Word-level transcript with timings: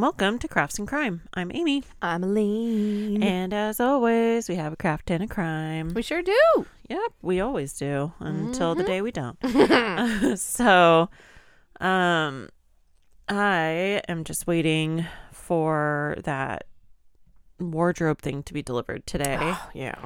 and 0.00 0.02
welcome 0.02 0.38
to 0.38 0.48
Crafts 0.48 0.78
and 0.78 0.88
Crime. 0.88 1.20
I'm 1.34 1.50
Amy, 1.52 1.82
I'm 2.00 2.24
Aline. 2.24 3.22
and 3.22 3.52
as 3.52 3.80
always, 3.80 4.48
we 4.48 4.54
have 4.54 4.72
a 4.72 4.76
craft 4.76 5.10
and 5.10 5.24
a 5.24 5.26
crime. 5.26 5.92
we 5.92 6.00
sure 6.00 6.22
do. 6.22 6.66
Yep, 6.88 7.12
we 7.20 7.38
always 7.38 7.74
do 7.74 8.14
until 8.18 8.74
the 8.74 8.82
day 8.82 9.02
we 9.02 9.12
don't. 9.12 9.36
so, 10.38 11.10
um, 11.82 12.48
I 13.28 14.00
am 14.08 14.24
just 14.24 14.46
waiting 14.46 15.04
for 15.32 16.16
that 16.24 16.64
wardrobe 17.58 18.22
thing 18.22 18.42
to 18.44 18.54
be 18.54 18.62
delivered 18.62 19.06
today. 19.06 19.52
yeah. 19.74 19.96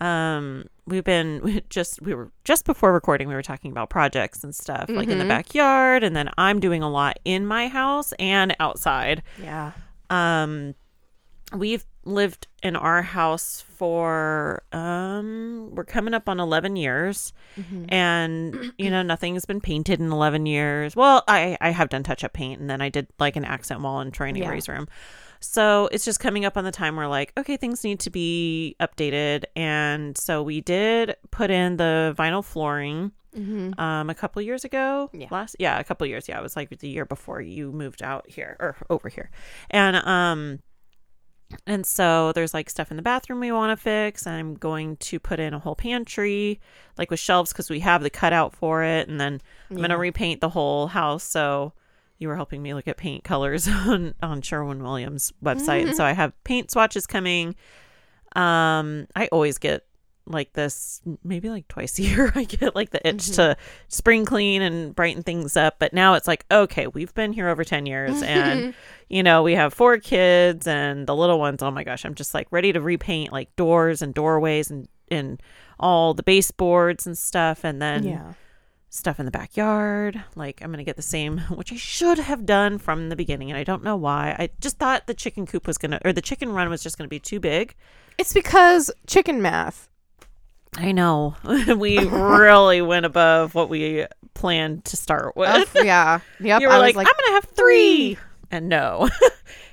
um 0.00 0.64
we've 0.86 1.04
been 1.04 1.40
we 1.44 1.62
just 1.70 2.00
we 2.02 2.14
were 2.14 2.30
just 2.44 2.64
before 2.64 2.92
recording 2.92 3.28
we 3.28 3.34
were 3.34 3.42
talking 3.42 3.70
about 3.70 3.90
projects 3.90 4.44
and 4.44 4.54
stuff 4.54 4.88
like 4.88 5.08
in 5.08 5.18
the 5.18 5.24
Mhm. 5.24 5.28
backyard 5.28 6.04
and 6.04 6.14
then 6.14 6.28
i'm 6.38 6.60
doing 6.60 6.82
a 6.82 6.90
lot 6.90 7.18
in 7.24 7.46
my 7.46 7.68
house 7.68 8.12
and 8.18 8.54
outside 8.60 9.22
Yeah. 9.42 9.72
um 10.10 10.74
we've 11.54 11.84
lived 12.06 12.48
in 12.62 12.76
our 12.76 13.00
house 13.02 13.62
for 13.62 14.62
um 14.72 15.70
we're 15.74 15.84
coming 15.84 16.12
up 16.12 16.28
on 16.28 16.38
11 16.40 16.76
years 16.76 17.32
Mm-hmm. 17.58 17.84
and 17.88 18.72
you 18.78 18.90
know 18.90 19.02
nothing's 19.02 19.44
been 19.44 19.60
painted 19.60 20.00
in 20.00 20.10
11 20.10 20.44
years 20.44 20.96
well 20.96 21.22
i 21.28 21.56
i 21.60 21.70
have 21.70 21.88
done 21.88 22.02
touch 22.02 22.24
up 22.24 22.32
paint 22.32 22.60
and 22.60 22.68
then 22.68 22.80
i 22.82 22.88
did 22.88 23.06
like 23.20 23.36
an 23.36 23.44
accent 23.44 23.80
wall 23.80 24.00
in 24.00 24.10
training 24.10 24.42
Yeah. 24.42 24.50
room 24.68 24.88
so 25.44 25.88
it's 25.92 26.04
just 26.04 26.20
coming 26.20 26.44
up 26.44 26.56
on 26.56 26.64
the 26.64 26.70
time 26.72 26.96
where 26.96 27.08
like 27.08 27.32
okay 27.36 27.56
things 27.56 27.84
need 27.84 28.00
to 28.00 28.10
be 28.10 28.74
updated. 28.80 29.44
And 29.56 30.16
so 30.16 30.42
we 30.42 30.60
did 30.60 31.16
put 31.30 31.50
in 31.50 31.76
the 31.76 32.14
vinyl 32.18 32.44
flooring 32.44 33.12
Mm-hmm. 33.36 33.80
um 33.80 34.10
a 34.10 34.14
couple 34.14 34.40
years 34.42 34.64
ago. 34.64 35.10
Yeah. 35.12 35.26
last 35.32 35.56
yeah 35.58 35.80
a 35.80 35.84
couple 35.84 36.06
years. 36.06 36.28
Yeah 36.28 36.38
it 36.38 36.42
was 36.42 36.54
like 36.54 36.70
the 36.78 36.88
year 36.88 37.04
before 37.04 37.40
you 37.40 37.72
moved 37.72 38.00
out 38.00 38.30
here 38.30 38.56
or 38.60 38.76
over 38.90 39.08
here. 39.08 39.28
And 39.70 39.96
um 39.96 40.60
and 41.66 41.84
so 41.84 42.30
there's 42.32 42.54
like 42.54 42.70
stuff 42.70 42.90
in 42.92 42.96
the 42.96 43.02
bathroom 43.02 43.40
we 43.40 43.52
want 43.52 43.76
to 43.76 43.80
fix 43.80 44.26
i'm 44.26 44.54
going 44.54 44.96
to 44.96 45.20
put 45.20 45.38
in 45.38 45.52
a 45.54 45.58
whole 45.58 45.76
pantry 45.76 46.58
like 46.96 47.10
with 47.10 47.20
shelves 47.20 47.52
because 47.52 47.68
we 47.70 47.80
have 47.80 48.02
the 48.02 48.10
cutout 48.10 48.54
for 48.54 48.82
it. 48.84 49.08
And 49.08 49.20
then 49.20 49.40
i'm 49.70 49.76
gonna 49.78 49.98
repaint 49.98 50.40
the 50.40 50.48
whole 50.50 50.86
house. 50.86 51.24
So 51.24 51.72
you 52.24 52.28
were 52.28 52.36
helping 52.36 52.62
me 52.62 52.74
look 52.74 52.88
at 52.88 52.96
paint 52.96 53.22
colors 53.22 53.68
on 53.86 54.14
on 54.22 54.42
sherwin 54.42 54.82
williams 54.82 55.32
website. 55.44 55.86
And 55.86 55.96
so 55.96 56.04
i 56.04 56.12
have 56.12 56.32
paint 56.44 56.70
swatches 56.70 57.06
coming. 57.06 57.54
Um 58.34 59.06
i 59.14 59.28
always 59.30 59.58
get 59.58 59.86
like 60.26 60.54
this 60.54 61.02
maybe 61.22 61.50
like 61.50 61.68
twice 61.68 61.98
a 61.98 62.02
year 62.08 62.32
i 62.34 62.44
get 62.44 62.74
like 62.74 62.88
the 62.88 63.06
itch 63.06 63.32
to 63.32 63.54
spring 63.88 64.24
clean 64.24 64.62
and 64.62 64.94
brighten 64.94 65.22
things 65.22 65.56
up. 65.56 65.76
But 65.78 65.92
now 65.92 66.14
it's 66.14 66.26
like 66.26 66.46
okay 66.50 66.86
we've 66.86 67.14
been 67.14 67.32
here 67.32 67.48
over 67.48 67.62
10 67.62 67.86
years 67.86 68.22
and 68.22 68.74
you 69.08 69.22
know 69.22 69.42
we 69.42 69.54
have 69.54 69.74
four 69.74 69.98
kids 69.98 70.66
and 70.66 71.06
the 71.06 71.14
little 71.14 71.38
ones 71.38 71.62
oh 71.62 71.70
my 71.70 71.84
gosh 71.84 72.06
i'm 72.06 72.14
just 72.14 72.32
like 72.32 72.48
ready 72.50 72.72
to 72.72 72.80
repaint 72.80 73.32
like 73.32 73.54
doors 73.54 74.00
and 74.00 74.14
doorways 74.14 74.70
and 74.70 74.88
and 75.10 75.42
all 75.78 76.14
the 76.14 76.22
baseboards 76.22 77.06
and 77.06 77.16
stuff. 77.16 77.64
And 77.64 77.80
then 77.80 78.04
yeah. 78.04 78.32
Stuff 78.94 79.18
in 79.18 79.26
the 79.26 79.30
backyard. 79.32 80.22
Like 80.36 80.62
I'm 80.62 80.70
gonna 80.70 80.84
get 80.84 80.96
the 80.96 81.02
same, 81.02 81.38
which 81.50 81.72
I 81.72 81.76
should 81.76 82.18
have 82.18 82.46
done 82.46 82.78
from 82.78 83.08
the 83.08 83.16
beginning, 83.16 83.50
and 83.50 83.58
I 83.58 83.64
don't 83.64 83.82
know 83.82 83.96
why. 83.96 84.34
I 84.38 84.50
just 84.60 84.78
thought 84.78 85.06
the 85.06 85.14
chicken 85.14 85.46
coop 85.46 85.66
was 85.66 85.78
gonna, 85.78 86.00
or 86.04 86.12
the 86.12 86.22
chicken 86.22 86.52
run 86.52 86.68
was 86.70 86.82
just 86.82 86.96
gonna 86.96 87.08
be 87.08 87.20
too 87.20 87.40
big. 87.40 87.74
It's 88.18 88.32
because 88.32 88.90
chicken 89.06 89.42
math. 89.42 89.88
I 90.76 90.92
know 90.92 91.36
we 91.76 91.98
really 91.98 92.82
went 92.82 93.06
above 93.06 93.54
what 93.54 93.68
we 93.68 94.06
planned 94.34 94.84
to 94.86 94.96
start 94.96 95.36
with. 95.36 95.72
Oh, 95.76 95.82
yeah. 95.82 96.20
Yep. 96.40 96.60
you 96.62 96.68
were 96.68 96.74
I 96.74 96.78
like, 96.78 96.96
was 96.96 97.06
I'm 97.06 97.24
gonna 97.24 97.34
have 97.34 97.44
three, 97.54 98.18
and 98.50 98.68
no, 98.68 99.08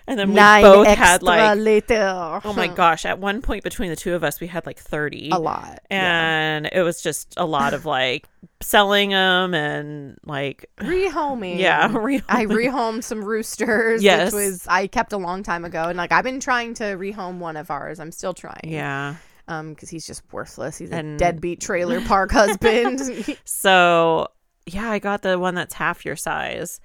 and 0.07 0.19
then 0.19 0.29
we 0.29 0.35
nine 0.35 0.63
both 0.63 0.87
had 0.87 1.23
like, 1.23 1.57
later. 1.57 2.41
oh 2.43 2.53
my 2.53 2.67
gosh! 2.67 3.05
At 3.05 3.19
one 3.19 3.41
point 3.41 3.63
between 3.63 3.89
the 3.89 3.95
two 3.95 4.13
of 4.15 4.23
us, 4.23 4.39
we 4.41 4.47
had 4.47 4.65
like 4.65 4.77
thirty. 4.79 5.29
A 5.31 5.37
lot. 5.39 5.79
yeah. 5.89 6.29
And 6.57 6.69
it 6.71 6.81
was 6.81 7.01
just 7.01 7.33
a 7.37 7.45
lot 7.45 7.73
of 7.73 7.85
like 7.85 8.27
selling 8.61 9.09
them 9.11 9.53
and 9.53 10.17
like 10.25 10.69
Rehoming. 10.79 11.57
yeah, 11.59 11.89
re- 11.97 12.23
I 12.29 12.45
rehomed 12.45 13.03
some 13.03 13.23
roosters, 13.23 14.03
Yes. 14.03 14.33
which 14.33 14.43
was 14.43 14.67
I 14.67 14.87
kept 14.87 15.13
a 15.13 15.17
long 15.17 15.43
time 15.43 15.65
ago, 15.65 15.83
and 15.85 15.97
like 15.97 16.11
I've 16.11 16.23
been 16.23 16.39
trying 16.39 16.73
to 16.75 16.83
rehome 16.83 17.37
one 17.39 17.57
of 17.57 17.69
ours. 17.71 17.99
I'm 17.99 18.11
still 18.11 18.33
trying. 18.33 18.61
yeah. 18.65 19.15
Um, 19.47 19.73
because 19.73 19.89
he's 19.89 20.05
just 20.07 20.21
worthless. 20.31 20.77
He's 20.77 20.91
a 20.91 20.95
And- 20.95 21.19
deadbeat 21.19 21.59
trailer 21.59 21.99
park 22.01 22.31
husband. 22.31 23.01
So 23.45 24.27
yeah, 24.67 24.89
I 24.91 24.99
got 24.99 25.23
the 25.23 25.37
one 25.39 25.55
that's 25.55 25.73
half 25.73 26.05
your 26.05 26.15
size. 26.15 26.79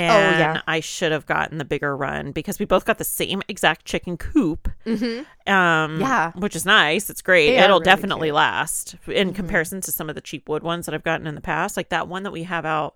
And 0.00 0.36
Oh, 0.36 0.38
yeah. 0.38 0.62
I 0.66 0.80
should 0.80 1.12
have 1.12 1.26
gotten 1.26 1.58
the 1.58 1.64
bigger 1.64 1.96
run 1.96 2.32
because 2.32 2.58
we 2.58 2.64
both 2.66 2.84
got 2.84 2.98
the 2.98 3.04
same 3.04 3.42
exact 3.48 3.84
chicken 3.84 4.16
coop. 4.16 4.68
mm-hmm. 4.86 5.50
Um 5.52 6.00
Yeah. 6.00 6.32
which 6.32 6.54
is 6.56 6.64
nice. 6.66 7.08
It's 7.10 7.22
great. 7.22 7.48
They 7.50 7.58
It'll 7.58 7.76
really 7.78 7.84
definitely 7.84 8.28
cute. 8.28 8.34
last 8.36 8.96
in 9.06 9.30
Mhm. 9.30 9.34
comparison 9.34 9.80
to 9.82 9.92
some 9.92 10.08
of 10.08 10.14
the 10.14 10.20
cheap 10.20 10.48
wood 10.48 10.62
ones 10.62 10.86
that 10.86 10.94
I've 10.94 11.04
gotten 11.04 11.26
in 11.26 11.34
the 11.34 11.40
past. 11.40 11.76
Like 11.76 11.88
that 11.90 12.08
one 12.08 12.22
that 12.24 12.30
we 12.32 12.44
have 12.44 12.64
out 12.64 12.94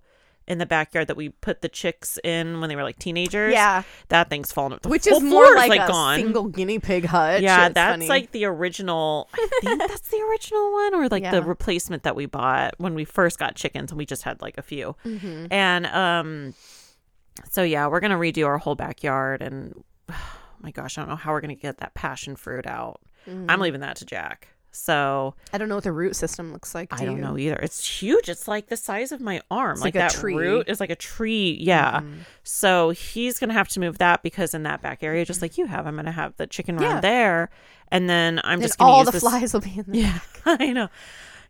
in 0.48 0.58
the 0.58 0.66
backyard 0.66 1.06
that 1.06 1.16
we 1.16 1.28
put 1.28 1.62
the 1.62 1.68
chicks 1.68 2.18
in 2.24 2.58
when 2.60 2.68
they 2.68 2.74
were 2.74 2.82
like 2.82 2.98
teenagers. 2.98 3.52
Yeah. 3.52 3.84
That 4.08 4.28
thing's 4.28 4.50
fallen. 4.50 4.76
The 4.82 4.88
Which 4.88 5.06
is 5.06 5.22
more 5.22 5.44
floor 5.46 5.54
like, 5.54 5.80
a 5.80 5.86
gone. 5.86 6.16
single 6.18 6.48
guinea 6.48 6.80
pig 6.80 7.04
hut. 7.04 7.40
Yeah, 7.42 7.66
It's 7.66 7.74
that's 7.74 7.92
funny. 7.92 8.08
like 8.08 8.32
the 8.32 8.46
original. 8.46 9.28
I 9.32 9.48
think 9.62 9.78
that's 9.78 10.08
the 10.08 10.20
original 10.20 10.72
one, 10.72 10.94
or 10.94 11.08
like 11.08 11.30
the 11.30 11.44
replacement 11.44 12.02
that 12.02 12.16
we 12.16 12.26
bought 12.26 12.74
when 12.78 12.94
we 12.94 13.04
first 13.04 13.38
got 13.38 13.54
chickens, 13.54 13.92
and 13.92 13.98
we 13.98 14.04
just 14.04 14.24
had 14.24 14.42
like 14.42 14.58
a 14.58 14.62
few. 14.62 14.96
Mhm. 15.06 15.46
And 15.52 15.86
um, 15.86 16.54
so 17.50 17.62
yeah, 17.62 17.86
we're 17.86 18.00
gonna 18.00 18.18
redo 18.18 18.46
our 18.46 18.58
whole 18.58 18.74
backyard, 18.74 19.42
and 19.42 19.74
oh 20.10 20.14
my 20.60 20.70
gosh, 20.70 20.98
I 20.98 21.02
don't 21.02 21.08
know 21.10 21.16
how 21.16 21.32
we're 21.32 21.40
gonna 21.40 21.54
get 21.54 21.78
that 21.78 21.94
passion 21.94 22.36
fruit 22.36 22.66
out. 22.66 23.00
Mhm. 23.28 23.46
I'm 23.48 23.60
leaving 23.60 23.80
that 23.80 23.96
to 23.96 24.04
Jack. 24.06 24.48
So 24.74 25.34
I 25.52 25.58
don't 25.58 25.68
know 25.68 25.74
what 25.74 25.84
the 25.84 25.92
root 25.92 26.16
system 26.16 26.50
looks 26.50 26.74
like. 26.74 26.94
I 26.94 26.96
do 27.00 27.04
don't 27.06 27.16
you? 27.16 27.22
know 27.22 27.36
either. 27.36 27.56
It's 27.56 27.86
huge. 27.86 28.30
It's 28.30 28.48
like 28.48 28.68
the 28.68 28.76
size 28.78 29.12
of 29.12 29.20
my 29.20 29.42
arm. 29.50 29.72
It's 29.72 29.82
like, 29.82 29.94
like 29.94 30.04
a 30.10 30.14
that 30.14 30.18
tree. 30.18 30.34
root 30.34 30.66
is 30.66 30.80
like 30.80 30.88
a 30.88 30.96
tree. 30.96 31.58
Yeah. 31.60 32.00
Mhm. 32.00 32.20
So 32.42 32.88
he's 32.90 33.38
gonna 33.38 33.52
have 33.52 33.68
to 33.68 33.80
move 33.80 33.98
that 33.98 34.22
because 34.22 34.54
in 34.54 34.62
that 34.62 34.80
back 34.80 35.02
area, 35.02 35.26
just 35.26 35.42
like 35.42 35.58
you 35.58 35.66
have, 35.66 35.86
I'm 35.86 35.96
gonna 35.96 36.10
have 36.10 36.34
the 36.38 36.46
chicken 36.46 36.78
run 36.78 36.84
Yeah. 36.90 37.00
there, 37.00 37.50
and 37.88 38.08
then 38.08 38.40
I'm 38.44 38.54
And 38.54 38.62
just 38.62 38.78
gonna 38.78 38.90
all 38.90 38.98
use 39.00 39.06
the 39.06 39.12
this- 39.12 39.22
flies 39.22 39.52
will 39.52 39.60
be 39.60 39.78
in 39.78 39.84
there. 39.88 40.02
Yeah, 40.46 40.56
I 40.58 40.72
know. 40.72 40.88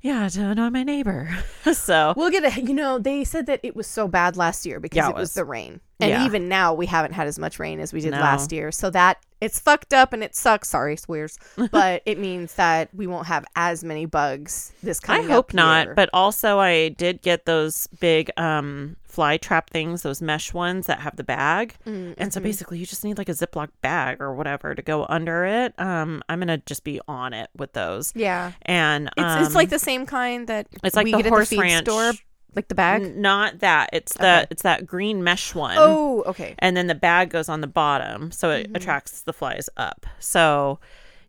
Yeah, 0.03 0.29
to 0.29 0.49
annoy 0.51 0.71
my 0.71 0.83
neighbor. 0.83 1.31
so 1.73 2.13
We'll 2.17 2.31
get 2.31 2.45
a. 2.45 2.61
You 2.61 2.75
know, 2.75 2.99
they 2.99 3.23
said 3.25 3.47
that 3.47 3.61
it 3.63 3.77
was 3.77 3.87
so 3.87 4.09
bad 4.09 4.37
last 4.37 4.67
year 4.67 4.81
because 4.81 4.97
Yeah, 4.97 5.07
it 5.09 5.11
it 5.11 5.15
was 5.17 5.23
was. 5.31 5.35
the 5.35 5.45
rain, 5.45 5.81
and 6.01 6.11
Yeah. 6.11 6.25
even 6.27 6.49
now 6.49 6.75
we 6.75 6.87
haven't 6.87 7.13
had 7.13 7.27
as 7.27 7.39
much 7.39 7.59
rain 7.59 7.81
as 7.81 7.93
we 7.93 8.01
did 8.01 8.11
No. 8.13 8.21
last 8.21 8.53
year. 8.53 8.71
So 8.73 8.91
that 8.91 9.19
it's 9.41 9.59
fucked 9.59 9.93
up 9.93 10.13
and 10.13 10.23
it 10.23 10.37
sucks. 10.37 10.69
Sorry, 10.69 10.97
swears, 10.97 11.37
but 11.73 12.03
it 12.07 12.17
means 12.19 12.55
that 12.55 12.89
we 12.95 13.07
won't 13.09 13.27
have 13.27 13.45
as 13.57 13.83
many 13.83 14.07
bugs 14.07 14.73
this 14.85 15.01
coming. 15.01 15.29
I 15.29 15.33
hope 15.33 15.53
not. 15.53 15.95
But 15.97 16.11
also, 16.13 16.59
I 16.61 16.91
did 16.91 17.23
get 17.23 17.45
those 17.45 17.87
big 17.99 18.31
um 18.37 18.97
fly 19.05 19.37
trap 19.37 19.69
things, 19.69 20.03
those 20.03 20.23
mesh 20.23 20.55
ones 20.55 20.87
that 20.87 21.01
have 21.01 21.17
the 21.17 21.25
bag. 21.25 21.75
Mm, 21.87 22.15
And 22.17 22.33
so 22.33 22.41
mhm. 22.41 22.45
basically, 22.45 22.79
you 22.79 22.87
just 22.87 23.05
need 23.05 23.19
like 23.19 23.29
a 23.29 23.33
Ziploc 23.33 23.69
bag 23.83 24.23
or 24.23 24.33
whatever 24.33 24.75
to 24.75 24.81
go 24.81 25.05
under 25.09 25.45
it. 25.45 25.75
Um, 25.79 26.23
I'm 26.31 26.39
gonna 26.39 26.59
just 26.59 26.83
be 26.85 26.99
on 27.09 27.35
it 27.35 27.51
with 27.55 27.73
those. 27.75 28.13
yeah, 28.15 28.53
And 28.63 29.09
it's 29.17 29.27
um, 29.27 29.45
it's 29.45 29.55
like 29.55 29.69
the 29.71 29.79
same 29.79 30.07
kind 30.07 30.47
that 30.47 30.67
it's 30.83 30.97
like 30.97 31.05
we 31.05 31.11
the 31.13 31.19
get 31.19 31.27
horse 31.27 31.53
at 31.53 31.57
the 31.57 31.61
ranch 31.63 31.87
store, 31.89 32.13
like 32.55 32.69
the 32.69 32.75
bag. 32.75 33.03
N- 33.03 33.21
not 33.23 33.61
that. 33.61 33.91
It's 33.93 34.15
the 34.15 34.39
Okay. 34.43 34.47
it's 34.51 34.63
that 34.63 34.87
green 34.87 35.23
mesh 35.25 35.55
one. 35.55 35.77
oh, 35.79 36.23
okay. 36.27 36.55
and 36.59 36.77
then 36.77 36.87
the 36.87 36.95
bag 36.95 37.31
goes 37.31 37.49
on 37.49 37.61
the 37.61 37.67
bottom 37.67 38.31
so 38.31 38.51
it 38.51 38.71
Mhm. 38.73 38.77
attracts 38.77 39.23
the 39.23 39.33
flies 39.33 39.69
up 39.77 40.07
so 40.19 40.79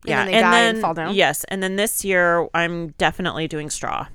yeah, 0.06 0.24
And 0.26 0.28
then 0.28 0.34
they 0.36 0.42
die 0.42 0.60
and 0.62 0.82
fall 0.82 0.94
down? 0.94 1.16
yes 1.16 1.46
and 1.46 1.64
then 1.64 1.78
this 1.78 2.04
year 2.04 2.48
i'm 2.54 2.90
definitely 2.98 3.48
doing 3.48 3.70
straw 3.70 4.08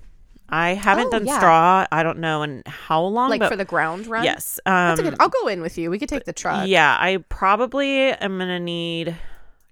i 0.50 0.74
haven't 0.74 1.06
Oh, 1.06 1.10
done 1.12 1.26
yeah. 1.26 1.38
straw 1.38 1.86
i 1.90 2.02
don't 2.02 2.18
know 2.18 2.42
in 2.42 2.62
how 2.66 3.02
long 3.02 3.30
Like 3.30 3.42
for 3.48 3.56
the 3.56 3.64
ground 3.64 4.06
run. 4.06 4.22
yes 4.24 4.60
um 4.66 4.96
good. 4.96 5.14
I'll 5.18 5.30
go 5.30 5.46
in 5.48 5.62
with 5.62 5.78
you. 5.78 5.90
We 5.90 5.98
could 5.98 6.08
take 6.10 6.24
the 6.26 6.32
truck. 6.34 6.68
yeah 6.68 6.96
i 7.00 7.16
probably 7.30 8.12
am 8.12 8.38
gonna 8.38 8.60
need 8.60 9.16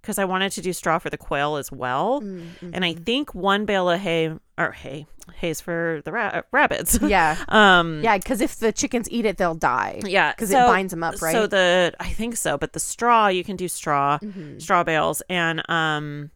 because 0.00 0.18
i 0.18 0.24
wanted 0.24 0.52
to 0.52 0.62
do 0.62 0.72
straw 0.72 0.98
for 0.98 1.10
the 1.10 1.18
quail 1.18 1.56
as 1.56 1.70
well 1.70 2.22
Mm, 2.22 2.72
and 2.72 2.82
i 2.84 2.94
mhm. 2.94 3.04
think 3.04 3.34
one 3.34 3.66
bale 3.66 3.90
of 3.90 4.00
hay 4.00 4.32
or 4.58 4.72
hay 4.72 5.06
hay's 5.34 5.60
for 5.60 6.00
the 6.04 6.12
ra- 6.12 6.42
rabbits 6.52 6.98
yeah, 7.02 7.36
um 7.48 8.00
yeah. 8.02 8.16
Because 8.16 8.40
if 8.40 8.56
the 8.56 8.72
chickens 8.72 9.10
eat 9.10 9.24
it, 9.26 9.36
they'll 9.36 9.54
die. 9.54 10.00
yeah 10.04 10.32
Because 10.32 10.50
so- 10.50 10.64
it 10.64 10.66
binds 10.68 10.92
them 10.92 11.02
up, 11.04 11.20
right? 11.20 11.32
so 11.32 11.46
the 11.46 11.92
i 12.00 12.08
think 12.10 12.36
so 12.36 12.56
but 12.56 12.72
the 12.72 12.80
straw 12.80 13.28
you 13.28 13.44
can 13.44 13.56
do 13.56 13.68
straw 13.68 14.18
Mhm. 14.22 14.60
straw 14.62 14.82
bales 14.84 15.22
and 15.28 15.62
um 15.70 16.30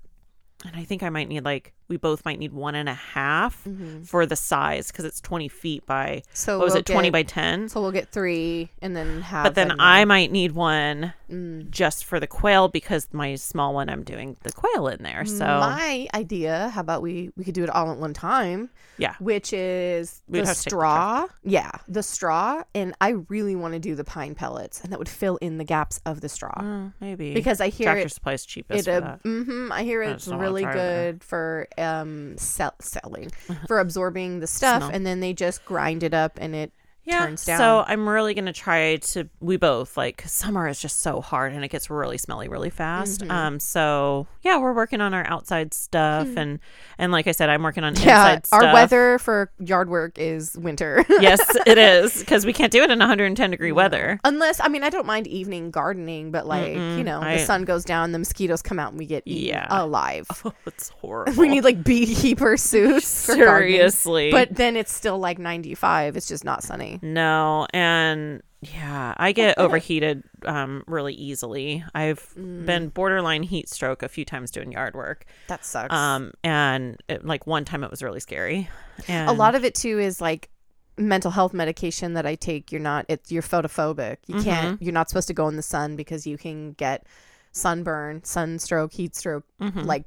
and 0.66 0.76
I 0.76 0.84
think 0.84 1.02
I 1.02 1.08
might 1.08 1.28
need 1.28 1.44
like 1.44 1.72
we 1.90 1.98
both 1.98 2.24
might 2.24 2.38
need 2.38 2.52
one 2.54 2.74
and 2.74 2.88
a 2.88 2.94
half 2.94 3.62
Mm-hmm. 3.64 4.02
for 4.04 4.24
the 4.24 4.36
size 4.36 4.86
because 4.88 5.04
it's 5.04 5.20
20 5.20 5.48
feet 5.48 5.84
by 5.84 6.22
So 6.32 6.58
what 6.58 6.64
was 6.64 6.72
we'll 6.74 6.80
it 6.80 6.86
20 6.86 7.08
get- 7.08 7.12
by 7.12 7.22
10 7.24 7.68
So 7.68 7.82
we'll 7.82 7.90
get 7.92 8.08
three 8.10 8.70
and 8.80 8.96
then 8.96 9.20
have. 9.22 9.44
but 9.44 9.54
then 9.56 9.72
I 9.78 10.04
might 10.06 10.30
need 10.32 10.52
one 10.52 11.12
Mm. 11.30 11.70
just 11.70 12.04
for 12.06 12.18
the 12.18 12.26
quail 12.26 12.66
because 12.66 13.06
my 13.12 13.36
small 13.36 13.72
one 13.72 13.88
I'm 13.88 14.02
doing 14.02 14.36
the 14.42 14.50
quail 14.50 14.88
in 14.88 15.04
there 15.04 15.24
so 15.24 15.44
my 15.44 16.08
idea. 16.12 16.70
How 16.74 16.80
about 16.80 17.02
we 17.02 17.30
we 17.36 17.44
could 17.44 17.54
do 17.54 17.62
it 17.62 17.70
all 17.70 17.88
at 17.92 17.98
one 17.98 18.12
time? 18.14 18.68
Yeah. 18.98 19.14
Which 19.20 19.52
is 19.52 20.22
We'd 20.26 20.40
the 20.40 20.46
take 20.46 20.56
the 20.56 20.60
straw. 20.70 21.26
yeah, 21.44 21.70
the 21.86 22.02
straw, 22.02 22.64
and 22.74 22.94
I 23.00 23.10
really 23.28 23.54
want 23.54 23.74
to 23.74 23.78
do 23.78 23.94
the 23.94 24.02
pine 24.02 24.34
pellets, 24.34 24.80
and 24.82 24.92
that 24.92 24.98
would 24.98 25.08
fill 25.08 25.36
in 25.36 25.58
the 25.58 25.64
gaps 25.64 26.00
of 26.04 26.20
the 26.20 26.28
straw 26.28 26.52
uh, 26.56 26.88
maybe 27.00 27.32
because 27.32 27.60
I 27.60 27.68
hear 27.68 27.86
tractor 27.86 28.06
it. 28.06 28.12
supply's 28.12 28.44
cheapest 28.44 28.88
It 28.88 28.90
for 28.90 28.96
uh, 28.96 29.00
that. 29.00 29.20
hmm 29.22 29.70
I 29.70 29.84
hear 29.84 30.02
I 30.02 30.06
it's 30.06 30.24
just 30.24 30.30
don't 30.30 30.38
wanna 30.38 30.48
really 30.50 30.64
good 30.64 31.22
for 31.22 31.68
um 31.80 32.36
sell- 32.38 32.74
selling 32.80 33.30
for 33.66 33.78
absorbing 33.78 34.40
the 34.40 34.46
stuff, 34.46 34.82
Smell. 34.82 34.90
and 34.94 35.06
then 35.06 35.20
they 35.20 35.32
just 35.32 35.64
grind 35.64 36.02
it 36.02 36.14
up, 36.14 36.38
and 36.40 36.54
it 36.54 36.72
yeah 37.04 37.26
turns 37.26 37.44
down. 37.44 37.58
so 37.58 37.84
I'm 37.86 38.08
really 38.08 38.34
gonna 38.34 38.52
try 38.52 38.96
to 38.96 39.28
we 39.40 39.56
both 39.56 39.96
like 39.96 40.22
summer 40.26 40.68
is 40.68 40.80
just 40.80 41.00
so 41.00 41.20
hard 41.20 41.52
and 41.52 41.64
it 41.64 41.68
gets 41.68 41.88
really 41.90 42.18
smelly 42.18 42.48
really 42.48 42.70
fast 42.70 43.20
Mm-hmm. 43.22 43.30
um 43.30 43.60
so 43.60 44.26
yeah 44.42 44.58
we're 44.58 44.72
working 44.74 45.00
on 45.00 45.14
our 45.14 45.26
outside 45.26 45.72
stuff 45.74 46.28
and 46.36 46.58
and 46.98 47.10
like 47.12 47.26
I 47.26 47.32
said 47.32 47.48
I'm 47.48 47.62
working 47.62 47.84
on 47.84 47.94
yeah, 47.96 48.00
inside 48.34 48.46
stuff 48.46 48.62
our 48.62 48.72
weather 48.74 49.18
for 49.18 49.50
yard 49.58 49.88
work 49.88 50.18
is 50.18 50.56
winter. 50.58 51.04
yes, 51.08 51.40
it 51.66 51.78
is 51.78 52.18
because 52.20 52.44
we 52.46 52.52
can't 52.52 52.70
do 52.72 52.82
it 52.82 52.90
in 52.90 52.98
110 52.98 53.50
degree 53.50 53.72
weather. 53.72 54.20
Unless 54.24 54.60
I 54.60 54.68
mean 54.68 54.82
I 54.82 54.90
don't 54.90 55.06
mind 55.06 55.26
evening 55.26 55.70
gardening, 55.70 56.30
but 56.30 56.46
like 56.46 56.74
you 56.74 56.78
Mm-mm, 56.80 57.04
know 57.04 57.20
I- 57.22 57.38
the 57.38 57.44
sun 57.44 57.64
goes 57.64 57.84
down, 57.84 58.12
the 58.12 58.18
mosquitoes 58.18 58.60
come 58.62 58.78
out, 58.78 58.90
and 58.90 58.98
we 58.98 59.06
get 59.06 59.26
Yeah. 59.26 59.66
alive. 59.70 60.26
Oh, 60.44 60.52
it's 60.66 60.88
horrible. 60.88 61.32
we 61.38 61.48
need 61.48 61.64
like 61.64 61.82
beekeeper 61.84 62.56
suits. 62.56 63.06
seriously, 63.54 64.30
but 64.30 64.54
then 64.54 64.76
it's 64.76 64.92
still 64.92 65.18
like 65.18 65.38
ninety 65.38 65.74
five. 65.74 66.16
It's 66.16 66.26
just 66.26 66.44
not 66.44 66.62
sunny. 66.62 66.89
No, 67.02 67.66
and 67.72 68.42
yeah, 68.62 69.14
I 69.16 69.32
get 69.32 69.58
overheated 69.58 70.22
um 70.44 70.84
really 70.86 71.14
easily. 71.14 71.82
I've 71.94 72.20
Mm. 72.36 72.66
been 72.66 72.88
borderline 72.88 73.42
heat 73.42 73.68
stroke 73.68 74.02
a 74.02 74.08
few 74.08 74.24
times 74.24 74.50
doing 74.50 74.72
yard 74.72 74.94
work. 74.94 75.24
That 75.48 75.64
sucks. 75.64 75.94
Um, 75.94 76.32
and 76.44 76.96
it, 77.08 77.24
like 77.24 77.46
one 77.46 77.64
time 77.64 77.82
it 77.84 77.90
was 77.90 78.02
really 78.02 78.20
scary. 78.20 78.68
And 79.08 79.28
a 79.30 79.32
lot 79.32 79.54
of 79.54 79.64
it 79.64 79.74
too 79.74 79.98
is 79.98 80.20
like 80.20 80.50
mental 80.98 81.30
health 81.30 81.54
medication 81.54 82.12
that 82.14 82.26
I 82.26 82.34
take. 82.34 82.70
You're 82.70 82.82
not. 82.82 83.06
It's 83.08 83.32
you're 83.32 83.42
photophobic. 83.42 84.18
You 84.26 84.34
Mm-hmm. 84.36 84.44
can't. 84.44 84.82
You're 84.82 84.92
not 84.92 85.08
supposed 85.08 85.28
to 85.28 85.34
go 85.34 85.48
in 85.48 85.56
the 85.56 85.62
sun 85.62 85.96
because 85.96 86.26
you 86.26 86.36
can 86.36 86.72
get 86.72 87.06
sunburn, 87.52 88.22
sunstroke, 88.24 88.92
heat 88.92 89.16
stroke, 89.16 89.44
Mhm. 89.60 89.84
like 89.86 90.04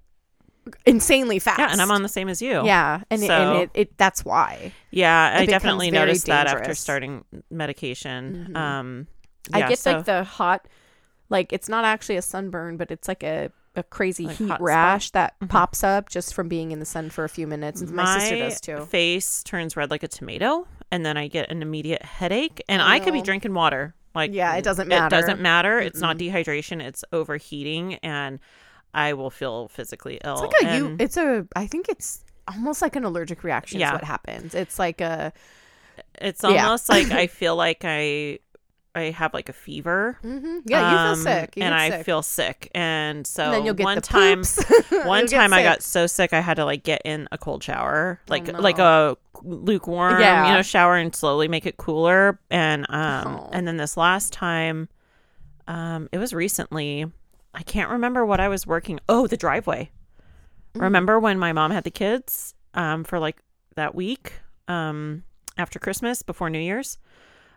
insanely 0.86 1.40
fast. 1.40 1.60
yeah, 1.60 1.72
and 1.72 1.82
I'm 1.82 1.92
on 1.92 2.04
the 2.04 2.10
same 2.10 2.30
as 2.30 2.42
you. 2.42 2.66
Yeah, 2.66 3.02
and, 3.10 3.22
it, 3.24 3.28
So- 3.28 3.34
and 3.34 3.62
it, 3.64 3.70
it 3.74 3.98
that's 3.98 4.24
why. 4.24 4.72
yeah. 4.92 5.36
I 5.40 5.46
definitely 5.46 5.92
noticed 5.92 6.26
that 6.28 6.48
after 6.48 6.74
starting 6.74 7.26
medication. 7.52 8.48
Mhm. 8.52 8.58
Um, 8.58 9.08
I 9.52 9.68
get 9.68 9.80
so- 9.80 9.94
like 9.94 10.06
the 10.06 10.24
hot, 10.24 10.68
like 11.30 11.52
it's 11.54 11.68
not 11.70 11.86
actually 11.86 12.18
a 12.18 12.22
sunburn, 12.22 12.78
but 12.78 12.92
it's 12.92 13.08
like 13.08 13.24
a, 13.24 13.52
a 13.76 13.84
crazy 13.84 14.28
Like 14.28 14.38
heat 14.38 14.48
hot 14.48 14.58
spot? 14.58 14.62
rash 14.62 15.10
that 15.12 15.34
Mhm. 15.42 15.50
pops 15.50 15.84
up 15.84 16.10
just 16.10 16.34
from 16.34 16.48
being 16.48 16.72
in 16.72 16.80
the 16.80 16.86
sun 16.86 17.10
for 17.10 17.24
a 17.24 17.30
few 17.30 17.48
minutes. 17.48 17.82
And 17.82 17.92
my, 17.92 18.20
sister 18.20 18.38
does 18.38 18.62
too. 18.62 18.86
face 18.86 19.44
turns 19.44 19.76
red 19.76 19.90
like 19.92 20.04
a 20.04 20.08
tomato, 20.08 20.68
and 20.92 21.06
then 21.06 21.18
I 21.18 21.28
get 21.28 21.50
an 21.50 21.62
immediate 21.62 22.04
headache. 22.04 22.62
And 22.70 22.82
I 22.82 23.00
could 23.00 23.14
be 23.14 23.22
drinking 23.22 23.54
water. 23.54 23.96
Like 24.16 24.32
Yeah, 24.32 24.54
it 24.56 24.64
doesn't 24.64 24.88
matter. 24.88 25.08
It 25.16 25.20
doesn't 25.22 25.42
matter. 25.42 25.80
It's 25.80 26.00
not 26.00 26.18
dehydration. 26.18 26.82
It's 26.84 27.04
overheating, 27.12 27.96
and 27.96 28.40
I 28.94 29.14
will 29.14 29.30
feel 29.30 29.68
physically 29.70 30.20
ill. 30.24 30.44
It's 30.44 30.64
like 30.64 30.72
a 30.74 30.78
you. 30.78 30.96
It's 31.00 31.18
a. 31.18 31.48
I 31.56 31.68
think 31.68 31.90
it's 31.90 32.24
almost 32.48 32.82
like 32.82 32.96
an 32.96 33.04
allergic 33.04 33.44
reaction. 33.44 33.80
Yeah. 33.80 33.90
Is 33.90 33.94
what 33.94 34.04
happens. 34.04 34.54
It's 34.56 34.78
like 34.80 35.02
a. 35.02 35.34
it's 36.22 36.44
yeah. 36.44 36.66
almost 36.66 36.90
like 36.90 37.12
I 37.12 37.28
feel 37.40 37.56
like 37.56 37.82
I 37.86 38.40
I 38.96 39.10
have 39.10 39.34
like 39.34 39.50
a 39.50 39.54
fever. 39.54 40.20
mhm. 40.24 40.62
Yeah, 40.66 40.92
you 40.92 40.98
um, 40.98 41.16
feel 41.16 41.24
sick. 41.24 41.56
You 41.58 41.64
and 41.64 41.72
get 41.72 41.80
I 41.80 41.90
sick. 41.90 42.06
feel 42.06 42.22
sick. 42.22 42.70
And 42.76 43.26
so 43.26 43.46
And 43.46 43.54
then 43.54 43.66
you'll 43.66 43.74
get 43.74 43.84
one 43.86 44.02
time, 44.02 44.44
one 45.06 45.26
time 45.26 45.52
I 45.54 45.64
got 45.64 45.82
so 45.82 46.06
sick 46.06 46.32
I 46.34 46.42
had 46.42 46.56
to 46.58 46.66
like 46.66 46.84
get 46.84 47.02
in 47.04 47.28
a 47.32 47.38
cold 47.40 47.64
shower, 47.64 48.20
like 48.28 48.46
no. 48.46 48.60
like 48.60 48.78
a 48.78 49.18
lukewarm, 49.42 50.20
Yeah. 50.20 50.48
you 50.50 50.54
know, 50.54 50.62
shower 50.62 50.96
and 50.96 51.16
slowly 51.16 51.48
make 51.48 51.66
it 51.66 51.78
cooler. 51.78 52.40
And 52.52 52.86
um, 52.90 53.28
Oh. 53.40 53.50
and 53.52 53.68
then 53.68 53.78
this 53.78 53.98
last 53.98 54.32
time, 54.32 54.90
um, 55.68 56.08
it 56.12 56.20
was 56.20 56.32
recently. 56.34 57.06
I 57.54 57.64
can't 57.64 57.90
remember 57.92 58.26
what 58.26 58.40
I 58.40 58.48
was 58.48 58.66
working. 58.66 59.00
Oh, 59.08 59.28
the 59.28 59.38
driveway. 59.38 59.92
Mm. 60.76 60.82
Remember 60.82 61.20
when 61.20 61.38
my 61.38 61.54
mom 61.54 61.72
had 61.72 61.84
the 61.84 61.92
kids 61.92 62.54
um, 62.74 63.04
for 63.04 63.20
like 63.20 63.38
that 63.76 63.94
week 63.96 64.34
um, 64.68 65.24
after 65.58 65.80
Christmas 65.80 66.22
before 66.24 66.50
New 66.50 66.60
Year's? 66.60 66.98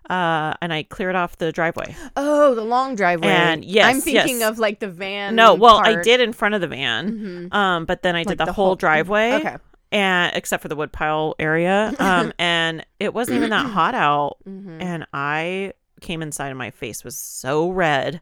Uh, 0.08 0.54
and 0.62 0.72
I 0.72 0.84
cleared 0.84 1.16
off 1.16 1.37
the 1.38 1.50
driveway. 1.50 1.96
Oh, 2.16 2.54
the 2.54 2.62
long 2.64 2.94
driveway. 2.94 3.26
And 3.28 3.64
yes, 3.64 3.87
I'm 3.87 4.00
thinking 4.00 4.38
yes. 4.40 4.50
of 4.50 4.58
like 4.58 4.78
the 4.78 4.88
van. 4.88 5.34
No, 5.34 5.54
well, 5.54 5.78
I 5.78 6.00
did 6.00 6.20
in 6.20 6.32
front 6.32 6.54
of 6.54 6.60
the 6.60 6.69
van. 6.69 7.50
Mhm. 7.50 7.54
Um, 7.54 7.87
but 7.87 8.02
then 8.02 8.14
I 8.14 8.20
did 8.20 8.28
Like 8.28 8.38
the, 8.38 8.44
the 8.44 8.52
whole, 8.52 8.66
whole- 8.66 8.76
driveway. 8.76 9.32
Okay. 9.32 9.56
And 9.90 10.37
except 10.37 10.62
for 10.62 10.69
the 10.69 10.76
woodpile 10.76 11.34
area. 11.40 11.92
Um, 11.99 12.32
and 12.38 12.87
it 13.00 13.14
wasn't 13.14 13.38
even 13.38 13.50
that 13.50 13.66
hot 13.66 13.94
out. 13.96 14.37
Mhm. 14.49 14.81
And 14.81 15.06
I 15.12 15.72
came 16.00 16.22
inside 16.22 16.49
and 16.49 16.58
my 16.58 16.70
face 16.70 17.02
was 17.02 17.16
so 17.16 17.70
red. 17.70 18.20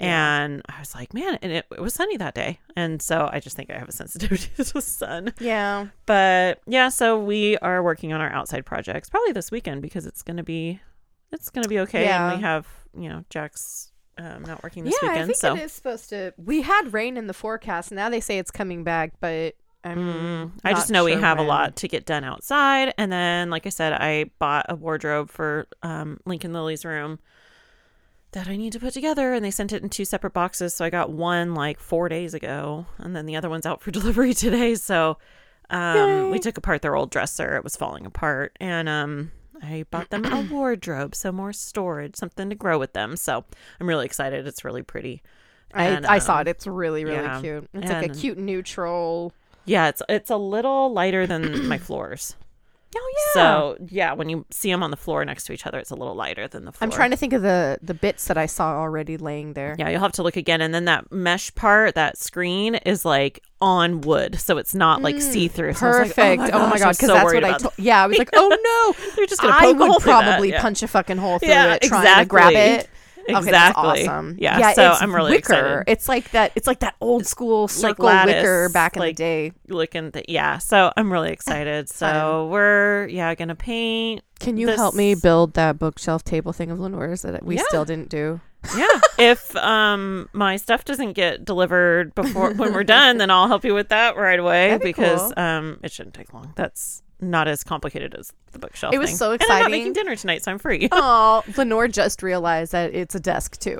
Yeah. 0.00 0.40
And 0.40 0.62
I 0.68 0.80
was 0.80 0.94
like, 0.94 1.14
man, 1.14 1.38
and 1.42 1.52
it, 1.52 1.66
it 1.70 1.80
was 1.80 1.94
sunny 1.94 2.16
that 2.16 2.34
day. 2.34 2.60
And 2.76 3.00
so 3.00 3.28
I 3.32 3.40
just 3.40 3.56
think 3.56 3.70
I 3.70 3.78
have 3.78 3.88
a 3.88 3.92
sensitivity 3.92 4.48
to 4.56 4.72
the 4.72 4.82
sun. 4.82 5.32
Yeah. 5.40 5.86
But 6.06 6.60
yeah, 6.66 6.88
so 6.88 7.18
we 7.18 7.56
are 7.58 7.82
working 7.82 8.12
on 8.12 8.20
our 8.20 8.30
outside 8.32 8.66
projects 8.66 9.08
probably 9.08 9.32
this 9.32 9.50
weekend 9.50 9.82
because 9.82 10.06
it's 10.06 10.22
going 10.22 10.36
to 10.36 10.42
be, 10.42 10.80
it's 11.32 11.50
going 11.50 11.62
to 11.62 11.68
be 11.68 11.80
okay. 11.80 12.04
Yeah. 12.04 12.30
And 12.30 12.38
we 12.38 12.42
have, 12.42 12.66
you 12.96 13.08
know, 13.08 13.24
Jack's 13.30 13.92
um, 14.18 14.42
not 14.42 14.62
working 14.62 14.84
this 14.84 14.94
yeah, 15.02 15.08
I 15.08 15.12
weekend. 15.12 15.26
think 15.28 15.38
so 15.38 15.54
it 15.56 15.62
is 15.62 15.72
supposed 15.72 16.08
to. 16.10 16.32
We 16.36 16.62
had 16.62 16.92
rain 16.92 17.16
in 17.16 17.26
the 17.26 17.34
forecast. 17.34 17.92
Now 17.92 18.08
they 18.08 18.20
say 18.20 18.38
it's 18.38 18.50
coming 18.50 18.84
back, 18.84 19.14
but 19.20 19.56
I'm. 19.82 19.98
Mm, 19.98 20.50
I 20.64 20.72
just 20.72 20.90
know 20.90 21.04
we 21.04 21.12
have 21.12 21.38
when. 21.38 21.46
a 21.46 21.48
lot 21.48 21.76
to 21.76 21.88
get 21.88 22.06
done 22.06 22.24
outside. 22.24 22.94
And 22.96 23.10
then, 23.10 23.50
like 23.50 23.66
I 23.66 23.70
said, 23.70 23.92
I 23.92 24.30
bought 24.38 24.66
a 24.68 24.76
wardrobe 24.76 25.30
for 25.30 25.66
um, 25.82 26.20
Lincoln 26.24 26.52
Lily's 26.52 26.84
room 26.84 27.18
that 28.34 28.48
I 28.48 28.56
need 28.56 28.72
to 28.74 28.80
put 28.80 28.92
together. 28.92 29.32
And 29.32 29.44
they 29.44 29.50
sent 29.50 29.72
it 29.72 29.82
in 29.82 29.88
two 29.88 30.04
separate 30.04 30.32
boxes. 30.32 30.74
So 30.74 30.84
I 30.84 30.90
got 30.90 31.10
one 31.10 31.54
like 31.54 31.80
four 31.80 32.08
days 32.08 32.34
ago. 32.34 32.86
And 32.98 33.16
then 33.16 33.26
the 33.26 33.36
other 33.36 33.48
one's 33.48 33.66
out 33.66 33.80
for 33.80 33.90
delivery 33.92 34.34
today. 34.34 34.74
So 34.74 35.18
um, 35.70 36.30
we 36.30 36.38
took 36.38 36.58
apart 36.58 36.82
their 36.82 36.96
old 36.96 37.10
dresser. 37.10 37.56
It 37.56 37.64
was 37.64 37.76
falling 37.76 38.04
apart. 38.04 38.56
And 38.60 38.88
um, 38.88 39.32
I 39.62 39.86
bought 39.90 40.10
them 40.10 40.24
a 40.26 40.42
wardrobe. 40.50 41.14
So 41.14 41.32
more 41.32 41.52
storage, 41.52 42.16
something 42.16 42.50
to 42.50 42.54
grow 42.54 42.78
with 42.78 42.92
them. 42.92 43.16
So 43.16 43.44
I'm 43.80 43.88
really 43.88 44.06
excited. 44.06 44.46
It's 44.46 44.64
really 44.64 44.82
pretty. 44.82 45.22
I, 45.72 45.86
And, 45.86 46.06
I 46.06 46.18
saw 46.18 46.36
um, 46.36 46.40
it. 46.42 46.48
It's 46.48 46.66
really 46.66 47.04
really 47.04 47.16
yeah. 47.16 47.40
cute. 47.40 47.68
It's 47.74 47.90
like 47.90 48.10
a 48.10 48.14
cute 48.14 48.38
neutral. 48.38 49.32
Yeah, 49.64 49.88
it's 49.88 50.02
it's 50.08 50.30
a 50.30 50.36
little 50.36 50.92
lighter 50.92 51.26
than 51.26 51.66
my 51.66 51.78
floors. 51.78 52.36
Oh 52.96 53.12
yeah. 53.16 53.32
So 53.34 53.76
yeah, 53.88 54.12
when 54.12 54.28
you 54.28 54.46
see 54.50 54.70
them 54.70 54.82
on 54.82 54.90
the 54.90 54.96
floor 54.96 55.24
next 55.24 55.44
to 55.44 55.52
each 55.52 55.66
other, 55.66 55.78
it's 55.78 55.90
a 55.90 55.94
little 55.94 56.14
lighter 56.14 56.48
than 56.48 56.64
the 56.64 56.72
floor. 56.72 56.86
I'm 56.86 56.90
trying 56.90 57.10
to 57.10 57.16
think 57.16 57.32
of 57.32 57.42
the 57.42 57.78
the 57.82 57.94
bits 57.94 58.26
that 58.26 58.38
I 58.38 58.46
saw 58.46 58.76
already 58.76 59.16
laying 59.16 59.54
there. 59.54 59.74
Yeah, 59.78 59.88
you'll 59.88 60.00
have 60.00 60.12
to 60.12 60.22
look 60.22 60.36
again, 60.36 60.60
and 60.60 60.74
then 60.74 60.84
that 60.86 61.10
mesh 61.10 61.54
part, 61.54 61.94
that 61.94 62.18
screen 62.18 62.76
is 62.76 63.04
like 63.04 63.42
on 63.60 64.00
wood, 64.02 64.38
so 64.38 64.58
it's 64.58 64.74
not 64.74 65.02
like 65.02 65.16
mm, 65.16 65.22
see 65.22 65.48
through. 65.48 65.74
Perfect. 65.74 66.18
oh 66.18 66.36
my, 66.36 66.46
oh 66.46 66.50
god, 66.50 66.72
because 66.72 66.98
because 66.98 67.08
that's 67.08 67.34
what 67.34 67.44
I 67.44 67.58
told. 67.58 67.74
Yeah, 67.78 68.02
I 68.02 68.06
was 68.06 68.18
like, 68.18 68.30
oh 68.34 68.94
no, 68.98 69.12
They're 69.16 69.26
just 69.26 69.40
gonna 69.40 69.54
I 69.56 69.72
would 69.72 69.76
through 69.76 69.88
that, 69.88 70.00
probably 70.02 70.50
yeah. 70.50 70.62
punch 70.62 70.82
a 70.82 70.88
fucking 70.88 71.16
hole 71.16 71.38
through 71.38 71.48
Yeah, 71.48 71.74
it 71.74 71.82
trying 71.82 72.20
to 72.20 72.26
grab 72.26 72.52
exactly. 73.28 73.48
Okay, 73.48 73.50
that's 73.50 73.76
awesome. 73.78 74.36
Yeah, 74.38 74.72
so 74.72 74.92
it's 74.92 75.02
I'm 75.02 75.14
really 75.14 75.30
wicker. 75.32 75.52
excited. 75.80 75.84
It's 75.86 76.08
like 76.08 76.30
that. 76.32 76.52
It's 76.54 76.66
like 76.66 76.80
that 76.80 76.94
old 77.00 77.26
school 77.26 77.68
circle 77.68 78.06
lattice, 78.06 78.34
wicker 78.36 78.68
back 78.70 78.96
in 78.96 79.00
like- 79.00 79.16
the 79.16 79.22
day. 79.22 79.52
Looking, 79.68 80.12
th- 80.12 80.26
yeah. 80.28 80.58
So 80.58 80.92
I'm 80.96 81.12
really 81.12 81.30
excited. 81.32 81.88
So 81.88 82.48
we're 82.50 83.06
yeah 83.08 83.34
gonna 83.34 83.54
paint. 83.54 84.22
Can 84.40 84.56
you 84.56 84.66
this- 84.66 84.76
help 84.76 84.94
me 84.94 85.14
build 85.14 85.54
that 85.54 85.78
bookshelf 85.78 86.24
table 86.24 86.52
thing 86.52 86.70
of 86.70 86.78
Lenore's 86.80 87.22
that 87.22 87.44
we 87.44 87.56
Yeah. 87.56 87.62
still 87.68 87.84
didn't 87.84 88.08
do? 88.08 88.40
Yeah, 88.76 88.86
if 89.18 89.54
um 89.56 90.28
my 90.32 90.56
stuff 90.56 90.86
doesn't 90.86 91.12
get 91.12 91.44
delivered 91.44 92.14
before 92.14 92.54
when 92.54 92.72
we're 92.72 92.82
done, 92.98 93.18
then 93.18 93.30
I'll 93.30 93.46
help 93.46 93.62
you 93.64 93.74
with 93.74 93.90
that 93.90 94.16
right 94.16 94.38
away 94.38 94.68
That'd 94.70 94.80
be 94.82 94.88
because 94.88 95.20
cool. 95.20 95.32
um 95.36 95.80
it 95.82 95.92
shouldn't 95.92 96.14
take 96.14 96.32
long. 96.32 96.52
That's 96.56 97.02
not 97.20 97.48
as 97.48 97.64
complicated 97.64 98.14
as 98.18 98.32
the 98.52 98.58
bookshelf. 98.58 98.92
It 98.92 98.98
was 98.98 99.10
thing. 99.10 99.16
so 99.16 99.32
And 99.32 99.42
I'm 99.48 99.62
not 99.62 99.70
making 99.70 99.92
dinner 99.94 100.14
tonight, 100.16 100.42
so 100.42 100.50
I'm 100.52 100.58
free. 100.58 100.88
Oh, 100.92 101.42
Lenore 101.56 101.88
just 101.88 102.22
realized 102.22 102.72
that 102.72 102.94
it's 102.94 103.14
a 103.14 103.20
desk 103.20 103.58
too. 103.60 103.78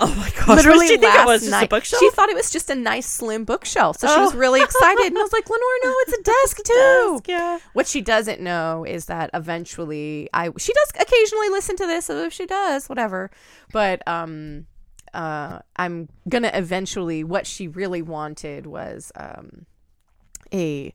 Oh 0.00 0.14
my 0.16 0.30
gosh! 0.36 0.48
Literally 0.48 0.78
what 0.78 0.88
did 0.88 0.90
you 0.90 0.98
think 0.98 1.14
last 1.14 1.22
it 1.22 1.26
was? 1.26 1.40
Just 1.42 1.50
night, 1.50 1.64
a 1.64 1.68
bookshelf? 1.68 2.00
she 2.00 2.10
thought 2.10 2.28
it 2.28 2.34
was 2.36 2.50
just 2.50 2.70
a 2.70 2.74
nice 2.74 3.06
slim 3.06 3.44
bookshelf, 3.44 3.98
so 3.98 4.06
she 4.06 4.20
was 4.20 4.34
Oh. 4.34 4.38
really 4.38 4.62
excited. 4.62 5.06
And 5.06 5.18
I 5.18 5.22
was 5.22 5.32
like, 5.32 5.48
Lenore, 5.48 5.78
no, 5.84 5.94
it's 6.00 6.12
a 6.18 6.22
desk 6.44 6.56
too. 6.64 7.12
Desk, 7.14 7.28
yeah. 7.28 7.58
What 7.72 7.86
she 7.86 8.00
doesn't 8.00 8.40
know 8.40 8.84
is 8.84 9.06
that 9.06 9.30
eventually 9.34 10.28
I 10.32 10.50
she 10.58 10.72
does 10.72 10.92
occasionally 11.00 11.48
listen 11.50 11.76
to 11.76 11.86
this, 11.86 12.06
so 12.06 12.18
if 12.24 12.32
she 12.32 12.46
does, 12.46 12.88
whatever. 12.88 13.30
But 13.72 14.06
um 14.06 14.66
uh 15.14 15.60
I'm 15.76 16.08
gonna 16.28 16.50
eventually 16.54 17.24
what 17.24 17.46
she 17.46 17.68
really 17.68 18.02
wanted 18.02 18.66
was 18.66 19.12
um 19.16 19.66
a 20.52 20.92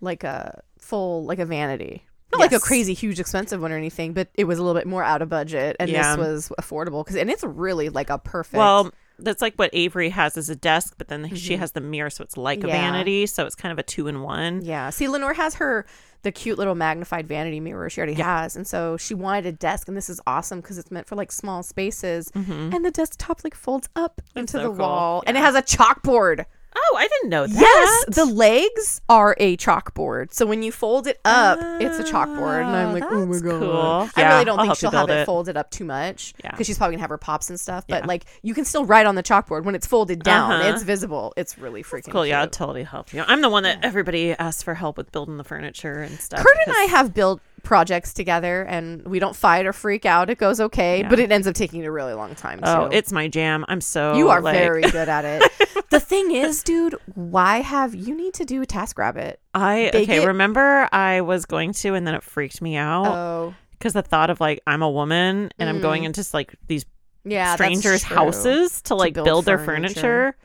like 0.00 0.22
a 0.22 0.62
full 0.78 1.24
like 1.24 1.38
a 1.38 1.46
vanity. 1.46 2.04
Not 2.32 2.40
like 2.40 2.52
a 2.52 2.60
crazy 2.60 2.92
huge 2.92 3.18
expensive 3.20 3.60
one 3.62 3.72
or 3.72 3.76
anything, 3.78 4.12
but 4.12 4.28
it 4.34 4.44
was 4.44 4.58
a 4.58 4.62
little 4.62 4.78
bit 4.78 4.86
more 4.86 5.02
out 5.02 5.22
of 5.22 5.30
budget 5.30 5.76
and 5.80 5.88
Yeah. 5.90 6.14
this 6.14 6.26
was 6.26 6.52
affordable 6.60 7.04
cuz 7.06 7.16
and 7.16 7.30
it's 7.30 7.42
really 7.42 7.88
like 7.88 8.10
a 8.10 8.18
perfect 8.18 8.58
Well, 8.58 8.90
that's 9.18 9.40
like 9.42 9.54
what 9.56 9.70
Avery 9.72 10.10
has 10.10 10.36
as 10.36 10.48
a 10.50 10.54
desk, 10.54 10.94
but 10.98 11.08
then 11.08 11.34
she 11.34 11.56
has 11.56 11.72
the 11.72 11.80
mirror, 11.80 12.10
so 12.10 12.22
it's 12.22 12.36
like 12.36 12.58
a 12.58 12.66
Mm-hmm. 12.66 12.70
Vanity. 12.70 13.26
So 13.26 13.46
it's 13.46 13.54
kind 13.54 13.72
of 13.72 13.78
a 13.78 13.82
two 13.82 14.08
in 14.08 14.20
one. 14.22 14.60
Yeah. 14.62 14.90
See, 14.90 15.08
Lenore 15.08 15.32
has 15.34 15.54
her 15.56 15.86
the 16.22 16.30
cute 16.32 16.58
little 16.58 16.74
magnified 16.74 17.26
vanity 17.28 17.60
mirror 17.60 17.88
she 17.88 17.98
already 18.00 18.14
has, 18.14 18.56
and 18.56 18.66
so 18.66 18.96
she 18.96 19.14
wanted 19.14 19.46
a 19.46 19.52
desk, 19.52 19.86
and 19.88 19.96
this 19.96 20.10
is 20.10 20.20
awesome 20.26 20.60
because 20.60 20.76
it's 20.76 20.90
meant 20.90 21.06
for 21.06 21.14
like 21.16 21.30
small 21.32 21.62
spaces, 21.62 22.30
and 22.34 22.84
the 22.84 22.90
desktop 22.90 23.42
like 23.44 23.54
folds 23.54 23.88
up 23.96 24.20
into 24.36 24.52
so 24.52 24.58
the 24.58 24.64
cool. 24.68 24.76
wall, 24.78 25.22
and 25.26 25.36
it 25.36 25.40
has 25.40 25.54
a 25.54 25.62
chalkboard. 25.62 26.44
Oh, 26.80 26.96
I 26.96 27.08
didn't 27.08 27.30
know 27.30 27.46
that. 27.46 27.60
Yes, 27.60 28.14
the 28.16 28.24
legs 28.24 29.00
are 29.08 29.34
a 29.38 29.56
chalkboard. 29.56 30.32
So 30.32 30.46
when 30.46 30.62
you 30.62 30.70
fold 30.72 31.06
it 31.06 31.20
up, 31.24 31.58
it's 31.80 31.98
a 31.98 32.04
chalkboard, 32.04 32.60
and 32.64 32.70
I'm 32.76 32.88
Oh, 32.90 32.92
like, 32.92 33.04
oh 33.10 33.26
my 33.26 33.38
god. 33.40 33.60
cool. 33.60 34.08
I 34.16 34.20
Yeah, 34.20 34.32
really 34.32 34.44
don't 34.44 34.58
I'll 34.58 34.64
think 34.66 34.76
she'll 34.78 34.90
have 34.92 35.10
it 35.10 35.18
it. 35.22 35.26
folded 35.26 35.56
up 35.56 35.70
too 35.70 35.84
much 35.84 36.34
Yeah. 36.42 36.50
because 36.52 36.66
she's 36.66 36.78
probably 36.78 36.94
gonna 36.96 37.02
have 37.02 37.10
her 37.10 37.18
pops 37.18 37.50
and 37.50 37.58
stuff. 37.58 37.84
But 37.88 38.02
Yeah. 38.02 38.06
like, 38.06 38.24
you 38.42 38.54
can 38.54 38.64
still 38.64 38.84
write 38.84 39.06
on 39.06 39.14
the 39.16 39.22
chalkboard 39.22 39.64
when 39.64 39.74
it's 39.74 39.86
folded 39.86 40.22
down. 40.22 40.52
Uh-huh. 40.52 40.72
It's 40.72 40.82
visible. 40.82 41.32
It's 41.36 41.58
really 41.58 41.82
freaking 41.82 42.12
Cool. 42.12 42.26
Yeah, 42.26 42.40
I'll 42.40 42.48
totally 42.48 42.84
help 42.84 43.12
you. 43.12 43.24
I'm 43.26 43.40
the 43.42 43.48
one 43.48 43.64
that 43.64 43.78
everybody 43.84 44.32
asks 44.32 44.62
for 44.62 44.74
help 44.74 44.96
with 44.96 45.10
building 45.12 45.36
the 45.36 45.44
furniture 45.44 46.00
and 46.00 46.18
stuff. 46.20 46.40
Kurt 46.44 46.56
and 46.66 46.74
I 46.76 46.82
have 46.84 47.12
built 47.14 47.40
projects 47.68 48.14
together 48.14 48.62
and 48.62 49.06
we 49.06 49.18
don't 49.18 49.36
fight 49.36 49.66
or 49.66 49.74
freak 49.74 50.06
out. 50.06 50.30
It 50.30 50.38
goes 50.38 50.58
okay, 50.58 51.00
Yeah. 51.00 51.08
but 51.10 51.18
it 51.20 51.30
ends 51.30 51.46
up 51.46 51.54
taking 51.54 51.84
a 51.84 51.92
really 51.92 52.14
long 52.14 52.34
time 52.34 52.60
Oh, 52.62 52.86
it's 52.86 53.12
my 53.12 53.28
jam. 53.28 53.66
I'm 53.68 53.82
so 53.82 54.14
you 54.16 54.30
are 54.30 54.40
like- 54.40 54.56
very 54.56 54.80
good 54.80 55.06
at 55.08 55.26
it. 55.26 55.42
the 55.90 56.00
thing 56.00 56.30
is, 56.30 56.62
dude, 56.62 56.96
why 57.14 57.60
have 57.60 57.94
you 57.94 58.16
need 58.16 58.32
to 58.34 58.46
do 58.46 58.62
a 58.62 58.66
task 58.66 58.96
rabbit? 58.98 59.38
I 59.52 59.90
okay. 59.94 60.26
remember, 60.26 60.88
I 60.92 61.20
was 61.20 61.44
going 61.44 61.74
to, 61.74 61.92
and 61.92 62.06
then 62.06 62.14
it 62.14 62.22
freaked 62.22 62.62
me 62.62 62.76
out 62.76 63.06
Oh, 63.06 63.54
because 63.72 63.92
the 63.92 64.00
thought 64.02 64.30
of 64.30 64.40
like 64.40 64.62
I'm 64.66 64.80
a 64.80 64.90
woman 64.90 65.50
and 65.58 65.68
I'm 65.68 65.82
going 65.82 66.04
Mm. 66.04 66.06
into 66.06 66.24
like 66.32 66.54
these 66.68 66.86
yeah, 67.24 67.54
strangers' 67.54 68.02
houses 68.02 68.80
to 68.82 68.94
like 68.94 69.12
build 69.12 69.26
build, 69.26 69.44
their 69.44 69.58
furniture. 69.58 70.00
furniture. 70.00 70.36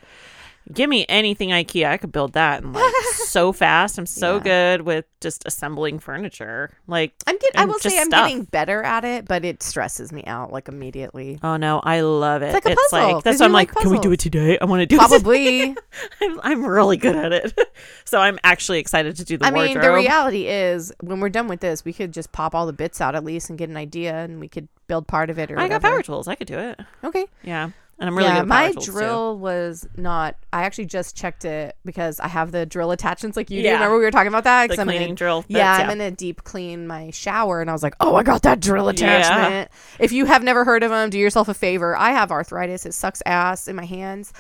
Give 0.72 0.90
me 0.90 1.06
anything 1.10 1.50
IKEA, 1.50 1.88
I 1.90 1.98
could 1.98 2.12
build 2.12 2.34
that 2.34 2.64
and 2.64 2.74
like 2.74 2.94
so 3.16 3.52
fast. 3.52 3.98
I'm 3.98 4.06
so 4.06 4.38
Yeah. 4.38 4.44
good 4.44 4.82
with 4.84 5.06
just 5.20 5.44
assembling 5.46 6.00
furniture. 6.00 6.70
Like, 6.88 7.14
I'm 7.28 7.38
getting. 7.38 7.60
I 7.60 7.66
will 7.66 7.80
say 7.80 8.00
I'm 8.00 8.08
stuff. 8.08 8.28
getting 8.30 8.44
better 8.46 8.82
at 8.84 9.04
it, 9.04 9.26
but 9.26 9.44
it 9.44 9.62
stresses 9.62 10.12
me 10.14 10.24
out 10.26 10.52
like 10.54 10.68
immediately. 10.70 11.40
oh 11.44 11.58
no, 11.58 11.82
I 11.84 12.02
love 12.02 12.42
it. 12.44 12.54
like 12.54 12.66
a 12.66 12.76
puzzle, 12.90 13.14
'cause 13.16 13.24
that's 13.24 13.40
why 13.40 13.46
I'm 13.46 13.52
like 13.52 13.76
like, 13.76 13.84
can 13.84 13.92
we 13.92 14.00
do 14.00 14.12
it 14.14 14.20
today? 14.20 14.58
I 14.62 14.66
want 14.66 14.80
to 14.82 14.86
do 14.86 14.96
it. 14.96 15.00
Probably. 15.00 15.76
I'm, 16.22 16.40
I'm 16.44 16.66
really 16.66 16.98
good 16.98 17.16
at 17.16 17.34
it. 17.34 17.58
so 18.06 18.20
I'm 18.20 18.40
actually 18.44 18.80
excited 18.80 19.16
to 19.18 19.26
do 19.26 19.38
the 19.38 19.46
I 19.46 19.52
mean, 19.52 19.80
the 19.80 19.92
reality 19.92 20.48
is, 20.48 20.94
when 21.02 21.20
we're 21.20 21.30
done 21.30 21.48
with 21.48 21.60
this, 21.60 21.84
we 21.84 21.92
could 21.94 22.14
just 22.14 22.32
pop 22.32 22.56
all 22.56 22.66
the 22.66 22.74
bits 22.74 23.02
out 23.02 23.16
at 23.16 23.24
least 23.24 23.50
and 23.50 23.60
get 23.60 23.70
an 23.70 23.78
idea, 23.78 24.14
and 24.16 24.40
we 24.40 24.48
could 24.48 24.68
build 24.88 25.08
part 25.08 25.30
of 25.30 25.38
it. 25.40 25.52
Or 25.52 25.60
I 25.60 25.68
got 25.68 25.82
power 25.82 26.02
tools. 26.02 26.28
I 26.28 26.36
could 26.36 26.48
do 26.48 26.58
it. 26.60 26.80
Okay. 27.04 27.26
Yeah. 27.44 27.70
And 28.00 28.10
I'm 28.10 28.18
really 28.18 28.30
yeah, 28.30 28.42
good 28.42 28.50
at 28.50 28.50
power 28.50 28.60
my 28.68 28.72
tools, 28.74 28.86
too. 28.88 28.92
drill 28.92 29.38
was 29.38 29.88
not. 29.96 30.36
I 30.52 30.64
actually 30.64 30.88
just 30.88 31.16
checked 31.16 31.46
it 31.46 31.78
because 31.86 32.20
I 32.20 32.28
have 32.28 32.52
the 32.52 32.66
drill 32.66 32.92
attachments 32.92 33.38
like 33.38 33.50
you 33.50 33.62
do. 33.62 33.72
Remember 33.72 33.98
we 33.98 34.04
were 34.04 34.12
talking 34.12 34.28
about 34.28 34.44
that? 34.46 34.70
The 34.70 34.82
I'm 34.82 34.88
cleaning 34.88 35.10
gonna- 35.10 35.16
drill. 35.16 35.42
bits, 35.44 35.52
Yeah, 35.52 35.74
I'm 35.74 35.88
gonna 35.88 36.12
deep 36.12 36.44
clean 36.44 36.88
my 36.88 37.12
shower, 37.12 37.62
and 37.62 37.70
I 37.70 37.74
was 37.74 37.84
like, 37.84 37.96
"Oh, 38.00 38.16
I 38.16 38.24
got 38.24 38.42
that 38.42 38.60
drill 38.60 38.86
Yeah. 38.86 38.92
attachment." 38.92 39.72
If 40.00 40.12
you 40.12 40.26
have 40.26 40.44
never 40.44 40.66
heard 40.66 40.84
of 40.84 40.90
them, 40.90 41.10
do 41.12 41.20
yourself 41.20 41.48
a 41.50 41.54
favor. 41.54 41.96
I 41.96 42.12
have 42.12 42.32
arthritis; 42.32 42.86
it 42.86 42.94
sucks 42.94 43.22
ass 43.26 43.68
in 43.68 43.76
my 43.76 43.86
hands, 43.86 44.34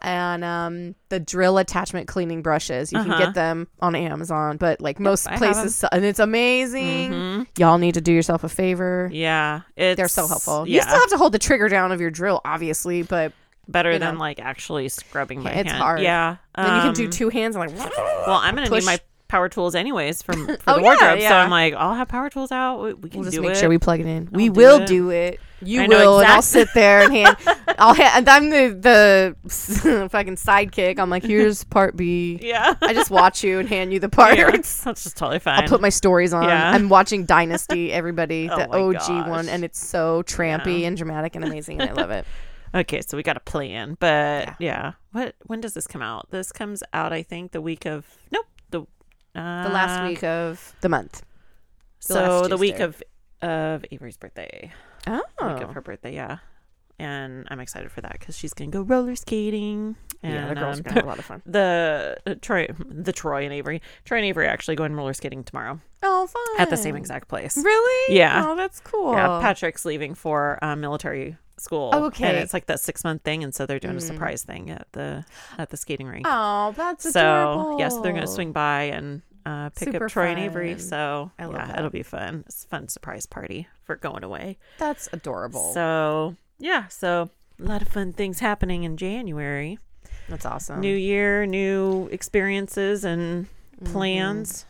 and 0.00 0.44
um, 0.44 0.94
the 1.08 1.18
drill 1.20 1.58
attachment 1.58 2.06
cleaning 2.08 2.40
brushes 2.42 2.92
you 2.92 2.98
can 3.02 3.10
Uh-huh. 3.10 3.24
get 3.26 3.34
them 3.34 3.66
on 3.80 3.94
Amazon, 3.94 4.56
but 4.56 4.80
like 4.80 5.00
most 5.00 5.26
places, 5.26 5.84
and 5.90 6.04
it's 6.04 6.18
amazing. 6.20 7.10
Mhm. 7.10 7.46
Y'all 7.58 7.78
need 7.78 7.94
to 7.94 8.00
do 8.00 8.12
yourself 8.12 8.44
a 8.44 8.48
favor. 8.48 9.08
Yeah. 9.12 9.62
It's, 9.76 9.96
They're 9.96 10.08
so 10.08 10.26
helpful. 10.28 10.66
Yeah. 10.68 10.76
You 10.76 10.82
still 10.82 11.00
have 11.00 11.08
to 11.10 11.16
hold 11.18 11.32
the 11.32 11.38
trigger 11.38 11.68
down 11.68 11.90
of 11.92 12.00
your 12.00 12.10
drill, 12.10 12.40
obviously, 12.44 13.02
but 13.02 13.32
better 13.66 13.92
you 13.92 13.98
than 13.98 14.14
know. 14.14 14.20
like 14.20 14.40
actually 14.40 14.88
scrubbing 14.88 15.42
my 15.42 15.50
Yeah, 15.52 15.58
it's 15.60 15.70
hand. 15.72 15.82
hard. 15.82 16.00
Yeah. 16.00 16.36
then 16.56 16.74
you 16.76 16.80
can 16.82 16.94
do 16.94 17.04
Um, 17.04 17.10
two 17.10 17.28
hands 17.28 17.54
and 17.56 17.66
like. 17.76 17.88
Well, 18.26 18.40
I'm 18.42 18.54
gonna 18.54 18.68
push. 18.68 18.84
need 18.84 18.86
my 18.86 19.00
power 19.28 19.48
tools 19.48 19.74
anyways 19.74 20.22
from 20.22 20.46
for 20.46 20.56
Oh, 20.66 20.74
the 20.76 20.80
yeah, 20.80 20.82
wardrobe. 20.82 21.20
So. 21.20 21.26
I'm 21.28 21.50
like, 21.50 21.74
I'll 21.74 21.94
have 21.94 22.08
power 22.08 22.30
tools 22.30 22.50
out. 22.50 22.82
We, 22.82 22.94
we 22.94 23.08
can 23.10 23.20
We'll 23.20 23.30
just 23.30 23.40
make 23.42 23.50
it. 23.52 23.56
sure 23.58 23.68
we 23.68 23.78
plug 23.78 24.00
it 24.00 24.06
in. 24.06 24.28
we 24.32 24.46
do 24.46 24.52
will 24.52 24.80
it. 24.82 24.86
do 24.86 25.10
it. 25.10 25.40
You 25.60 25.82
I 25.82 25.88
will, 25.88 26.20
and 26.20 26.28
I'll 26.28 26.40
sit 26.42 26.68
there 26.72 27.00
and 27.02 27.12
hand. 27.12 27.36
I'll 27.80 27.92
ha- 27.94 28.12
and 28.14 28.28
I'm 28.28 28.48
the 28.50 29.34
the 29.42 30.08
fucking 30.12 30.36
sidekick. 30.36 31.00
I'm 31.00 31.10
like, 31.10 31.24
here's 31.24 31.64
part 31.64 31.96
B. 31.96 32.38
Yeah. 32.40 32.74
I 32.80 32.94
just 32.94 33.10
watch 33.10 33.42
you 33.42 33.58
and 33.58 33.68
hand 33.68 33.92
you 33.92 33.98
the 33.98 34.08
parts. 34.08 34.38
Yeah, 34.38 34.50
That's 34.84 35.02
just 35.02 35.16
totally 35.16 35.40
fine. 35.40 35.62
I'll 35.62 35.68
put 35.68 35.80
my 35.80 35.88
stories 35.88 36.32
on. 36.32 36.44
Yeah. 36.44 36.70
I'm 36.70 36.88
watching 36.88 37.24
Dynasty, 37.24 37.92
everybody, 37.92 38.48
Oh 38.48 38.56
the 38.56 38.68
OG 38.70 38.92
gosh. 38.94 39.28
one, 39.28 39.48
and 39.48 39.64
it's 39.64 39.84
so 39.84 40.22
trampy 40.22 40.80
Yeah. 40.82 40.86
and 40.88 40.96
dramatic 40.96 41.34
and 41.34 41.44
amazing, 41.44 41.80
and 41.80 41.90
I 41.90 41.92
love 41.92 42.10
it. 42.10 42.24
okay, 42.72 43.00
so 43.02 43.16
we 43.16 43.24
got 43.24 43.36
a 43.36 43.40
plan, 43.40 43.96
but 43.98 44.06
Yeah. 44.46 44.54
yeah. 44.60 44.92
What? 45.10 45.34
When 45.46 45.60
does 45.60 45.74
this 45.74 45.88
come 45.88 46.02
out? 46.02 46.30
This 46.30 46.52
comes 46.52 46.84
out, 46.92 47.12
I 47.12 47.24
think, 47.24 47.50
the 47.50 47.60
week 47.60 47.84
of. 47.84 48.06
Nope. 48.30 48.46
The. 49.38 49.44
Uh, 49.44 49.62
The 49.68 49.74
last 49.74 50.08
week 50.08 50.24
of 50.24 50.74
the 50.80 50.88
month. 50.88 51.22
the 52.06 52.14
So 52.14 52.48
the 52.48 52.56
week 52.56 52.80
of 52.80 53.02
of 53.42 53.84
Avery's 53.90 54.16
birthday. 54.16 54.72
Oh, 55.06 55.22
The 55.38 55.54
week 55.54 55.62
of 55.62 55.70
her 55.74 55.80
birthday, 55.80 56.14
yeah. 56.14 56.38
And 57.00 57.46
I'm 57.48 57.60
excited 57.60 57.92
for 57.92 58.00
that 58.00 58.12
because 58.18 58.36
she's 58.36 58.52
gonna 58.52 58.72
go 58.72 58.82
roller 58.82 59.14
skating. 59.14 59.94
And, 60.20 60.34
yeah, 60.34 60.48
the 60.48 60.54
girls 60.56 60.78
are 60.78 60.80
um, 60.80 60.82
gonna 60.82 60.94
have 60.94 61.04
a 61.04 61.06
lot 61.14 61.18
of 61.20 61.24
fun. 61.24 61.42
the 61.46 62.16
uh, 62.26 62.34
Troy, 62.42 62.66
the 62.84 63.12
Troy 63.12 63.44
and 63.44 63.52
Avery, 63.52 63.80
Troy 64.04 64.16
and 64.18 64.26
Avery 64.26 64.46
are 64.46 64.50
actually 64.50 64.74
going 64.74 64.92
roller 64.94 65.14
skating 65.14 65.44
tomorrow 65.44 65.78
Oh, 66.02 66.26
fun 66.26 66.42
at 66.60 66.70
the 66.70 66.76
same 66.76 66.96
exact 66.96 67.28
place. 67.28 67.56
Really? 67.56 68.16
Yeah. 68.16 68.44
Oh, 68.48 68.56
that's 68.56 68.80
cool. 68.80 69.12
Yeah, 69.12 69.38
Patrick's 69.40 69.84
leaving 69.84 70.14
for 70.14 70.58
um, 70.62 70.80
military 70.80 71.36
school. 71.58 71.90
Oh, 71.92 72.04
okay. 72.06 72.24
and 72.28 72.36
it's 72.36 72.52
like 72.52 72.66
that 72.66 72.80
six 72.80 73.04
month 73.04 73.22
thing, 73.22 73.44
and 73.44 73.54
so 73.54 73.64
they're 73.66 73.78
doing 73.80 73.94
a 73.96 73.98
Mm. 74.00 74.06
surprise 74.06 74.42
thing 74.42 74.70
at 74.70 74.88
the 74.92 75.24
at 75.56 75.70
the 75.70 75.76
skating 75.76 76.08
rink. 76.08 76.26
Oh, 76.28 76.72
that's 76.76 77.08
so 77.12 77.20
adorable. 77.20 77.78
yeah, 77.80 77.88
so 77.90 78.00
they're 78.02 78.12
gonna 78.12 78.26
swing 78.26 78.50
by 78.52 78.84
and 78.84 79.22
uh, 79.48 79.70
pick 79.70 79.92
Super 79.92 80.04
up 80.06 80.10
Troy 80.10 80.26
and 80.26 80.38
Avery. 80.38 80.78
So 80.78 81.30
I 81.38 81.44
love 81.46 81.54
yeah, 81.56 81.66
that. 81.68 81.78
it'll 81.78 81.90
be 81.90 82.02
fun. 82.02 82.44
It's 82.46 82.64
a 82.64 82.68
fun 82.68 82.88
surprise 82.88 83.26
party 83.26 83.66
for 83.84 83.96
going 83.96 84.24
away. 84.24 84.58
That's 84.78 85.08
adorable. 85.12 85.72
So 85.72 86.36
yeah, 86.58 86.88
so 86.88 87.30
a 87.60 87.62
lot 87.64 87.82
of 87.82 87.88
fun 87.88 88.12
things 88.12 88.40
happening 88.40 88.84
in 88.84 88.96
January. 88.96 89.78
that's 90.28 90.44
awesome. 90.44 90.80
New 90.80 90.94
year, 90.96 91.46
new 91.46 92.08
experiences 92.12 93.04
and 93.04 93.46
Mhm. 93.82 93.92
plans. 93.92 94.66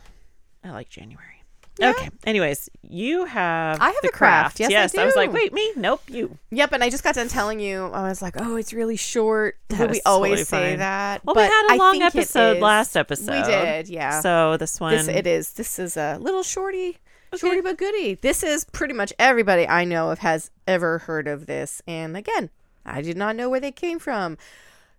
I 0.63 0.71
like 0.71 0.89
January. 0.89 1.38
Yeah. 1.79 1.91
Okay. 1.91 2.09
Anyways, 2.25 2.69
you 2.83 3.25
have 3.25 3.79
I 3.79 3.91
have 3.91 4.01
the 4.01 4.09
a 4.09 4.11
craft. 4.11 4.59
Yes, 4.59 4.95
I 4.97 5.01
I 5.01 5.05
was 5.05 5.15
like, 5.15 5.31
wait, 5.31 5.53
me? 5.53 5.71
Nope, 5.75 6.01
you. 6.07 6.37
Yep, 6.51 6.73
and 6.73 6.83
I 6.83 6.89
just 6.89 7.03
got 7.03 7.15
done 7.15 7.29
telling 7.29 7.59
you. 7.59 7.85
I 7.85 8.09
was 8.09 8.21
like, 8.21 8.35
"Oh, 8.37 8.57
it's 8.57 8.73
really 8.73 8.97
short." 8.97 9.57
That 9.69 9.89
we 9.91 10.01
always 10.05 10.31
totally 10.31 10.43
say 10.43 10.69
fine. 10.71 10.79
that. 10.79 11.23
Well, 11.23 11.35
but 11.35 11.49
we 11.49 11.55
had 11.55 11.75
a 11.75 11.77
long 11.77 12.01
episode 12.01 12.59
last 12.59 12.97
episode. 12.97 13.31
We 13.31 13.51
did, 13.51 13.87
yeah. 13.87 14.19
So 14.19 14.57
this 14.57 14.79
one, 14.79 14.93
this 14.93 15.07
it 15.07 15.25
is. 15.25 15.53
This 15.53 15.79
is 15.79 15.95
a 15.95 16.17
little 16.19 16.43
shorty, 16.43 16.97
shorty 17.35 17.61
but 17.61 17.77
goody. 17.77 18.15
This 18.15 18.43
is 18.43 18.65
pretty 18.65 18.93
much 18.93 19.13
everybody 19.17 19.67
I 19.67 19.85
know 19.85 20.11
of 20.11 20.19
has 20.19 20.51
ever 20.67 20.99
heard 20.99 21.27
of 21.27 21.45
this. 21.45 21.81
And 21.87 22.17
again, 22.17 22.49
I 22.85 23.01
did 23.01 23.15
not 23.15 23.35
know 23.35 23.49
where 23.49 23.59
they 23.61 23.71
came 23.71 23.99
from. 23.99 24.37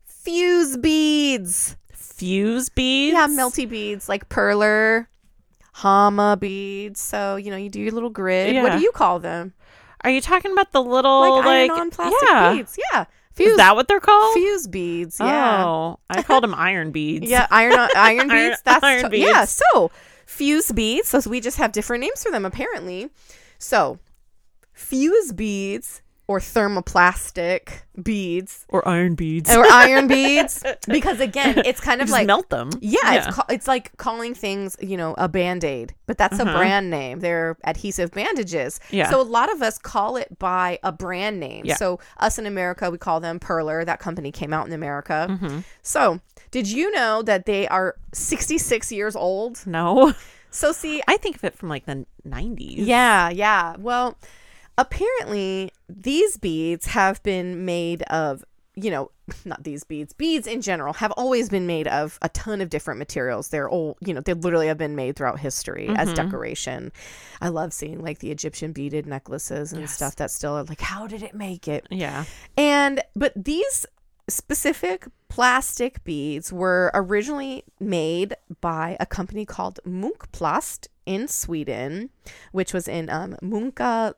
Fuse 0.05 0.77
beads. 0.77 1.77
fuse 1.93 2.69
beads. 2.69 3.15
Yeah, 3.15 3.27
melty 3.27 3.69
beads 3.69 4.09
like 4.09 4.29
perler, 4.29 5.07
hama 5.81 6.37
beads. 6.39 7.01
So 7.01 7.37
you 7.37 7.51
know, 7.51 7.57
you 7.57 7.71
do 7.71 7.81
your 7.81 7.93
little 7.93 8.11
grid. 8.11 8.63
What 8.63 8.73
do 8.73 8.81
you 8.81 8.93
call 8.93 9.19
them? 9.19 9.55
Are 10.03 10.11
you 10.11 10.21
talking 10.21 10.53
about 10.53 10.73
the 10.73 10.83
little 10.83 11.21
Like, 11.21 11.45
like, 11.45 11.71
iron-on 11.71 11.91
plastic 11.91 12.29
yeah? 12.29 12.53
beads. 12.55 12.79
Yeah, 12.93 13.05
fuse 13.35 13.51
Is 13.51 13.57
that 13.59 13.77
what 13.77 13.87
they're 13.89 14.01
called? 14.01 14.35
fuse 14.35 14.67
beads. 14.67 15.19
Yeah. 15.21 15.65
Oh, 15.65 15.99
I 16.09 16.23
called 16.23 16.43
them 16.43 16.55
iron 16.55 16.91
beads. 16.91 17.29
Yeah, 17.29 17.47
iron 17.51 17.75
on, 17.79 17.89
iron 17.97 18.21
Iron- 18.21 18.29
beads. 18.51 18.63
That's 18.63 18.83
iron 18.83 19.11
to- 19.11 19.19
yeah. 19.19 19.45
So 19.45 19.91
fuse 20.27 20.73
beads. 20.73 21.09
So 21.09 21.21
we 21.29 21.41
just 21.41 21.59
have 21.59 21.73
different 21.73 22.01
names 22.03 22.23
for 22.23 22.31
them 22.33 22.45
apparently. 22.47 23.11
So 23.59 23.99
fuse 24.73 25.33
beads 25.33 26.01
or 26.31 26.39
thermoplastic 26.39 27.83
beads 28.01 28.65
or 28.69 28.87
iron 28.87 29.15
beads. 29.17 29.51
or 29.55 29.65
iron 29.71 30.07
beads 30.07 30.63
because 30.89 31.19
again, 31.21 31.61
it's 31.65 31.81
kind 31.81 31.99
You 31.99 32.05
of 32.05 32.09
just 32.09 32.13
like 32.19 32.27
melt 32.27 32.49
them. 32.51 32.71
yeah, 32.81 33.15
it's 33.15 33.27
ca- 33.35 33.47
it's 33.49 33.67
like 33.69 33.97
calling 33.97 34.35
things, 34.35 34.77
you 34.81 34.97
know, 34.97 35.15
a 35.19 35.29
band-aid, 35.29 35.95
but 36.07 36.19
that's 36.19 36.39
a 36.39 36.43
Uh-huh. 36.43 36.57
brand 36.57 36.89
name. 36.89 37.19
They're 37.21 37.57
adhesive 37.65 38.13
bandages. 38.13 38.79
Yeah. 38.91 39.11
So 39.11 39.21
a 39.21 39.27
lot 39.39 39.53
of 39.53 39.61
us 39.61 39.77
call 39.79 40.17
it 40.17 40.39
by 40.39 40.79
a 40.85 40.93
brand 40.93 41.41
name. 41.41 41.65
Yeah. 41.65 41.77
So 41.77 41.99
us 42.19 42.39
in 42.39 42.47
America, 42.47 42.91
we 42.91 42.99
call 42.99 43.19
them 43.21 43.41
Perler. 43.41 43.85
That 43.85 43.99
company 43.99 44.31
came 44.33 44.53
out 44.53 44.67
in 44.69 44.73
America. 44.73 45.27
Mhm. 45.29 45.65
So, 45.83 46.21
did 46.53 46.71
you 46.71 46.91
know 46.93 47.23
that 47.23 47.47
they 47.47 47.67
are 47.69 47.97
66 48.13 48.93
years 48.93 49.17
old? 49.17 49.67
No, 49.67 50.15
So 50.53 50.73
see, 50.73 51.01
I 51.07 51.17
think 51.17 51.37
of 51.37 51.45
it 51.45 51.55
from 51.57 51.69
like 51.69 51.87
the 51.87 52.07
'90s. 52.27 52.75
yeah, 52.79 53.29
yeah. 53.31 53.77
Well, 53.79 54.17
apparently 54.81 55.71
these 55.89 56.37
beads 56.39 56.87
have 56.87 57.23
been 57.23 57.65
made 57.65 58.03
of 58.05 58.45
you 58.77 58.89
know, 58.91 59.11
not 59.45 59.63
these 59.65 59.83
beads, 59.85 60.13
beads 60.13 60.47
in 60.47 60.63
general 60.63 60.93
have 60.95 61.11
always 61.13 61.49
been 61.51 61.67
made 61.67 61.89
of 61.89 62.19
a 62.23 62.29
ton 62.31 62.61
of 62.61 62.71
different 62.71 62.99
materials. 62.99 63.49
They're 63.49 63.69
all, 63.69 63.99
you 64.01 64.15
know, 64.15 64.21
they 64.21 64.33
literally 64.33 64.69
have 64.69 64.79
been 64.79 64.95
made 64.95 65.17
throughout 65.17 65.41
history 65.41 65.89
as 65.97 66.11
Mhm. 66.11 66.15
decoration. 66.15 66.93
I 67.41 67.49
love 67.49 67.73
seeing 67.73 68.01
like 68.01 68.21
the 68.21 68.31
Egyptian 68.31 68.73
beaded 68.73 69.07
necklaces 69.07 69.73
and 69.73 69.83
Yes. 69.83 69.93
stuff 69.95 70.17
that 70.17 70.31
still 70.31 70.53
are 70.57 70.63
like, 70.63 70.81
how 70.81 71.07
did 71.09 71.23
it 71.23 71.35
make 71.35 71.67
it? 71.69 71.87
Yeah. 71.91 72.25
And 72.57 73.03
but 73.17 73.33
these 73.37 73.85
specific 74.31 75.07
plastic 75.29 76.03
beads 76.05 76.53
were 76.53 76.91
originally 76.95 77.65
made 77.79 78.35
by 78.61 78.97
a 79.01 79.07
company 79.07 79.45
called 79.45 79.79
Munkplast 79.87 80.89
in 81.07 81.29
Sweden, 81.29 82.11
which 82.53 82.73
was 82.73 82.87
in 82.89 83.09
um, 83.11 83.37
Munka 83.43 84.15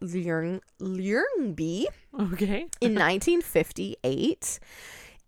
Ljungby 0.81 1.85
Okay. 2.21 2.67
in 2.81 2.95
1958. 2.95 4.59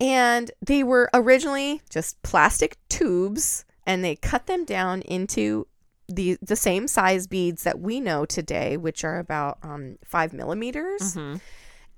And 0.00 0.50
they 0.64 0.82
were 0.82 1.08
originally 1.14 1.80
just 1.88 2.20
plastic 2.22 2.76
tubes 2.88 3.64
and 3.86 4.02
they 4.02 4.16
cut 4.16 4.46
them 4.46 4.64
down 4.64 5.02
into 5.02 5.66
the 6.08 6.36
the 6.42 6.56
same 6.56 6.86
size 6.86 7.26
beads 7.26 7.62
that 7.62 7.80
we 7.80 7.98
know 8.00 8.26
today, 8.26 8.76
which 8.76 9.04
are 9.04 9.18
about 9.18 9.56
um, 9.62 9.96
five 10.04 10.32
millimeters 10.34 11.14
Mhm. 11.16 11.40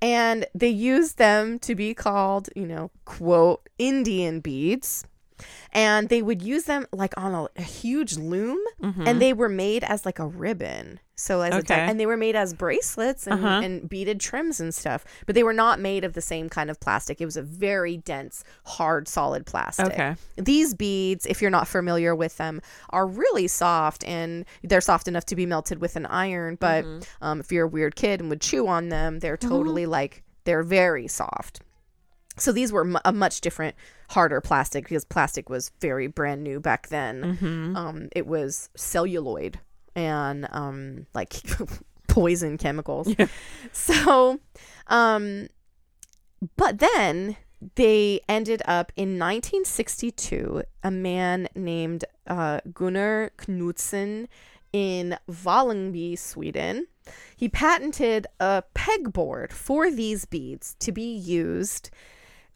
And 0.01 0.45
they 0.53 0.69
used 0.69 1.17
them 1.17 1.59
to 1.59 1.75
be 1.75 1.93
called, 1.93 2.49
you 2.55 2.65
know, 2.65 2.91
quote, 3.05 3.67
Indian 3.77 4.39
beads. 4.39 5.05
And 5.71 6.09
they 6.09 6.21
would 6.21 6.41
use 6.41 6.63
them 6.63 6.85
like 6.91 7.13
on 7.17 7.33
a, 7.33 7.47
a 7.55 7.61
huge 7.61 8.17
loom, 8.17 8.59
Mhm. 8.81 9.07
and 9.07 9.21
they 9.21 9.33
were 9.33 9.49
made 9.49 9.83
as 9.83 10.05
like 10.05 10.19
a 10.19 10.27
ribbon. 10.27 10.99
So 11.19 11.41
as 11.41 11.55
a 11.55 11.63
di- 11.63 11.73
Okay. 11.73 11.89
and 11.89 11.99
they 11.99 12.05
were 12.05 12.15
made 12.17 12.35
as 12.35 12.53
bracelets 12.53 13.25
and, 13.25 13.43
Uh-huh. 13.43 13.61
and 13.63 13.89
beaded 13.89 14.19
trims 14.19 14.59
and 14.59 14.73
stuff, 14.73 15.03
but 15.25 15.33
they 15.33 15.41
were 15.41 15.53
not 15.53 15.79
made 15.79 16.03
of 16.03 16.13
the 16.13 16.21
same 16.21 16.47
kind 16.47 16.69
of 16.69 16.79
plastic. 16.79 17.19
It 17.19 17.25
was 17.25 17.35
a 17.37 17.41
very 17.41 17.97
dense, 17.97 18.43
hard, 18.65 19.07
solid 19.07 19.47
plastic. 19.47 19.87
Okay. 19.87 20.15
These 20.35 20.75
beads, 20.75 21.25
if 21.25 21.41
you're 21.41 21.49
not 21.49 21.67
familiar 21.67 22.13
with 22.15 22.37
them, 22.37 22.61
are 22.91 23.07
really 23.07 23.47
soft 23.47 24.03
and 24.03 24.45
they're 24.63 24.79
soft 24.81 25.07
enough 25.07 25.25
to 25.25 25.35
be 25.35 25.47
melted 25.47 25.81
with 25.81 25.95
an 25.95 26.05
iron. 26.05 26.55
But 26.59 26.85
Mm-hmm. 26.85 27.23
um, 27.25 27.39
if 27.39 27.51
you're 27.51 27.65
a 27.65 27.69
weird 27.69 27.95
kid 27.95 28.19
and 28.21 28.29
would 28.29 28.41
chew 28.41 28.67
on 28.67 28.89
them, 28.89 29.17
they're 29.19 29.37
totally 29.37 29.87
like, 29.87 30.23
they're 30.43 30.61
very 30.63 31.07
soft. 31.07 31.61
So 32.37 32.51
these 32.51 32.71
were 32.71 32.85
mu- 32.85 32.99
a 33.05 33.11
much 33.11 33.41
different, 33.41 33.75
harder 34.09 34.41
plastic 34.41 34.83
because 34.85 35.05
plastic 35.05 35.49
was 35.49 35.71
very 35.81 36.07
brand 36.07 36.43
new 36.43 36.59
back 36.59 36.87
then. 36.89 37.37
Mhm. 37.41 37.75
Um, 37.75 38.09
it 38.15 38.27
was 38.27 38.69
celluloid 38.75 39.59
and 39.95 40.47
um, 40.51 41.07
like 41.13 41.33
poison 42.07 42.57
chemicals. 42.57 43.07
Yeah. 43.17 43.27
So, 43.73 44.39
um, 44.87 45.47
but 46.55 46.79
then 46.79 47.37
they 47.75 48.21
ended 48.29 48.61
up 48.65 48.91
in 48.95 49.17
1962. 49.19 50.63
A 50.83 50.91
man 50.91 51.47
named 51.55 52.05
uh, 52.27 52.59
Gunnar 52.73 53.31
Knudsen 53.37 54.27
in 54.73 55.17
Vallingby, 55.29 56.17
Sweden. 56.17 56.87
He 57.35 57.49
patented 57.49 58.27
a 58.39 58.63
pegboard 58.75 59.51
for 59.51 59.89
these 59.89 60.25
beads 60.25 60.75
to 60.79 60.91
be 60.91 61.15
used. 61.15 61.89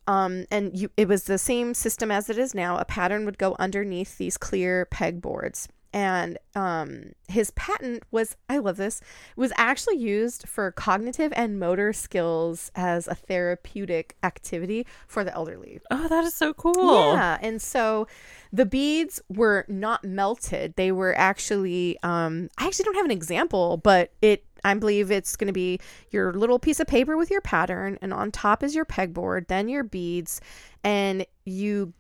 Um, 0.08 0.46
and 0.52 0.78
you, 0.78 0.90
it 0.98 1.08
was 1.08 1.24
the 1.24 1.38
same 1.38 1.74
system 1.74 2.12
as 2.12 2.30
it 2.30 2.38
is 2.38 2.54
now. 2.56 2.78
A 2.78 2.86
pattern 2.86 3.26
would 3.26 3.38
go 3.38 3.56
underneath 3.60 4.18
these 4.18 4.38
clear 4.38 4.88
pegboards. 4.92 5.68
And 5.94 6.38
um, 6.56 7.12
his 7.28 7.52
patent 7.52 8.04
was, 8.12 8.38
I 8.48 8.60
love 8.60 8.78
this, 8.78 9.02
was 9.36 9.52
actually 9.58 9.98
used 9.98 10.48
for 10.48 10.72
cognitive 10.72 11.34
and 11.36 11.60
motor 11.60 11.92
skills 11.92 12.72
as 12.76 13.08
a 13.08 13.16
therapeutic 13.16 14.16
activity 14.24 14.88
for 15.08 15.26
the 15.26 15.34
elderly. 15.34 15.82
Oh, 15.92 16.08
that 16.08 16.24
is 16.24 16.34
so 16.34 16.54
cool. 16.54 17.14
Yeah, 17.14 17.38
and 17.42 17.62
so 17.62 18.08
the 18.54 18.66
beads 18.66 19.22
were 19.28 19.66
not 19.68 20.06
melted. 20.06 20.76
They 20.78 20.94
were 20.94 21.14
actually 21.18 21.98
um 22.04 22.50
I 22.58 22.68
actually 22.68 22.86
don't 22.86 22.96
have 22.96 23.06
an 23.06 23.12
example, 23.12 23.76
but 23.76 24.14
it 24.22 24.46
I 24.64 24.74
believe 24.76 25.12
it's 25.12 25.36
going 25.36 25.48
to 25.48 25.54
be 25.54 25.80
your 26.12 26.34
little 26.34 26.60
piece 26.60 26.80
of 26.80 26.88
paper 26.88 27.18
with 27.18 27.32
your 27.32 27.42
pattern 27.42 27.98
and 28.02 28.14
on 28.14 28.32
top 28.32 28.64
is 28.64 28.76
your 28.76 28.86
pegboard, 28.86 29.48
then 29.48 29.70
your 29.70 29.84
beads 29.84 30.42
and 30.84 31.26
you 31.46 31.94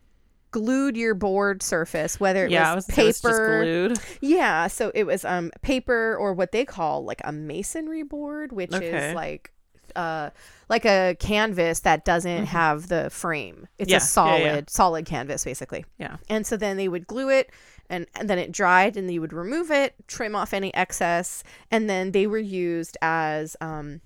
glued 0.51 0.97
your 0.97 1.13
board 1.15 1.63
surface 1.63 2.19
whether 2.19 2.45
it 2.45 2.51
Yeah, 2.51 2.75
was 2.75 2.75
was, 2.75 2.89
it 2.97 3.03
was 3.03 3.21
just 3.21 3.43
paper 3.43 3.45
glued. 3.45 3.99
yeah, 4.21 4.67
so 4.67 4.91
it 4.93 5.05
was 5.05 5.23
um 5.23 5.51
paper 5.61 6.15
or 6.19 6.33
what 6.33 6.51
they 6.51 6.65
call 6.65 7.05
like 7.05 7.21
a 7.23 7.31
masonry 7.31 8.03
board, 8.03 8.51
which 8.51 8.73
Okay. 8.73 8.87
is 8.87 9.13
like 9.13 9.53
uh 9.95 10.29
like 10.69 10.85
a 10.85 11.15
canvas 11.19 11.81
that 11.81 12.05
doesn't 12.05 12.45
have 12.45 12.87
the 12.89 13.09
frame. 13.09 13.67
It's 13.77 13.91
Yeah, 13.91 13.97
a 13.97 13.99
solid 14.01 14.41
yeah. 14.43 14.61
solid 14.67 15.05
canvas 15.05 15.43
basically. 15.45 15.85
Yeah. 15.97 16.17
And 16.29 16.45
so 16.45 16.57
then 16.57 16.77
they 16.77 16.87
would 16.89 17.07
glue 17.07 17.29
it 17.29 17.49
and, 17.91 18.07
and 18.15 18.27
then 18.29 18.39
it 18.39 18.51
dried 18.51 18.97
and 18.97 19.11
you 19.13 19.21
would 19.21 19.33
remove 19.33 19.69
it, 19.69 19.93
trim 20.07 20.35
off 20.35 20.53
any 20.53 20.73
excess, 20.73 21.43
and 21.69 21.87
then 21.89 22.11
they 22.11 22.25
were 22.25 22.39
used 22.39 22.97
as 23.01 23.55
um 23.61 24.01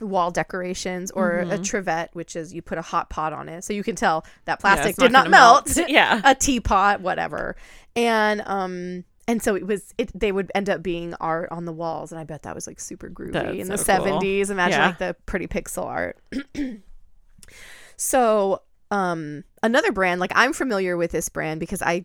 wall 0.00 0.30
decorations 0.32 1.10
or 1.12 1.38
a 1.50 1.56
trivet, 1.56 2.10
which 2.14 2.34
is 2.34 2.52
you 2.52 2.60
put 2.60 2.78
a 2.78 2.82
hot 2.82 3.10
pot 3.10 3.32
on 3.32 3.48
it. 3.48 3.62
So 3.64 3.72
you 3.72 3.84
can 3.84 3.94
tell 3.96 4.24
that 4.44 4.58
Mm-hmm. 4.58 4.66
Yeah, 4.66 4.74
plastic 4.74 4.96
did 4.96 5.12
not 5.12 5.24
gonna 5.24 5.30
melt 5.30 5.78
yeah. 5.88 6.20
a 6.24 6.34
teapot, 6.34 7.00
whatever. 7.00 7.54
And 7.96 8.42
um 8.46 9.04
and 9.28 9.40
so 9.42 9.54
it 9.54 9.66
was 9.66 9.94
it 9.96 10.10
they 10.18 10.32
would 10.32 10.50
end 10.54 10.68
up 10.68 10.82
being 10.82 11.14
art 11.20 11.48
on 11.52 11.64
the 11.64 11.72
walls 11.72 12.10
and 12.12 12.20
I 12.20 12.24
bet 12.24 12.42
that 12.42 12.54
was 12.54 12.66
like 12.66 12.80
super 12.80 13.08
groovy 13.08 13.32
That's 13.32 13.56
in 13.56 13.68
the 13.68 13.78
so 13.78 13.98
cool. 13.98 14.20
70s. 14.20 14.50
Imagine 14.50 14.80
Yeah. 14.80 14.86
like 14.88 14.98
the 14.98 15.16
pretty 15.26 15.46
pixel 15.46 15.84
art. 15.84 16.18
so 17.96 18.62
um 18.90 19.44
another 19.62 19.92
brand 19.92 20.20
like 20.20 20.32
I'm 20.34 20.52
familiar 20.52 20.96
with 20.96 21.12
this 21.12 21.28
brand 21.28 21.60
because 21.60 21.82
I 21.82 22.04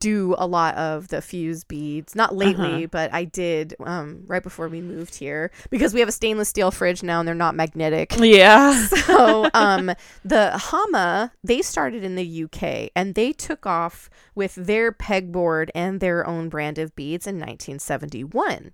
do 0.00 0.34
a 0.38 0.46
lot 0.46 0.74
of 0.76 1.08
the 1.08 1.20
fuse 1.22 1.64
beads 1.64 2.14
not 2.14 2.34
lately 2.34 2.84
Uh-huh. 2.84 2.86
but 2.90 3.12
i 3.14 3.24
did 3.24 3.74
um 3.84 4.22
right 4.26 4.42
before 4.42 4.68
we 4.68 4.80
moved 4.80 5.14
here 5.16 5.50
because 5.70 5.94
we 5.94 6.00
have 6.00 6.08
a 6.08 6.12
stainless 6.12 6.48
steel 6.48 6.70
fridge 6.70 7.02
now 7.02 7.18
and 7.20 7.26
they're 7.28 7.34
not 7.34 7.54
magnetic 7.54 8.14
Yeah. 8.18 8.86
so 8.86 9.48
um 9.54 9.92
the 10.24 10.50
Hama 10.58 11.32
they 11.42 11.62
started 11.62 12.04
in 12.04 12.14
the 12.16 12.44
UK 12.44 12.90
and 12.96 13.14
they 13.14 13.32
took 13.32 13.66
off 13.66 14.08
with 14.34 14.54
their 14.54 14.92
pegboard 14.92 15.70
and 15.74 16.00
their 16.00 16.26
own 16.26 16.48
brand 16.48 16.78
of 16.78 16.94
beads 16.96 17.26
in 17.26 17.36
1971. 17.36 18.72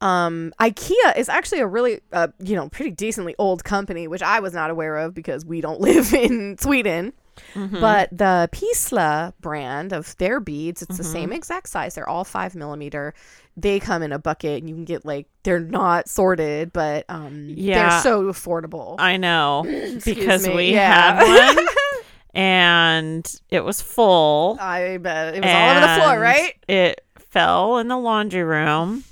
Um 0.00 0.52
IKEA 0.60 1.16
is 1.16 1.28
actually 1.28 1.60
a 1.60 1.66
really 1.66 2.00
uh, 2.12 2.28
you 2.38 2.54
know 2.54 2.68
pretty 2.68 2.90
decently 2.90 3.34
old 3.38 3.64
company 3.64 4.06
which 4.06 4.22
I 4.22 4.40
was 4.40 4.52
not 4.52 4.70
aware 4.70 4.96
of 4.98 5.14
because 5.14 5.44
we 5.46 5.60
don't 5.60 5.80
live 5.88 6.12
in 6.12 6.58
Sweden. 6.58 7.12
Mhm. 7.54 7.80
But 7.80 8.08
the 8.16 8.48
Pyssla 8.52 9.32
brand 9.40 9.92
of 9.92 10.16
their 10.16 10.40
beads, 10.40 10.82
it's 10.82 10.96
the 10.96 11.02
Mm-hmm. 11.02 11.12
same 11.12 11.32
exact 11.32 11.68
size. 11.68 11.94
They're 11.94 12.08
all 12.08 12.24
five 12.24 12.54
millimeter. 12.54 13.14
They 13.56 13.80
come 13.80 14.02
in 14.02 14.12
a 14.12 14.18
bucket, 14.18 14.60
and 14.62 14.68
you 14.68 14.74
can 14.74 14.84
get 14.84 15.04
like 15.04 15.26
they're 15.42 15.60
not 15.60 16.08
sorted, 16.08 16.72
but 16.72 17.04
um, 17.08 17.46
Yeah. 17.48 17.90
they're 17.90 18.00
so 18.00 18.24
affordable. 18.24 18.96
I 18.98 19.16
know 19.16 19.64
because 20.04 20.46
me. 20.46 20.54
we 20.54 20.72
Yeah. 20.72 21.16
had 21.22 21.56
one 21.56 21.66
and 22.34 23.40
it 23.48 23.64
was 23.64 23.80
full. 23.80 24.58
I 24.60 24.98
bet 24.98 25.34
it 25.36 25.42
was 25.42 25.50
all 25.50 25.70
over 25.70 25.80
the 25.80 26.02
floor, 26.02 26.20
right? 26.20 26.54
It 26.68 27.00
fell 27.18 27.78
in 27.78 27.88
the 27.88 27.96
laundry 27.96 28.44
room 28.44 29.04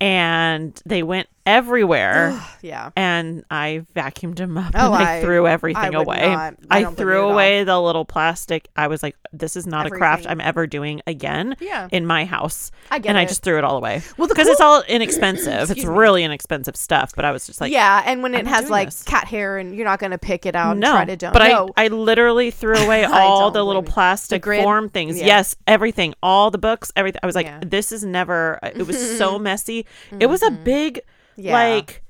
and 0.00 0.80
they 0.84 1.02
went 1.02 1.28
everywhere. 1.46 2.40
yeah. 2.62 2.90
and 2.96 3.44
I 3.50 3.84
vacuumed 3.94 4.36
them 4.36 4.56
up 4.58 4.72
Oh, 4.74 4.92
and 4.92 5.02
I, 5.02 5.18
I- 5.18 5.20
through 5.22 5.46
everything 5.46 5.92
would 5.94 6.06
away. 6.06 6.28
not- 6.30 6.54
I 6.70 6.80
I, 6.80 6.84
threw 6.86 7.14
it 7.14 7.18
at 7.18 7.24
all. 7.24 7.32
away 7.32 7.64
the 7.64 7.80
little 7.80 8.04
plastic. 8.04 8.68
I 8.76 8.88
was 8.88 9.02
like, 9.02 9.16
this 9.32 9.56
is 9.56 9.66
not 9.66 9.86
a 9.86 9.90
craft 9.90 10.26
I'm 10.28 10.40
ever 10.40 10.66
doing 10.66 11.00
again 11.06 11.56
Yeah. 11.60 11.88
in 11.92 12.06
my 12.06 12.24
house. 12.24 12.70
I 12.90 12.98
get 12.98 13.10
and 13.10 13.18
it. 13.18 13.22
I 13.22 13.24
just 13.24 13.42
threw 13.42 13.58
it 13.58 13.64
all 13.64 13.76
away. 13.76 14.02
Well, 14.16 14.28
because 14.28 14.44
cool- 14.46 14.52
it's 14.52 14.60
all 14.60 14.82
inexpensive. 14.88 15.70
it's 15.70 15.84
me. 15.84 15.86
really 15.90 16.24
inexpensive 16.24 16.76
stuff. 16.76 17.12
But 17.16 17.24
I 17.24 17.30
was 17.32 17.46
just 17.46 17.60
like, 17.60 17.72
yeah, 17.72 18.02
and 18.06 18.22
when 18.22 18.34
it 18.34 18.46
has 18.46 18.70
like 18.70 18.88
this. 18.88 19.02
cat 19.02 19.26
hair, 19.26 19.58
and 19.58 19.74
you're 19.74 19.84
not 19.84 19.98
gonna 19.98 20.18
pick 20.18 20.46
it 20.46 20.54
out 20.56 20.76
no. 20.76 20.88
and 20.88 20.96
try 20.96 21.04
to 21.06 21.16
don't. 21.16 21.32
but 21.32 21.48
no. 21.48 21.70
I, 21.76 21.84
I 21.84 21.88
literally 21.88 22.50
threw 22.50 22.76
away 22.76 23.04
all 23.04 23.50
the 23.50 23.64
little 23.64 23.82
plastic 23.82 24.42
grid? 24.42 24.62
form 24.62 24.88
things. 24.88 25.18
Yeah. 25.18 25.26
Yes, 25.26 25.56
everything, 25.66 26.14
all 26.22 26.50
the 26.50 26.58
books, 26.58 26.92
everything. 26.96 27.20
I 27.22 27.26
was 27.26 27.34
like, 27.34 27.46
Yeah. 27.46 27.60
this 27.64 27.92
is 27.92 28.04
never. 28.04 28.58
It 28.62 28.86
was 28.86 29.18
so 29.18 29.38
messy. 29.50 29.86
It 30.18 30.26
was 30.26 30.42
a 30.42 30.50
big, 30.50 30.94
Mm-hmm. 30.94 31.10
Yeah. 31.36 31.52
like. 31.52 32.02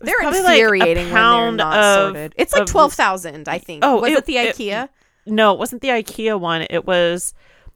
they're 0.00 0.16
probably 0.18 0.40
like 0.42 0.58
a 0.58 0.62
infuriating 0.62 1.04
when 1.04 1.14
they're 1.14 1.52
not 1.52 1.78
of- 1.78 2.06
sorted. 2.08 2.34
It's 2.36 2.52
like 2.52 2.66
twelve 2.66 2.92
thousand, 2.92 3.48
I 3.48 3.58
think. 3.58 3.84
Oh, 3.84 4.00
was 4.00 4.10
it, 4.12 4.18
it- 4.18 4.24
the 4.26 4.36
it- 4.38 4.56
IKEA? 4.56 4.88
No, 5.26 5.52
it 5.52 5.58
wasn't 5.58 5.80
the 5.82 5.88
IKEA 5.88 6.38
one. 6.38 6.66
It 6.68 6.86
was 6.86 7.32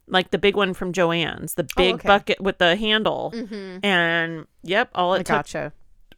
like 0.07 0.29
the 0.31 0.37
big 0.37 0.55
one 0.55 0.73
from 0.73 0.93
Joann's, 0.93 1.55
the 1.55 1.67
big 1.77 1.93
Oh, 1.93 1.95
okay. 1.95 2.07
bucket 2.07 2.41
with 2.41 2.57
the 2.59 2.75
handle. 2.75 3.31
mm-hmm. 3.35 3.83
And 3.85 4.45
yep, 4.63 4.89
all 4.93 5.13
it 5.13 5.19
I 5.19 5.23
took 5.23 5.27
gotcha. 5.27 5.73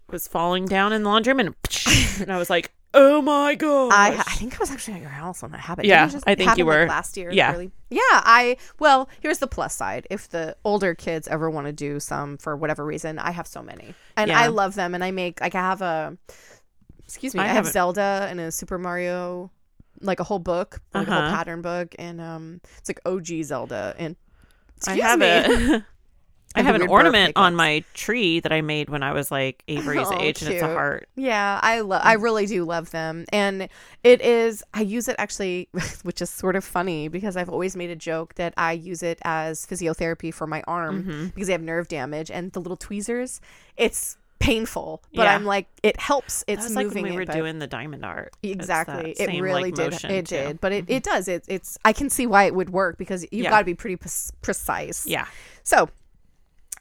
was 0.10 0.28
falling 0.28 0.66
down 0.66 0.92
in 0.94 1.04
the 1.04 1.10
laundry 1.10 1.34
room, 1.34 1.40
and, 1.40 1.56
and 2.22 2.32
I 2.32 2.38
was 2.38 2.50
like, 2.50 2.72
"Oh 2.94 3.22
my 3.22 3.56
god!" 3.56 3.92
I, 3.94 4.18
I 4.18 4.24
think 4.36 4.56
I 4.56 4.60
was 4.60 4.72
actually 4.72 4.96
at 4.96 5.02
your 5.02 5.10
house 5.10 5.42
when 5.42 5.52
that 5.52 5.60
happened. 5.62 5.88
Yeah, 5.88 6.02
Didn't 6.02 6.10
it 6.10 6.14
just 6.14 6.28
I 6.28 6.36
think 6.36 6.50
happen, 6.50 6.60
you 6.60 6.66
like, 6.66 6.78
were. 6.80 6.88
last 6.88 7.18
year. 7.18 7.32
Yeah. 7.32 7.52
really? 7.52 7.72
yeah. 7.90 8.00
I 8.12 8.58
well, 8.80 9.10
here's 9.22 9.40
the 9.40 9.48
plus 9.48 9.74
side. 9.76 10.08
If 10.10 10.30
the 10.30 10.56
older 10.66 10.94
kids 10.96 11.28
ever 11.28 11.50
want 11.50 11.68
to 11.68 11.74
do 11.74 12.00
some 12.00 12.38
for 12.38 12.56
whatever 12.56 12.84
reason, 12.86 13.20
I 13.20 13.32
have 13.32 13.48
so 13.48 13.62
many, 13.62 13.94
and 14.18 14.30
Yeah. 14.30 14.40
I 14.40 14.48
love 14.48 14.76
them. 14.76 14.94
And 14.96 15.04
I 15.04 15.12
make 15.12 15.40
like 15.42 15.56
I 15.56 15.62
have 15.62 15.82
a 15.82 16.18
excuse 17.06 17.34
me, 17.34 17.42
I 17.42 17.46
I, 17.46 17.48
have 17.48 17.66
Zelda 17.68 18.28
and 18.30 18.40
a 18.40 18.52
Super 18.52 18.78
Mario, 18.78 19.52
like 20.02 20.20
a 20.20 20.24
whole 20.24 20.40
book, 20.40 20.82
like 20.94 21.08
a 21.08 21.12
Uh-huh. 21.12 21.22
whole 21.22 21.32
pattern 21.36 21.62
book, 21.62 21.96
and 22.00 22.20
um, 22.22 22.62
it's 22.78 22.90
like 22.90 23.00
OG 23.06 23.44
Zelda. 23.44 23.96
And 23.98 24.16
I 24.88 24.94
excuse 24.96 25.04
have 25.06 25.20
me. 25.20 25.76
a 25.76 25.86
I 26.56 26.62
have 26.64 26.76
an 26.76 26.88
ornament 26.90 27.34
on 27.38 27.56
my 27.56 27.84
tree 27.94 28.40
that 28.42 28.52
I 28.52 28.62
made 28.62 28.90
when 28.90 29.04
I 29.04 29.14
was 29.14 29.32
like 29.32 29.64
Avery's 29.68 30.08
Oh, 30.12 30.20
age, 30.20 30.42
and 30.42 30.52
it's 30.52 30.62
a 30.64 30.68
heart. 30.68 31.08
Yeah, 31.16 31.60
I 31.64 31.80
love. 31.82 32.02
I 32.04 32.14
really 32.14 32.46
do 32.46 32.64
love 32.66 32.92
them, 32.92 33.26
and 33.32 33.70
it 34.04 34.22
is. 34.22 34.64
I 34.74 34.82
use 34.82 35.08
it 35.08 35.16
actually, 35.18 35.70
which 36.04 36.22
is 36.22 36.30
sort 36.30 36.56
of 36.56 36.64
funny 36.64 37.08
because 37.08 37.38
I've 37.38 37.50
always 37.50 37.76
made 37.76 37.90
a 37.90 37.96
joke 37.96 38.36
that 38.36 38.54
I 38.58 38.74
use 38.74 39.02
it 39.04 39.20
as 39.24 39.66
physiotherapy 39.66 40.34
for 40.34 40.48
my 40.48 40.62
arm 40.68 41.04
Mm-hmm. 41.04 41.26
because 41.28 41.50
I 41.50 41.54
have 41.54 41.62
nerve 41.62 41.88
damage 41.88 42.30
and 42.32 42.52
the 42.52 42.60
little 42.60 42.78
tweezers. 42.78 43.40
It's 43.78 44.18
painful, 44.40 45.02
but 45.14 45.24
Yeah. 45.24 45.36
I'm 45.36 45.46
like, 45.46 45.68
it 45.84 46.00
helps. 46.00 46.44
It's 46.48 46.68
That 46.68 46.74
like 46.74 46.86
moving 46.88 47.04
when 47.04 47.12
we 47.14 47.18
were 47.20 47.26
but- 47.28 47.36
doing 47.36 47.60
the 47.60 47.68
diamond 47.68 48.04
art. 48.04 48.34
Exactly. 48.42 49.12
It 49.12 49.18
same, 49.30 49.44
really 49.44 49.72
like, 49.72 49.76
did. 49.76 49.94
It 49.94 50.00
too. 50.00 50.08
Mm-hmm. 50.08 50.24
did, 50.48 50.62
but 50.62 50.72
it, 50.72 50.86
it 50.90 51.04
does. 51.04 51.28
It, 51.28 51.46
it's. 51.48 51.78
I 51.86 51.94
can 51.94 52.10
see 52.10 52.26
why 52.28 52.46
it 52.46 52.56
would 52.56 52.72
work 52.72 52.98
because 52.98 53.22
you've 53.32 53.44
Yeah. 53.46 53.50
got 53.52 53.60
to 53.60 53.66
be 53.66 53.76
pretty 53.76 53.96
pres- 53.98 54.34
precise. 54.42 55.06
Yeah. 55.08 55.28
So, 55.64 55.90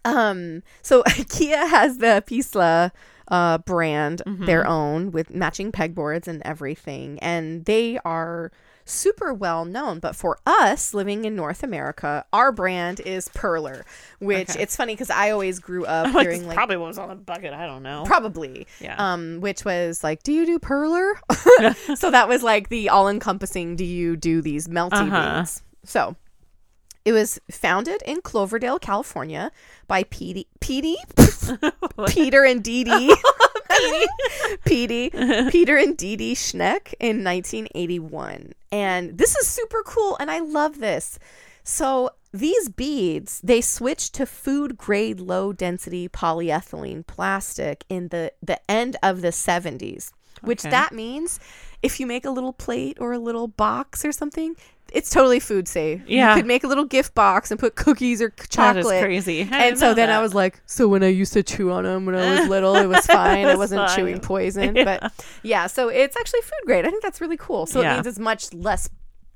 um, 0.05 0.63
so 0.83 1.03
IKEA 1.09 1.69
has 1.69 1.99
the 1.99 2.23
Pyssla 2.27 2.91
uh 3.29 3.59
brand, 3.59 4.23
Mm-hmm. 4.27 4.45
their 4.47 4.67
own 4.67 5.13
with 5.13 5.31
matching 5.31 5.71
pegboards 5.71 6.27
and 6.27 6.43
everything, 6.45 7.19
and 7.21 7.65
they 7.65 7.99
are 8.05 8.51
super 8.85 9.33
well 9.33 9.65
known. 9.65 10.01
But 10.01 10.17
for 10.17 10.39
us 10.47 10.93
living 10.95 11.25
in 11.25 11.37
North 11.37 11.63
America, 11.63 12.25
our 12.33 12.51
brand 12.51 12.99
is 12.99 13.29
Perler, 13.29 13.85
which 14.19 14.51
Okay. 14.51 14.63
it's 14.63 14.75
funny 14.75 14.95
because 14.95 15.11
I 15.11 15.31
always 15.31 15.61
grew 15.61 15.85
up 15.85 16.07
I'm 16.13 16.21
hearing 16.23 16.45
like. 16.49 16.57
probably 16.57 16.77
what 16.77 16.89
was 16.89 16.99
on 16.99 17.09
the 17.09 17.15
bucket. 17.15 17.53
I 17.53 17.67
don't 17.67 17.85
know. 17.85 18.03
Probably. 18.05 18.67
Yeah. 18.81 18.97
Um, 18.99 19.41
which 19.41 19.65
was 19.65 20.03
like, 20.03 20.25
do 20.25 20.33
you 20.33 20.45
do 20.45 20.59
perler? 20.59 21.13
so 21.97 22.11
that 22.11 22.27
was 22.29 22.43
like 22.43 22.69
the 22.69 22.89
all 22.89 23.07
encompassing, 23.09 23.77
do 23.77 23.85
you 23.85 24.17
do 24.17 24.43
these 24.43 24.67
melty 24.67 24.93
Uh-huh. 24.95 25.39
beads? 25.39 25.63
So 25.85 26.17
it 27.05 27.13
was 27.13 27.41
founded 27.51 28.03
in 28.07 28.21
Cloverdale, 28.23 28.79
California 28.79 29.51
by 29.89 30.05
Petey, 30.05 30.47
Petey, 30.61 30.97
Peter 32.09 32.45
and 32.45 32.63
Dee 32.63 32.85
Dee. 32.85 33.15
Petey, 34.65 35.11
Peter 35.51 35.77
and 35.77 35.97
Dee 35.97 36.17
Dee 36.17 36.35
Schneck 36.35 36.93
in 37.01 37.25
1981. 37.25 38.53
And 38.73 39.17
this 39.17 39.37
is 39.37 39.47
super 39.47 39.83
cool. 39.85 40.17
And 40.21 40.31
I 40.31 40.41
love 40.41 40.79
this. 40.81 41.19
So 41.63 42.11
these 42.33 42.69
beads, 42.69 43.41
they 43.43 43.61
switched 43.61 44.15
to 44.15 44.27
food 44.27 44.77
grade 44.77 45.21
low 45.21 45.53
density 45.53 46.09
polyethylene 46.09 47.07
plastic 47.07 47.85
in 47.89 48.09
the, 48.09 48.33
the 48.43 48.61
end 48.71 48.97
of 49.03 49.21
the 49.23 49.29
70s, 49.29 50.13
which 50.43 50.61
Okay. 50.61 50.71
that 50.71 50.93
means 50.93 51.41
if 51.83 51.99
you 52.01 52.07
make 52.07 52.25
a 52.25 52.31
little 52.31 52.53
plate 52.53 52.99
or 53.01 53.13
a 53.13 53.19
little 53.19 53.49
box 53.49 54.05
or 54.05 54.13
something, 54.13 54.55
it's 54.93 55.11
totally 55.11 55.41
food 55.41 55.69
safe. 55.69 56.03
Yeah. 56.07 56.31
You 56.35 56.41
could 56.41 56.47
make 56.47 56.65
a 56.65 56.67
little 56.69 56.85
gift 56.85 57.15
box 57.15 57.51
and 57.51 57.59
put 57.61 57.75
cookies 57.77 58.21
or 58.23 58.31
c- 58.39 58.47
That 58.57 58.77
is 58.77 58.85
chocolate. 58.85 59.03
crazy. 59.03 59.49
I 59.51 59.67
And 59.67 59.79
so 59.79 59.95
then 59.95 60.11
I 60.11 60.21
was 60.21 60.35
like, 60.35 60.61
so 60.67 60.89
when 60.89 61.03
I 61.03 61.09
used 61.09 61.33
to 61.35 61.43
chew 61.43 61.71
on 61.71 61.85
them 61.85 62.07
when 62.07 62.15
I 62.15 62.41
was 62.41 62.49
little, 62.55 62.75
it 62.77 62.87
was 62.87 63.07
fine. 63.07 63.47
I 63.47 63.57
wasn't 63.57 63.87
fine. 63.89 63.97
chewing 63.97 64.21
poison. 64.21 64.77
Yeah. 64.77 64.85
But 65.01 65.13
yeah, 65.43 65.67
so 65.67 65.89
it's 65.89 66.17
actually 66.17 66.41
food 66.43 66.67
grade. 66.67 66.85
I 66.87 66.91
think 66.91 67.03
that's 67.03 67.21
really 67.21 67.37
cool. 67.37 67.67
So 67.67 67.81
Yeah. 67.81 67.93
it 67.93 67.95
means 67.97 68.07
it's 68.07 68.19
much 68.19 68.53
less. 68.53 68.89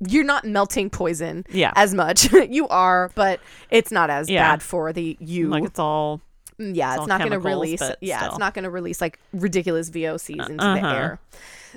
You're 0.07 0.25
not 0.25 0.45
melting 0.45 0.90
poison 0.90 1.45
Yeah. 1.51 1.73
as 1.77 1.95
much. 1.95 2.33
you 2.51 2.69
are, 2.69 3.11
but 3.14 3.40
it's 3.71 3.90
not 3.93 4.11
as 4.11 4.29
Yeah. 4.29 4.51
bad 4.51 4.62
for 4.62 4.93
the 4.93 5.17
you. 5.21 5.49
like 5.49 5.64
it's 5.64 5.79
all 5.79 6.21
Mm, 6.61 6.77
yeah, 6.77 6.90
it's 6.90 6.95
it's, 6.95 7.01
all 7.01 7.07
not 7.09 7.19
going 7.19 7.33
to 7.33 7.38
release. 7.40 7.83
Yeah, 8.01 8.19
still. 8.19 8.29
it's 8.31 8.38
not 8.38 8.55
going 8.55 8.62
to 8.62 8.71
release 8.71 9.01
like 9.01 9.19
ridiculous 9.33 9.90
VOCs 9.90 10.49
into 10.51 10.55
the 10.57 10.62
uh-huh. 10.62 10.87
air. 10.95 11.21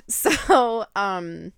So, 0.06 0.84
um, 0.94 1.52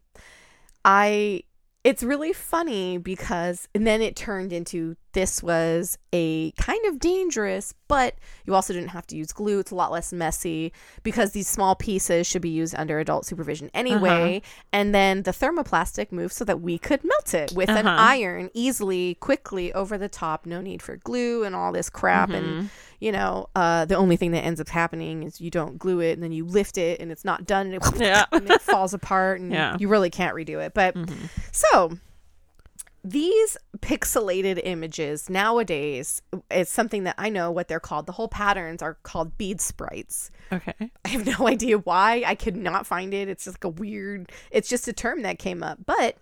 I 0.87 1.43
it's 1.85 2.03
really 2.03 2.33
funny 2.33 2.99
because 2.99 3.69
and 3.75 3.87
then 3.87 4.03
it 4.03 4.17
turned 4.17 4.53
into 4.53 4.97
this 5.13 5.43
was 5.43 5.99
a 6.13 6.53
kind 6.53 6.85
of 6.87 6.99
dangerous, 6.99 7.75
but 7.89 8.15
you 8.47 8.55
also 8.55 8.73
didn't 8.73 8.91
have 8.91 9.07
to 9.09 9.17
use 9.17 9.33
glue. 9.33 9.59
It's 9.59 9.71
a 9.71 9.75
lot 9.75 9.91
less 9.91 10.13
messy 10.13 10.73
because 11.03 11.33
these 11.33 11.49
small 11.49 11.75
pieces 11.75 12.27
should 12.27 12.43
be 12.43 12.49
used 12.51 12.75
under 12.77 12.99
adult 13.01 13.27
supervision 13.27 13.71
anyway. 13.75 14.37
Uh-huh. 14.37 14.65
And 14.73 14.95
then 14.95 15.23
the 15.25 15.33
thermoplastic 15.33 16.13
moved 16.13 16.35
so 16.35 16.45
that 16.45 16.61
we 16.61 16.79
could 16.79 17.03
melt 17.05 17.35
it 17.35 17.53
with 17.53 17.69
an 17.69 17.87
Uh-huh. 17.87 17.97
iron 18.01 18.51
easily, 18.55 19.15
quickly 19.17 19.73
over 19.73 19.99
the 19.99 20.09
top. 20.09 20.47
No 20.47 20.61
need 20.61 20.83
for 20.83 20.97
glue 20.97 21.43
and 21.45 21.55
all 21.57 21.73
this 21.73 21.91
crap. 21.91 22.29
Mm-hmm. 22.31 22.59
And 22.59 22.71
you 23.01 23.13
know, 23.13 23.49
uh, 23.57 23.87
the 23.87 23.95
only 23.97 24.17
thing 24.17 24.33
that 24.33 24.45
ends 24.45 24.61
up 24.61 24.69
happening 24.69 25.23
is 25.23 25.41
you 25.41 25.51
don't 25.51 25.79
glue 25.79 26.01
it 26.01 26.13
and 26.13 26.23
then 26.23 26.33
you 26.33 26.45
lift 26.45 26.77
it 26.79 27.01
and 27.01 27.11
it's 27.11 27.25
not 27.25 27.47
done 27.47 27.73
and 27.73 27.77
it, 27.77 27.83
Yeah. 28.01 28.27
and 28.31 28.49
it 28.51 28.61
falls 28.61 28.93
apart 28.95 29.41
and 29.41 29.51
Yeah. 29.61 29.77
you 29.81 29.89
really 29.89 30.11
can't 30.11 30.37
redo 30.37 30.65
it. 30.65 30.75
But 30.75 30.95
Mm-hmm. 30.95 31.27
so 31.51 31.99
these 33.03 33.57
pixelated 33.79 34.61
images 34.63 35.31
nowadays, 35.31 36.21
it's 36.51 36.71
something 36.71 37.05
that 37.05 37.15
I 37.17 37.31
know 37.31 37.51
what 37.51 37.69
they're 37.69 37.81
called. 37.81 38.07
The 38.07 38.13
whole 38.13 38.29
patterns 38.29 38.83
are 38.83 38.99
called 39.03 39.39
bead 39.39 39.61
sprites. 39.61 40.31
okay. 40.53 40.91
I 41.05 41.09
have 41.09 41.27
no 41.39 41.49
idea 41.49 41.79
why. 41.79 42.23
I 42.27 42.35
could 42.35 42.57
not 42.57 42.87
find 42.87 43.15
it. 43.15 43.29
It's 43.29 43.45
just 43.45 43.57
like 43.57 43.65
a 43.65 43.69
weird, 43.69 44.31
it's 44.51 44.69
just 44.69 44.89
a 44.89 44.93
term 44.93 45.23
that 45.23 45.39
came 45.39 45.63
up. 45.63 45.79
But 45.87 46.17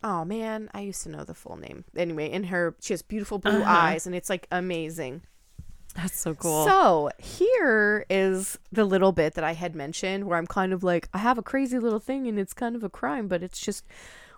oh 0.04 0.26
man, 0.26 0.68
I 0.74 0.82
used 0.82 1.04
to 1.04 1.10
know 1.10 1.24
the 1.24 1.36
full 1.36 1.58
name. 1.58 1.86
Anyway, 1.96 2.32
in 2.32 2.46
her 2.46 2.76
she 2.82 2.94
has 2.94 3.02
beautiful 3.04 3.38
blue 3.38 3.62
Uh-huh. 3.62 3.72
eyes 3.72 4.08
and 4.08 4.16
it's 4.16 4.30
like 4.30 4.48
amazing. 4.52 5.22
That's 5.96 6.20
so 6.20 6.34
cool. 6.34 6.66
So 6.66 7.10
here 7.18 8.06
is 8.10 8.58
the 8.72 8.86
little 8.86 9.12
bit 9.12 9.34
that 9.36 9.44
I 9.44 9.54
had 9.54 9.76
mentioned 9.76 10.26
where 10.26 10.38
I'm 10.38 10.48
kind 10.48 10.74
of 10.74 10.84
like, 10.84 11.10
I 11.14 11.18
have 11.20 11.38
a 11.38 11.44
crazy 11.44 11.80
little 11.80 12.00
thing 12.00 12.28
and 12.28 12.40
it's 12.40 12.54
kind 12.54 12.76
of 12.76 12.84
a 12.84 12.90
crime, 12.90 13.28
but 13.28 13.44
it's 13.44 13.60
just 13.60 13.86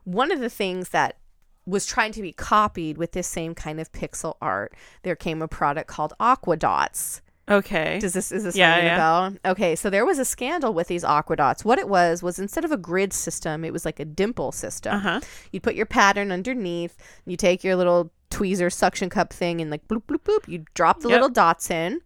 one 0.04 0.32
of 0.32 0.40
the 0.40 0.50
things 0.50 0.90
that 0.90 1.18
was 1.66 1.86
trying 1.86 2.12
to 2.14 2.22
be 2.22 2.34
copied 2.34 2.98
with 2.98 3.14
this 3.14 3.28
same 3.28 3.56
kind 3.56 3.80
of 3.80 3.92
pixel 3.92 4.36
art. 4.42 4.74
There 5.04 5.16
came 5.16 5.42
a 5.42 5.48
product 5.48 5.88
called 5.88 6.14
Aqua 6.20 6.58
Dots. 6.58 7.22
okay. 7.48 8.00
Does 8.00 8.14
this 8.14 8.32
is 8.32 8.44
this 8.44 8.56
Yeah, 8.56 8.72
ringing 8.76 8.86
yeah. 8.88 8.96
a 8.96 8.98
bell? 8.98 9.38
Okay, 9.54 9.76
so 9.76 9.90
there 9.90 10.06
was 10.06 10.18
a 10.20 10.26
scandal 10.26 10.74
with 10.74 10.88
these 10.88 11.04
Aqua 11.04 11.36
Dots. 11.38 11.64
What 11.64 11.78
it 11.80 11.88
was 11.88 12.22
was 12.24 12.40
instead 12.40 12.66
of 12.66 12.72
a 12.72 12.78
grid 12.78 13.14
system, 13.14 13.64
it 13.64 13.72
was 13.72 13.86
like 13.86 14.00
a 14.00 14.06
dimple 14.06 14.52
system. 14.52 14.96
uh 14.96 15.00
huh. 15.00 15.22
You 15.52 15.62
put 15.62 15.76
your 15.76 15.86
pattern 15.86 16.32
underneath. 16.32 16.98
You 17.26 17.38
take 17.38 17.64
your 17.64 17.76
little 17.76 18.12
tweezer 18.34 18.72
suction 18.72 19.10
cup 19.10 19.32
thing 19.32 19.62
and 19.62 19.70
like 19.72 19.88
bloop 19.88 20.04
bloop 20.04 20.22
bloop. 20.24 20.48
You 20.48 20.66
drop 20.74 21.00
the 21.02 21.10
Yep. 21.10 21.14
little 21.16 21.30
dots 21.30 21.70
in, 21.70 22.02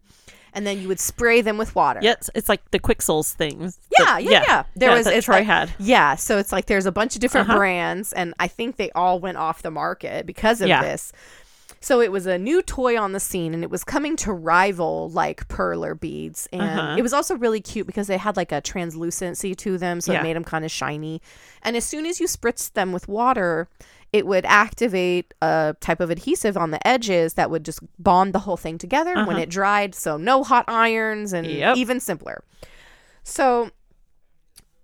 and 0.52 0.66
then 0.66 0.80
you 0.80 0.88
would 0.88 1.00
spray 1.00 1.40
them 1.40 1.56
with 1.58 1.74
water. 1.74 2.00
Yeah, 2.02 2.14
it's, 2.34 2.48
like 2.48 2.70
the 2.70 2.78
Quixels 2.78 3.32
things. 3.34 3.78
Yeah, 3.98 4.18
yeah, 4.18 4.30
yeah. 4.46 4.62
There 4.76 4.90
yeah, 4.90 4.96
was 4.96 5.06
it's 5.06 5.26
Troy 5.26 5.36
like- 5.38 5.46
had. 5.46 5.70
Yeah, 5.78 6.14
so 6.16 6.38
it's 6.38 6.52
like 6.52 6.66
there's 6.66 6.86
a 6.86 6.92
bunch 6.92 7.14
of 7.14 7.20
different 7.20 7.48
Uh-huh. 7.48 7.58
brands, 7.58 8.12
and 8.12 8.34
I 8.38 8.48
think 8.48 8.76
they 8.76 8.90
all 8.92 9.18
went 9.20 9.36
off 9.38 9.62
the 9.62 9.70
market 9.70 10.26
because 10.26 10.60
of 10.60 10.68
Yeah. 10.68 10.82
this. 10.82 11.12
So 11.80 12.00
it 12.00 12.10
was 12.10 12.26
a 12.26 12.38
new 12.38 12.60
toy 12.60 12.98
on 12.98 13.12
the 13.12 13.20
scene, 13.20 13.54
and 13.54 13.62
it 13.62 13.70
was 13.70 13.84
coming 13.84 14.16
to 14.16 14.32
rival 14.32 15.10
like 15.10 15.46
perler 15.46 15.98
beads, 15.98 16.48
and 16.52 16.62
Uh-huh. 16.62 16.94
it 16.98 17.02
was 17.02 17.12
also 17.12 17.36
really 17.36 17.60
cute 17.60 17.86
because 17.86 18.08
they 18.08 18.16
had 18.16 18.36
like 18.36 18.50
a 18.50 18.60
translucency 18.60 19.54
to 19.54 19.78
them, 19.78 20.00
so 20.00 20.12
Yeah. 20.12 20.20
it 20.20 20.22
made 20.24 20.34
them 20.36 20.42
kind 20.44 20.64
of 20.64 20.72
shiny. 20.72 21.22
And 21.62 21.76
as 21.76 21.84
soon 21.84 22.04
as 22.04 22.18
you 22.20 22.26
spritzed 22.26 22.72
them 22.72 22.90
with 22.92 23.06
water, 23.06 23.68
it 24.12 24.26
would 24.26 24.44
activate 24.46 25.34
a 25.42 25.76
type 25.80 26.00
of 26.00 26.10
adhesive 26.10 26.56
on 26.56 26.70
the 26.70 26.86
edges 26.86 27.34
that 27.34 27.50
would 27.50 27.64
just 27.64 27.80
bond 27.98 28.32
the 28.32 28.38
whole 28.40 28.56
thing 28.56 28.78
together 28.78 29.14
when 29.14 29.30
Uh-huh. 29.36 29.40
it 29.40 29.50
dried. 29.50 29.94
So 29.94 30.16
no 30.16 30.42
hot 30.42 30.64
irons, 30.68 31.32
and 31.32 31.46
Yep. 31.46 31.76
even 31.76 32.00
simpler. 32.00 32.42
So 33.22 33.70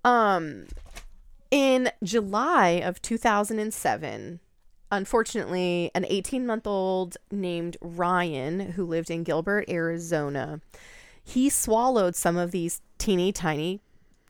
Um, 0.05 0.67
in 1.51 1.91
July 2.03 2.69
of 2.85 3.01
2007, 3.01 4.41
unfortunately, 4.93 5.91
an 5.95 6.05
18 6.09 6.47
month 6.47 6.67
old 6.67 7.17
named 7.31 7.79
Ryan, 7.81 8.73
who 8.73 8.85
lived 8.85 9.11
in 9.11 9.25
Gilbert, 9.25 9.65
Arizona, 9.69 10.61
he 11.23 11.49
swallowed 11.49 12.15
some 12.17 12.37
of 12.37 12.51
these 12.51 12.83
teeny 12.99 13.33
tiny 13.33 13.81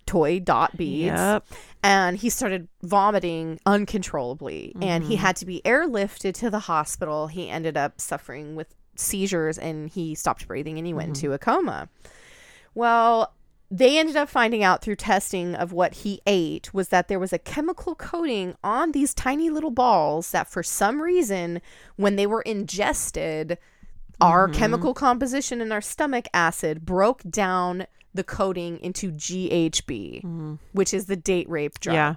toy 0.06 0.40
dot 0.40 0.76
beads. 0.76 1.14
Yep. 1.14 1.46
and 1.82 2.16
he 2.16 2.30
started 2.30 2.68
vomiting 2.82 3.60
uncontrollably. 3.66 4.74
And 4.80 5.04
he 5.04 5.14
mm-hmm. 5.14 5.24
had 5.24 5.36
to 5.36 5.46
be 5.46 5.60
airlifted 5.64 6.34
to 6.34 6.50
the 6.50 6.60
hospital. 6.60 7.28
He 7.28 7.50
ended 7.50 7.76
up 7.76 8.00
suffering 8.00 8.54
with 8.56 8.74
seizures 8.96 9.58
and 9.58 9.90
he 9.90 10.14
stopped 10.14 10.46
breathing 10.46 10.78
and 10.78 10.86
he 10.86 10.94
went 10.94 11.08
into 11.08 11.26
mm-hmm. 11.26 11.34
a 11.34 11.38
coma. 11.38 11.88
Well 12.74 13.34
they 13.70 13.98
ended 13.98 14.14
up 14.14 14.28
finding 14.28 14.62
out 14.62 14.82
through 14.82 14.94
testing 14.94 15.54
of 15.54 15.72
what 15.72 15.94
he 15.94 16.20
ate 16.26 16.72
was 16.72 16.88
that 16.88 17.08
there 17.08 17.18
was 17.18 17.32
a 17.32 17.38
chemical 17.38 17.94
coating 17.94 18.54
on 18.62 18.92
these 18.92 19.14
tiny 19.14 19.50
little 19.50 19.70
balls 19.70 20.30
that 20.30 20.46
for 20.46 20.62
some 20.62 21.02
reason 21.02 21.60
when 21.96 22.16
they 22.16 22.26
were 22.26 22.42
ingested 22.42 23.58
our 24.20 24.46
mm-hmm. 24.46 24.58
chemical 24.58 24.94
composition 24.94 25.60
in 25.60 25.72
our 25.72 25.80
stomach 25.80 26.26
acid 26.32 26.84
broke 26.84 27.22
down 27.28 27.86
the 28.14 28.24
coding 28.24 28.78
into 28.80 29.10
GHB, 29.12 30.22
mm-hmm. 30.22 30.54
which 30.72 30.94
is 30.94 31.06
the 31.06 31.16
date 31.16 31.48
rape 31.48 31.80
drug. 31.80 31.94
Yeah. 31.94 32.14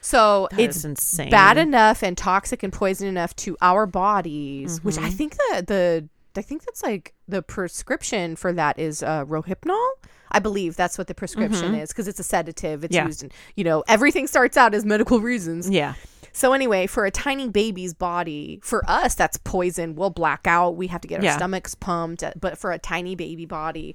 So 0.00 0.48
That 0.50 0.60
it's 0.60 0.84
insane. 0.84 1.30
bad 1.30 1.56
enough 1.56 2.02
and 2.02 2.16
toxic 2.16 2.62
and 2.62 2.72
poison 2.72 3.08
enough 3.08 3.34
to 3.36 3.56
our 3.62 3.86
bodies, 3.86 4.84
which 4.84 4.98
I 4.98 5.02
mm-hmm. 5.02 5.10
think 5.10 5.36
the 5.36 5.64
the 5.66 6.08
I 6.36 6.42
think 6.42 6.64
that's 6.64 6.82
like 6.82 7.14
the 7.28 7.42
prescription 7.42 8.36
for 8.36 8.52
that 8.52 8.78
is 8.78 9.02
uh, 9.02 9.24
Rohypnol. 9.24 9.88
I 10.32 10.40
believe 10.40 10.74
that's 10.76 10.98
what 10.98 11.06
the 11.06 11.14
prescription 11.14 11.72
mm-hmm. 11.72 11.80
is 11.80 11.90
because 11.90 12.08
it's 12.08 12.18
a 12.20 12.24
sedative. 12.24 12.84
It's 12.84 12.94
Yeah. 12.94 13.06
used 13.06 13.22
in 13.22 13.30
you 13.56 13.64
know 13.64 13.82
everything 13.88 14.26
starts 14.26 14.56
out 14.56 14.74
as 14.74 14.84
medical 14.84 15.20
reasons. 15.20 15.70
Yeah. 15.70 15.94
So 16.32 16.52
anyway, 16.52 16.88
for 16.88 17.06
a 17.06 17.12
tiny 17.12 17.48
baby's 17.48 17.94
body, 17.94 18.58
for 18.62 18.84
us 18.90 19.14
that's 19.14 19.38
poison. 19.38 19.94
We'll 19.94 20.10
black 20.10 20.46
out. 20.46 20.76
We 20.76 20.88
have 20.88 21.00
to 21.02 21.08
get 21.08 21.20
our 21.20 21.24
Yeah. 21.24 21.36
stomachs 21.36 21.74
pumped. 21.74 22.24
But 22.38 22.58
for 22.58 22.72
a 22.72 22.78
tiny 22.78 23.14
baby 23.14 23.46
body, 23.46 23.94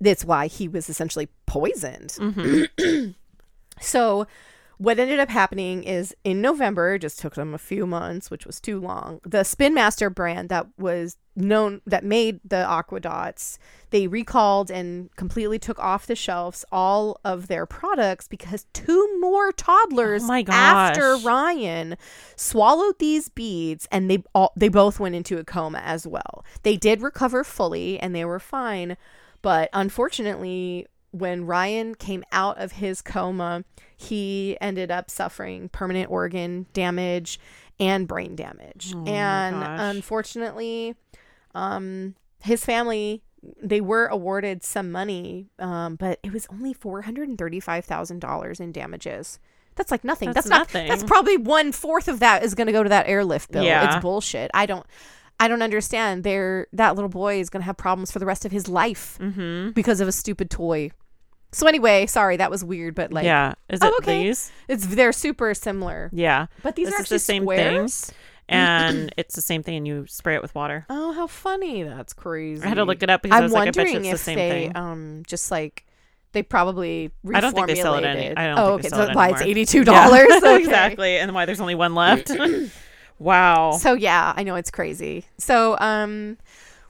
that's 0.00 0.24
why 0.24 0.46
he 0.46 0.68
was 0.68 0.88
essentially 0.88 1.28
poisoned. 1.46 2.10
Mm-hmm. 2.18 3.10
so 3.80 4.26
what 4.78 4.98
ended 4.98 5.18
up 5.18 5.30
happening 5.30 5.82
is 5.84 6.14
in 6.22 6.42
November, 6.42 6.98
just 6.98 7.18
took 7.18 7.34
them 7.34 7.54
a 7.54 7.58
few 7.58 7.86
months, 7.86 8.30
which 8.30 8.44
was 8.44 8.60
too 8.60 8.78
long. 8.78 9.20
The 9.24 9.42
Spin 9.42 9.72
Master 9.72 10.10
brand 10.10 10.50
that 10.50 10.66
was 10.76 11.16
known 11.34 11.80
that 11.86 12.04
made 12.04 12.40
the 12.44 12.62
Aqua 12.64 13.00
Dots, 13.00 13.58
they 13.90 14.06
recalled 14.06 14.70
and 14.70 15.14
completely 15.16 15.58
took 15.58 15.78
off 15.78 16.06
the 16.06 16.14
shelves 16.14 16.64
all 16.70 17.18
of 17.24 17.46
their 17.46 17.64
products 17.64 18.28
because 18.28 18.66
two 18.74 19.18
more 19.18 19.50
toddlers 19.52 20.22
Oh 20.24 20.26
after. 20.48 21.16
Ryan 21.26 21.96
swallowed 22.36 22.98
these 22.98 23.30
beads 23.30 23.88
and 23.90 24.10
they 24.10 24.22
all 24.34 24.52
they 24.56 24.68
both 24.68 25.00
went 25.00 25.14
into 25.14 25.38
a 25.38 25.44
coma 25.44 25.80
as 25.84 26.06
well. 26.06 26.44
They 26.64 26.76
did 26.76 27.00
recover 27.00 27.44
fully 27.44 27.98
and 27.98 28.14
they 28.14 28.24
were 28.26 28.40
fine, 28.40 28.98
but 29.46 29.70
unfortunately 29.72 30.88
when 31.12 31.46
Ryan 31.46 31.94
came 31.94 32.24
out 32.32 32.58
of 32.58 32.72
his 32.72 33.00
coma, 33.00 33.62
he 33.96 34.58
ended 34.60 34.90
up 34.90 35.08
suffering 35.08 35.68
permanent 35.68 36.10
organ 36.10 36.66
damage 36.72 37.38
and 37.78 38.08
brain 38.08 38.34
damage. 38.34 38.92
Oh 38.92 39.04
and 39.04 39.54
unfortunately, 39.62 40.96
um, 41.54 42.16
his 42.40 42.64
family 42.64 43.22
they 43.62 43.80
were 43.80 44.06
awarded 44.06 44.64
some 44.64 44.90
money, 44.90 45.46
um, 45.60 45.94
but 45.94 46.18
it 46.24 46.32
was 46.32 46.48
only 46.50 46.72
four 46.72 47.02
hundred 47.02 47.28
and 47.28 47.38
thirty-five 47.38 47.84
thousand 47.84 48.18
dollars 48.18 48.58
in 48.58 48.72
damages. 48.72 49.38
That's 49.76 49.92
like 49.92 50.02
nothing. 50.02 50.32
That's 50.32 50.48
That's, 50.48 50.50
not. 50.50 50.58
nothing. 50.58 50.88
That's 50.88 51.04
probably 51.04 51.36
one 51.36 51.70
fourth 51.70 52.08
of 52.08 52.18
that 52.18 52.42
is 52.42 52.56
going 52.56 52.66
to 52.66 52.72
go 52.72 52.82
to 52.82 52.88
that 52.88 53.06
airlift 53.06 53.52
bill. 53.52 53.62
Yeah. 53.62 53.94
It's 53.94 54.02
bullshit. 54.02 54.50
I 54.54 54.66
don't. 54.66 54.84
I 55.38 55.48
don't 55.48 55.62
understand. 55.62 56.24
There, 56.24 56.66
that 56.72 56.94
little 56.94 57.08
boy 57.10 57.40
is 57.40 57.50
going 57.50 57.60
to 57.60 57.66
have 57.66 57.76
problems 57.76 58.10
for 58.10 58.18
the 58.18 58.26
rest 58.26 58.44
of 58.44 58.52
his 58.52 58.68
life 58.68 59.18
Mm-hmm. 59.20 59.70
because 59.70 60.00
of 60.00 60.08
a 60.08 60.12
stupid 60.12 60.50
toy. 60.50 60.90
So 61.52 61.66
anyway, 61.66 62.06
sorry 62.06 62.36
that 62.38 62.50
was 62.50 62.64
weird, 62.64 62.94
but 62.94 63.12
like, 63.12 63.24
yeah. 63.24 63.54
Is 63.70 63.80
oh, 63.82 63.88
it 63.88 63.94
okay. 64.02 64.24
these? 64.24 64.50
it's 64.68 64.86
they're 64.86 65.12
super 65.12 65.54
similar. 65.54 66.10
Yeah. 66.12 66.46
But 66.62 66.76
these 66.76 66.88
This 66.88 67.00
are 67.00 67.02
is 67.04 67.08
the 67.08 67.18
same 67.18 67.42
squares. 67.44 68.12
And 68.48 69.12
it's 69.16 69.34
the 69.34 69.40
same 69.42 69.62
thing, 69.62 69.76
and 69.76 69.86
you 69.88 70.06
spray 70.06 70.34
it 70.34 70.42
with 70.42 70.54
water. 70.54 70.86
Oh, 70.88 71.12
how 71.12 71.26
funny! 71.26 71.82
That's 71.82 72.12
crazy. 72.12 72.62
I 72.62 72.68
had 72.68 72.74
to 72.74 72.84
look 72.84 73.02
it 73.02 73.10
up 73.10 73.22
because 73.22 73.34
I 73.34 73.38
I'm 73.38 73.42
was 73.44 73.52
like, 73.52 73.68
I 73.68 73.70
bet 73.72 73.86
wondering 73.86 74.04
it's 74.04 74.08
the 74.10 74.14
if 74.14 74.20
same 74.20 74.36
they 74.36 74.50
thing. 74.68 74.76
um 74.76 75.22
just 75.26 75.50
like 75.50 75.84
they 76.32 76.42
probably 76.44 77.10
reformulated. 77.24 77.36
I 77.36 77.40
don't 77.40 77.54
think 77.54 77.66
they 77.68 77.74
sell 77.76 77.94
it 77.96 78.04
any- 78.04 78.36
I 78.36 78.46
don't 78.48 78.58
oh, 78.58 78.78
think 78.78 78.82
they 78.82 78.88
okay. 78.88 78.96
sell 78.96 79.06
so 79.06 79.10
it 79.12 79.16
why 79.16 79.28
it's 79.30 79.40
anymore. 79.40 79.50
eighty 79.50 79.64
two 79.66 79.84
dollars? 79.84 80.28
Yeah, 80.42 80.56
exactly. 80.58 81.16
And 81.18 81.34
why 81.34 81.44
there's 81.46 81.60
only 81.60 81.74
one 81.74 81.94
left. 81.94 82.30
wow. 83.18 83.72
So 83.72 83.94
yeah, 83.94 84.32
I 84.36 84.42
know 84.42 84.54
it's 84.56 84.70
crazy. 84.70 85.24
So 85.38 85.76
um, 85.80 86.38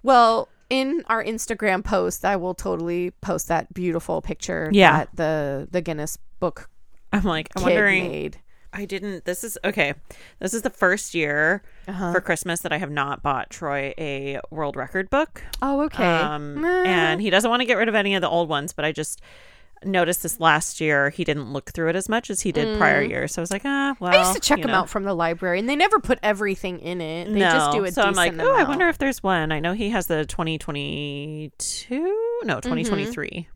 well, 0.02 0.48
in 0.70 1.04
our 1.08 1.22
Instagram 1.22 1.84
post, 1.84 2.24
I 2.24 2.36
will 2.36 2.54
totally 2.54 3.12
post 3.20 3.48
that 3.48 3.72
beautiful 3.74 4.20
picture. 4.22 4.68
Yeah. 4.72 4.98
that 4.98 5.08
the 5.14 5.68
the 5.70 5.80
Guinness 5.80 6.18
Book 6.40 6.68
I'm 7.12 7.22
like, 7.24 7.50
I'm 7.56 7.62
wondering. 7.62 8.08
made. 8.08 8.38
I 8.72 8.84
didn't. 8.84 9.24
This 9.24 9.42
is 9.42 9.56
okay. 9.64 9.94
This 10.38 10.52
is 10.52 10.60
the 10.62 10.68
first 10.70 11.14
year 11.14 11.62
Uh-huh. 11.88 12.12
for 12.12 12.20
Christmas 12.20 12.60
that 12.60 12.72
I 12.72 12.78
have 12.78 12.90
not 12.90 13.22
bought 13.22 13.48
Troy 13.48 13.94
a 13.96 14.38
world 14.50 14.76
record 14.76 15.08
book. 15.08 15.42
Oh, 15.62 15.82
okay. 15.82 16.04
Um, 16.04 16.62
and 16.64 17.22
he 17.22 17.30
doesn't 17.30 17.48
want 17.48 17.60
to 17.60 17.64
get 17.66 17.78
rid 17.78 17.88
of 17.88 17.94
any 17.94 18.14
of 18.16 18.20
the 18.20 18.28
old 18.28 18.50
ones, 18.50 18.74
but 18.74 18.84
I 18.84 18.92
just 18.92 19.22
noticed 19.84 20.22
this 20.22 20.40
last 20.40 20.80
year 20.80 21.10
he 21.10 21.22
didn't 21.24 21.52
look 21.52 21.70
through 21.72 21.90
it 21.90 21.96
as 21.96 22.08
much 22.08 22.30
as 22.30 22.40
he 22.40 22.52
did 22.52 22.78
prior 22.78 23.02
years. 23.02 23.34
So 23.34 23.40
I 23.40 23.42
was 23.42 23.50
like, 23.50 23.62
ah, 23.64 23.94
well. 24.00 24.12
Mm. 24.12 24.14
I 24.14 24.18
used 24.20 24.34
to 24.34 24.40
check 24.40 24.62
them 24.62 24.70
know. 24.70 24.78
out 24.78 24.88
from 24.88 25.04
the 25.04 25.14
library, 25.14 25.58
and 25.58 25.68
they 25.68 25.76
never 25.76 25.98
put 26.00 26.18
everything 26.22 26.78
in 26.80 27.00
it. 27.00 27.26
They 27.26 27.40
no, 27.40 27.50
just 27.50 27.72
do 27.72 27.84
a 27.84 27.92
so 27.92 28.02
I'm 28.02 28.14
like, 28.14 28.34
oh, 28.38 28.56
I 28.56 28.64
wonder 28.64 28.88
if 28.88 28.98
there's 28.98 29.22
one. 29.22 29.52
I 29.52 29.60
know 29.60 29.72
he 29.74 29.90
has 29.90 30.06
the 30.06 30.24
2022, 30.24 32.40
no, 32.44 32.54
2023. 32.60 33.48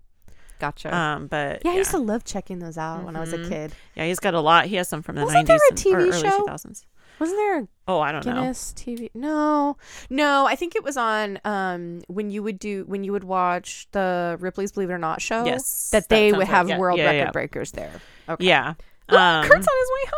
Gotcha. 0.59 0.95
Um, 0.95 1.27
but 1.27 1.61
Mm-hmm. 1.61 1.67
yeah, 1.67 1.73
yeah, 1.73 1.75
I 1.75 1.79
used 1.79 1.91
to 1.93 1.99
love 1.99 2.23
checking 2.25 2.59
those 2.59 2.77
out 2.77 3.05
when 3.05 3.17
I 3.17 3.21
was 3.21 3.33
a 3.33 3.39
Mhm. 3.39 3.49
kid. 3.49 3.73
yeah, 3.95 4.05
he's 4.05 4.21
got 4.21 4.35
a 4.35 4.41
lot. 4.41 4.67
He 4.67 4.77
has 4.77 4.89
some 4.89 5.01
from 5.03 5.17
the 5.17 5.25
Wasn't 5.25 5.49
90s 5.49 5.49
there 5.49 5.57
a 5.57 5.61
and- 5.71 5.87
or 6.05 6.11
TV 6.11 6.13
early 6.13 6.29
2000s. 6.47 6.85
Wasn't 7.21 7.39
there 7.39 7.61
a 7.61 7.69
Oh, 7.87 8.01
I 8.01 8.13
don't 8.13 8.25
know. 8.25 8.35
Guinness 8.35 8.73
TV? 8.77 9.11
No, 9.15 9.77
no. 10.09 10.47
I 10.47 10.55
think 10.57 10.75
it 10.77 10.83
was 10.85 10.97
on 10.97 11.39
um 11.45 12.01
when 12.09 12.31
you 12.31 12.43
would 12.43 12.59
do 12.59 12.85
when 12.87 13.05
you 13.05 13.13
would 13.13 13.25
watch 13.25 13.87
the 13.93 14.37
Ripley's 14.41 14.73
Believe 14.73 14.91
It 14.91 14.95
or 14.95 14.99
Not 14.99 15.21
show. 15.21 15.45
Yes, 15.45 15.91
that 15.91 16.09
they 16.09 16.33
would 16.33 16.47
have 16.49 16.69
Yeah, 16.69 16.79
world 16.79 16.99
yeah, 16.99 17.07
record 17.07 17.25
yeah. 17.27 17.31
breakers 17.33 17.73
there. 17.73 17.93
Okay. 18.29 18.47
Yeah. 18.47 18.75
Look, 19.09 19.19
Um, 19.21 19.45
Kurt's 19.45 19.67
on 19.67 19.75
his 19.79 19.91
way 19.95 20.11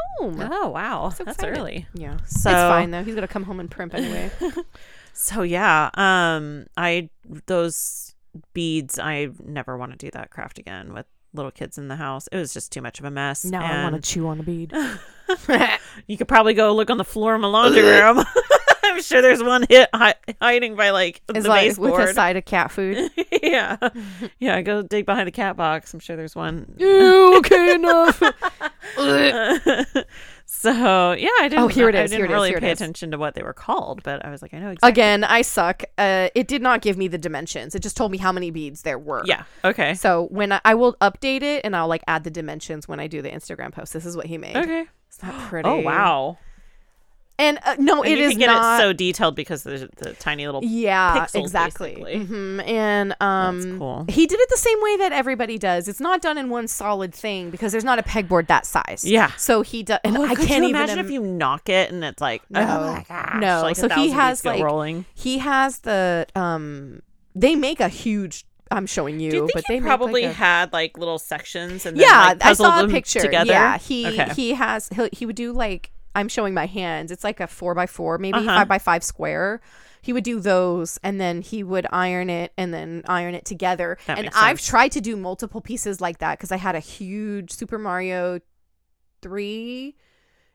home. 0.44 0.50
Oh 0.52 0.68
wow, 0.68 1.08
So 1.08 1.24
that's 1.24 1.38
excited. 1.38 1.58
early. 1.58 1.86
Yeah, 1.94 2.18
So 2.26 2.50
it's 2.50 2.60
fine 2.60 2.90
though. 2.90 3.02
He's 3.02 3.14
gonna 3.14 3.26
come 3.26 3.44
home 3.44 3.58
and 3.58 3.70
primp 3.70 3.94
anyway. 3.94 4.30
So 5.14 5.42
yeah, 5.42 5.90
um, 5.94 6.66
I 6.76 7.10
those 7.46 8.14
beads. 8.54 8.98
I 8.98 9.28
never 9.44 9.76
want 9.76 9.92
to 9.92 9.98
do 9.98 10.10
that 10.12 10.30
craft 10.30 10.58
again 10.58 10.94
with 10.94 11.06
little 11.34 11.50
kids 11.50 11.78
in 11.78 11.88
the 11.88 11.96
house. 11.96 12.28
It 12.32 12.36
was 12.36 12.52
just 12.52 12.72
too 12.72 12.80
much 12.82 12.98
of 12.98 13.04
a 13.04 13.10
mess. 13.10 13.44
now 13.44 13.62
I 13.64 13.82
want 13.90 13.94
to 13.96 14.00
chew 14.10 14.26
on 14.28 14.40
a 14.40 14.42
bead. 14.42 14.72
You 16.06 16.18
could 16.18 16.28
probably 16.28 16.52
go 16.52 16.74
look 16.74 16.90
on 16.90 16.98
the 16.98 17.04
floor 17.04 17.34
in 17.34 17.40
my 17.40 17.48
laundry 17.48 17.80
room. 17.82 18.22
I'm 18.84 19.00
sure 19.00 19.22
there's 19.22 19.42
one 19.42 19.64
hit 19.68 19.88
hi- 19.94 20.16
hiding 20.42 20.74
by 20.76 20.90
like 20.90 21.22
It's 21.30 21.44
the 21.44 21.48
like 21.48 21.78
with 21.78 21.94
a 21.98 22.12
side 22.12 22.36
of 22.36 22.44
cat 22.44 22.70
food. 22.70 23.10
yeah, 23.42 23.76
yeah. 24.40 24.60
Go 24.60 24.82
dig 24.82 25.06
behind 25.06 25.26
the 25.28 25.32
cat 25.32 25.56
box. 25.56 25.94
I'm 25.94 26.00
sure 26.00 26.16
there's 26.16 26.36
one. 26.36 26.74
Ew, 26.78 27.38
okay 27.38 27.74
enough. 27.76 28.20
So 30.62 31.12
yeah, 31.12 31.28
I 31.40 31.48
didn't. 31.48 31.64
Oh, 31.64 31.68
here 31.68 31.88
it 31.88 31.94
I 31.94 32.06
didn't 32.06 32.24
is, 32.24 32.30
really 32.30 32.50
here 32.50 32.60
pay 32.60 32.70
attention 32.70 33.10
to 33.10 33.18
what 33.18 33.34
they 33.34 33.42
were 33.42 33.52
called, 33.52 34.02
but 34.02 34.24
I 34.24 34.30
was 34.30 34.42
like, 34.42 34.54
I 34.54 34.58
know 34.58 34.70
exactly. 34.70 34.90
Again, 34.90 35.24
I 35.24 35.42
suck. 35.42 35.84
Uh, 35.98 36.28
it 36.34 36.48
did 36.48 36.62
not 36.62 36.82
give 36.82 36.96
me 36.96 37.08
the 37.08 37.18
dimensions. 37.18 37.74
It 37.74 37.82
just 37.82 37.96
told 37.96 38.12
me 38.12 38.18
how 38.18 38.32
many 38.32 38.50
beads 38.50 38.82
there 38.82 38.98
were. 38.98 39.22
Yeah. 39.26 39.44
Okay. 39.64 39.94
So 39.94 40.28
when 40.30 40.52
I, 40.52 40.60
I 40.64 40.74
will 40.74 40.94
update 41.00 41.42
it 41.42 41.62
and 41.64 41.74
I'll 41.74 41.88
like 41.88 42.02
add 42.06 42.24
the 42.24 42.30
dimensions 42.30 42.86
when 42.88 43.00
I 43.00 43.06
do 43.06 43.22
the 43.22 43.30
Instagram 43.30 43.72
post. 43.72 43.92
This 43.92 44.06
is 44.06 44.16
what 44.16 44.26
he 44.26 44.38
made. 44.38 44.56
Okay. 44.56 44.86
It's 45.08 45.22
not 45.22 45.48
pretty. 45.48 45.68
Oh 45.68 45.80
wow. 45.80 46.38
And 47.38 47.58
uh, 47.64 47.76
no, 47.78 48.02
And 48.02 48.12
it 48.12 48.18
you 48.18 48.24
is 48.24 48.30
can 48.32 48.38
get 48.40 48.46
not. 48.46 48.78
it 48.78 48.82
so 48.82 48.92
detailed 48.92 49.34
because 49.34 49.62
the, 49.64 49.88
the 49.96 50.12
tiny 50.14 50.46
little. 50.46 50.62
yeah, 50.62 51.16
pixels, 51.26 51.40
exactly. 51.40 51.94
basically. 51.96 52.24
hmm 52.24 52.60
And 52.60 53.16
um, 53.20 53.60
That's 53.62 53.78
cool. 53.78 54.04
he 54.08 54.26
did 54.26 54.38
it 54.38 54.48
the 54.50 54.56
same 54.58 54.78
way 54.82 54.96
that 54.98 55.12
everybody 55.12 55.58
does. 55.58 55.88
It's 55.88 55.98
not 55.98 56.20
done 56.20 56.36
in 56.38 56.50
one 56.50 56.68
solid 56.68 57.14
thing 57.14 57.50
because 57.50 57.72
there's 57.72 57.84
not 57.84 57.98
a 57.98 58.02
pegboard 58.02 58.46
that 58.48 58.66
size. 58.66 59.04
Yeah. 59.04 59.32
So 59.38 59.62
he 59.62 59.82
does, 59.82 59.98
and 60.04 60.16
Oh, 60.18 60.24
I 60.24 60.34
can't 60.34 60.62
you 60.64 60.70
imagine 60.70 60.98
im- 60.98 61.04
if 61.06 61.10
you 61.10 61.22
knock 61.22 61.68
it 61.68 61.90
and 61.90 62.04
it's 62.04 62.20
like 62.20 62.42
No. 62.50 62.60
oh 62.60 62.92
my 62.92 63.04
gosh, 63.08 63.40
No. 63.40 63.62
like 63.62 63.76
So 63.76 63.88
he 63.88 64.10
has, 64.10 64.44
like, 64.44 64.62
rolling. 64.62 65.04
He 65.14 65.38
has 65.38 65.78
the 65.80 66.26
um. 66.36 67.00
They 67.34 67.54
make 67.56 67.80
a 67.80 67.88
huge. 67.88 68.44
I'm 68.70 68.86
showing 68.86 69.20
you, 69.20 69.30
Do 69.30 69.36
you 69.36 69.42
think 69.48 69.52
but 69.54 69.64
he 69.68 69.74
they 69.74 69.80
probably 69.80 70.22
like, 70.22 70.30
a- 70.30 70.34
had 70.34 70.72
like 70.72 70.96
little 70.98 71.18
sections 71.18 71.84
and 71.86 71.96
then, 71.96 72.06
yeah, 72.08 72.28
like, 72.28 72.44
I 72.44 72.52
saw 72.54 72.78
a 72.78 72.82
them 72.82 72.90
picture. 72.90 73.20
together? 73.20 73.50
Yeah, 73.52 73.78
he 73.78 74.06
Okay. 74.06 74.32
he 74.34 74.52
has 74.54 74.88
he 74.88 75.08
he 75.12 75.26
would 75.26 75.36
do 75.36 75.52
like 75.52 75.90
I'm 76.14 76.28
showing 76.28 76.54
my 76.54 76.66
hands. 76.66 77.10
It's 77.10 77.24
like 77.24 77.40
a 77.40 77.46
four 77.46 77.74
by 77.74 77.86
four, 77.86 78.18
maybe 78.18 78.38
Uh-huh. 78.38 78.46
five 78.58 78.68
by 78.68 78.78
five 78.78 79.02
square. 79.04 79.60
He 80.02 80.12
would 80.12 80.24
do 80.24 80.40
those 80.40 80.98
and 81.04 81.20
then 81.20 81.42
he 81.42 81.62
would 81.62 81.86
iron 81.92 82.28
it 82.28 82.52
and 82.58 82.74
then 82.74 83.02
iron 83.06 83.34
it 83.34 83.44
together. 83.44 83.98
That 84.06 84.18
and 84.18 84.30
I've 84.34 84.60
tried 84.60 84.92
to 84.92 85.00
do 85.00 85.16
multiple 85.16 85.60
pieces 85.60 86.00
like 86.00 86.18
that 86.18 86.38
because 86.38 86.50
I 86.50 86.56
had 86.56 86.74
a 86.74 86.80
huge 86.80 87.52
Super 87.52 87.78
Mario 87.78 88.40
3. 89.22 89.96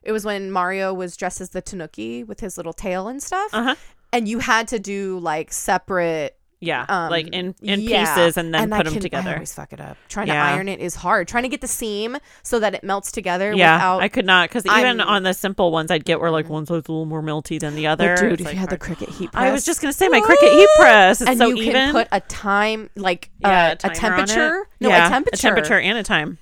It 0.03 0.11
was 0.11 0.25
when 0.25 0.51
Mario 0.51 0.93
was 0.93 1.17
dressed 1.17 1.41
as 1.41 1.49
the 1.49 1.61
Tanuki 1.61 2.23
with 2.23 2.39
his 2.39 2.57
little 2.57 2.73
tail 2.73 3.07
and 3.07 3.21
stuff. 3.21 3.49
Uh 3.53 3.63
huh. 3.63 3.75
And 4.13 4.27
you 4.27 4.39
had 4.39 4.67
to 4.69 4.79
do 4.79 5.19
like 5.19 5.51
separate 5.51 6.36
Yeah, 6.59 6.85
um, 6.89 7.11
like 7.11 7.27
in 7.27 7.53
in 7.61 7.81
yeah. 7.81 8.15
pieces 8.15 8.35
and 8.35 8.51
then 8.51 8.73
I 8.73 8.77
put 8.77 8.85
them 8.85 8.93
can- 8.93 8.99
I 8.99 9.03
together. 9.03 9.33
always 9.33 9.53
fuck 9.53 9.73
it 9.73 9.79
up. 9.79 9.95
Trying 10.09 10.27
Yeah. 10.27 10.33
to 10.49 10.55
iron 10.55 10.67
it 10.67 10.79
is 10.79 10.95
hard. 10.95 11.27
Trying 11.27 11.43
to 11.43 11.49
get 11.49 11.61
the 11.61 11.67
seam 11.67 12.17
so 12.41 12.59
that 12.59 12.73
it 12.73 12.83
melts 12.83 13.11
together 13.11 13.53
Yeah, 13.53 13.75
without 13.75 14.01
I 14.01 14.07
could 14.07 14.25
not 14.25 14.49
because 14.49 14.65
even 14.65 14.99
on 14.99 15.21
the 15.21 15.35
simple 15.35 15.71
ones, 15.71 15.91
I'd 15.91 16.03
get 16.03 16.19
where 16.19 16.31
like 16.31 16.49
one 16.49 16.65
side's 16.65 16.87
a 16.87 16.91
little 16.91 17.05
more 17.05 17.21
melty 17.21 17.59
than 17.59 17.75
the 17.75 17.85
other. 17.85 18.15
But 18.15 18.21
dude, 18.21 18.31
It's, 18.33 18.41
if 18.41 18.45
like, 18.47 18.53
you 18.55 18.59
had 18.59 18.69
the 18.71 18.83
hard. 18.83 18.97
Cricut 18.97 19.09
heat 19.09 19.31
press, 19.31 19.43
I 19.43 19.51
was 19.51 19.65
just 19.65 19.81
gonna 19.81 19.93
say 19.93 20.07
my 20.09 20.19
Cricut 20.19 20.51
heat 20.51 20.69
press. 20.79 21.21
It's 21.21 21.29
and 21.29 21.37
so 21.37 21.47
you 21.49 21.57
even. 21.61 21.73
can 21.73 21.91
put 21.91 22.07
a 22.11 22.21
time, 22.21 22.89
like 22.95 23.29
yeah, 23.39 23.49
uh, 23.69 23.71
a 23.73 23.75
timer 23.75 23.95
temperature. 24.25 24.67
No, 24.79 24.89
yeah, 24.89 25.05
a 25.05 25.09
temperature. 25.09 25.35
a 25.35 25.37
temperature 25.37 25.79
and 25.79 25.97
a 25.99 26.03
time. 26.03 26.39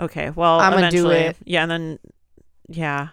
Okay, 0.00 0.30
well, 0.30 0.58
I'm 0.58 0.72
gonna 0.72 0.90
do 0.90 1.10
it. 1.10 1.36
yeah, 1.44 1.62
and 1.62 1.70
then 1.70 1.98
yeah, 2.68 3.08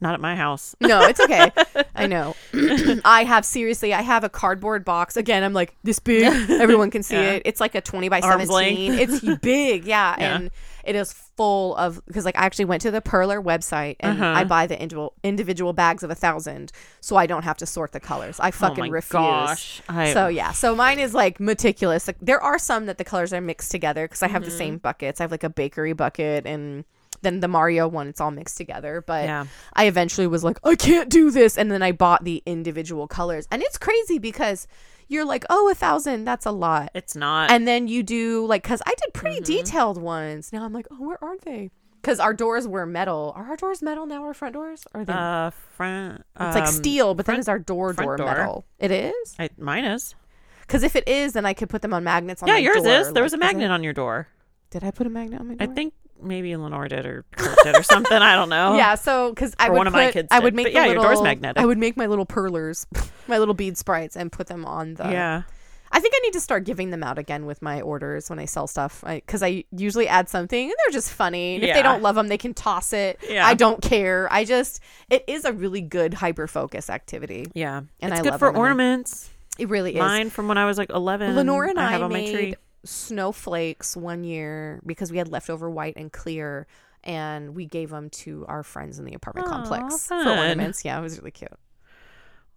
not 0.00 0.14
at 0.14 0.20
my 0.20 0.36
house. 0.36 0.74
No, 0.80 1.02
it's 1.04 1.20
okay. 1.20 1.50
I 1.94 2.06
know. 2.06 2.34
I 3.04 3.24
have 3.24 3.44
seriously. 3.44 3.94
I 3.94 4.02
have 4.02 4.24
a 4.24 4.28
cardboard 4.28 4.84
box. 4.84 5.16
Again, 5.16 5.42
I'm 5.42 5.52
like 5.54 5.74
this 5.84 5.98
big. 5.98 6.24
Everyone 6.50 6.90
can 6.90 7.02
see 7.02 7.14
Yeah. 7.16 7.30
it. 7.32 7.42
It's 7.46 7.60
like 7.60 7.74
a 7.74 7.80
20 7.80 8.08
by 8.10 8.20
Arm's 8.20 8.48
17. 8.48 8.96
length. 8.96 9.22
It's 9.24 9.38
big. 9.40 9.84
Yeah, 9.86 10.14
Yeah. 10.18 10.36
and 10.36 10.50
it 10.84 10.94
is 10.96 11.12
full 11.12 11.74
of 11.76 12.00
because 12.06 12.24
like 12.24 12.36
I 12.36 12.44
actually 12.44 12.66
went 12.66 12.82
to 12.82 12.90
the 12.90 13.00
Perler 13.00 13.42
website 13.42 13.96
and 14.00 14.20
Uh-huh. 14.20 14.38
I 14.40 14.44
buy 14.44 14.66
the 14.66 14.74
individual 14.80 15.14
individual 15.22 15.72
bags 15.72 16.02
of 16.02 16.10
a 16.10 16.14
thousand, 16.14 16.72
so 17.00 17.16
I 17.16 17.26
don't 17.26 17.42
have 17.44 17.56
to 17.58 17.66
sort 17.66 17.92
the 17.92 18.00
colors. 18.00 18.38
I 18.38 18.50
fucking 18.50 18.84
oh 18.84 18.86
my 18.88 18.92
refuse. 18.92 19.12
gosh! 19.12 19.82
I, 19.88 20.12
So 20.12 20.28
yeah, 20.28 20.52
so 20.52 20.74
mine 20.74 20.98
is 20.98 21.14
like 21.14 21.40
meticulous. 21.40 22.06
Like 22.06 22.16
there 22.20 22.40
are 22.42 22.58
some 22.58 22.86
that 22.86 22.98
the 22.98 23.04
colors 23.04 23.32
are 23.32 23.40
mixed 23.40 23.70
together 23.70 24.04
because 24.06 24.22
I 24.22 24.28
have 24.28 24.42
Mm-hmm. 24.42 24.50
the 24.50 24.56
same 24.56 24.76
buckets. 24.78 25.20
I 25.20 25.24
have 25.24 25.30
like 25.30 25.44
a 25.44 25.48
bakery 25.50 25.92
bucket 25.94 26.46
and 26.46 26.84
then 27.26 27.40
the 27.40 27.48
Mario 27.48 27.88
one. 27.88 28.06
It's 28.08 28.20
all 28.20 28.30
mixed 28.30 28.56
together. 28.56 29.02
But 29.06 29.24
yeah, 29.24 29.46
I 29.74 29.86
eventually 29.86 30.26
was 30.26 30.42
like, 30.44 30.58
I 30.64 30.74
can't 30.76 31.10
do 31.10 31.30
this, 31.30 31.58
and 31.58 31.70
then 31.70 31.82
I 31.82 31.92
bought 31.92 32.24
the 32.24 32.42
individual 32.46 33.06
colors, 33.08 33.46
and 33.50 33.62
it's 33.62 33.76
crazy 33.78 34.18
because 34.18 34.66
you're 35.08 35.24
like, 35.24 35.44
oh, 35.50 35.68
a 35.70 35.74
thousand, 35.74 36.24
that's 36.24 36.46
a 36.46 36.50
lot, 36.50 36.90
it's 36.94 37.14
not. 37.14 37.50
and 37.50 37.66
then 37.68 37.86
you 37.88 38.02
do 38.02 38.44
like, 38.46 38.62
because 38.62 38.82
I 38.86 38.92
did 38.96 39.12
pretty 39.14 39.36
Mm-hmm. 39.36 39.44
detailed 39.64 39.98
ones. 40.00 40.52
Now 40.52 40.64
I'm 40.64 40.72
like, 40.72 40.86
oh, 40.90 40.96
where 41.06 41.22
are 41.22 41.36
they? 41.44 41.70
Because 42.02 42.18
our 42.20 42.32
doors 42.34 42.66
were 42.68 42.86
metal. 42.86 43.32
Are 43.36 43.44
our 43.46 43.56
doors 43.56 43.82
metal 43.82 44.06
now? 44.06 44.22
Our 44.24 44.32
front 44.34 44.54
doors? 44.54 44.84
Or 44.94 45.00
are 45.00 45.04
they? 45.04 45.12
uh, 45.12 45.50
front. 45.50 46.22
it's 46.40 46.54
like 46.54 46.64
um, 46.66 46.72
steel, 46.72 47.14
but 47.14 47.26
then 47.26 47.38
is 47.40 47.48
our 47.48 47.58
door 47.58 47.92
door 47.92 48.16
door. 48.16 48.26
metal? 48.26 48.64
It 48.78 48.90
is. 48.92 49.34
I, 49.38 49.50
mine 49.58 49.84
is. 49.84 50.14
Because 50.60 50.82
if 50.84 50.94
it 50.96 51.06
is, 51.08 51.32
then 51.34 51.44
I 51.46 51.52
could 51.54 51.68
put 51.68 51.82
them 51.82 51.92
on 51.94 52.02
magnets 52.04 52.42
on 52.42 52.48
Yeah, 52.48 52.56
yours 52.58 52.82
door, 52.82 52.92
is. 52.92 53.12
There 53.12 53.22
was 53.22 53.32
a 53.32 53.36
like, 53.36 53.44
is 53.46 53.50
it- 53.50 53.54
magnet 53.56 53.70
on 53.72 53.82
your 53.84 53.92
door. 53.92 54.28
Did 54.70 54.82
I 54.84 54.90
put 54.90 55.06
a 55.06 55.10
magnet 55.10 55.40
on 55.40 55.48
my 55.48 55.54
door? 55.54 55.68
I 55.70 55.72
think 55.74 55.94
maybe 56.22 56.54
Lenore 56.56 56.88
did 56.88 57.06
or 57.06 57.24
Kurt 57.32 57.58
did 57.62 57.76
or 57.76 57.82
something. 57.82 58.16
I 58.16 58.34
don't 58.34 58.48
know. 58.48 58.76
Yeah, 58.76 58.94
so 58.94 59.30
because 59.30 59.54
I 59.58 59.70
would 59.70 59.76
one 59.76 59.86
of 59.86 59.92
my 59.92 60.10
kids 60.12 60.28
I 60.30 60.40
would 60.40 60.54
make 60.54 60.66
the 60.66 60.72
yeah, 60.72 60.86
your 60.86 60.96
door's 60.96 61.22
magnetic. 61.22 61.62
I 61.62 61.64
would 61.64 61.78
make 61.78 61.96
my 61.96 62.06
little 62.06 62.26
perlers, 62.26 62.86
my 63.28 63.38
little 63.38 63.54
bead 63.54 63.78
sprites, 63.78 64.16
and 64.16 64.30
put 64.30 64.48
them 64.48 64.64
on 64.64 64.94
the. 64.94 65.04
Yeah. 65.04 65.42
I 65.92 66.00
think 66.00 66.14
I 66.16 66.20
need 66.24 66.32
to 66.32 66.40
start 66.40 66.64
giving 66.64 66.90
them 66.90 67.02
out 67.02 67.16
again 67.16 67.46
with 67.46 67.62
my 67.62 67.80
orders 67.80 68.28
when 68.28 68.38
I 68.38 68.44
sell 68.44 68.66
stuff. 68.66 69.02
Because 69.06 69.42
I, 69.42 69.64
usually 69.70 70.08
add 70.08 70.28
something 70.28 70.64
and 70.64 70.74
they're 70.84 70.92
just 70.92 71.12
funny. 71.12 71.54
And 71.54 71.64
if 71.64 71.74
they 71.74 71.82
don't 71.82 72.02
love 72.02 72.16
them, 72.16 72.26
they 72.28 72.38
can 72.38 72.54
toss 72.54 72.92
it. 72.92 73.18
Yeah. 73.26 73.46
I 73.46 73.54
don't 73.54 73.80
care. 73.80 74.28
I 74.30 74.44
just, 74.44 74.80
it 75.08 75.24
is 75.28 75.44
a 75.44 75.52
really 75.52 75.80
good 75.80 76.12
hyper 76.12 76.48
focus 76.48 76.90
activity. 76.90 77.46
Yeah. 77.54 77.82
And 78.00 78.12
it's 78.12 78.20
I 78.20 78.30
good 78.30 78.38
for 78.38 78.54
ornaments. 78.54 79.30
It 79.58 79.68
really 79.68 79.92
is. 79.92 79.98
Mine 79.98 80.28
from 80.28 80.48
when 80.48 80.58
I 80.58 80.66
was 80.66 80.76
like 80.76 80.90
11. 80.90 81.36
Lenore 81.36 81.64
and 81.64 81.78
I, 81.78 81.92
have 81.92 82.02
on 82.02 82.12
my 82.12 82.30
tree. 82.30 82.54
Snowflakes 82.86 83.96
one 83.96 84.24
year 84.24 84.80
because 84.86 85.10
we 85.10 85.18
had 85.18 85.28
leftover 85.28 85.70
white 85.70 85.94
and 85.96 86.12
clear, 86.12 86.66
and 87.04 87.54
we 87.54 87.66
gave 87.66 87.90
them 87.90 88.10
to 88.10 88.44
our 88.48 88.62
friends 88.62 88.98
in 88.98 89.04
the 89.04 89.14
apartment 89.14 89.48
Aw, 89.48 89.50
complex 89.50 90.06
for 90.06 90.14
ornaments. 90.14 90.84
Yeah, 90.84 90.98
it 90.98 91.02
was 91.02 91.18
really 91.18 91.30
cute. 91.30 91.52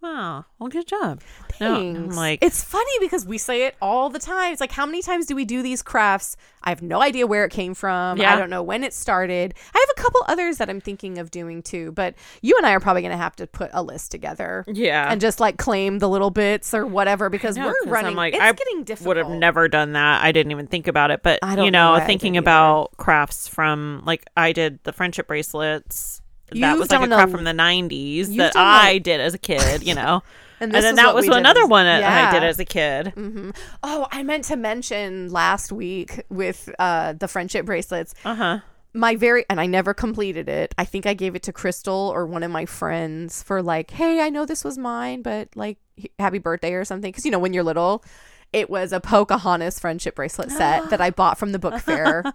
Wow. 0.02 0.46
Well, 0.60 0.70
good 0.70 0.88
job. 0.88 1.22
No, 1.60 1.76
Thanks. 1.76 2.16
like, 2.16 2.40
it's 2.42 2.64
funny 2.64 2.92
because 3.02 3.26
we 3.26 3.38
say 3.38 3.66
it 3.66 3.76
all 3.82 4.10
the 4.10 4.18
time. 4.20 4.54
It's 4.54 4.62
like, 4.62 4.72
how 4.72 4.86
many 4.86 5.02
times 5.02 5.26
do 5.26 5.36
we 5.36 5.44
do 5.44 5.62
these 5.62 5.82
crafts? 5.82 6.38
I 6.64 6.70
have 6.70 6.82
no 6.82 7.02
idea 7.02 7.28
where 7.28 7.44
it 7.44 7.52
came 7.52 7.74
from. 7.74 8.18
Yeah. 8.18 8.34
I 8.34 8.38
don't 8.40 8.50
know 8.50 8.64
when 8.64 8.86
it 8.86 8.94
started. 8.94 9.54
I 9.76 9.78
have 9.78 9.90
a 9.98 10.02
couple 10.02 10.22
others 10.30 10.58
that 10.58 10.70
I'm 10.70 10.80
thinking 10.80 11.18
of 11.18 11.32
doing 11.32 11.62
too, 11.62 11.92
but 11.92 12.16
you 12.42 12.56
and 12.58 12.66
I 12.66 12.72
are 12.72 12.80
probably 12.80 13.02
going 13.02 13.12
to 13.12 13.18
have 13.18 13.36
to 13.38 13.48
put 13.48 13.72
a 13.74 13.84
list 13.84 14.10
together. 14.12 14.64
yeah. 14.68 15.12
And 15.12 15.20
just 15.20 15.42
like 15.42 15.58
claim 15.58 16.00
the 16.00 16.08
little 16.08 16.30
bits 16.32 16.74
or 16.74 16.86
whatever 16.86 17.30
because 17.30 17.58
know, 17.58 17.66
we're 17.68 17.74
'cause 17.74 17.88
I'm 17.88 17.92
running. 17.92 18.16
like, 18.16 18.34
it's 18.36 18.42
I 18.44 18.54
getting 18.54 18.86
difficult. 18.86 19.18
would 19.18 19.18
have 19.18 19.30
never 19.38 19.68
done 19.68 19.94
that. 19.94 20.24
I 20.24 20.32
didn't 20.32 20.52
even 20.52 20.68
think 20.68 20.88
about 20.88 21.12
it. 21.12 21.24
But 21.24 21.40
I 21.44 21.58
don't 21.58 21.66
you 21.66 21.72
know 21.72 21.98
know, 21.98 22.06
thinking 22.06 22.36
either. 22.36 22.44
about 22.44 22.96
crafts 22.96 23.50
from 23.50 24.04
like 24.06 24.26
I 24.38 24.54
did 24.54 24.80
the 24.84 24.94
friendship 24.94 25.28
bracelets. 25.28 26.22
That 26.54 26.78
was 26.78 26.92
like 26.92 27.10
a 27.10 27.24
a- 27.24 27.28
from 27.28 27.44
the 27.44 27.52
'90s 27.54 28.36
that 28.38 28.56
I 28.56 28.98
did 28.98 29.20
as 29.22 29.34
a 29.34 29.38
kid. 29.38 29.84
You 29.84 29.96
know, 29.96 30.24
And, 30.62 30.76
and, 30.76 30.84
then 30.84 30.96
that 30.96 31.16
was 31.16 31.28
another 31.28 31.62
as- 31.64 31.70
one 31.70 31.86
that 31.86 32.04
I 32.04 32.38
did 32.38 32.44
as 32.44 32.60
a 32.60 32.66
kid. 32.66 33.08
hmm 33.14 33.52
Oh, 33.82 34.08
I 34.12 34.24
meant 34.24 34.44
to 34.46 34.56
mention 34.56 35.30
last 35.32 35.72
week 35.72 36.24
with 36.30 36.70
uh, 36.80 37.14
the 37.14 37.28
friendship 37.28 37.66
bracelets. 37.66 38.14
Uh 38.26 38.36
huh. 38.36 38.60
My 38.92 39.16
very 39.16 39.46
and 39.50 39.62
I 39.62 39.68
never 39.68 39.94
completed 39.94 40.50
it. 40.50 40.74
I 40.78 40.84
think 40.84 41.06
I 41.06 41.14
gave 41.14 41.36
it 41.36 41.44
to 41.44 41.54
Crystal 41.54 42.12
or 42.14 42.26
one 42.26 42.44
of 42.44 42.52
my 42.52 42.66
friends 42.66 43.44
for 43.44 43.62
like, 43.62 43.92
hey, 43.92 44.20
I 44.20 44.30
know 44.30 44.46
this 44.46 44.64
was 44.64 44.78
mine, 44.78 45.22
but 45.22 45.50
like, 45.56 45.78
happy 46.18 46.40
birthday 46.40 46.74
or 46.74 46.84
something. 46.84 47.10
Because 47.12 47.24
you 47.24 47.32
know, 47.32 47.40
when 47.40 47.54
you're 47.54 47.64
little, 47.64 48.04
it 48.52 48.68
was 48.70 48.92
a 48.92 49.00
Pocahontas 49.00 49.80
friendship 49.80 50.16
bracelet 50.16 50.52
set 50.52 50.90
that 50.90 51.00
I 51.00 51.10
bought 51.22 51.38
from 51.38 51.52
the 51.52 51.60
book 51.60 51.80
fair. 51.80 52.24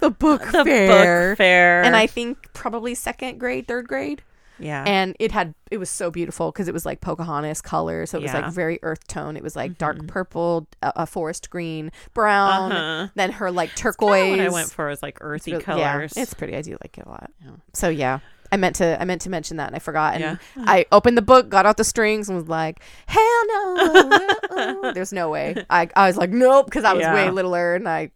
the 0.00 0.10
book 0.10 0.44
The 0.52 0.64
fair. 0.64 1.30
book 1.30 1.38
fair. 1.38 1.82
And 1.82 1.96
I 1.96 2.06
think 2.06 2.52
probably 2.52 2.94
second 2.94 3.38
grade, 3.38 3.66
third 3.68 3.88
grade. 3.88 4.22
yeah. 4.58 4.84
and 4.86 5.14
it 5.20 5.32
had 5.32 5.54
it 5.70 5.76
was 5.78 5.90
so 5.90 6.10
beautiful 6.10 6.50
because 6.50 6.66
it 6.68 6.72
was 6.74 6.86
like 6.86 7.00
Pocahontas 7.02 7.60
color, 7.60 8.06
so 8.06 8.16
it 8.18 8.22
was 8.22 8.30
Yeah. 8.30 8.36
Mm-hmm. 8.38 8.46
like 8.46 8.54
very 8.54 8.78
earth 8.82 9.06
tone. 9.08 9.36
It 9.36 9.42
was 9.42 9.54
like 9.56 9.76
dark 9.78 10.06
purple, 10.06 10.66
a, 10.82 11.06
forest 11.06 11.50
green, 11.50 11.90
brown. 12.14 12.72
Uh-huh. 12.72 13.08
Then 13.14 13.32
her 13.32 13.50
like 13.50 13.70
Kinda 13.70 13.82
turquoise. 13.82 14.30
what 14.30 14.40
I 14.40 14.48
went 14.48 14.70
for 14.70 14.88
was 14.88 15.02
like 15.02 15.18
earthy 15.20 15.52
Really- 15.52 15.64
colors. 15.64 16.14
Yeah, 16.16 16.22
it's 16.22 16.34
pretty. 16.34 16.56
I 16.56 16.62
do 16.62 16.72
like 16.82 16.96
it 16.98 17.04
a 17.06 17.08
lot. 17.08 17.30
So 17.74 17.88
yeah, 17.90 18.20
I 18.50 18.56
meant 18.56 18.76
to 18.76 18.98
I 19.00 19.04
meant 19.04 19.20
to 19.22 19.30
mention 19.30 19.56
that 19.58 19.66
and 19.66 19.76
I 19.76 19.78
forgot. 19.80 20.14
And 20.14 20.22
Yeah. 20.22 20.36
I 20.66 20.86
opened 20.92 21.18
the 21.18 21.22
book, 21.22 21.48
got 21.50 21.66
out 21.66 21.76
the 21.76 21.84
strings, 21.84 22.28
and 22.30 22.38
was 22.38 22.48
like, 22.48 22.80
"Hell 23.06 23.46
no, 23.48 24.92
there's 24.94 25.12
no 25.12 25.28
way." 25.28 25.66
I 25.68 25.88
I 25.96 26.06
was 26.06 26.16
like, 26.16 26.30
"Nope," 26.30 26.66
because 26.66 26.84
I 26.84 26.92
was 26.94 27.02
Yeah. 27.02 27.14
way 27.14 27.30
littler 27.30 27.74
and 27.74 27.86
I 27.88 28.10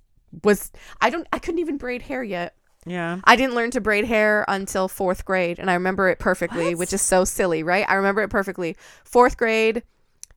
was 0.44 0.70
I 1.00 1.10
don't 1.10 1.26
I 1.32 1.38
couldn't 1.38 1.60
even 1.60 1.76
braid 1.76 2.02
hair 2.02 2.22
yet. 2.22 2.54
yeah. 2.86 3.20
I 3.24 3.36
didn't 3.36 3.54
learn 3.54 3.70
to 3.72 3.80
braid 3.80 4.04
hair 4.06 4.44
until 4.48 4.88
fourth 4.88 5.24
grade, 5.24 5.58
and 5.58 5.70
I 5.70 5.74
remember 5.74 6.08
it 6.08 6.18
perfectly, 6.18 6.70
What? 6.74 6.78
which 6.78 6.92
is 6.92 7.02
so 7.02 7.24
silly, 7.24 7.62
right? 7.62 7.84
I 7.88 7.94
remember 7.94 8.22
it 8.22 8.30
perfectly. 8.30 8.76
Fourth 9.04 9.36
grade, 9.36 9.82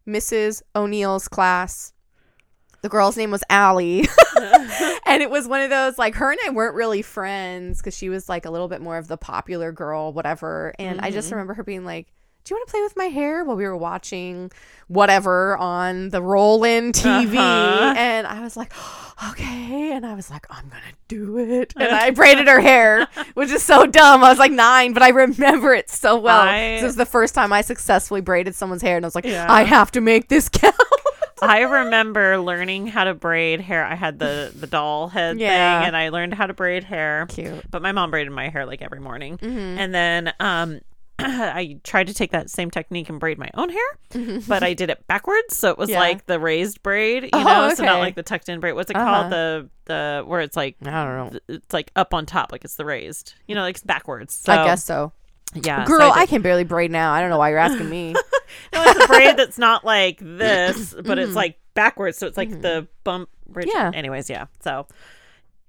Mrs. 0.08 0.62
O'Neill's 0.76 1.28
class. 1.28 1.94
The 2.82 2.90
girl's 2.90 3.16
name 3.16 3.32
was 3.32 3.46
Allie. 3.50 4.02
and 5.06 5.24
it 5.24 5.30
was 5.30 5.48
one 5.48 5.62
of 5.62 5.70
those, 5.70 5.98
like, 5.98 6.16
her 6.16 6.32
and 6.32 6.40
I 6.46 6.50
weren't 6.50 6.76
really 6.76 7.02
friends 7.02 7.78
because 7.78 7.96
she 7.96 8.10
was, 8.10 8.28
like, 8.28 8.44
a 8.46 8.50
little 8.52 8.68
bit 8.68 8.82
more 8.82 8.98
of 8.98 9.08
the 9.08 9.16
popular 9.16 9.72
girl, 9.72 10.12
whatever. 10.12 10.74
And 10.78 11.00
I 11.00 11.10
just 11.10 11.28
mm-hmm. 11.28 11.36
remember 11.36 11.54
her 11.54 11.64
being 11.64 11.86
like, 11.86 12.12
do 12.44 12.54
you 12.54 12.58
want 12.58 12.68
to 12.68 12.72
play 12.72 12.82
with 12.82 12.98
my 12.98 13.06
hair 13.06 13.44
while 13.46 13.56
we 13.56 13.64
were 13.66 13.78
watching 13.78 14.52
whatever 14.88 15.58
on 15.58 16.10
the 16.10 16.22
roll-in 16.22 16.92
TV? 16.92 17.36
Uh-huh. 17.38 17.94
And 17.98 18.28
I 18.28 18.42
was 18.42 18.58
like, 18.58 18.74
okay. 19.30 19.92
And 19.94 20.06
I 20.06 20.14
was 20.14 20.30
like, 20.30 20.46
I'm 20.50 20.68
gonna 20.70 20.82
do 21.08 21.38
it. 21.38 21.74
And 21.78 21.90
I 21.94 22.10
braided 22.12 22.48
her 22.48 22.60
hair, 22.60 23.08
which 23.34 23.50
is 23.52 23.64
so 23.64 23.86
dumb. 23.86 24.24
I 24.24 24.30
was 24.30 24.40
like 24.40 24.52
nine, 24.52 24.94
but 24.94 25.04
I 25.04 25.10
remember 25.10 25.74
it 25.74 25.90
so 25.90 26.18
well. 26.18 26.42
I- 26.42 26.76
This 26.76 26.84
was 26.84 26.96
the 26.98 27.06
first 27.06 27.34
time 27.34 27.54
I 27.54 27.62
successfully 27.62 28.22
braided 28.22 28.56
someone's 28.56 28.82
hair, 28.82 28.98
and 28.98 29.06
I 29.06 29.08
was 29.08 29.16
like, 29.16 29.26
Yeah. 29.26 29.46
I 29.50 29.64
have 29.64 29.92
to 29.92 30.02
make 30.02 30.28
this 30.30 30.50
count. 30.50 30.76
I 31.42 31.62
remember 31.62 32.38
learning 32.38 32.88
how 32.88 33.04
to 33.04 33.14
braid 33.14 33.60
hair. 33.60 33.84
I 33.84 33.96
had 33.96 34.18
the 34.20 34.52
the 34.56 34.68
doll 34.68 35.10
head 35.10 35.40
Yeah. 35.40 35.80
thing, 35.80 35.88
and 35.88 35.98
I 35.98 36.10
learned 36.10 36.34
how 36.34 36.46
to 36.48 36.54
braid 36.54 36.84
hair. 36.86 37.26
Cute. 37.30 37.70
But 37.70 37.82
my 37.82 37.92
mom 37.92 38.12
braided 38.12 38.32
my 38.32 38.48
hair 38.50 38.66
like 38.66 38.82
every 38.82 39.00
morning, 39.02 39.38
Mm-hmm. 39.38 39.80
and 39.80 39.94
then 39.94 40.34
um. 40.40 40.80
I 41.20 41.80
tried 41.84 42.08
to 42.08 42.14
take 42.14 42.32
that 42.32 42.50
same 42.50 42.72
technique 42.72 43.08
and 43.10 43.20
braid 43.20 43.38
my 43.38 43.50
own 43.54 43.70
hair, 43.70 44.40
but 44.48 44.64
I 44.64 44.74
did 44.74 44.90
it 44.90 45.06
backwards, 45.08 45.56
so 45.56 45.70
it 45.70 45.78
was 45.78 45.90
Yeah. 45.90 46.00
like 46.00 46.26
the 46.26 46.40
raised 46.40 46.82
braid, 46.84 47.24
you 47.24 47.30
Oh, 47.34 47.44
know, 47.44 47.74
so 47.76 47.84
not 47.84 48.00
like 48.00 48.16
the 48.16 48.24
tucked 48.24 48.50
in 48.50 48.60
braid. 48.60 48.74
What's 48.76 48.90
it 48.90 48.96
Uh-huh. 48.98 49.06
called? 49.22 49.32
The 49.32 49.70
the 49.86 50.24
where 50.26 50.42
it's 50.42 50.56
like 50.58 50.76
I 50.84 51.04
don't 51.06 51.34
know. 51.34 51.40
it's 51.50 51.74
like 51.74 51.92
up 51.96 52.14
on 52.14 52.26
top, 52.26 52.52
like 52.52 52.64
it's 52.66 52.76
the 52.76 52.86
raised, 52.86 53.36
you 53.48 53.54
know, 53.56 53.62
like 53.62 53.76
it's 53.76 53.84
backwards. 53.84 54.34
So, 54.34 54.54
I 54.54 54.66
guess 54.66 54.84
so. 54.84 55.12
yeah, 55.54 55.84
so 55.84 55.88
Girl, 55.88 56.12
I, 56.14 56.26
can 56.26 56.42
barely 56.42 56.64
braid 56.64 56.90
now. 56.90 57.14
I 57.14 57.22
don't 57.22 57.30
know 57.30 57.38
why 57.38 57.50
you're 57.50 57.60
asking 57.60 57.90
me. 57.90 58.16
No, 58.72 58.84
it's 58.84 59.04
a 59.04 59.08
braid 59.08 59.36
that's 59.38 59.58
not 59.58 59.84
like 59.84 60.20
this, 60.22 60.94
but 61.04 61.18
it's 61.18 61.34
like 61.36 61.58
backwards, 61.74 62.18
so 62.20 62.28
it's 62.28 62.38
like 62.38 62.62
the 62.62 62.88
bump. 63.04 63.30
Bridge. 63.48 63.68
Yeah. 63.74 63.90
Anyways, 63.94 64.30
yeah. 64.30 64.46
So. 64.62 64.86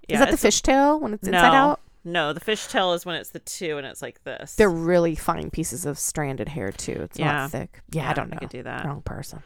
Is 0.07 0.19
that 0.19 0.31
the 0.31 0.37
fishtail 0.37 1.01
when 1.01 1.15
it's 1.15 1.23
No. 1.27 1.39
inside 1.39 1.55
out? 1.57 1.81
No, 2.05 2.33
the 2.33 2.41
fishtail 2.41 2.95
is 2.95 3.07
when 3.07 3.17
it's 3.17 3.31
the 3.31 3.39
two 3.39 3.79
and 3.79 3.87
it's 3.87 4.03
like 4.03 4.23
this. 4.25 4.55
They're 4.57 4.71
really 4.71 5.15
fine 5.15 5.51
pieces 5.51 5.87
of 5.87 5.99
stranded 5.99 6.49
hair 6.49 6.71
too. 6.73 7.01
It's 7.03 7.19
Yeah. 7.19 7.33
not 7.33 7.51
thick. 7.51 7.81
Yeah, 7.91 8.11
I 8.11 8.13
don't 8.13 8.31
know. 8.31 8.37
I 8.37 8.41
could 8.41 8.51
do 8.51 8.63
that. 8.63 8.85
Wrong 8.85 9.03
person. 9.03 9.43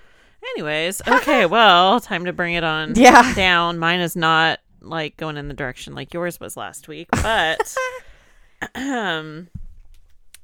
Anyways, 0.56 1.00
okay, 1.08 1.46
well, 1.46 2.00
time 2.00 2.24
to 2.24 2.32
bring 2.32 2.54
it 2.54 2.64
on 2.64 2.94
Yeah. 2.96 3.34
down. 3.34 3.78
Mine 3.78 4.00
is 4.00 4.16
not 4.16 4.60
like 4.80 5.16
going 5.16 5.36
in 5.36 5.48
the 5.48 5.54
direction 5.54 5.94
like 5.94 6.14
yours 6.14 6.38
was 6.40 6.56
last 6.56 6.88
week, 6.88 7.08
but 7.10 7.76
um 8.74 9.48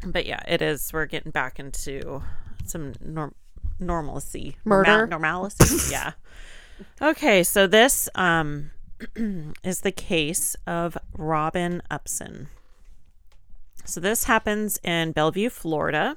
but 0.06 0.26
yeah, 0.26 0.40
it 0.46 0.60
is 0.62 0.92
we're 0.92 1.06
getting 1.06 1.32
back 1.32 1.58
into 1.58 2.22
some 2.64 2.92
norm- 3.00 3.34
normalcy. 3.80 4.56
Murder? 4.64 5.06
Normal- 5.06 5.18
normalcy. 5.20 5.90
yeah. 5.92 6.12
Okay, 7.00 7.44
so 7.44 7.68
this 7.68 8.08
um 8.16 8.70
is 9.64 9.80
the 9.80 9.92
case 9.92 10.56
of 10.66 10.96
Robin 11.16 11.82
Upson. 11.90 12.48
So 13.84 14.00
this 14.00 14.24
happens 14.24 14.78
in 14.82 15.12
Belleview, 15.12 15.50
Florida 15.50 16.16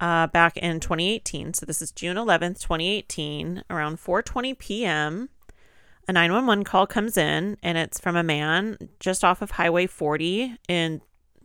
uh, 0.00 0.26
back 0.28 0.56
in 0.56 0.80
2018. 0.80 1.54
So 1.54 1.66
this 1.66 1.82
is 1.82 1.90
June 1.90 2.16
11th, 2.16 2.60
2018, 2.60 3.64
around 3.70 3.98
4:20 3.98 4.58
p.m. 4.58 5.28
A 6.06 6.12
911 6.12 6.64
call 6.64 6.86
comes 6.86 7.18
in, 7.18 7.58
and 7.62 7.76
it's 7.76 8.00
from 8.00 8.16
a 8.16 8.22
man 8.22 8.78
just 8.98 9.24
off 9.24 9.42
of 9.42 9.52
Highway 9.52 9.86
40 9.86 10.56
in 10.66 11.02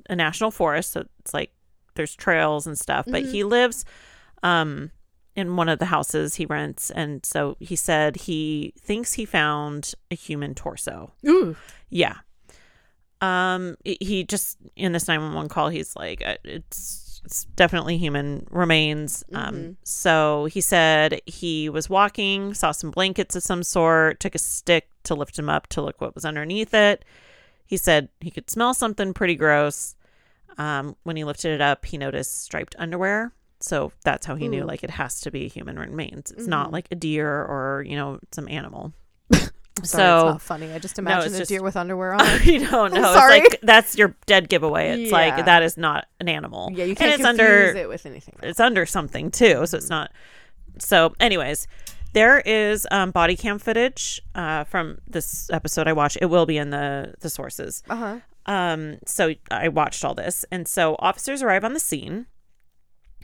a 0.10 0.16
national 0.16 0.52
forest. 0.52 0.92
So 0.92 1.06
it's 1.20 1.34
like 1.34 1.52
there's 1.96 2.16
trails 2.16 2.66
and 2.66 2.78
stuff, 2.78 3.06
but 3.08 3.24
he 3.24 3.44
lives 3.44 3.84
um, 4.42 4.92
in 5.36 5.56
one 5.56 5.68
of 5.70 5.80
the 5.80 5.86
houses 5.86 6.36
he 6.36 6.46
rents, 6.46 6.92
and 6.92 7.26
so 7.26 7.58
he 7.60 7.76
said 7.76 8.16
he 8.18 8.74
thinks 8.80 9.14
he 9.14 9.26
found 9.26 9.94
a 10.12 10.16
human 10.16 10.54
torso. 10.54 11.12
Ooh. 11.28 11.56
Yeah. 11.90 12.18
Um 13.22 13.78
he- 13.86 14.24
just 14.24 14.58
in 14.76 14.92
this 14.92 15.08
911 15.08 15.50
call 15.50 15.70
he's 15.70 15.96
like 15.96 16.22
uh, 16.26 16.36
it's 16.44 17.22
it's 17.26 17.46
definitely 17.56 17.98
human 17.98 18.46
remains. 18.52 19.24
Um 19.34 19.78
so 19.84 20.46
he 20.52 20.60
said 20.62 21.22
he 21.26 21.70
was 21.70 21.90
walking, 21.90 22.54
saw 22.54 22.72
some 22.72 22.92
blankets 22.92 23.36
of 23.36 23.44
some 23.44 23.64
sort, 23.64 24.20
took 24.20 24.36
a 24.36 24.40
stick 24.40 24.90
to 25.04 25.16
lift 25.16 25.40
him 25.40 25.50
up 25.50 25.68
to 25.68 25.82
look 25.82 26.02
what 26.02 26.16
was 26.16 26.26
underneath 26.26 26.74
it. 26.74 27.06
He 27.66 27.78
said 27.78 28.10
he 28.20 28.30
could 28.30 28.50
smell 28.50 28.74
something 28.74 29.14
pretty 29.14 29.36
gross. 29.36 29.96
Um 30.58 30.98
when 31.04 31.16
he 31.16 31.24
lifted 31.24 31.54
it 31.54 31.62
up, 31.62 31.86
he 31.86 31.98
noticed 31.98 32.44
striped 32.44 32.76
underwear. 32.78 33.32
So 33.64 33.94
that's 34.04 34.26
how 34.26 34.36
he 34.36 34.50
knew 34.50 34.66
like 34.66 34.84
it 34.84 34.90
has 34.90 35.22
to 35.22 35.32
be 35.32 35.48
human 35.48 35.80
remains. 35.80 36.32
It's 36.32 36.48
not 36.48 36.72
like 36.74 36.88
a 36.92 36.96
deer 36.96 37.30
or, 37.30 37.86
you 37.88 37.96
know, 37.96 38.20
some 38.34 38.50
animal. 38.50 38.92
Sorry, 39.34 39.50
So- 39.84 40.18
it's 40.18 40.34
not 40.34 40.42
funny. 40.42 40.72
I 40.74 40.80
just 40.80 41.00
imagine 41.00 41.28
it's 41.28 41.36
a 41.36 41.40
just- 41.40 41.50
deer 41.50 41.64
with 41.64 41.78
underwear 41.78 42.14
on. 42.22 42.44
you 42.44 42.68
don't 42.68 42.94
know. 42.94 43.02
sorry. 43.14 43.38
It's 43.40 43.50
like 43.54 43.62
that's 43.62 43.98
your 43.98 44.16
dead 44.26 44.50
giveaway. 44.50 44.90
It's 45.04 45.12
Yeah. 45.12 45.18
like 45.18 45.46
that 45.46 45.64
is 45.64 45.78
not 45.78 46.08
an 46.20 46.28
animal. 46.28 46.72
yeah, 46.74 46.84
you 46.84 46.94
can't 46.94 47.14
it's 47.14 47.24
confuse 47.24 47.40
under 47.40 47.78
it 47.80 47.88
with 47.88 48.06
anything. 48.06 48.36
else. 48.44 48.50
it's 48.52 48.60
under 48.60 48.86
something 48.86 49.32
too, 49.32 49.66
so 49.66 49.78
it's 49.78 49.90
not. 49.90 50.12
So, 50.80 51.14
anyways, 51.22 51.68
there 52.14 52.40
is 52.42 52.86
um, 52.92 53.12
body 53.12 53.36
cam 53.38 53.60
footage 53.60 54.22
uh, 54.36 54.66
from 54.66 54.98
this 55.08 55.50
episode 55.52 55.88
I 55.88 55.94
watched. 55.94 56.18
It 56.22 56.26
will 56.26 56.46
be 56.46 56.58
in 56.58 56.70
the 56.72 57.14
the 57.22 57.30
sources. 57.30 57.82
Uh 57.90 57.96
huh. 57.96 58.20
Um, 58.46 58.98
so 59.06 59.34
I 59.50 59.70
watched 59.70 60.04
all 60.04 60.14
this, 60.16 60.44
and 60.52 60.68
so 60.68 60.98
officers 61.00 61.42
arrive 61.42 61.64
on 61.64 61.74
the 61.74 61.80
scene, 61.80 62.26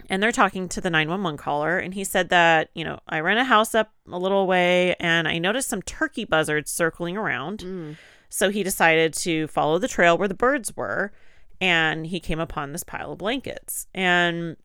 and 0.09 0.21
they're 0.21 0.31
talking 0.31 0.69
to 0.69 0.81
the 0.81 0.89
nine 0.89 1.09
one 1.09 1.23
one 1.23 1.37
caller, 1.37 1.77
and 1.77 1.93
he 1.93 2.03
said 2.03 2.29
that 2.29 2.69
you 2.73 2.83
know 2.83 2.99
I 3.07 3.19
rent 3.19 3.39
a 3.39 3.43
house 3.43 3.73
up 3.75 3.91
a 4.09 4.17
little 4.17 4.47
way, 4.47 4.95
and 4.99 5.27
I 5.27 5.37
noticed 5.37 5.69
some 5.69 5.81
turkey 5.81 6.25
buzzards 6.25 6.71
circling 6.71 7.17
around. 7.17 7.59
Mm. 7.59 7.95
So 8.29 8.49
he 8.49 8.63
decided 8.63 9.13
to 9.15 9.47
follow 9.47 9.79
the 9.79 9.87
trail 9.87 10.17
where 10.17 10.27
the 10.27 10.33
birds 10.33 10.75
were, 10.75 11.11
and 11.59 12.05
he 12.05 12.19
came 12.19 12.39
upon 12.39 12.71
this 12.71 12.83
pile 12.83 13.13
of 13.13 13.17
blankets, 13.17 13.87
and 13.93 14.57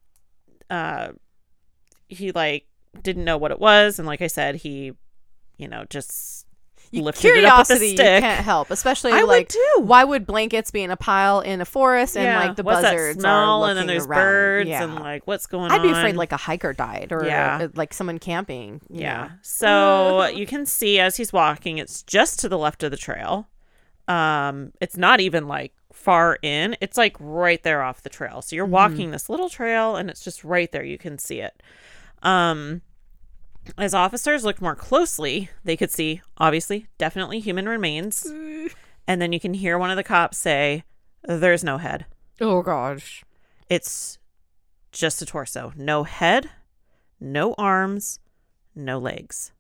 uh, 0.70 1.12
he 2.09 2.32
like 2.32 2.66
didn't 3.03 3.24
know 3.24 3.39
what 3.39 3.51
it 3.51 3.61
was, 3.61 3.99
and 3.99 4.07
like 4.07 4.22
I 4.22 4.26
said, 4.26 4.57
he, 4.57 4.93
you 5.57 5.68
know, 5.68 5.85
just 5.89 6.34
lifted 7.03 7.36
it 7.36 7.45
up 7.45 7.59
with 7.68 7.70
a 7.70 7.74
Curiosity, 7.78 7.90
you 7.90 8.20
can't 8.20 8.45
help, 8.45 8.70
especially 8.70 9.12
I 9.12 9.18
would 9.22 9.26
like 9.28 9.49
too. 9.49 9.74
why 9.80 10.05
would 10.05 10.26
blankets 10.26 10.70
be 10.70 10.82
in 10.82 10.90
a 10.90 10.97
pile 10.97 11.40
in 11.40 11.61
a 11.61 11.64
forest 11.64 12.16
and 12.16 12.24
Yeah. 12.24 12.38
like 12.47 12.57
the 12.57 12.62
What's 12.62 12.82
buzzards 12.82 13.16
that 13.16 13.20
smell? 13.22 13.64
are 13.64 13.70
and 13.70 13.78
then 13.78 13.86
there's 13.86 14.07
around? 14.07 14.20
birds 14.20 14.68
Yeah. 14.70 14.82
and 14.84 14.95
like 14.97 15.26
what's 15.26 15.47
going 15.47 15.70
on. 15.70 15.72
I'd 15.72 15.82
be 15.82 15.90
afraid 15.90 16.16
like 16.16 16.32
a 16.32 16.36
hiker 16.36 16.72
died 16.72 17.09
or 17.12 17.24
Yeah. 17.24 17.59
uh, 17.62 17.68
like 17.74 17.92
someone 17.95 18.18
camping. 18.18 18.80
yeah. 18.88 19.24
know. 19.28 19.30
So 19.42 20.26
you 20.26 20.47
can 20.47 20.66
see 20.66 21.01
as 21.01 21.16
he's 21.16 21.32
walking, 21.32 21.78
it's 21.78 22.03
just 22.03 22.38
to 22.40 22.49
the 22.49 22.59
left 22.59 22.82
of 22.82 22.90
the 22.90 22.97
trail. 22.97 23.49
Um, 24.09 24.72
it's 24.80 24.97
not 24.97 25.20
even 25.20 25.49
like 25.49 25.72
far 25.92 26.38
in. 26.42 26.76
It's 26.80 26.99
like 26.99 27.16
right 27.18 27.62
there 27.62 27.82
off 27.82 28.03
the 28.03 28.11
trail. 28.11 28.42
So 28.42 28.55
you're 28.57 28.66
walking 28.66 29.11
this 29.12 29.30
little 29.30 29.49
trail 29.49 29.97
and 29.97 30.11
it's 30.11 30.22
just 30.22 30.45
right 30.45 30.70
there. 30.72 30.82
You 30.84 30.99
can 30.99 31.18
see 31.18 31.40
it. 31.40 31.62
Um 32.22 32.82
as 33.78 33.94
officers 33.94 34.44
looked 34.44 34.60
more 34.60 34.74
closely, 34.74 35.50
they 35.64 35.76
could 35.76 35.90
see 35.90 36.20
obviously 36.38 36.86
definitely 36.98 37.40
human 37.40 37.68
remains. 37.68 38.26
And 39.06 39.20
then 39.20 39.32
you 39.32 39.40
can 39.40 39.52
hear 39.52 39.76
one 39.78 39.90
of 39.90 39.96
the 39.96 40.02
cops 40.02 40.38
say, 40.38 40.84
There's 41.22 41.62
no 41.62 41.76
head. 41.76 42.06
Oh 42.40 42.62
gosh. 42.62 43.22
It's 43.68 44.18
just 44.92 45.20
a 45.22 45.26
torso. 45.26 45.72
No 45.76 46.04
head, 46.04 46.48
no 47.20 47.54
arms, 47.58 48.20
no 48.74 48.98
legs. 48.98 49.52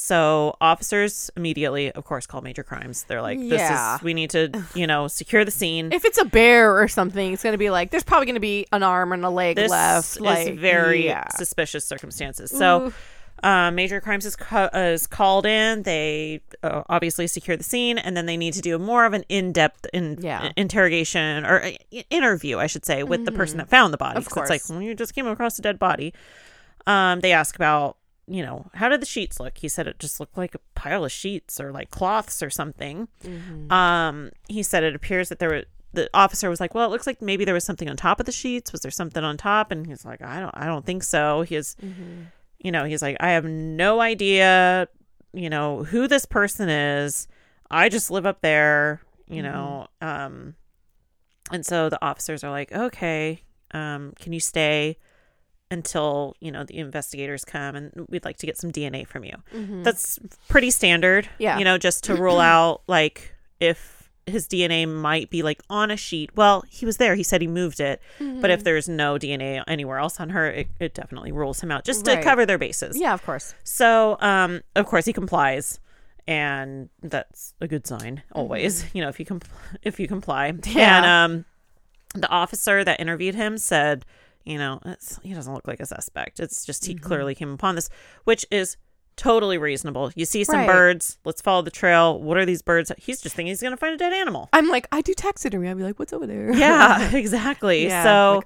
So 0.00 0.56
officers 0.60 1.28
immediately, 1.36 1.90
of 1.90 2.04
course, 2.04 2.24
call 2.26 2.40
major 2.40 2.62
crimes. 2.62 3.04
They're 3.08 3.20
like, 3.20 3.38
"This 3.40 3.60
Yeah. 3.60 3.96
is 3.96 4.02
we 4.02 4.14
need 4.14 4.30
to, 4.30 4.50
you 4.74 4.86
know, 4.86 5.08
secure 5.08 5.44
the 5.44 5.50
scene." 5.50 5.92
If 5.92 6.04
it's 6.04 6.18
a 6.18 6.24
bear 6.24 6.78
or 6.80 6.86
something, 6.88 7.32
it's 7.32 7.42
gonna 7.42 7.58
be 7.58 7.70
like 7.70 7.90
there's 7.90 8.04
probably 8.04 8.26
gonna 8.26 8.38
be 8.40 8.66
an 8.72 8.82
arm 8.82 9.12
and 9.12 9.24
a 9.24 9.30
leg 9.30 9.56
this 9.56 9.70
left. 9.70 10.20
Like 10.20 10.54
very 10.54 11.04
yeah. 11.04 11.24
suspicious 11.36 11.84
circumstances. 11.84 12.50
So, 12.56 12.92
uh, 13.42 13.70
major 13.72 14.00
crimes 14.00 14.24
is, 14.24 14.36
is 14.74 15.06
called 15.08 15.46
in. 15.46 15.82
They 15.82 16.42
uh, 16.62 16.82
obviously 16.88 17.26
secure 17.26 17.56
the 17.56 17.64
scene, 17.64 17.98
and 17.98 18.16
then 18.16 18.26
they 18.26 18.36
need 18.36 18.54
to 18.54 18.60
do 18.60 18.78
more 18.78 19.04
of 19.04 19.12
an 19.14 19.24
in-depth 19.28 19.86
in- 19.92 20.18
Yeah. 20.20 20.50
interrogation 20.56 21.44
or 21.44 21.62
uh, 21.64 21.70
interview, 22.10 22.58
I 22.58 22.66
should 22.68 22.84
say, 22.86 23.02
with 23.02 23.24
the 23.24 23.32
person 23.32 23.58
that 23.58 23.68
found 23.68 23.92
the 23.92 23.98
body. 23.98 24.18
Mm-hmm. 24.20 24.26
Of 24.26 24.30
'cause 24.30 24.50
It's 24.50 24.68
like 24.68 24.76
when 24.76 24.84
you 24.86 24.94
just 24.94 25.14
came 25.14 25.26
across 25.26 25.58
a 25.58 25.62
dead 25.62 25.78
body. 25.78 26.14
Um, 26.86 27.20
they 27.20 27.32
ask 27.32 27.54
about, 27.56 27.96
you 28.28 28.42
know, 28.42 28.70
how 28.74 28.88
did 28.88 29.00
the 29.00 29.06
sheets 29.06 29.40
look? 29.40 29.58
He 29.58 29.68
said 29.68 29.86
it 29.86 29.98
just 29.98 30.20
looked 30.20 30.36
like 30.36 30.54
a 30.54 30.60
pile 30.74 31.04
of 31.04 31.12
sheets 31.12 31.58
or 31.60 31.72
like 31.72 31.90
cloths 31.90 32.42
or 32.42 32.50
something. 32.50 33.08
Mm-hmm. 33.24 33.72
Um, 33.72 34.30
he 34.48 34.62
said 34.62 34.84
it 34.84 34.94
appears 34.94 35.28
that 35.30 35.38
there 35.38 35.48
were. 35.48 35.64
The 35.94 36.10
officer 36.12 36.50
was 36.50 36.60
like, 36.60 36.74
"Well, 36.74 36.84
it 36.86 36.90
looks 36.90 37.06
like 37.06 37.22
maybe 37.22 37.44
there 37.46 37.54
was 37.54 37.64
something 37.64 37.88
on 37.88 37.96
top 37.96 38.20
of 38.20 38.26
the 38.26 38.32
sheets. 38.32 38.70
Was 38.72 38.82
there 38.82 38.90
something 38.90 39.24
on 39.24 39.38
top?" 39.38 39.72
And 39.72 39.86
he's 39.86 40.04
like, 40.04 40.20
"I 40.20 40.38
don't, 40.40 40.54
I 40.54 40.66
don't 40.66 40.84
think 40.84 41.02
so." 41.02 41.42
He 41.42 41.56
is, 41.56 41.76
Mm-hmm. 41.82 42.24
you 42.58 42.70
know, 42.70 42.84
he's 42.84 43.00
like, 43.00 43.16
"I 43.20 43.30
have 43.30 43.46
no 43.46 44.00
idea, 44.00 44.88
you 45.32 45.48
know, 45.48 45.84
who 45.84 46.06
this 46.06 46.26
person 46.26 46.68
is. 46.68 47.26
I 47.70 47.88
just 47.88 48.10
live 48.10 48.26
up 48.26 48.42
there, 48.42 49.00
you 49.28 49.42
know." 49.42 49.86
Um, 50.02 50.54
and 51.50 51.64
so 51.64 51.88
the 51.88 52.04
officers 52.04 52.44
are 52.44 52.50
like, 52.50 52.70
"Okay, 52.70 53.42
um, 53.72 54.12
can 54.20 54.34
you 54.34 54.40
stay 54.40 54.98
until 55.70 56.34
you 56.40 56.50
know 56.50 56.64
the 56.64 56.78
investigators 56.78 57.44
come, 57.44 57.76
and 57.76 58.06
we'd 58.08 58.24
like 58.24 58.36
to 58.38 58.46
get 58.46 58.56
some 58.58 58.70
DNA 58.72 59.06
from 59.06 59.24
you." 59.24 59.34
That's 59.82 60.18
pretty 60.48 60.70
standard, 60.70 61.24
Mm-hmm. 61.24 61.42
Yeah. 61.42 61.58
You 61.58 61.64
know, 61.64 61.78
just 61.78 62.04
to 62.04 62.14
rule 62.24 62.40
out 62.40 62.82
like 62.86 63.34
if 63.60 63.96
his 64.26 64.46
DNA 64.46 64.86
might 64.86 65.30
be 65.30 65.42
like 65.42 65.62
on 65.70 65.90
a 65.90 65.96
sheet. 65.96 66.30
Well, 66.36 66.62
he 66.68 66.84
was 66.84 66.98
there. 66.98 67.14
He 67.14 67.22
said 67.22 67.40
he 67.40 67.46
moved 67.46 67.80
it, 67.80 68.02
but 68.18 68.24
Mm-hmm. 68.26 68.44
if 68.50 68.62
there's 68.62 68.86
no 68.86 69.14
DNA 69.18 69.64
anywhere 69.66 69.96
else 69.98 70.20
on 70.20 70.28
her, 70.30 70.46
it, 70.50 70.68
it 70.78 70.92
definitely 70.92 71.32
rules 71.32 71.60
him 71.62 71.70
out 71.70 71.84
just 71.84 72.04
to 72.04 72.20
cover 72.22 72.44
their 72.44 72.58
bases. 72.58 73.00
Yeah, 73.00 73.14
of 73.14 73.22
course. 73.24 73.54
So, 73.64 74.18
um, 74.20 74.60
of 74.76 74.84
course, 74.84 75.06
he 75.06 75.14
complies, 75.14 75.80
and 76.26 76.90
that's 77.02 77.54
a 77.62 77.66
good 77.66 77.86
sign 77.86 78.22
always. 78.32 78.84
You 78.94 79.00
know, 79.02 79.08
if 79.08 79.18
you 79.18 79.24
compl- 79.24 79.48
if 79.82 79.98
you 79.98 80.06
comply, 80.06 80.52
Mm-hmm. 80.52 80.78
Yeah. 80.78 80.96
and 80.98 81.06
um, 81.34 81.44
the 82.20 82.28
officer 82.28 82.84
that 82.84 83.00
interviewed 83.00 83.34
him 83.34 83.56
said, 83.56 84.04
you 84.48 84.58
know, 84.58 84.80
it's, 84.84 85.18
he 85.22 85.34
doesn't 85.34 85.52
look 85.52 85.66
like 85.68 85.80
a 85.80 85.86
suspect. 85.86 86.40
It's 86.40 86.64
just 86.64 86.82
Mm-hmm. 86.82 86.92
he 86.92 86.98
clearly 86.98 87.34
came 87.34 87.52
upon 87.52 87.74
this, 87.74 87.90
which 88.24 88.44
is 88.50 88.76
totally 89.16 89.58
reasonable. 89.58 90.10
You 90.14 90.24
see 90.24 90.44
some 90.44 90.60
Right. 90.60 90.66
birds, 90.66 91.18
let's 91.24 91.40
follow 91.42 91.62
the 91.62 91.70
trail. 91.72 92.20
What 92.22 92.36
are 92.36 92.46
these 92.46 92.62
birds? 92.62 92.92
He's 92.98 93.20
just 93.20 93.34
thinking 93.34 93.50
he's 93.50 93.60
going 93.60 93.72
to 93.72 93.76
find 93.76 93.94
a 93.94 93.98
dead 93.98 94.12
animal. 94.12 94.48
I'm 94.52 94.68
like, 94.68 94.86
I 94.92 95.00
do 95.00 95.12
taxidermy. 95.12 95.68
I'd 95.68 95.76
be 95.76 95.82
like, 95.82 95.98
what's 95.98 96.12
over 96.12 96.26
there? 96.26 96.52
Yeah, 96.56 97.10
exactly. 97.14 97.86
Yeah, 97.86 98.02
so 98.04 98.42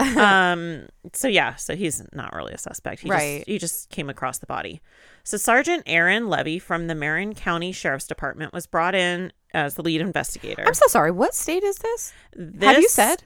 um 0.18 0.86
so 1.12 1.28
yeah, 1.28 1.54
so 1.54 1.76
he's 1.76 2.02
not 2.12 2.34
really 2.34 2.52
a 2.52 2.58
suspect. 2.58 3.02
He 3.02 3.08
Right. 3.10 3.38
just 3.38 3.48
he 3.48 3.58
just 3.58 3.90
came 3.90 4.10
across 4.10 4.38
the 4.38 4.46
body. 4.46 4.80
So 5.24 5.36
Sergeant 5.36 5.84
Aaron 5.86 6.28
Levy 6.28 6.58
from 6.58 6.88
the 6.88 6.94
Marion 6.94 7.34
County 7.34 7.70
Sheriff's 7.72 8.06
Department 8.08 8.52
was 8.52 8.66
brought 8.66 8.94
in 8.96 9.32
as 9.54 9.74
the 9.74 9.82
lead 9.82 10.00
investigator. 10.00 10.64
I'm 10.66 10.74
so 10.74 10.86
sorry. 10.88 11.10
What 11.12 11.34
state 11.34 11.62
is 11.62 11.76
this? 11.76 12.12
This, 12.34 12.64
Have 12.72 12.82
you 12.82 12.88
said? 12.88 13.22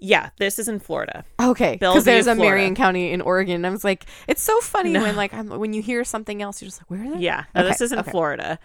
Yeah, 0.00 0.30
this 0.38 0.58
is 0.58 0.68
in 0.68 0.78
Florida. 0.78 1.24
Okay, 1.40 1.72
because 1.72 2.04
there's 2.04 2.26
a 2.26 2.34
Florida. 2.34 2.56
Marion 2.56 2.74
County 2.74 3.10
in 3.12 3.20
Oregon. 3.20 3.64
I 3.64 3.70
was 3.70 3.82
like, 3.84 4.06
it's 4.26 4.42
so 4.42 4.58
funny 4.60 4.92
when 4.92 5.16
like 5.16 5.34
I'm, 5.34 5.48
when 5.48 5.72
you 5.72 5.82
hear 5.82 6.04
something 6.04 6.40
else, 6.40 6.62
you're 6.62 6.68
just 6.68 6.80
like, 6.80 6.90
where 6.90 7.04
is 7.04 7.14
it? 7.14 7.20
Yeah, 7.20 7.44
no, 7.54 7.64
this 7.64 7.80
is 7.80 7.92
in 7.92 7.98
okay. 7.98 8.10
Florida. 8.10 8.58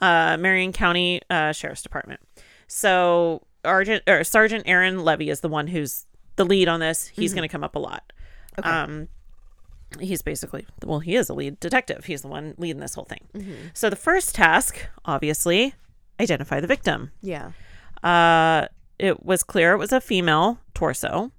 uh, 0.00 0.36
Marion 0.38 0.72
County 0.72 1.20
uh, 1.30 1.52
Sheriff's 1.52 1.82
Department. 1.82 2.20
So 2.66 3.42
Argent 3.64 4.02
or 4.08 4.24
Sergeant 4.24 4.64
Aaron 4.66 5.04
Levy 5.04 5.30
is 5.30 5.40
the 5.40 5.48
one 5.48 5.68
who's 5.68 6.06
the 6.36 6.44
lead 6.44 6.66
on 6.68 6.80
this. 6.80 7.06
He's 7.08 7.32
going 7.32 7.48
to 7.48 7.52
come 7.52 7.62
up 7.62 7.76
a 7.76 7.78
lot. 7.78 8.12
Okay. 8.58 8.68
Um, 8.68 9.08
he's 10.00 10.22
basically 10.22 10.66
well, 10.84 10.98
he 10.98 11.14
is 11.14 11.28
a 11.28 11.34
lead 11.34 11.60
detective. 11.60 12.06
He's 12.06 12.22
the 12.22 12.28
one 12.28 12.54
leading 12.58 12.80
this 12.80 12.94
whole 12.94 13.04
thing. 13.04 13.70
So 13.74 13.88
the 13.88 13.96
first 13.96 14.34
task, 14.34 14.78
obviously, 15.04 15.74
identify 16.20 16.58
the 16.60 16.66
victim. 16.66 17.12
Yeah. 17.22 17.52
Uh, 18.02 18.66
it 19.02 19.24
was 19.24 19.42
clear 19.42 19.72
it 19.72 19.78
was 19.78 19.92
a 19.92 20.00
female 20.00 20.58
torso. 20.74 21.32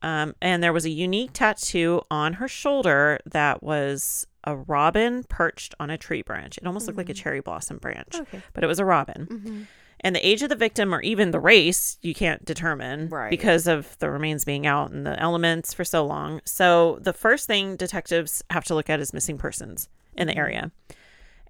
Um, 0.00 0.34
and 0.40 0.62
there 0.62 0.72
was 0.72 0.84
a 0.84 0.90
unique 0.90 1.32
tattoo 1.32 2.02
on 2.08 2.34
her 2.34 2.46
shoulder 2.46 3.18
that 3.26 3.62
was 3.64 4.26
a 4.44 4.54
robin 4.56 5.24
perched 5.24 5.74
on 5.80 5.90
a 5.90 5.98
tree 5.98 6.22
branch. 6.22 6.56
It 6.56 6.66
almost 6.66 6.86
looked 6.86 6.96
like 6.98 7.08
a 7.08 7.14
cherry 7.14 7.40
blossom 7.40 7.78
branch, 7.78 8.14
Okay. 8.14 8.40
but 8.52 8.62
it 8.62 8.68
was 8.68 8.78
a 8.78 8.84
robin. 8.84 9.26
Mm-hmm. 9.26 9.62
And 10.00 10.14
the 10.14 10.24
age 10.24 10.42
of 10.42 10.48
the 10.50 10.54
victim 10.54 10.94
or 10.94 11.00
even 11.02 11.32
the 11.32 11.40
race, 11.40 11.98
you 12.02 12.14
can't 12.14 12.44
determine 12.44 13.08
Right. 13.08 13.30
because 13.30 13.66
of 13.66 13.98
the 13.98 14.08
remains 14.08 14.44
being 14.44 14.64
out 14.64 14.92
and 14.92 15.04
the 15.04 15.18
elements 15.20 15.74
for 15.74 15.84
so 15.84 16.06
long. 16.06 16.40
So 16.44 16.98
the 17.02 17.12
first 17.12 17.48
thing 17.48 17.74
detectives 17.74 18.44
have 18.50 18.64
to 18.66 18.76
look 18.76 18.88
at 18.88 19.00
is 19.00 19.12
missing 19.12 19.36
persons 19.38 19.88
in 20.16 20.28
the 20.28 20.36
area. 20.36 20.70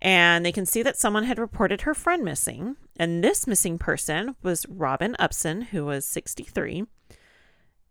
And 0.00 0.46
they 0.46 0.52
can 0.52 0.64
see 0.64 0.82
that 0.82 0.96
someone 0.96 1.24
had 1.24 1.38
reported 1.38 1.82
her 1.82 1.92
friend 1.92 2.24
missing. 2.24 2.76
And 2.98 3.22
this 3.22 3.46
missing 3.46 3.78
person 3.78 4.34
was 4.42 4.66
Robin 4.68 5.14
Upson, 5.18 5.62
who 5.62 5.84
was 5.84 6.04
63. 6.04 6.84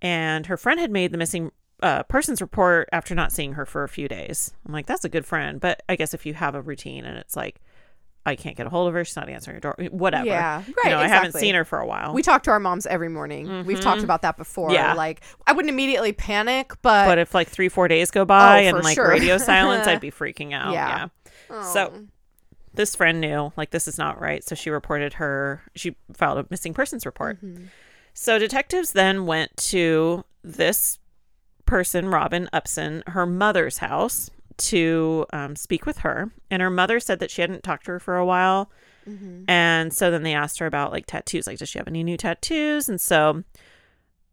And 0.02 0.46
her 0.48 0.58
friend 0.58 0.80
had 0.80 0.92
made 0.92 1.12
the 1.12 1.18
missing 1.18 1.52
uh, 1.82 2.04
person's 2.04 2.42
report 2.42 2.90
after 2.92 3.16
not 3.16 3.32
seeing 3.32 3.54
her 3.54 3.66
for 3.66 3.84
a 3.84 3.90
few 3.90 4.08
days. 4.08 4.54
I'm 4.66 4.74
like, 4.74 4.86
that's 4.86 5.06
a 5.06 5.10
good 5.10 5.26
friend. 5.26 5.60
But 5.60 5.82
I 5.88 5.96
guess 5.96 6.14
if 6.14 6.26
you 6.26 6.34
have 6.34 6.56
a 6.56 6.62
routine 6.62 7.06
and 7.06 7.18
it's 7.18 7.36
like, 7.36 7.62
I 8.26 8.36
can't 8.36 8.58
get 8.58 8.68
a 8.68 8.70
hold 8.70 8.90
of 8.90 8.94
her, 8.94 9.06
she's 9.06 9.16
not 9.16 9.30
answering 9.30 9.56
her 9.56 9.62
door, 9.62 9.76
whatever. 9.90 10.26
Yeah. 10.26 10.62
You 10.68 10.74
Right. 10.84 10.92
know, 10.92 11.00
I 11.00 11.08
haven't 11.08 11.32
seen 11.34 11.56
her 11.56 11.64
for 11.64 11.80
a 11.80 11.86
while. 11.88 12.14
We 12.14 12.22
talk 12.22 12.44
to 12.44 12.52
our 12.52 12.60
moms 12.60 12.86
every 12.86 13.08
morning. 13.08 13.66
We've 13.66 13.80
talked 13.80 14.04
about 14.04 14.22
that 14.24 14.36
before. 14.36 14.68
Mm-hmm. 14.68 14.76
Yeah. 14.76 14.94
Like, 14.96 15.22
I 15.48 15.54
wouldn't 15.54 15.70
immediately 15.72 16.12
panic, 16.12 16.74
but, 16.82 17.06
but 17.06 17.18
if 17.20 17.34
like 17.34 17.48
three, 17.48 17.70
four 17.70 17.88
days 17.88 18.12
go 18.12 18.26
by 18.26 18.66
Oh, 18.66 18.68
and 18.76 18.84
like 18.84 18.96
sure. 18.96 19.08
radio 19.08 19.38
silence, 19.38 19.88
I'd 19.88 20.02
be 20.02 20.12
freaking 20.12 20.54
out. 20.54 20.74
Yeah. 20.74 21.08
Yeah. 21.50 21.64
So 21.72 22.08
this 22.78 22.96
friend 22.96 23.20
knew 23.20 23.52
like 23.58 23.72
this 23.72 23.88
is 23.88 23.98
not 23.98 24.22
right. 24.22 24.44
So 24.44 24.56
she 24.56 24.70
reported 24.70 25.14
her, 25.14 25.62
she 25.76 25.98
filed 26.14 26.38
a 26.38 26.46
missing 26.50 26.74
persons 26.74 27.06
report. 27.06 27.40
So 28.14 28.40
detectives 28.40 28.94
then 28.94 29.26
went 29.26 29.56
to 29.58 30.24
this 30.44 31.00
person, 31.66 32.08
Robin 32.10 32.50
Upson, 32.54 33.04
her 33.08 33.26
mother's 33.26 33.80
house 33.80 34.32
to 34.58 35.26
um, 35.34 35.56
speak 35.56 35.86
with 35.86 36.00
her. 36.00 36.32
And 36.50 36.62
her 36.62 36.70
mother 36.70 37.00
said 37.00 37.20
that 37.20 37.30
she 37.30 37.42
hadn't 37.42 37.64
talked 37.64 37.86
to 37.86 37.92
her 37.92 38.00
for 38.00 38.16
a 38.18 38.26
while. 38.26 38.72
And 39.48 39.94
so 39.94 40.10
then 40.10 40.24
they 40.24 40.34
asked 40.34 40.60
her 40.60 40.66
about 40.66 40.92
like 40.92 41.06
tattoos. 41.06 41.46
Like, 41.48 41.60
does 41.60 41.70
she 41.70 41.78
have 41.80 41.88
any 41.88 42.04
new 42.04 42.18
tattoos? 42.18 42.90
And 42.90 43.00
so 43.00 43.44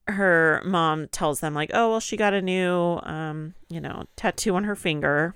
her 0.08 0.62
mom 0.64 1.08
tells 1.08 1.40
them, 1.40 1.54
like, 1.54 1.70
oh, 1.74 1.90
well, 1.90 2.00
she 2.00 2.16
got 2.16 2.34
a 2.34 2.42
new, 2.42 3.00
um, 3.04 3.54
you 3.68 3.80
know, 3.80 4.04
tattoo 4.16 4.56
on 4.56 4.64
her 4.64 4.74
finger. 4.76 5.34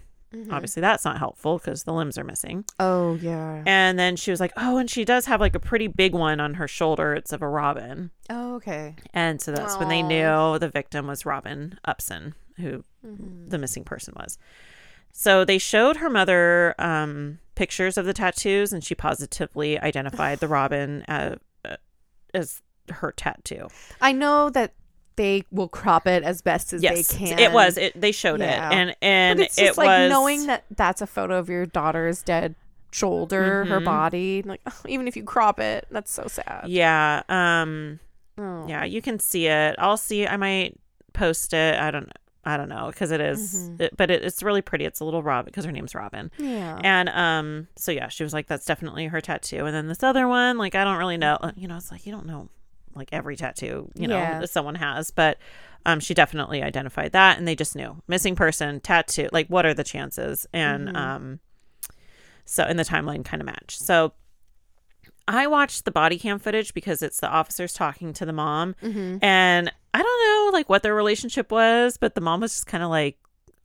Obviously, 0.50 0.80
that's 0.80 1.04
not 1.06 1.18
helpful 1.18 1.56
because 1.58 1.84
the 1.84 1.92
limbs 1.92 2.18
are 2.18 2.24
missing. 2.24 2.64
oh, 2.78 3.14
yeah. 3.16 3.62
And 3.66 3.98
then 3.98 4.14
she 4.16 4.30
was 4.30 4.40
like, 4.40 4.52
oh, 4.58 4.76
and 4.76 4.90
she 4.90 5.04
does 5.04 5.24
have 5.26 5.40
like 5.40 5.54
a 5.54 5.60
pretty 5.60 5.86
big 5.86 6.12
one 6.12 6.38
on 6.38 6.54
her 6.54 6.68
shoulder. 6.68 7.14
It's 7.14 7.32
of 7.32 7.40
a 7.40 7.48
robin. 7.48 8.10
Oh, 8.28 8.56
okay. 8.56 8.94
And 9.14 9.40
so 9.40 9.52
that's 9.52 9.78
when 9.78 9.88
they 9.88 10.02
knew 10.02 10.58
the 10.58 10.68
victim 10.68 11.06
was 11.06 11.24
Robin 11.24 11.78
Upson, 11.86 12.34
who 12.58 12.84
the 13.02 13.56
missing 13.58 13.84
person 13.84 14.12
was. 14.16 14.36
So 15.12 15.44
they 15.44 15.58
showed 15.58 15.96
her 15.96 16.10
mother 16.10 16.74
um, 16.78 17.38
pictures 17.54 17.96
of 17.96 18.04
the 18.04 18.12
tattoos, 18.12 18.72
and 18.72 18.84
she 18.84 18.94
positively 18.94 19.78
identified 19.80 20.40
the 20.40 20.48
Robin 20.58 21.02
uh, 21.08 21.36
uh, 21.64 21.76
as 22.34 22.60
her 22.90 23.12
tattoo. 23.12 23.68
I 24.00 24.12
know 24.12 24.50
that 24.50 24.74
they 25.18 25.44
will 25.52 25.68
crop 25.68 26.06
it 26.06 26.22
as 26.22 26.40
best 26.40 26.72
as 26.72 26.82
Yes, 26.82 27.08
they 27.12 27.26
can. 27.28 27.38
it 27.38 27.52
was. 27.52 27.76
It 27.76 28.00
they 28.00 28.12
showed 28.12 28.40
Yeah. 28.40 28.70
it, 28.70 28.74
and 28.74 28.96
and 29.02 29.36
But 29.38 29.44
it's 29.46 29.56
just 29.56 29.72
it 29.72 29.76
like 29.78 29.86
was 29.86 30.10
knowing 30.10 30.46
that 30.46 30.64
that's 30.74 31.02
a 31.02 31.06
photo 31.06 31.36
of 31.38 31.50
your 31.50 31.66
daughter's 31.66 32.22
dead 32.22 32.54
shoulder, 32.90 33.66
her 33.66 33.80
Mhm. 33.80 33.84
body. 33.84 34.42
Like, 34.42 34.62
even 34.88 35.06
if 35.06 35.16
you 35.16 35.22
crop 35.24 35.60
it, 35.60 35.86
that's 35.90 36.10
so 36.10 36.26
sad. 36.26 36.64
Yeah. 36.68 37.22
Um. 37.28 38.00
Oh. 38.38 38.66
Yeah. 38.66 38.84
You 38.84 39.02
can 39.02 39.18
see 39.18 39.46
it. 39.46 39.74
I'll 39.78 39.96
see. 39.98 40.26
I 40.26 40.38
might 40.38 40.78
post 41.12 41.52
it. 41.52 41.74
I 41.78 41.90
don't. 41.90 42.10
I 42.44 42.56
don't 42.56 42.70
know 42.70 42.86
because 42.86 43.10
it 43.10 43.20
is- 43.20 43.68
Mhm. 43.72 43.80
it- 43.82 43.96
but 43.98 44.10
it, 44.10 44.22
it's 44.24 44.42
really 44.42 44.62
pretty. 44.62 44.86
It's 44.86 45.00
a 45.00 45.04
little 45.04 45.22
Robin 45.22 45.44
because 45.46 45.66
her 45.66 45.72
name's 45.72 45.94
Robin. 45.94 46.30
Yeah. 46.38 46.78
And 46.82 47.10
um, 47.10 47.68
so 47.76 47.92
yeah, 47.92 48.08
she 48.08 48.22
was 48.22 48.32
like, 48.32 48.46
"That's 48.46 48.64
definitely 48.64 49.06
her 49.08 49.20
tattoo." 49.20 49.66
And 49.66 49.74
then 49.74 49.86
this 49.88 50.02
other 50.02 50.26
one, 50.26 50.56
like, 50.56 50.74
I 50.74 50.82
don't 50.84 50.96
really 50.96 51.18
know. 51.18 51.36
You 51.56 51.68
know, 51.68 51.76
it's 51.76 51.90
like 51.92 52.06
you 52.06 52.12
don't 52.12 52.24
know 52.24 52.48
like 52.98 53.08
every 53.12 53.36
tattoo 53.36 53.90
you 53.94 54.06
know 54.08 54.18
Yeah. 54.18 54.44
someone 54.46 54.74
has, 54.74 55.10
but 55.10 55.38
um, 55.86 56.00
she 56.00 56.12
definitely 56.12 56.62
identified 56.62 57.12
that, 57.12 57.38
and 57.38 57.46
they 57.48 57.54
just 57.54 57.74
knew 57.76 58.02
missing 58.08 58.34
person 58.36 58.80
tattoo. 58.80 59.28
Like, 59.32 59.46
what 59.48 59.64
are 59.64 59.72
the 59.74 59.84
chances? 59.84 60.46
And 60.52 60.88
Mhm. 60.88 60.96
um, 60.96 61.40
so 62.44 62.64
in 62.66 62.76
the 62.76 62.84
timeline 62.84 63.24
kind 63.24 63.40
of 63.40 63.46
match. 63.46 63.78
So 63.78 64.12
I 65.26 65.46
watched 65.46 65.84
the 65.84 65.90
body 65.90 66.18
cam 66.18 66.38
footage 66.38 66.72
because 66.74 67.02
it's 67.02 67.20
the 67.20 67.28
officers 67.28 67.72
talking 67.72 68.12
to 68.14 68.24
the 68.26 68.32
mom, 68.32 68.74
Mhm. 68.82 69.22
and 69.22 69.72
I 69.94 70.02
don't 70.02 70.50
know 70.52 70.56
like 70.56 70.68
what 70.68 70.82
their 70.82 70.94
relationship 70.94 71.50
was, 71.52 71.96
but 71.96 72.14
the 72.14 72.20
mom 72.20 72.40
was 72.40 72.52
just 72.52 72.66
kind 72.66 72.82
of 72.82 72.90
like 72.90 73.18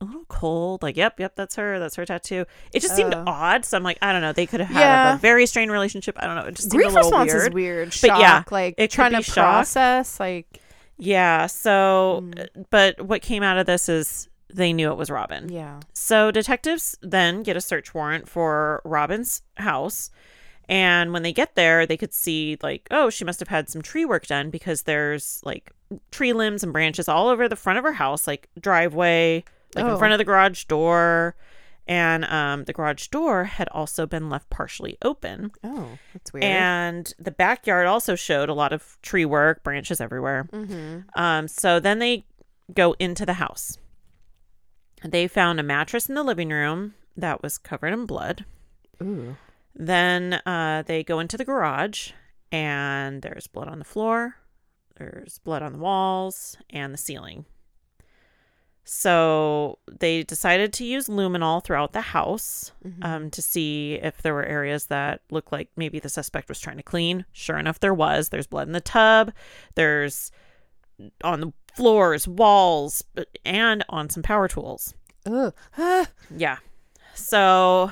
a 0.04 0.06
little 0.06 0.24
cold, 0.28 0.82
like, 0.82 0.96
yep, 0.96 1.18
yep, 1.18 1.34
that's 1.36 1.56
her, 1.56 1.78
that's 1.78 1.96
her 1.96 2.04
tattoo. 2.04 2.44
It 2.72 2.80
just 2.80 2.94
seemed 2.96 3.14
odd. 3.14 3.64
So 3.64 3.76
I'm 3.76 3.82
like, 3.82 3.98
I 4.02 4.12
don't 4.12 4.22
know. 4.22 4.32
They 4.32 4.46
could 4.46 4.60
have 4.60 4.68
had 4.70 4.80
Yeah. 4.80 5.14
a 5.14 5.18
very 5.18 5.46
strained 5.46 5.70
relationship. 5.72 6.16
I 6.18 6.26
don't 6.26 6.36
know. 6.36 6.42
It 6.44 6.54
just 6.56 6.70
seemed 6.70 6.82
Grief 6.82 6.92
a 6.92 6.94
little 6.94 7.10
response 7.10 7.32
weird. 7.32 7.48
is 7.48 7.54
weird. 7.54 7.88
But 7.88 7.94
Shock, 7.94 8.20
yeah, 8.20 8.42
like 8.50 8.74
it 8.78 8.90
trying 8.90 9.12
to 9.12 9.22
shock. 9.22 9.34
process, 9.34 10.20
like 10.20 10.60
Yeah. 10.98 11.46
So, 11.46 12.20
Mm. 12.24 12.66
but 12.70 13.00
what 13.00 13.20
came 13.22 13.42
out 13.42 13.58
of 13.58 13.66
this 13.66 13.88
is 13.88 14.28
they 14.52 14.72
knew 14.72 14.90
it 14.92 14.96
was 14.96 15.10
Robin. 15.10 15.48
yeah. 15.50 15.80
So 15.92 16.30
detectives 16.30 16.96
then 17.02 17.42
get 17.42 17.56
a 17.56 17.60
search 17.60 17.92
warrant 17.94 18.28
for 18.28 18.80
Robin's 18.84 19.42
house. 19.56 20.10
And 20.68 21.12
when 21.12 21.22
they 21.22 21.32
get 21.32 21.56
there, 21.56 21.84
they 21.86 21.96
could 21.98 22.14
see, 22.14 22.56
like, 22.62 22.86
oh, 22.90 23.10
she 23.10 23.24
must 23.24 23.38
have 23.40 23.48
had 23.48 23.68
some 23.68 23.82
tree 23.82 24.04
work 24.06 24.26
done 24.26 24.48
because 24.50 24.82
there's 24.82 25.40
like 25.44 25.72
tree 26.10 26.32
limbs 26.32 26.62
and 26.62 26.72
branches 26.72 27.06
all 27.08 27.28
over 27.28 27.48
the 27.48 27.56
front 27.56 27.78
of 27.78 27.84
her 27.84 27.92
house, 27.92 28.26
like 28.26 28.48
driveway, 28.58 29.44
like 29.74 29.84
Oh. 29.84 29.92
in 29.92 29.98
front 29.98 30.12
of 30.12 30.18
the 30.18 30.24
garage 30.24 30.64
door. 30.64 31.36
And 31.86 32.24
um, 32.24 32.64
the 32.64 32.72
garage 32.72 33.08
door 33.08 33.44
had 33.44 33.68
also 33.68 34.06
been 34.06 34.30
left 34.30 34.48
partially 34.48 34.96
open. 35.02 35.50
Oh, 35.62 35.98
that's 36.14 36.32
weird. 36.32 36.44
And 36.44 37.12
the 37.18 37.30
backyard 37.30 37.86
also 37.86 38.14
showed 38.14 38.48
a 38.48 38.54
lot 38.54 38.72
of 38.72 38.96
tree 39.02 39.26
work, 39.26 39.62
branches 39.62 40.00
everywhere. 40.00 40.48
mm-hmm. 40.50 41.00
Um, 41.14 41.46
so 41.46 41.80
then 41.80 41.98
they 41.98 42.24
go 42.72 42.94
into 42.98 43.26
the 43.26 43.34
house. 43.34 43.76
They 45.04 45.28
found 45.28 45.60
a 45.60 45.62
mattress 45.62 46.08
in 46.08 46.14
the 46.14 46.22
living 46.22 46.48
room 46.48 46.94
that 47.18 47.42
was 47.42 47.58
covered 47.58 47.92
in 47.92 48.06
blood. 48.06 48.46
Ooh. 49.02 49.36
Then 49.74 50.40
uh, 50.46 50.84
they 50.86 51.04
go 51.04 51.18
into 51.18 51.36
the 51.36 51.44
garage, 51.44 52.12
and 52.50 53.20
there's 53.20 53.46
blood 53.46 53.68
on 53.68 53.78
the 53.78 53.84
floor, 53.84 54.36
there's 54.96 55.38
blood 55.38 55.60
on 55.62 55.72
the 55.72 55.78
walls, 55.78 56.56
and 56.70 56.94
the 56.94 56.98
ceiling. 56.98 57.44
So 58.84 59.78
they 59.90 60.22
decided 60.24 60.72
to 60.74 60.84
use 60.84 61.08
luminol 61.08 61.64
throughout 61.64 61.92
the 61.92 62.00
house 62.02 62.70
Mm-hmm. 62.86 63.02
um, 63.02 63.30
to 63.30 63.40
see 63.40 63.94
if 63.94 64.20
there 64.20 64.34
were 64.34 64.44
areas 64.44 64.86
that 64.86 65.22
looked 65.30 65.50
like 65.52 65.70
maybe 65.74 65.98
the 65.98 66.10
suspect 66.10 66.48
was 66.50 66.60
trying 66.60 66.76
to 66.76 66.82
clean. 66.82 67.24
Sure 67.32 67.56
enough, 67.58 67.80
there 67.80 67.94
was. 67.94 68.28
There's 68.28 68.46
blood 68.46 68.66
in 68.66 68.72
the 68.74 68.80
tub. 68.82 69.32
There's 69.74 70.30
on 71.22 71.40
the 71.40 71.52
floors, 71.74 72.28
walls, 72.28 73.02
and 73.44 73.84
on 73.88 74.10
some 74.10 74.22
power 74.22 74.48
tools. 74.48 74.94
Ah. 75.26 75.52
Yeah. 76.36 76.58
So 77.14 77.90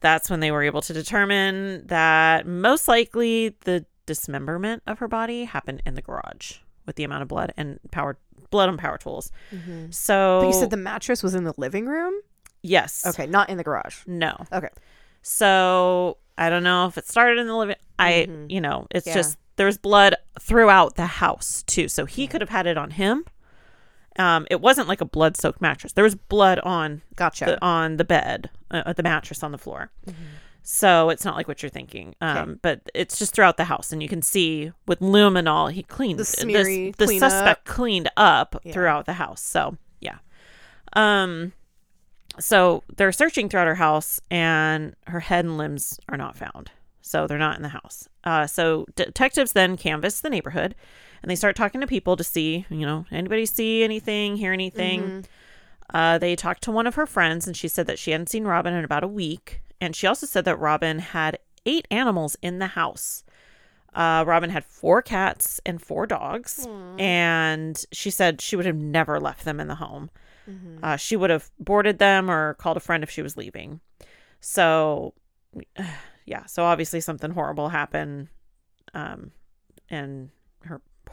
that's 0.00 0.28
when 0.28 0.40
they 0.40 0.50
were 0.50 0.62
able 0.64 0.82
to 0.82 0.92
determine 0.92 1.86
that 1.86 2.46
most 2.46 2.88
likely 2.88 3.54
the 3.60 3.86
dismemberment 4.06 4.82
of 4.88 4.98
her 4.98 5.06
body 5.08 5.44
happened 5.44 5.82
in 5.86 5.94
the 5.94 6.02
garage 6.02 6.56
with 6.84 6.96
the 6.96 7.04
amount 7.04 7.22
of 7.22 7.28
blood 7.28 7.52
and 7.56 7.78
power 7.92 8.18
blood 8.50 8.68
on 8.68 8.76
power 8.76 8.98
tools. 8.98 9.30
So 9.90 10.38
But 10.40 10.46
you 10.48 10.52
said 10.52 10.70
the 10.70 10.76
mattress 10.76 11.22
was 11.22 11.34
in 11.34 11.44
the 11.44 11.54
living 11.56 11.86
room? 11.86 12.14
yes. 12.62 13.04
Okay, 13.06 13.26
not 13.26 13.50
in 13.50 13.56
the 13.56 13.64
garage. 13.64 13.98
No. 14.06 14.36
Okay. 14.52 14.68
So 15.22 16.18
I 16.38 16.50
don't 16.50 16.62
know 16.62 16.86
if 16.86 16.98
it 16.98 17.06
started 17.06 17.38
in 17.38 17.46
the 17.46 17.56
living. 17.56 17.76
I, 17.98 18.26
Mhm. 18.28 18.50
you 18.50 18.60
know, 18.60 18.86
it's 18.90 19.06
Yeah. 19.06 19.14
just 19.14 19.38
there's 19.56 19.76
blood 19.78 20.14
throughout 20.40 20.96
the 20.96 21.06
house 21.06 21.62
too. 21.66 21.88
So 21.88 22.04
he 22.06 22.26
could 22.26 22.40
have 22.40 22.50
had 22.50 22.66
it 22.66 22.76
on 22.78 22.90
him. 22.92 23.24
Um, 24.18 24.46
it 24.50 24.60
wasn't 24.60 24.88
like 24.88 25.00
a 25.00 25.04
blood 25.06 25.36
soaked 25.36 25.60
mattress. 25.60 25.92
There 25.92 26.04
was 26.04 26.14
blood 26.14 26.58
on 26.60 27.02
Gotcha. 27.16 27.44
the, 27.46 27.64
on 27.64 27.96
the 27.96 28.04
bed, 28.04 28.50
uh, 28.70 28.92
the 28.92 29.02
mattress 29.02 29.42
on 29.42 29.52
the 29.52 29.58
floor. 29.58 29.90
So 30.62 31.10
it's 31.10 31.24
not 31.24 31.34
like 31.36 31.48
what 31.48 31.62
you're 31.62 31.70
thinking. 31.70 32.14
Um, 32.20 32.36
Mm-hmm. 32.36 32.50
Okay. 32.50 32.58
but 32.62 32.80
it's 32.94 33.18
just 33.18 33.34
throughout 33.34 33.56
the 33.56 33.64
house, 33.64 33.92
and 33.92 34.02
you 34.02 34.08
can 34.08 34.22
see 34.22 34.72
with 34.86 35.00
luminol, 35.00 35.72
he 35.72 35.82
cleaned 35.82 36.18
The 36.20 36.24
smeary 36.24 36.96
the 36.96 37.06
suspect 37.18 37.64
cleaned 37.64 38.08
up 38.16 38.56
Yeah. 38.64 38.72
throughout 38.72 39.06
the 39.06 39.14
house. 39.14 39.42
So 39.42 39.76
yeah. 40.00 40.18
Um. 40.94 41.52
so 42.38 42.82
they're 42.96 43.12
searching 43.12 43.48
throughout 43.48 43.66
her 43.66 43.74
house, 43.74 44.20
and 44.30 44.94
her 45.06 45.20
head 45.20 45.44
and 45.44 45.58
limbs 45.58 45.98
are 46.08 46.16
not 46.16 46.36
found. 46.36 46.70
So 47.00 47.26
they're 47.26 47.38
not 47.38 47.56
in 47.56 47.62
the 47.62 47.68
house. 47.68 48.08
Uh, 48.24 48.46
so 48.46 48.86
detectives 48.94 49.52
then 49.52 49.76
canvass 49.76 50.20
the 50.20 50.30
neighborhood, 50.30 50.74
and 51.22 51.30
they 51.30 51.34
start 51.36 51.56
talking 51.56 51.80
to 51.80 51.86
people 51.86 52.16
to 52.16 52.24
see, 52.24 52.64
you 52.70 52.86
know, 52.86 53.04
anybody 53.10 53.44
see 53.46 53.82
anything, 53.82 54.36
hear 54.36 54.52
anything. 54.52 55.24
Uh, 55.92 56.16
they 56.18 56.34
talked 56.36 56.62
to 56.62 56.70
one 56.70 56.86
of 56.86 56.94
her 56.94 57.06
friends, 57.06 57.46
and 57.46 57.56
she 57.56 57.68
said 57.68 57.86
that 57.88 57.98
she 57.98 58.12
hadn't 58.12 58.28
seen 58.30 58.44
Robin 58.44 58.72
in 58.72 58.84
about 58.84 59.02
a 59.04 59.08
week. 59.08 59.60
And 59.82 59.96
she 59.96 60.06
also 60.06 60.26
said 60.26 60.44
that 60.44 60.58
Robin 60.60 61.00
had 61.00 61.40
eight 61.66 61.88
animals 61.90 62.36
in 62.40 62.60
the 62.60 62.68
house. 62.68 63.24
Uh, 63.92 64.22
Robin 64.26 64.48
had 64.48 64.64
four 64.64 65.02
cats 65.02 65.60
and 65.66 65.82
four 65.82 66.06
dogs, 66.06 66.66
and 67.00 67.84
she 67.92 68.08
said 68.08 68.40
she 68.40 68.54
would 68.56 68.64
have 68.64 68.76
never 68.76 69.18
left 69.20 69.44
them 69.44 69.58
in 69.60 69.66
the 69.66 69.74
home. 69.74 70.08
Uh, 70.84 70.96
she 70.96 71.16
would 71.16 71.30
have 71.30 71.50
boarded 71.58 71.98
them 71.98 72.30
or 72.30 72.54
called 72.54 72.76
a 72.76 72.80
friend 72.80 73.02
if 73.02 73.10
she 73.10 73.22
was 73.22 73.36
leaving. 73.36 73.80
So, 74.40 75.14
yeah, 76.26 76.46
so 76.46 76.62
obviously 76.64 77.00
something 77.00 77.32
horrible 77.32 77.68
happened, 77.68 78.28
um, 78.94 79.32
and 79.90 80.30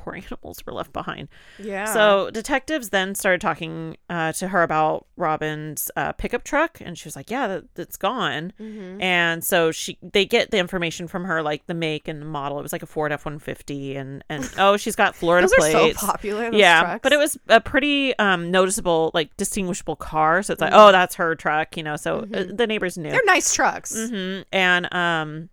poor 0.04 0.16
animals 0.32 0.64
were 0.66 0.74
left 0.74 0.94
behind. 0.94 1.28
Yeah. 1.58 1.86
So 1.94 2.30
detectives 2.32 2.90
then 2.90 3.16
started 3.16 3.42
talking 3.42 3.98
uh, 4.10 4.32
to 4.34 4.48
her 4.50 4.64
about 4.64 5.06
Robin's 5.18 5.92
uh, 5.96 6.14
pickup 6.14 6.44
truck, 6.44 6.80
and 6.82 6.98
she 6.98 7.08
was 7.08 7.16
like, 7.16 7.30
"Yeah, 7.30 7.48
that, 7.48 7.64
that's 7.76 7.98
gone." 7.98 8.54
Mm-hmm. 8.60 9.02
And 9.02 9.44
so 9.44 9.72
she 9.72 9.98
they 10.02 10.26
get 10.26 10.52
the 10.52 10.58
information 10.58 11.08
from 11.08 11.26
her, 11.26 11.42
like 11.44 11.66
the 11.68 11.74
make 11.74 12.08
and 12.08 12.22
the 12.22 12.26
model. 12.26 12.60
It 12.60 12.64
was 12.64 12.72
like 12.74 12.84
a 12.84 12.88
Ford 12.88 13.12
F 13.12 13.26
one 13.26 13.40
fifty, 13.40 13.96
and 13.96 14.24
and 14.30 14.50
oh, 14.58 14.78
she's 14.78 14.96
got 14.96 15.16
Florida 15.16 15.48
those 15.48 15.54
are 15.66 15.72
so 15.72 15.80
plates. 15.80 16.04
popular. 16.04 16.52
Those 16.52 16.60
yeah, 16.60 16.82
trucks. 16.82 17.00
but 17.04 17.14
it 17.14 17.18
was 17.18 17.38
a 17.50 17.60
pretty 17.62 18.18
um, 18.20 18.52
noticeable, 18.52 19.12
like 19.14 19.36
distinguishable 19.38 19.96
car. 19.96 20.42
So 20.44 20.54
it's 20.54 20.62
like, 20.62 20.74
Mhm. 20.74 20.88
oh, 20.90 20.92
that's 20.92 21.16
her 21.16 21.36
truck, 21.36 21.76
you 21.78 21.84
know. 21.84 21.96
So 21.96 22.20
uh, 22.20 22.26
Mhm. 22.26 22.58
the 22.58 22.68
neighbors 22.68 22.98
knew. 22.98 23.10
they're 23.12 23.22
nice 23.26 23.54
trucks. 23.54 23.94
hmm 24.10 24.42
And 24.52 24.94
um, 24.94 25.50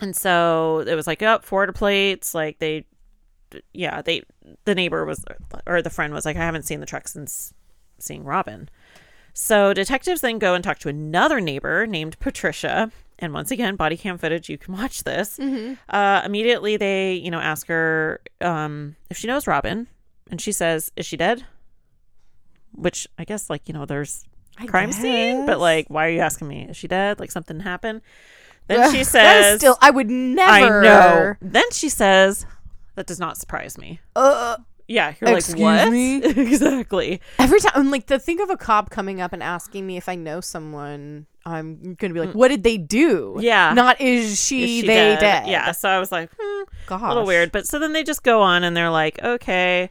and 0.00 0.14
so 0.14 0.84
it 0.86 0.94
was 0.94 1.06
like, 1.06 1.22
oh, 1.22 1.40
Florida 1.42 1.72
plates. 1.72 2.34
Like 2.34 2.58
they, 2.58 2.84
yeah, 3.72 4.02
they. 4.02 4.22
The 4.64 4.74
neighbor 4.74 5.04
was, 5.04 5.24
or 5.66 5.82
the 5.82 5.90
friend 5.90 6.12
was 6.12 6.24
like, 6.24 6.36
I 6.36 6.44
haven't 6.44 6.64
seen 6.64 6.80
the 6.80 6.86
truck 6.86 7.08
since 7.08 7.52
seeing 7.98 8.24
Robin. 8.24 8.68
So 9.34 9.72
detectives 9.72 10.20
then 10.20 10.38
go 10.38 10.54
and 10.54 10.64
talk 10.64 10.78
to 10.80 10.88
another 10.88 11.40
neighbor 11.40 11.86
named 11.86 12.18
Patricia. 12.18 12.90
And 13.20 13.32
once 13.32 13.50
again, 13.50 13.76
body 13.76 13.96
cam 13.96 14.18
footage, 14.18 14.48
you 14.48 14.58
can 14.58 14.74
watch 14.78 15.04
this. 15.04 15.38
Mm-hmm. 15.38 15.74
Uh, 15.88 16.22
immediately 16.24 16.76
they, 16.76 17.14
you 17.14 17.30
know, 17.30 17.38
ask 17.40 17.66
her 17.68 18.20
um, 18.40 18.96
if 19.10 19.16
she 19.16 19.26
knows 19.26 19.46
Robin, 19.46 19.86
and 20.30 20.40
she 20.40 20.52
says, 20.52 20.90
"Is 20.96 21.06
she 21.06 21.16
dead?" 21.16 21.44
Which 22.72 23.08
I 23.18 23.24
guess, 23.24 23.48
like, 23.48 23.68
you 23.68 23.74
know, 23.74 23.86
there's 23.86 24.24
crime 24.66 24.92
scene, 24.92 25.46
but 25.46 25.58
like, 25.58 25.86
why 25.88 26.06
are 26.06 26.10
you 26.10 26.20
asking 26.20 26.48
me? 26.48 26.66
Is 26.68 26.76
she 26.76 26.88
dead? 26.88 27.20
Like 27.20 27.30
something 27.30 27.60
happened? 27.60 28.02
Then 28.66 28.92
she 28.92 29.02
says, 29.04 29.60
still. 29.60 29.78
I 29.80 29.90
would 29.90 30.10
never." 30.10 30.50
"I 30.50 30.60
never. 30.60 30.82
know." 30.82 31.34
Then 31.40 31.70
she 31.72 31.88
says, 31.88 32.44
"That 32.98 33.06
does 33.06 33.20
not 33.20 33.36
surprise 33.38 33.78
me." 33.78 34.00
Uh, 34.16 34.56
Yeah, 34.88 35.14
you're 35.20 35.30
like, 35.30 35.46
what? 35.58 35.90
me? 35.92 36.16
exactly. 36.24 37.20
every 37.38 37.60
time, 37.60 37.72
I'm 37.74 37.90
like, 37.90 38.06
to 38.06 38.18
think 38.18 38.40
of 38.40 38.48
a 38.50 38.56
cop 38.56 38.88
coming 38.90 39.20
up 39.20 39.32
and 39.34 39.42
asking 39.42 39.86
me 39.86 39.96
if 39.98 40.08
I 40.08 40.14
know 40.14 40.40
someone, 40.40 41.26
I'm 41.44 41.94
gonna 41.94 42.14
be 42.14 42.20
like, 42.20 42.34
what 42.34 42.48
did 42.48 42.62
they 42.62 42.78
do? 42.78 43.34
Mm. 43.36 43.42
Yeah. 43.42 43.72
Not 43.74 44.00
is 44.00 44.42
she, 44.42 44.64
Is 44.64 44.70
she 44.70 44.80
they 44.82 45.16
dead? 45.20 45.46
Yeah. 45.46 45.72
So 45.72 45.88
I 45.90 45.98
was 45.98 46.10
like, 46.10 46.30
hmm, 46.38 46.62
Gosh. 46.86 47.02
a 47.02 47.08
little 47.08 47.26
weird. 47.26 47.52
But 47.52 47.66
so 47.66 47.78
then 47.78 47.92
they 47.92 48.02
just 48.02 48.22
go 48.22 48.40
on 48.40 48.64
and 48.64 48.74
they're 48.76 48.90
like, 48.90 49.22
okay, 49.22 49.90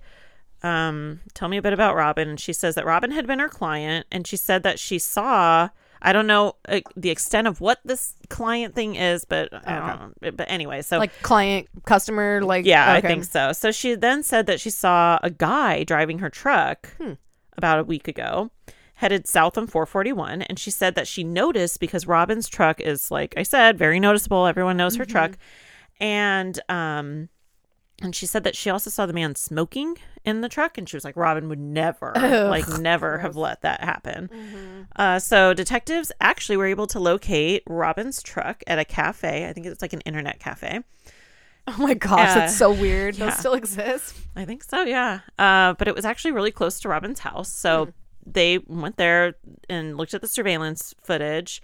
um, 0.64 1.20
tell 1.36 1.48
me 1.48 1.58
a 1.58 1.62
bit 1.62 1.74
about 1.74 1.96
Robin. 1.96 2.28
And 2.28 2.40
she 2.40 2.52
says 2.52 2.74
that 2.76 2.86
Robin 2.86 3.12
had 3.12 3.28
been 3.28 3.40
her 3.40 3.50
client, 3.50 4.08
and 4.12 4.26
she 4.26 4.36
said 4.38 4.64
that 4.64 4.80
she 4.80 4.98
saw. 5.00 5.70
I 6.02 6.14
don't 6.14 6.28
know 6.28 6.56
uh, 6.68 6.82
the 6.96 7.10
extent 7.10 7.48
of 7.48 7.60
what 7.62 7.80
this 7.86 8.14
client 8.30 8.76
thing 8.76 8.96
is, 8.96 9.26
but 9.26 9.50
I 9.68 9.98
don't. 10.22 10.38
But 10.38 10.50
anyway, 10.50 10.82
so 10.82 10.98
Like 11.00 11.12
client, 11.22 11.68
customer, 11.86 12.42
like 12.44 12.66
yeah, 12.66 12.92
I 12.94 13.02
think 13.02 13.26
so. 13.26 13.52
So 13.54 13.72
she 13.72 13.96
then 13.96 14.24
said 14.24 14.46
that 14.48 14.60
she 14.60 14.70
saw 14.70 15.20
a 15.24 15.30
guy 15.30 15.84
driving 15.84 16.20
her 16.20 16.30
truck 16.30 16.90
Hmm. 16.98 17.14
about 17.58 17.80
a 17.80 17.84
week 17.84 18.08
ago, 18.08 18.52
headed 18.96 19.28
south 19.28 19.58
on 19.58 19.68
441. 19.68 20.42
And 20.44 20.58
she 20.60 20.72
said 20.72 20.96
that 20.96 21.08
she 21.08 21.24
noticed 21.24 21.80
because 21.80 22.08
Robin's 22.08 22.48
truck 22.48 22.80
is, 22.82 23.12
like 23.12 23.34
I 23.38 23.44
said, 23.44 23.78
very 23.78 24.00
noticeable. 24.00 24.46
Everyone 24.48 24.78
knows 24.78 24.96
her 24.98 25.04
Mm-hmm. 25.06 25.12
truck. 25.12 25.38
And, 26.00 26.60
um, 26.70 27.30
and 28.02 28.16
she 28.16 28.26
said 28.26 28.44
that 28.44 28.56
she 28.56 28.70
also 28.70 28.90
saw 28.90 29.06
the 29.06 29.14
man 29.14 29.36
smoking 29.36 29.98
in 30.24 30.42
the 30.42 30.50
truck, 30.50 30.78
and 30.78 30.88
she 30.88 30.96
was 30.96 31.04
like, 31.04 31.16
Robin 31.16 31.50
would 31.50 31.60
never, 31.60 32.14
Ugh, 32.16 32.50
like, 32.50 32.68
never 32.80 33.18
have 33.20 33.36
let 33.36 33.62
that 33.62 33.82
happen. 33.82 34.30
Mm-hmm. 34.34 34.82
Uh, 34.96 35.20
so 35.20 35.54
detectives 35.54 36.12
actually 36.22 36.58
were 36.58 36.66
able 36.68 36.88
to 36.88 37.00
locate 37.00 37.64
Robin's 37.68 38.22
truck 38.22 38.64
at 38.68 38.78
a 38.80 38.86
cafe. 38.86 39.48
I 39.48 39.54
think 39.54 39.66
it's 39.66 39.82
like 39.82 39.94
an 39.94 40.02
internet 40.02 40.40
cafe. 40.40 40.82
Oh 41.70 41.76
my 41.80 41.96
gosh, 41.96 42.30
Uh, 42.30 42.36
that's 42.36 42.56
so 42.56 42.72
weird. 42.72 43.18
yeah. 43.18 43.26
Those 43.26 43.40
still 43.40 43.54
exist. 43.54 44.16
I 44.36 44.46
think 44.46 44.64
so, 44.64 44.84
yeah. 44.84 45.20
Uh, 45.38 45.74
but 45.74 45.88
it 45.88 45.96
was 45.96 46.06
actually 46.06 46.32
really 46.32 46.52
close 46.52 46.80
to 46.82 46.90
Robin's 46.90 47.20
house. 47.20 47.52
So 47.52 47.92
they 48.26 48.60
went 48.68 48.96
there 48.98 49.36
and 49.70 49.98
looked 49.98 50.14
at 50.14 50.22
the 50.22 50.28
surveillance 50.30 50.94
footage 51.04 51.62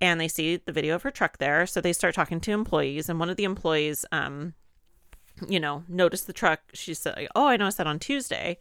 and 0.00 0.20
they 0.20 0.26
see 0.28 0.56
the 0.56 0.72
video 0.72 0.94
of 0.96 1.02
her 1.02 1.10
truck 1.12 1.38
there. 1.38 1.66
So 1.66 1.80
they 1.80 1.92
start 1.92 2.14
talking 2.16 2.40
to 2.40 2.50
employees. 2.52 3.08
And 3.08 3.20
one 3.20 3.30
of 3.30 3.36
the 3.36 3.44
employees, 3.44 4.04
um, 4.10 4.54
you 5.48 5.60
know, 5.60 5.84
noticed 5.88 6.26
the 6.26 6.32
truck. 6.32 6.60
She 6.74 6.94
said, 6.94 7.28
Oh, 7.34 7.46
I 7.48 7.56
noticed 7.56 7.78
that 7.78 7.86
on 7.86 7.98
Tuesday. 7.98 8.58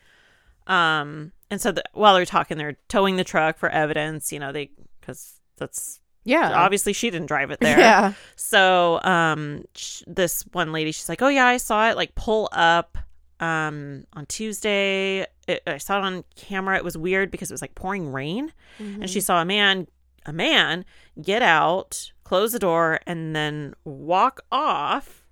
Um, 0.67 1.31
and 1.49 1.59
so 1.61 1.71
the, 1.71 1.83
while 1.93 2.15
they're 2.15 2.25
talking, 2.25 2.57
they're 2.57 2.77
towing 2.87 3.17
the 3.17 3.23
truck 3.23 3.57
for 3.57 3.69
evidence, 3.69 4.31
you 4.31 4.39
know, 4.39 4.51
they, 4.51 4.71
because 5.01 5.35
that's 5.57 5.99
Yeah. 6.23 6.51
obviously 6.53 6.93
she 6.93 7.09
didn't 7.09 7.27
drive 7.27 7.51
it 7.51 7.59
there. 7.59 7.77
Yeah. 7.79 8.13
So, 8.35 9.01
um, 9.03 9.65
sh- 9.75 10.03
this 10.07 10.43
one 10.53 10.71
lady, 10.71 10.91
she's 10.91 11.09
like, 11.09 11.21
"Oh 11.21 11.27
yeah, 11.27 11.45
I 11.47 11.57
saw 11.57 11.89
it 11.89 11.97
like 11.97 12.15
pull 12.15 12.47
up, 12.53 12.97
um, 13.41 14.05
on 14.13 14.25
Tuesday. 14.27 15.25
It, 15.47 15.61
I 15.67 15.77
saw 15.77 15.97
it 15.97 16.03
on 16.05 16.23
camera. 16.37 16.77
It 16.77 16.83
was 16.85 16.97
weird 16.97 17.29
because 17.29 17.51
it 17.51 17.53
was 17.53 17.61
like 17.61 17.75
pouring 17.75 18.11
rain, 18.13 18.53
and 18.79 19.09
she 19.09 19.19
saw 19.19 19.41
a 19.41 19.45
man, 19.45 19.87
a 20.25 20.31
man, 20.31 20.85
get 21.21 21.41
out, 21.41 22.13
close 22.23 22.53
the 22.53 22.59
door, 22.59 23.01
and 23.05 23.35
then 23.35 23.73
walk 23.83 24.39
off, 24.49 25.22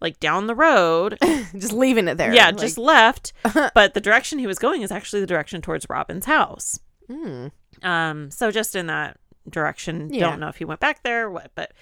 like 0.00 0.20
down 0.20 0.46
the 0.46 0.54
road. 0.54 1.18
just 1.56 1.72
leaving 1.72 2.08
it 2.08 2.16
there. 2.16 2.32
yeah, 2.34 2.46
like- 2.46 2.58
just 2.58 2.78
left. 2.78 3.32
but 3.74 3.94
the 3.94 4.00
direction 4.00 4.38
he 4.38 4.46
was 4.46 4.58
going 4.58 4.82
is 4.82 4.90
actually 4.90 5.20
the 5.20 5.26
direction 5.26 5.62
towards 5.62 5.86
Robin's 5.88 6.26
house. 6.26 6.78
Mm. 7.08 7.50
Um, 7.82 8.30
so 8.30 8.50
just 8.50 8.76
in 8.76 8.86
that 8.86 9.18
direction. 9.48 10.12
Yeah. 10.12 10.30
Don't 10.30 10.40
know 10.40 10.48
if 10.48 10.56
he 10.56 10.64
went 10.64 10.80
back 10.80 11.02
there 11.02 11.26
or 11.26 11.30
what, 11.30 11.50
but 11.54 11.72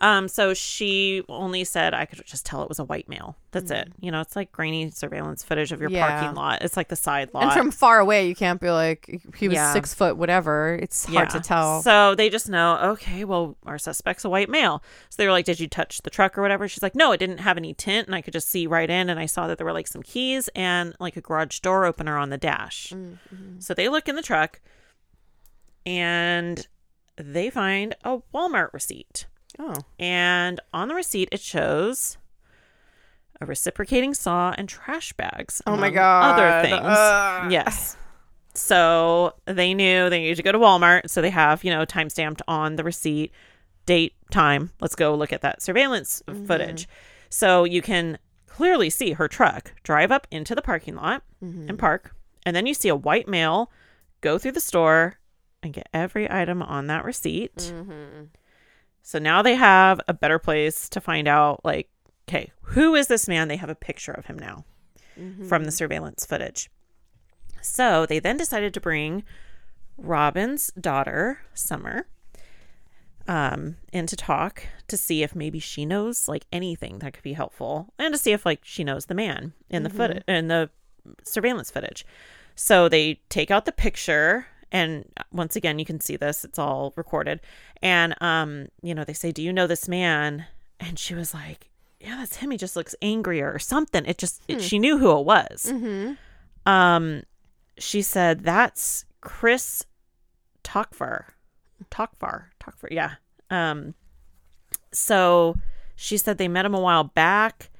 um, 0.00 0.28
so 0.28 0.52
she 0.54 1.22
only 1.28 1.64
said 1.64 1.94
I 1.94 2.04
could 2.04 2.24
just 2.26 2.44
tell 2.44 2.62
it 2.62 2.68
was 2.68 2.78
a 2.78 2.84
white 2.84 3.08
male. 3.08 3.36
That's 3.52 3.70
it. 3.70 3.90
You 4.00 4.10
know, 4.10 4.20
it's 4.20 4.36
like 4.36 4.52
grainy 4.52 4.90
surveillance 4.90 5.42
footage 5.42 5.72
of 5.72 5.80
your 5.80 5.88
Mm. 5.88 5.94
Yeah. 5.94 6.08
parking 6.10 6.34
lot. 6.36 6.60
It's 6.62 6.76
like 6.76 6.88
the 6.88 6.96
side 6.96 7.30
lot. 7.32 7.44
And 7.44 7.52
from 7.54 7.70
far 7.70 7.98
away, 8.00 8.28
you 8.28 8.34
can't 8.34 8.60
be 8.60 8.70
like 8.70 9.22
he 9.36 9.48
was 9.48 9.54
Yeah. 9.54 9.72
six 9.72 9.94
foot, 9.94 10.18
whatever. 10.18 10.78
It's 10.82 11.06
hard 11.06 11.30
to 11.30 11.40
tell. 11.40 11.80
So 11.82 12.14
they 12.14 12.28
just 12.28 12.48
know, 12.50 12.76
okay, 12.92 13.24
well, 13.24 13.56
our 13.64 13.78
suspect's 13.78 14.26
a 14.26 14.28
white 14.28 14.50
male. 14.50 14.82
So 15.08 15.14
they 15.16 15.26
were 15.26 15.32
like, 15.32 15.46
Did 15.46 15.58
you 15.60 15.68
touch 15.68 16.02
the 16.02 16.10
truck 16.10 16.36
or 16.36 16.42
whatever? 16.42 16.68
She's 16.68 16.82
like, 16.82 16.94
No, 16.94 17.12
it 17.12 17.16
didn't 17.18 17.38
have 17.38 17.56
any 17.56 17.72
tint. 17.72 18.06
And 18.06 18.14
I 18.14 18.20
could 18.20 18.34
just 18.34 18.48
see 18.48 18.66
right 18.66 18.90
in. 18.90 19.08
And 19.08 19.18
I 19.18 19.24
saw 19.26 19.46
that 19.46 19.56
there 19.56 19.64
were 19.64 19.72
like 19.72 19.86
some 19.86 20.02
keys 20.02 20.48
and 20.54 20.94
like 21.00 21.16
a 21.16 21.22
garage 21.22 21.60
door 21.60 21.86
opener 21.86 22.18
on 22.18 22.28
the 22.28 22.36
dash. 22.38 22.92
Mm-hmm. 22.94 23.60
So 23.60 23.72
they 23.72 23.88
look 23.88 24.06
in 24.08 24.16
the 24.16 24.22
truck 24.22 24.60
and 25.86 26.66
they 27.16 27.48
find 27.50 27.94
a 28.04 28.18
Walmart 28.34 28.72
receipt. 28.74 29.26
Oh, 29.58 29.74
And 29.98 30.60
on 30.72 30.88
the 30.88 30.94
receipt, 30.94 31.28
it 31.32 31.40
shows 31.40 32.18
a 33.40 33.46
reciprocating 33.46 34.14
saw 34.14 34.54
and 34.56 34.68
trash 34.68 35.12
bags. 35.12 35.60
Oh 35.66 35.76
my 35.76 35.90
God. 35.90 36.38
Other 36.38 36.68
things. 36.68 37.52
Yes. 37.52 37.96
So 38.54 39.34
they 39.44 39.74
knew 39.74 40.08
they 40.08 40.20
needed 40.20 40.36
to 40.36 40.42
go 40.42 40.52
to 40.52 40.58
Walmart. 40.58 41.10
So 41.10 41.20
they 41.20 41.30
have, 41.30 41.62
you 41.62 41.70
know, 41.70 41.84
time 41.84 42.08
stamped 42.08 42.40
on 42.48 42.76
the 42.76 42.84
receipt, 42.84 43.32
date, 43.84 44.14
time. 44.30 44.70
Let's 44.80 44.94
go 44.94 45.14
look 45.14 45.32
at 45.32 45.42
that 45.42 45.60
surveillance 45.62 46.22
Mm-hmm. 46.26 46.46
footage. 46.46 46.88
So 47.28 47.64
you 47.64 47.82
can 47.82 48.18
clearly 48.46 48.88
see 48.88 49.12
her 49.12 49.28
truck 49.28 49.74
drive 49.82 50.10
up 50.10 50.26
into 50.30 50.54
the 50.54 50.62
parking 50.62 50.94
lot 50.96 51.22
Mm-hmm. 51.44 51.68
and 51.68 51.78
park. 51.78 52.14
And 52.46 52.56
then 52.56 52.64
you 52.66 52.72
see 52.72 52.88
a 52.88 52.96
white 52.96 53.28
male 53.28 53.70
go 54.22 54.38
through 54.38 54.52
the 54.52 54.60
store 54.60 55.18
and 55.62 55.74
get 55.74 55.88
every 55.92 56.30
item 56.30 56.62
on 56.62 56.86
that 56.86 57.04
receipt. 57.04 57.54
Mm-hmm. 57.56 58.24
So 59.06 59.20
now 59.20 59.40
they 59.40 59.54
have 59.54 60.00
a 60.08 60.12
better 60.12 60.40
place 60.40 60.88
to 60.88 61.00
find 61.00 61.28
out, 61.28 61.64
like, 61.64 61.88
okay, 62.28 62.50
who 62.62 62.96
is 62.96 63.06
this 63.06 63.28
man? 63.28 63.46
They 63.46 63.54
have 63.54 63.70
a 63.70 63.76
picture 63.76 64.10
of 64.10 64.26
him 64.26 64.36
now 64.36 64.64
from 65.48 65.62
the 65.62 65.70
surveillance 65.70 66.26
footage. 66.26 66.68
So 67.62 68.04
they 68.04 68.18
then 68.18 68.36
decided 68.36 68.74
to 68.74 68.80
bring 68.80 69.22
Robin's 69.96 70.72
daughter, 70.72 71.38
Summer, 71.54 72.08
um, 73.28 73.76
in 73.92 74.08
to 74.08 74.16
talk 74.16 74.66
to 74.88 74.96
see 74.96 75.22
if 75.22 75.36
maybe 75.36 75.60
she 75.60 75.86
knows 75.86 76.26
like 76.26 76.44
anything 76.52 76.98
that 76.98 77.12
could 77.12 77.22
be 77.22 77.34
helpful, 77.34 77.94
and 78.00 78.12
to 78.12 78.18
see 78.18 78.32
if 78.32 78.44
like 78.44 78.62
she 78.64 78.82
knows 78.82 79.06
the 79.06 79.14
man 79.14 79.52
in 79.70 79.84
the 79.84 79.90
footage 79.90 80.24
in 80.26 80.48
the 80.48 80.68
surveillance 81.22 81.70
footage. 81.70 82.04
So 82.56 82.88
they 82.88 83.20
take 83.28 83.52
out 83.52 83.66
the 83.66 83.72
picture 83.72 84.48
and 84.72 85.04
once 85.32 85.56
again, 85.56 85.78
you 85.78 85.84
can 85.84 86.00
see 86.00 86.16
this; 86.16 86.44
it's 86.44 86.58
all 86.58 86.92
recorded. 86.96 87.40
And 87.82 88.14
um, 88.20 88.68
you 88.82 88.94
know, 88.94 89.04
they 89.04 89.12
say, 89.12 89.32
"Do 89.32 89.42
you 89.42 89.52
know 89.52 89.66
this 89.66 89.88
man?" 89.88 90.46
And 90.80 90.98
she 90.98 91.14
was 91.14 91.32
like, 91.32 91.70
"Yeah, 92.00 92.16
that's 92.16 92.36
him. 92.36 92.50
He 92.50 92.56
just 92.56 92.76
looks 92.76 92.94
angrier 93.00 93.52
or 93.52 93.58
something." 93.58 94.04
It 94.06 94.18
just 94.18 94.42
it, 94.48 94.60
she 94.62 94.78
knew 94.78 94.98
who 94.98 95.16
it 95.18 95.24
was. 95.24 95.66
Mm-hmm. 95.72 96.70
Um, 96.70 97.22
she 97.78 98.02
said, 98.02 98.40
"That's 98.40 99.04
Chris 99.20 99.84
Talkfar, 100.64 101.24
Talkfar, 101.90 102.46
Talkfar." 102.60 102.88
Yeah. 102.90 103.14
Um, 103.50 103.94
so 104.92 105.56
she 105.94 106.18
said 106.18 106.38
they 106.38 106.48
met 106.48 106.66
him 106.66 106.74
a 106.74 106.80
while 106.80 107.04
back, 107.04 107.70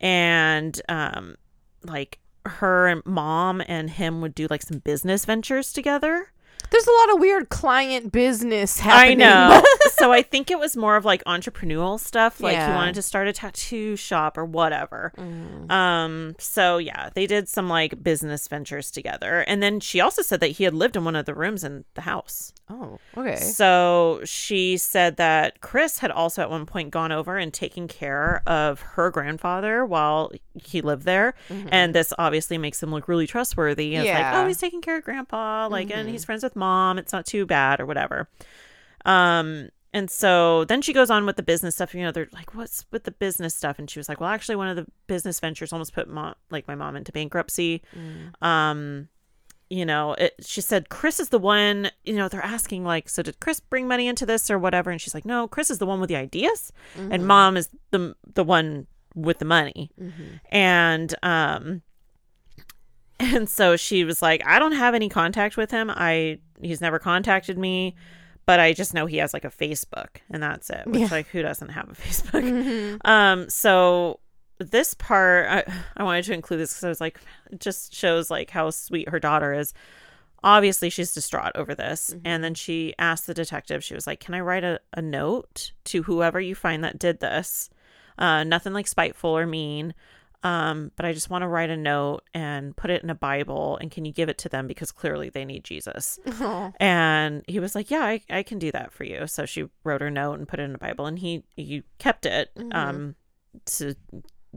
and 0.00 0.80
um, 0.88 1.36
like 1.82 2.18
her 2.48 3.02
mom 3.04 3.62
and 3.66 3.90
him 3.90 4.20
would 4.20 4.34
do 4.34 4.46
like 4.50 4.62
some 4.62 4.78
business 4.78 5.24
ventures 5.24 5.72
together. 5.72 6.32
There's 6.70 6.86
a 6.86 6.92
lot 6.92 7.14
of 7.14 7.20
weird 7.20 7.48
client 7.48 8.12
business 8.12 8.80
happening. 8.80 9.22
I 9.22 9.24
know. 9.50 9.62
so 9.92 10.12
I 10.12 10.22
think 10.22 10.50
it 10.50 10.58
was 10.58 10.76
more 10.76 10.96
of 10.96 11.04
like 11.04 11.22
entrepreneurial 11.24 11.98
stuff. 11.98 12.40
Like 12.40 12.54
Yeah. 12.54 12.68
he 12.70 12.74
wanted 12.74 12.94
to 12.96 13.02
start 13.02 13.28
a 13.28 13.32
tattoo 13.32 13.96
shop 13.96 14.36
or 14.36 14.44
whatever. 14.44 15.12
Mm. 15.16 15.70
Um, 15.70 16.34
so 16.38 16.78
yeah, 16.78 17.10
they 17.14 17.26
did 17.26 17.48
some 17.48 17.68
like 17.68 18.02
business 18.02 18.48
ventures 18.48 18.90
together. 18.90 19.40
And 19.46 19.62
then 19.62 19.80
she 19.80 20.00
also 20.00 20.22
said 20.22 20.40
that 20.40 20.48
he 20.52 20.64
had 20.64 20.74
lived 20.74 20.96
in 20.96 21.04
one 21.04 21.16
of 21.16 21.24
the 21.26 21.34
rooms 21.34 21.64
in 21.64 21.84
the 21.94 22.02
house. 22.02 22.52
oh, 22.68 22.98
okay. 23.16 23.36
So 23.36 24.20
she 24.24 24.76
said 24.76 25.16
that 25.18 25.60
Chris 25.60 25.98
had 25.98 26.10
also 26.10 26.42
at 26.42 26.50
one 26.50 26.66
point 26.66 26.90
gone 26.90 27.12
over 27.12 27.36
and 27.38 27.52
taken 27.52 27.86
care 27.88 28.42
of 28.46 28.80
her 28.80 29.10
grandfather 29.10 29.84
while 29.86 30.32
he 30.54 30.80
lived 30.80 31.04
there. 31.04 31.34
And 31.70 31.94
this 31.94 32.12
obviously 32.18 32.58
makes 32.58 32.82
him 32.82 32.90
look 32.90 33.08
really 33.08 33.26
trustworthy. 33.26 33.94
It's 33.96 34.04
like, 34.04 34.06
Mm-hmm. 34.06 34.16
Yeah. 34.16 34.32
Mm-hmm. 34.32 34.44
oh, 34.44 34.48
he's 34.48 34.58
taking 34.58 34.80
care 34.80 34.96
of 34.98 35.04
grandpa, 35.04 35.68
like, 35.70 35.90
and 35.90 36.08
he's 36.08 36.24
friends 36.24 36.42
with 36.42 36.55
mom. 36.56 36.98
It's 36.98 37.12
not 37.12 37.26
too 37.26 37.46
bad 37.46 37.80
or 37.80 37.86
whatever. 37.86 38.28
Um, 39.04 39.68
and 39.92 40.10
so 40.10 40.64
then 40.64 40.82
she 40.82 40.92
goes 40.92 41.10
on 41.10 41.24
with 41.24 41.36
the 41.36 41.42
business 41.42 41.76
stuff. 41.76 41.94
You 41.94 42.02
know, 42.02 42.12
they're 42.12 42.28
like, 42.32 42.54
"What's 42.54 42.84
with 42.90 43.04
the 43.04 43.12
business 43.12 43.54
stuff?" 43.54 43.78
And 43.78 43.88
she 43.88 43.98
was 43.98 44.08
like, 44.08 44.20
"Well, 44.20 44.28
actually, 44.28 44.56
one 44.56 44.68
of 44.68 44.76
the 44.76 44.86
business 45.06 45.40
ventures 45.40 45.72
almost 45.72 45.94
put 45.94 46.08
mom, 46.08 46.34
like 46.50 46.68
my 46.68 46.74
mom, 46.74 46.96
into 46.96 47.12
bankruptcy." 47.12 47.82
Um, 48.42 49.08
you 49.70 49.84
know, 49.86 50.12
it, 50.14 50.34
she 50.40 50.60
said 50.60 50.90
Chris 50.90 51.18
is 51.18 51.30
the 51.30 51.38
one. 51.38 51.90
You 52.04 52.16
know, 52.16 52.28
they're 52.28 52.44
asking 52.44 52.84
like, 52.84 53.08
"So 53.08 53.22
did 53.22 53.40
Chris 53.40 53.58
bring 53.58 53.88
money 53.88 54.06
into 54.06 54.26
this 54.26 54.50
or 54.50 54.58
whatever?" 54.58 54.90
And 54.90 55.00
she's 55.00 55.14
like, 55.14 55.24
"No, 55.24 55.48
Chris 55.48 55.70
is 55.70 55.78
the 55.78 55.86
one 55.86 55.98
with 56.00 56.08
the 56.08 56.16
ideas, 56.16 56.72
and 57.12 57.26
mom 57.26 57.56
is 57.56 57.70
the 57.90 58.14
the 58.34 58.44
one 58.44 58.86
with 59.14 59.38
the 59.38 59.44
money." 59.46 59.90
And 60.50 61.14
um, 61.22 61.82
and 63.20 63.48
so 63.48 63.76
she 63.76 64.04
was 64.04 64.20
like, 64.22 64.42
I 64.46 64.58
don't 64.58 64.72
have 64.72 64.94
any 64.94 65.08
contact 65.08 65.56
with 65.56 65.70
him. 65.70 65.90
I 65.90 66.38
he's 66.60 66.80
never 66.80 66.98
contacted 66.98 67.58
me, 67.58 67.94
but 68.46 68.60
I 68.60 68.72
just 68.72 68.94
know 68.94 69.06
he 69.06 69.18
has 69.18 69.32
like 69.34 69.44
a 69.44 69.50
Facebook 69.50 70.18
and 70.30 70.42
that's 70.42 70.70
it. 70.70 70.86
Which 70.86 71.00
Yeah. 71.00 71.08
like 71.10 71.28
who 71.28 71.42
doesn't 71.42 71.70
have 71.70 71.88
a 71.88 71.94
Facebook? 71.94 72.98
Um 73.04 73.48
so 73.48 74.20
this 74.58 74.94
part 74.94 75.46
I, 75.48 75.72
I 75.98 76.02
wanted 76.04 76.24
to 76.26 76.32
include 76.32 76.60
this 76.60 76.72
because 76.72 76.84
I 76.84 76.88
was 76.88 77.00
like 77.00 77.20
it 77.50 77.60
just 77.60 77.94
shows 77.94 78.30
like 78.30 78.50
how 78.50 78.70
sweet 78.70 79.08
her 79.08 79.18
daughter 79.20 79.52
is. 79.52 79.72
Obviously 80.44 80.90
she's 80.90 81.12
distraught 81.12 81.52
over 81.56 81.74
this. 81.74 82.14
And 82.24 82.44
then 82.44 82.54
she 82.54 82.94
asked 82.98 83.26
the 83.26 83.34
detective, 83.34 83.82
she 83.82 83.94
was 83.94 84.06
like, 84.06 84.20
Can 84.20 84.34
I 84.34 84.40
write 84.40 84.64
a, 84.64 84.80
a 84.92 85.02
note 85.02 85.72
to 85.86 86.02
whoever 86.04 86.40
you 86.40 86.54
find 86.54 86.84
that 86.84 86.98
did 86.98 87.20
this? 87.20 87.68
Uh 88.18 88.44
nothing 88.44 88.72
like 88.72 88.86
spiteful 88.86 89.30
or 89.36 89.46
mean 89.46 89.94
um 90.42 90.92
but 90.96 91.04
i 91.06 91.12
just 91.12 91.30
want 91.30 91.42
to 91.42 91.48
write 91.48 91.70
a 91.70 91.76
note 91.76 92.22
and 92.34 92.76
put 92.76 92.90
it 92.90 93.02
in 93.02 93.10
a 93.10 93.14
bible 93.14 93.78
and 93.80 93.90
can 93.90 94.04
you 94.04 94.12
give 94.12 94.28
it 94.28 94.38
to 94.38 94.48
them? 94.48 94.66
Because 94.66 94.92
clearly 94.92 95.28
they 95.30 95.44
need 95.44 95.64
jesus. 95.64 96.18
Oh. 96.40 96.72
and 96.78 97.42
he 97.48 97.58
was 97.60 97.74
like 97.74 97.90
yeah 97.90 98.04
I, 98.04 98.20
I 98.30 98.42
can 98.42 98.58
do 98.58 98.70
that 98.72 98.92
for 98.92 99.04
you. 99.04 99.26
So 99.26 99.46
she 99.46 99.68
wrote 99.84 100.00
her 100.00 100.10
note 100.10 100.38
and 100.38 100.46
put 100.48 100.60
it 100.60 100.64
in 100.64 100.74
a 100.74 100.78
bible 100.78 101.06
and 101.06 101.18
he 101.18 101.44
he 101.56 101.82
kept 101.98 102.26
it 102.26 102.50
um 102.72 103.14
to 103.66 103.94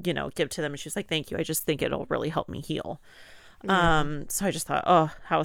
you 0.03 0.13
know 0.13 0.29
give 0.35 0.49
to 0.49 0.61
them. 0.61 0.73
And 0.73 0.79
she 0.79 0.87
was 0.87 0.95
like 0.95 1.07
thank 1.07 1.31
you. 1.31 1.37
I 1.37 1.43
just 1.43 1.63
think 1.63 1.81
it'll 1.81 2.05
really 2.09 2.29
help 2.29 2.49
me 2.49 2.61
heal. 2.61 3.01
Um 3.67 4.25
so 4.29 4.45
i 4.45 4.51
just 4.51 4.67
thought 4.67 4.83
oh 4.87 5.11
how 5.25 5.43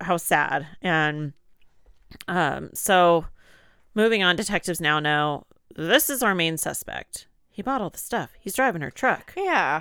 how 0.00 0.16
sad. 0.16 0.66
And 0.82 1.32
um 2.28 2.70
so 2.74 3.26
moving 3.94 4.22
on 4.22 4.36
detectives 4.36 4.80
now 4.80 5.00
know 5.00 5.44
this 5.74 6.08
is 6.08 6.22
our 6.22 6.34
main 6.34 6.56
suspect 6.56 7.26
he 7.56 7.62
bought 7.62 7.80
all 7.80 7.88
the 7.88 7.96
stuff. 7.98 8.32
He's 8.38 8.54
driving 8.54 8.82
her 8.82 8.90
truck. 8.90 9.32
Yeah. 9.34 9.80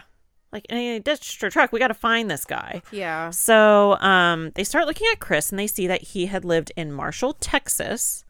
like 0.53 0.65
and 0.69 0.79
he 0.79 0.97
ditched 0.99 1.41
her 1.41 1.49
truck. 1.49 1.73
We 1.73 1.79
got 1.79 1.89
to 1.89 1.93
find 1.93 2.31
this 2.31 2.45
guy. 2.45 2.81
Yeah. 2.91 3.29
so 3.31 3.97
um 3.99 4.51
they 4.55 4.63
start 4.63 4.87
looking 4.87 5.07
at 5.11 5.19
chris 5.19 5.49
and 5.51 5.59
they 5.59 5.67
see 5.67 5.85
that 5.87 6.01
he 6.01 6.27
had 6.27 6.45
lived 6.45 6.71
in 6.77 6.93
marshall 6.93 7.33
texas. 7.33 8.23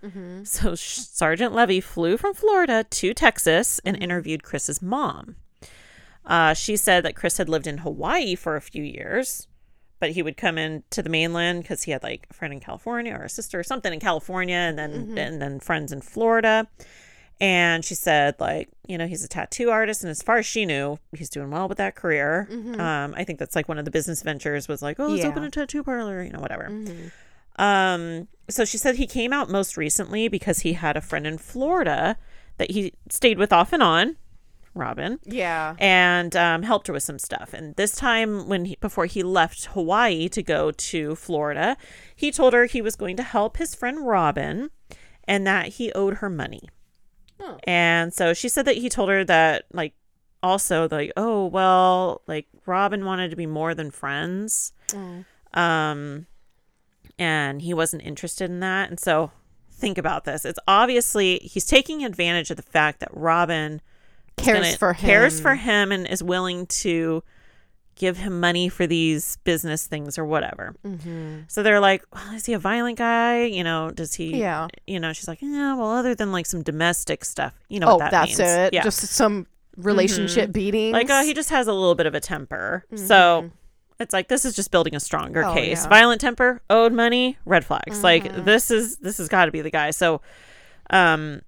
So 0.43 0.73
Sh- 0.75 0.97
sergeant 0.97 1.53
levy 1.53 1.79
flew 1.81 2.17
from 2.17 2.33
florida 2.33 2.83
to 2.89 3.13
texas 3.13 3.79
and 3.85 3.95
interviewed 4.01 4.41
chris's 4.43 4.81
mom. 4.81 5.35
Uh, 6.25 6.55
she 6.55 6.75
said 6.75 7.05
that 7.05 7.15
chris 7.15 7.37
had 7.37 7.47
lived 7.47 7.67
in 7.67 7.77
hawaii 7.79 8.33
for 8.33 8.55
a 8.55 8.61
few 8.61 8.83
years 8.83 9.47
but 9.99 10.11
he 10.11 10.23
would 10.23 10.35
come 10.37 10.57
in 10.57 10.83
to 10.89 11.03
the 11.03 11.09
mainland 11.09 11.61
because 11.61 11.83
he 11.83 11.91
had 11.91 12.01
like 12.01 12.25
a 12.31 12.33
friend 12.33 12.51
in 12.51 12.59
california 12.59 13.13
or 13.13 13.23
a 13.25 13.29
sister 13.29 13.59
or 13.59 13.63
something 13.63 13.93
in 13.93 13.99
california 13.99 14.55
and 14.55 14.77
then 14.79 15.15
and 15.17 15.39
then 15.39 15.59
friends 15.59 15.91
in 15.91 16.01
florida 16.01 16.67
and 17.41 17.83
she 17.83 17.95
said, 17.95 18.35
like, 18.39 18.69
you 18.87 18.97
know, 18.97 19.07
he's 19.07 19.23
a 19.23 19.27
tattoo 19.27 19.69
artist, 19.69 20.03
and 20.03 20.11
as 20.11 20.21
far 20.21 20.37
as 20.37 20.45
she 20.45 20.65
knew, 20.65 20.97
he's 21.15 21.29
doing 21.29 21.51
well 21.51 21.67
with 21.67 21.77
that 21.79 21.95
career. 21.95 22.47
Um, 22.79 23.13
I 23.17 23.23
think 23.23 23.39
that's 23.39 23.55
like 23.55 23.67
one 23.67 23.77
of 23.79 23.85
the 23.85 23.91
business 23.91 24.21
ventures 24.23 24.67
was 24.67 24.81
like, 24.81 24.99
oh, 24.99 25.07
let's 25.07 25.23
Yeah. 25.23 25.29
open 25.29 25.43
a 25.43 25.51
tattoo 25.51 25.83
parlor, 25.83 26.23
you 26.23 26.31
know, 26.31 26.39
whatever. 26.39 26.71
Um, 27.57 28.27
so 28.49 28.65
she 28.65 28.77
said 28.77 28.95
he 28.95 29.07
came 29.07 29.31
out 29.33 29.49
most 29.49 29.77
recently 29.77 30.27
because 30.27 30.59
he 30.59 30.73
had 30.73 30.97
a 30.97 31.01
friend 31.01 31.25
in 31.25 31.37
Florida 31.37 32.17
that 32.57 32.71
he 32.71 32.93
stayed 33.09 33.37
with 33.37 33.51
off 33.53 33.71
and 33.73 33.81
on, 33.81 34.17
Robin 34.73 35.19
Yeah. 35.23 35.75
and 35.79 36.35
um, 36.35 36.63
helped 36.63 36.87
her 36.87 36.93
with 36.93 37.03
some 37.03 37.17
stuff. 37.19 37.53
And 37.53 37.75
this 37.75 37.95
time, 37.95 38.47
when 38.49 38.65
he, 38.65 38.77
before 38.81 39.05
he 39.05 39.23
left 39.23 39.65
Hawaii 39.67 40.27
to 40.29 40.43
go 40.43 40.71
to 40.71 41.15
Florida, 41.15 41.77
he 42.15 42.31
told 42.31 42.53
her 42.53 42.65
he 42.65 42.81
was 42.81 42.95
going 42.97 43.15
to 43.17 43.23
help 43.23 43.57
his 43.57 43.73
friend 43.73 44.05
Robin, 44.05 44.69
and 45.27 45.47
that 45.47 45.67
he 45.69 45.91
owed 45.93 46.15
her 46.15 46.29
money. 46.29 46.61
Oh. 47.39 47.57
And 47.65 48.13
so 48.13 48.33
she 48.33 48.47
said 48.49 48.65
that 48.65 48.77
he 48.77 48.89
told 48.89 49.09
her 49.09 49.23
that, 49.25 49.65
like, 49.73 49.93
also 50.43 50.87
like, 50.89 51.11
oh 51.17 51.45
well, 51.47 52.21
like 52.27 52.47
Robin 52.65 53.03
wanted 53.05 53.29
to 53.31 53.35
be 53.35 53.45
more 53.47 53.73
than 53.73 53.91
friends, 53.91 54.73
Mm. 54.89 55.25
um, 55.53 56.27
and 57.17 57.61
he 57.61 57.73
wasn't 57.73 58.03
interested 58.03 58.49
in 58.49 58.59
that. 58.59 58.89
And 58.89 58.99
so 58.99 59.31
think 59.71 59.97
about 59.97 60.25
this: 60.25 60.45
it's 60.45 60.59
obviously 60.67 61.39
he's 61.39 61.65
taking 61.65 62.05
advantage 62.05 62.51
of 62.51 62.57
the 62.57 62.63
fact 62.63 62.99
that 62.99 63.09
Robin 63.11 63.81
Cares 64.37 64.75
for 64.75 64.93
him. 64.93 65.07
cares 65.07 65.39
for 65.39 65.55
him 65.55 65.91
and 65.91 66.05
is 66.05 66.21
willing 66.21 66.67
to 66.67 67.23
give 67.95 68.17
him 68.17 68.39
money 68.39 68.67
for 68.69 68.85
these 68.85 69.37
business 69.43 69.87
things 69.87 70.17
or 70.17 70.25
whatever. 70.25 70.75
Mm-hmm. 70.85 71.39
So 71.47 71.63
they're 71.63 71.79
like, 71.79 72.03
well, 72.13 72.33
is 72.33 72.45
he 72.45 72.53
a 72.53 72.59
violent 72.59 72.97
guy? 72.97 73.43
You 73.45 73.63
know, 73.63 73.89
does 73.91 74.13
he? 74.15 74.37
Yeah. 74.37 74.67
You 74.85 74.99
know, 74.99 75.13
she's 75.13 75.27
like, 75.27 75.41
yeah. 75.41 75.75
Well, 75.75 75.91
other 75.91 76.13
than 76.15 76.31
like 76.31 76.45
some 76.45 76.61
domestic 76.61 77.23
stuff, 77.25 77.53
you 77.69 77.79
know 77.79 77.87
Oh, 77.87 77.91
what 77.95 77.99
that 77.99 78.11
that's 78.11 78.37
means. 78.37 78.39
it. 78.41 78.73
Yeah. 78.73 78.83
Just 78.83 78.99
some 78.99 79.47
relationship 79.77 80.51
beating. 80.51 80.91
like, 80.93 81.07
oh, 81.09 81.23
he 81.23 81.33
just 81.33 81.49
has 81.49 81.67
a 81.67 81.73
little 81.73 81.95
bit 81.95 82.05
of 82.05 82.13
a 82.15 82.19
temper. 82.19 82.85
So 82.95 83.49
it's 83.99 84.13
like 84.13 84.27
this 84.27 84.43
is 84.45 84.53
just 84.55 84.71
building 84.71 84.93
a 84.95 84.99
stronger 84.99 85.41
Mm-hmm. 85.41 85.49
Oh, 85.49 85.53
case. 85.53 85.67
yeah. 85.69 85.75
Mm-hmm. 85.83 85.89
Violent 85.89 86.21
temper, 86.21 86.61
owed 86.69 86.91
money, 86.93 87.37
red 87.45 87.65
flags. 87.65 88.03
Like 88.03 88.43
this 88.45 88.71
is 88.71 88.97
this 88.97 89.17
has 89.19 89.27
got 89.29 89.45
to 89.45 89.51
be 89.51 89.61
the 89.61 89.71
guy. 89.71 89.91
So, 89.91 90.21
um, 90.89 91.41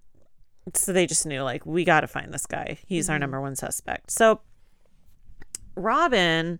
so 0.73 0.91
they 0.93 1.07
just 1.07 1.25
knew 1.25 1.41
like 1.43 1.65
we 1.65 1.83
got 1.83 2.01
to 2.01 2.07
find 2.07 2.33
this 2.33 2.45
guy. 2.45 2.77
He's 2.85 3.05
Mm-hmm. 3.05 3.11
our 3.13 3.19
number 3.19 3.41
one 3.41 3.55
suspect. 3.55 4.11
So, 4.11 4.41
Robin, 5.77 6.59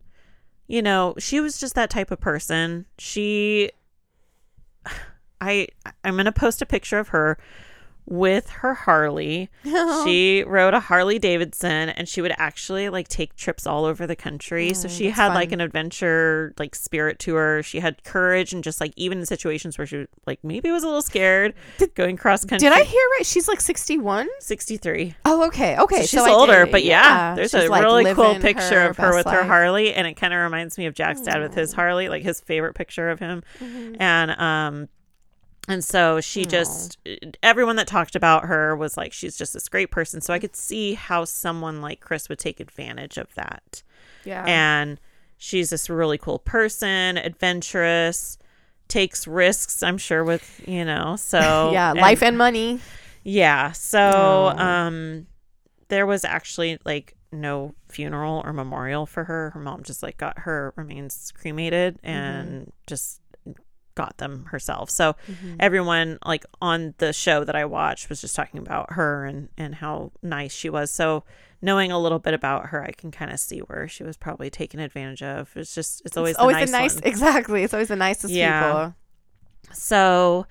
you 0.68 0.82
know, 0.82 1.15
she 1.18 1.39
was 1.39 1.59
just 1.59 1.76
that 1.76 1.89
type 1.89 2.11
of 2.11 2.20
person. 2.20 2.86
She, 2.97 3.72
I, 5.41 5.68
I'm 6.03 6.15
gonna 6.15 6.32
post 6.32 6.61
a 6.61 6.65
picture 6.65 6.99
of 6.99 7.09
her 7.09 7.38
with 8.08 8.49
her 8.49 8.74
Harley. 8.74 9.49
She 10.05 10.43
rode 10.47 10.74
a 10.74 10.80
Harley 10.80 11.20
Davidson 11.20 11.89
and 11.89 12.08
she 12.08 12.22
would 12.22 12.34
actually 12.38 12.88
like 12.89 13.08
take 13.10 13.36
trips 13.36 13.68
all 13.68 13.84
over 13.86 14.08
the 14.08 14.16
country. 14.16 14.74
so 14.74 14.88
she 14.88 15.08
Mm, 15.08 15.12
had 15.12 15.34
like 15.34 15.51
an 15.51 15.60
adventure 15.62 16.53
like 16.58 16.74
spirit 16.76 17.20
to 17.20 17.36
her. 17.36 17.62
She 17.64 17.80
had 17.80 18.03
courage 18.03 18.53
and 18.53 18.64
just 18.64 18.80
like 18.80 18.93
even 18.95 19.20
in 19.20 19.26
situations 19.26 19.78
where 19.78 19.86
she 19.88 20.05
like 20.26 20.43
maybe 20.43 20.72
was 20.72 20.84
a 20.84 20.88
little 20.88 21.01
scared 21.01 21.53
going 21.95 22.16
cross 22.18 22.45
country. 22.45 22.70
Did 22.70 22.78
I 22.78 22.84
hear 22.84 23.01
right? 23.18 23.26
She's 23.26 23.47
like 23.47 23.60
61? 23.62 24.28
63. 24.39 25.16
Oh, 25.26 25.45
okay. 25.47 25.78
Okay. 25.78 26.01
So 26.01 26.05
she's 26.05 26.20
I 26.22 26.32
older, 26.32 26.66
did- 26.66 26.72
but 26.72 26.84
yeah, 26.84 27.36
there's 27.36 27.51
she's, 27.51 27.66
a 27.66 27.68
like, 27.68 27.84
really 27.84 28.14
cool 28.14 28.36
picture 28.36 28.82
of 28.82 28.97
her 28.97 29.14
with 29.16 29.26
her. 29.28 29.43
Harley, 29.43 29.93
and 29.93 30.08
it 30.08 30.14
kind 30.14 30.34
of 30.34 30.39
reminds 30.41 30.78
me 30.78 30.86
of 30.86 30.93
Jack's 30.93 31.22
dad 31.22 31.41
with 31.41 31.53
his 31.53 31.74
Harley, 31.74 32.08
like 32.10 32.24
his 32.24 32.39
favorite 32.39 32.74
picture 32.74 33.10
of 33.10 33.20
him, 33.20 33.43
Mm-hmm. 33.60 34.01
and 34.01 34.32
um, 34.32 34.89
and 35.68 35.84
so 35.84 36.22
she 36.22 36.45
just 36.45 36.97
everyone 37.43 37.76
that 37.78 37.88
talked 37.88 38.15
about 38.15 38.45
her 38.45 38.76
was 38.76 38.95
like 38.97 39.13
she's 39.13 39.38
just 39.38 39.53
this 39.53 39.68
great 39.70 39.91
person. 39.91 40.22
So 40.22 40.34
I 40.34 40.39
could 40.39 40.55
see 40.55 40.93
how 40.93 41.26
someone 41.26 41.82
like 41.82 41.99
Chris 41.99 42.30
would 42.30 42.39
take 42.39 42.59
advantage 42.59 43.18
of 43.18 43.34
that, 43.36 43.84
Yeah. 44.26 44.43
and 44.47 44.99
she's 45.38 45.70
this 45.70 45.89
really 45.89 46.18
cool 46.18 46.39
person, 46.39 47.18
adventurous. 47.18 48.38
takes 48.88 49.28
risks, 49.28 49.84
I'm 49.84 49.97
sure, 49.97 50.24
with, 50.24 50.61
you 50.65 50.86
know, 50.86 51.15
so. 51.20 51.72
yeah, 51.74 51.89
and- 51.91 51.99
life 51.99 52.24
and 52.24 52.38
money. 52.38 52.80
Yeah. 53.24 53.74
So, 53.74 53.99
Oh. 53.99 54.57
um, 54.57 55.28
there 55.89 56.05
was 56.05 56.24
actually 56.24 56.80
like 56.86 57.13
no 57.30 57.76
funeral 57.89 58.41
or 58.45 58.53
memorial 58.53 59.05
for 59.05 59.26
her. 59.26 59.49
Her 59.49 59.59
mom 59.59 59.84
just 59.84 60.01
like 60.01 60.15
got 60.18 60.39
her 60.39 60.74
remains 60.78 61.34
cremated 61.36 61.99
and 62.01 62.72
just 62.88 63.20
got 63.98 64.18
them 64.20 64.45
herself. 64.45 64.89
So 64.91 65.16
mm-hmm. 65.30 65.56
everyone 65.60 66.20
like 66.24 66.45
on 66.62 66.93
the 67.00 67.12
show 67.12 67.43
that 67.43 67.56
I 67.56 67.66
watched 67.66 68.08
was 68.10 68.22
just 68.22 68.36
talking 68.36 68.60
about 68.60 68.93
her 68.93 69.26
and 69.26 69.50
and 69.58 69.76
how 69.76 70.12
nice 70.22 70.54
she 70.54 70.70
was. 70.70 70.91
So 70.91 71.24
knowing 71.62 71.91
a 71.91 72.00
little 72.00 72.20
bit 72.20 72.36
about 72.36 72.68
her, 72.68 72.84
I 72.84 72.91
can 72.91 73.10
kind 73.10 73.32
of 73.32 73.39
see 73.39 73.60
where 73.60 73.88
she 73.88 74.04
was 74.04 74.16
probably 74.16 74.52
taken 74.52 74.80
advantage 74.80 75.24
of. 75.24 75.52
It's 75.56 75.74
just 75.74 76.04
it's 76.06 76.16
always 76.16 76.32
It's 76.32 76.39
always 76.39 76.58
the 76.58 76.66
the 76.68 76.72
nice, 76.72 76.93
nice, 76.93 77.02
one. 77.02 77.12
exactly. 77.12 77.64
It's 77.64 77.74
always 77.74 77.88
the 77.88 77.95
nicest 77.95 78.32
Yeah. 78.34 78.62
people. 78.62 78.95
So, 79.74 80.45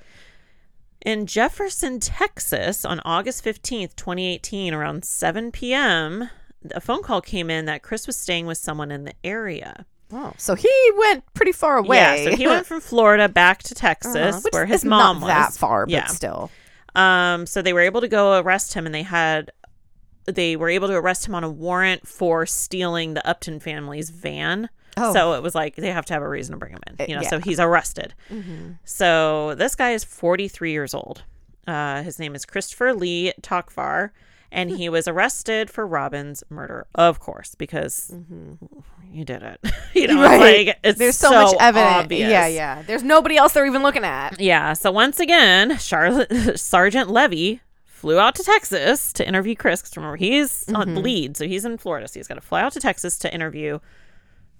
in 1.01 1.27
Jefferson, 1.27 2.01
Texas, 2.01 2.85
on 2.85 3.01
August 3.05 3.45
15th, 3.45 3.95
2018, 3.95 4.75
around 4.75 5.05
7 5.05 5.53
p.m., 5.53 6.29
a 6.75 6.81
phone 6.81 7.03
call 7.03 7.21
came 7.21 7.49
in 7.49 7.65
that 7.67 7.83
Chris 7.83 8.07
was 8.09 8.17
staying 8.17 8.47
with 8.47 8.59
someone 8.59 8.91
in 8.91 9.05
the 9.05 9.15
area. 9.23 9.87
Oh, 10.13 10.33
so 10.37 10.55
he 10.55 10.71
went 10.99 11.25
pretty 11.35 11.53
far 11.53 11.79
away. 11.79 11.97
Yeah, 11.97 12.31
so 12.31 12.37
he 12.37 12.47
went 12.47 12.67
from 12.67 12.81
Florida 12.81 13.29
back 13.29 13.63
to 13.65 13.75
Texas, 13.87 14.17
Uh-huh, 14.37 14.49
where 14.53 14.67
his 14.67 14.83
is 14.83 14.85
mom 14.85 15.21
not 15.21 15.27
was. 15.27 15.29
that 15.29 15.53
far, 15.59 15.87
but 15.87 15.93
yeah. 15.93 16.07
still. 16.07 16.51
Um, 16.95 17.45
so 17.47 17.61
they 17.61 17.73
were 17.73 17.81
able 17.81 18.01
to 18.01 18.09
go 18.09 18.39
arrest 18.41 18.75
him, 18.75 18.87
and 18.87 18.95
they 18.95 19.03
had 19.03 19.51
they 20.25 20.57
were 20.57 20.69
able 20.69 20.89
to 20.89 20.95
arrest 20.95 21.27
him 21.27 21.35
on 21.35 21.45
a 21.45 21.51
warrant 21.51 22.07
for 22.07 22.47
stealing 22.47 23.15
the 23.15 23.27
Upton 23.29 23.61
family's 23.61 24.11
van. 24.11 24.69
Oh. 24.97 25.13
So 25.13 25.35
it 25.35 25.43
was 25.43 25.55
like 25.55 25.77
they 25.77 25.91
have 25.93 26.07
to 26.07 26.15
have 26.15 26.23
a 26.23 26.29
reason 26.29 26.53
to 26.55 26.59
bring 26.59 26.73
him 26.73 26.81
in, 26.87 26.95
Uh, 27.01 27.07
you 27.09 27.15
know. 27.17 27.23
yeah. 27.23 27.29
So 27.29 27.39
he's 27.39 27.61
arrested. 27.61 28.15
Mm-hmm. 28.31 28.73
So 28.85 29.55
this 29.57 29.75
guy 29.75 29.91
is 29.93 30.05
43 30.05 30.73
years 30.73 30.95
old. 30.95 31.23
Uh, 31.67 32.03
his 32.03 32.19
name 32.19 32.35
is 32.35 32.45
Christopher 32.47 32.95
Lee 32.95 33.33
Tokvar, 33.43 34.11
and 34.53 34.71
he 34.71 34.89
was 34.89 35.07
arrested 35.09 35.71
for 35.71 35.87
Robin's 35.87 36.43
murder, 36.49 36.87
of 36.95 37.21
course, 37.21 37.55
because 37.55 38.13
you 39.11 39.25
did 39.25 39.43
it. 39.43 39.61
you 39.95 40.07
know, 40.09 40.15
Mm-hmm. 40.17 40.23
Right. 40.23 40.41
it's 40.41 40.69
like 40.69 40.79
it's 40.85 40.99
There's 40.99 41.17
so, 41.17 41.31
much 41.31 41.55
evidence. 41.61 41.95
obvious. 42.05 42.31
Yeah, 42.31 42.47
yeah. 42.47 42.83
There's 42.83 43.03
nobody 43.03 43.37
else 43.37 43.53
they're 43.53 43.67
even 43.67 43.83
looking 43.83 44.05
at. 44.05 44.41
Yeah. 44.41 44.73
So 44.75 44.91
once 44.93 45.21
again, 45.21 45.79
Charlotte 45.79 46.59
Sergeant 46.59 47.11
Levy 47.11 47.61
flew 47.85 48.19
out 48.19 48.35
to 48.37 48.43
Texas 48.43 49.13
to 49.15 49.27
interview 49.27 49.55
Chris. 49.55 49.81
Because 49.83 49.97
remember, 49.97 50.17
he's 50.17 50.69
on 50.73 50.95
the 50.95 51.01
lead, 51.01 51.37
so 51.37 51.47
he's 51.47 51.65
in 51.65 51.79
Florida. 51.79 52.07
So 52.09 52.19
he's 52.21 52.29
got 52.29 52.35
to 52.35 52.41
fly 52.41 52.63
out 52.63 52.73
to 52.73 52.81
Texas 52.81 53.19
to 53.19 53.33
interview 53.35 53.79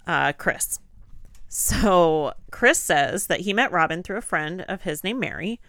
uh, 0.05 0.33
Chris. 0.33 0.79
So 1.49 2.33
Chris 2.51 2.77
says 2.79 3.27
that 3.27 3.41
he 3.41 3.53
met 3.53 3.71
Robin 3.71 4.03
through 4.03 4.17
a 4.17 4.21
friend 4.21 4.61
of 4.67 4.81
his 4.81 5.03
named 5.03 5.19
Mary, 5.19 5.59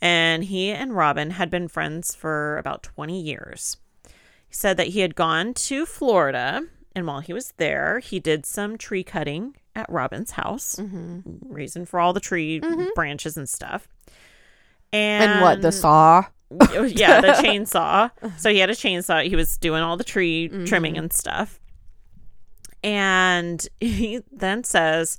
and 0.00 0.44
he 0.44 0.70
and 0.70 0.96
Robin 0.96 1.30
had 1.30 1.50
been 1.50 1.68
friends 1.68 2.14
for 2.14 2.58
about 2.58 2.82
20 2.82 3.20
years. 3.20 3.76
He 4.04 4.54
said 4.54 4.76
that 4.76 4.88
he 4.88 5.00
had 5.00 5.14
gone 5.14 5.54
to 5.54 5.86
Florida, 5.86 6.62
and 6.94 7.06
while 7.06 7.20
he 7.20 7.32
was 7.32 7.52
there, 7.56 7.98
he 7.98 8.20
did 8.20 8.46
some 8.46 8.78
tree 8.78 9.04
cutting 9.04 9.56
at 9.74 9.90
Robin's 9.90 10.32
house, 10.32 10.76
mm-hmm. 10.76 11.20
reason 11.52 11.84
for 11.84 12.00
all 12.00 12.12
the 12.12 12.20
tree 12.20 12.60
mm-hmm. 12.60 12.86
branches 12.94 13.36
and 13.36 13.48
stuff. 13.48 13.88
And, 14.92 15.30
And 15.30 15.40
what, 15.42 15.62
the 15.62 15.72
saw? 15.72 16.24
yeah, 16.50 17.20
the 17.20 17.28
chainsaw. 17.42 18.10
So 18.38 18.50
he 18.50 18.58
had 18.58 18.70
a 18.70 18.74
chainsaw. 18.74 19.26
He 19.26 19.36
was 19.36 19.58
doing 19.58 19.82
all 19.82 19.96
the 19.96 20.04
tree 20.04 20.48
trimming 20.64 20.94
mm-hmm. 20.94 21.04
and 21.04 21.12
stuff. 21.12 21.60
And 22.82 23.66
he 23.80 24.20
then 24.30 24.64
says, 24.64 25.18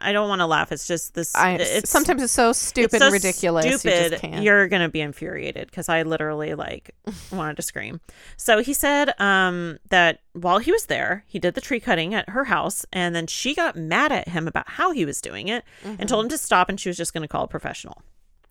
I 0.00 0.12
don't 0.12 0.28
want 0.28 0.40
to 0.40 0.46
laugh. 0.46 0.70
It's 0.70 0.86
just 0.86 1.14
this. 1.14 1.34
I, 1.34 1.52
it's 1.54 1.88
sometimes 1.88 2.22
it's 2.22 2.32
so 2.32 2.52
stupid 2.52 2.94
it's 2.96 2.98
so 3.00 3.06
and 3.06 3.12
ridiculous. 3.12 3.64
You 3.64 3.78
Stupid. 3.78 4.10
just 4.10 4.20
can't. 4.22 4.42
You're 4.42 4.68
gonna 4.68 4.88
be 4.90 5.00
infuriated 5.00 5.66
because 5.70 5.88
I 5.88 6.02
literally 6.02 6.54
like 6.54 6.94
wanted 7.32 7.56
to 7.56 7.62
scream. 7.62 8.00
So 8.36 8.60
he 8.62 8.74
said 8.74 9.18
um, 9.18 9.78
that 9.88 10.20
while 10.34 10.58
he 10.58 10.70
was 10.72 10.86
there, 10.86 11.24
he 11.26 11.38
did 11.38 11.54
the 11.54 11.60
tree 11.62 11.80
cutting 11.80 12.12
at 12.12 12.28
her 12.30 12.44
house, 12.44 12.84
and 12.92 13.14
then 13.14 13.26
she 13.26 13.54
got 13.54 13.76
mad 13.76 14.12
at 14.12 14.28
him 14.28 14.46
about 14.46 14.68
how 14.68 14.92
he 14.92 15.04
was 15.06 15.20
doing 15.22 15.48
it, 15.48 15.64
and 15.84 16.06
told 16.08 16.24
him 16.26 16.28
to 16.30 16.38
stop, 16.38 16.68
and 16.68 16.78
she 16.78 16.88
was 16.90 16.96
just 16.98 17.14
gonna 17.14 17.28
call 17.28 17.44
a 17.44 17.48
professional. 17.48 18.02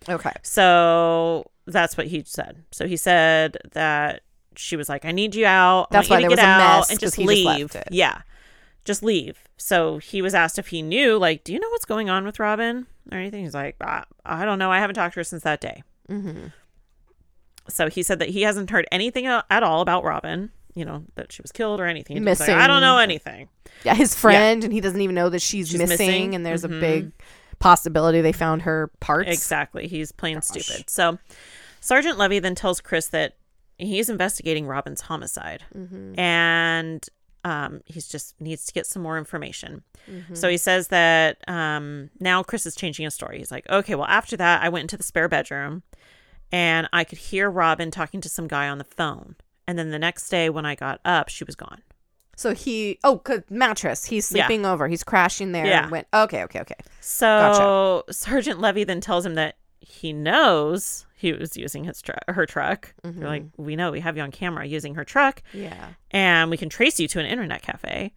okay. 0.10 0.34
So 0.42 1.52
that's 1.68 1.98
what 1.98 2.08
he 2.08 2.24
said. 2.26 2.64
So 2.72 2.88
he 2.88 2.98
said 2.98 3.58
that 3.74 4.22
she 4.56 4.76
was 4.76 4.90
like, 4.90 5.06
"I 5.06 5.12
need 5.12 5.36
you 5.36 5.46
out. 5.46 5.90
I 5.92 5.98
That's 5.98 6.10
want 6.10 6.24
you 6.24 6.30
why 6.30 6.36
to 6.36 6.36
there 6.36 6.46
get 6.46 6.58
was 6.58 6.60
a 6.62 6.64
out 6.64 6.80
mess, 6.80 6.90
and 6.90 7.00
just 7.00 7.18
leave." 7.20 7.76
Yeah, 7.92 8.22
just 8.88 9.04
leave. 9.04 9.44
So 9.58 10.00
he 10.00 10.22
was 10.22 10.34
asked 10.34 10.58
if 10.58 10.68
he 10.68 10.82
knew, 10.82 11.18
like, 11.18 11.44
"Do 11.44 11.54
you 11.54 11.60
know 11.60 11.70
what's 11.70 11.86
going 11.86 12.10
on 12.10 12.26
with 12.26 12.40
Robin 12.40 12.88
or 13.12 13.18
anything?" 13.20 13.44
He's 13.44 13.54
like, 13.54 13.76
"I, 13.82 14.04
I 14.26 14.46
don't 14.46 14.58
know. 14.60 14.72
I 14.72 14.80
haven't 14.80 14.96
talked 14.96 15.14
to 15.14 15.20
her 15.20 15.24
since 15.24 15.44
that 15.44 15.62
day." 15.62 15.84
Mm-hmm. 16.10 16.48
So 17.70 17.90
he 17.90 18.02
said 18.02 18.20
that 18.20 18.30
he 18.30 18.44
hasn't 18.44 18.70
heard 18.70 18.88
anything 18.92 19.26
at 19.28 19.64
all 19.64 19.82
about 19.82 20.04
Robin. 20.04 20.52
You 20.74 20.86
know 20.86 21.04
that 21.16 21.32
she 21.32 21.42
was 21.42 21.52
killed 21.52 21.80
or 21.80 21.86
anything. 21.86 22.18
He's 22.18 22.22
like, 22.26 22.40
Missing. 22.40 22.56
I 22.56 22.68
don't 22.68 22.82
know 22.82 22.98
anything. 23.00 23.50
Yeah, 23.84 23.96
his 23.96 24.16
friend, 24.16 24.64
and 24.64 24.72
he 24.72 24.80
doesn't 24.80 25.02
even 25.02 25.16
know 25.16 25.30
that 25.30 25.42
she's, 25.42 25.70
She's 25.70 25.78
missing, 25.80 25.98
missing. 26.08 26.36
and 26.36 26.46
there's 26.46 26.64
Mhm. 26.64 26.78
a 26.78 26.80
big 26.80 27.12
possibility 27.60 28.22
they 28.22 28.32
found 28.32 28.62
her 28.62 28.92
parts. 29.00 29.30
Exactly. 29.30 29.88
He's 29.88 30.12
plain 30.12 30.42
stupid. 30.44 30.90
So 30.90 31.18
Sergeant 31.82 32.18
Levy 32.20 32.38
then 32.40 32.54
tells 32.56 32.80
Chris 32.80 33.08
that 33.08 33.36
he's 33.80 34.08
investigating 34.10 34.68
Robin's 34.68 35.02
homicide 35.02 35.64
and 36.18 37.08
um, 37.44 37.82
he's 37.86 38.08
just 38.08 38.40
needs 38.42 38.66
to 38.66 38.74
get 38.74 38.86
some 38.86 39.02
more 39.02 39.18
information. 39.18 39.84
So 40.34 40.48
he 40.50 40.58
says 40.58 40.88
that 40.90 41.38
um, 41.50 42.10
now 42.20 42.44
Chris 42.44 42.66
is 42.66 42.76
changing 42.76 43.04
his 43.06 43.14
story. 43.14 43.38
He's 43.40 43.52
like, 43.52 43.70
okay, 43.70 43.94
well, 43.96 44.08
after 44.08 44.38
that, 44.38 44.64
I 44.64 44.70
went 44.70 44.84
into 44.84 44.98
the 44.98 45.04
spare 45.04 45.28
bedroom 45.28 45.84
and 46.52 46.88
I 46.94 47.04
could 47.04 47.18
hear 47.18 47.50
Robin 47.50 47.92
talking 47.92 48.22
to 48.22 48.30
some 48.30 48.48
guy 48.48 48.70
on 48.70 48.78
the 48.78 48.84
phone. 48.86 49.36
And 49.68 49.78
then 49.78 49.92
the 49.92 50.00
next 50.00 50.30
day 50.30 50.50
when 50.50 50.66
I 50.66 50.76
got 50.76 51.02
up, 51.04 51.28
she 51.30 51.44
was 51.44 51.56
gone. 51.56 51.82
So 52.38 52.54
he, 52.54 53.00
oh, 53.04 53.18
'cause 53.18 53.42
mattress. 53.50 54.06
He's 54.06 54.32
Yeah. 54.32 54.46
sleeping 54.48 54.66
over. 54.66 54.88
He's 54.88 55.04
crashing 55.04 55.52
there. 55.52 55.66
Yeah. 55.66 55.84
And 55.84 55.92
went. 55.92 56.08
Okay, 56.14 56.44
okay, 56.44 56.62
okay. 56.62 56.76
So 57.02 57.26
gotcha. 57.28 58.14
Sergeant 58.14 58.62
Levy 58.62 58.84
then 58.86 59.02
tells 59.02 59.26
him 59.26 59.36
that 59.36 59.58
he 59.90 60.14
knows 60.14 61.06
he 61.16 61.34
was 61.34 61.56
using 61.58 61.84
his 61.86 62.02
truck, 62.02 62.20
her 62.28 62.46
truck. 62.46 62.94
They're 63.04 63.28
like, 63.28 63.46
we 63.58 63.76
know 63.76 63.92
we 63.92 64.02
have 64.02 64.18
you 64.18 64.24
on 64.24 64.32
camera 64.32 64.66
using 64.66 64.96
her 64.96 65.04
truck, 65.04 65.42
Yeah. 65.54 65.90
and 66.12 66.52
we 66.52 66.58
can 66.58 66.70
trace 66.70 67.00
you 67.00 67.08
to 67.08 67.20
an 67.20 67.26
internet 67.26 67.62
cafe. 67.62 68.14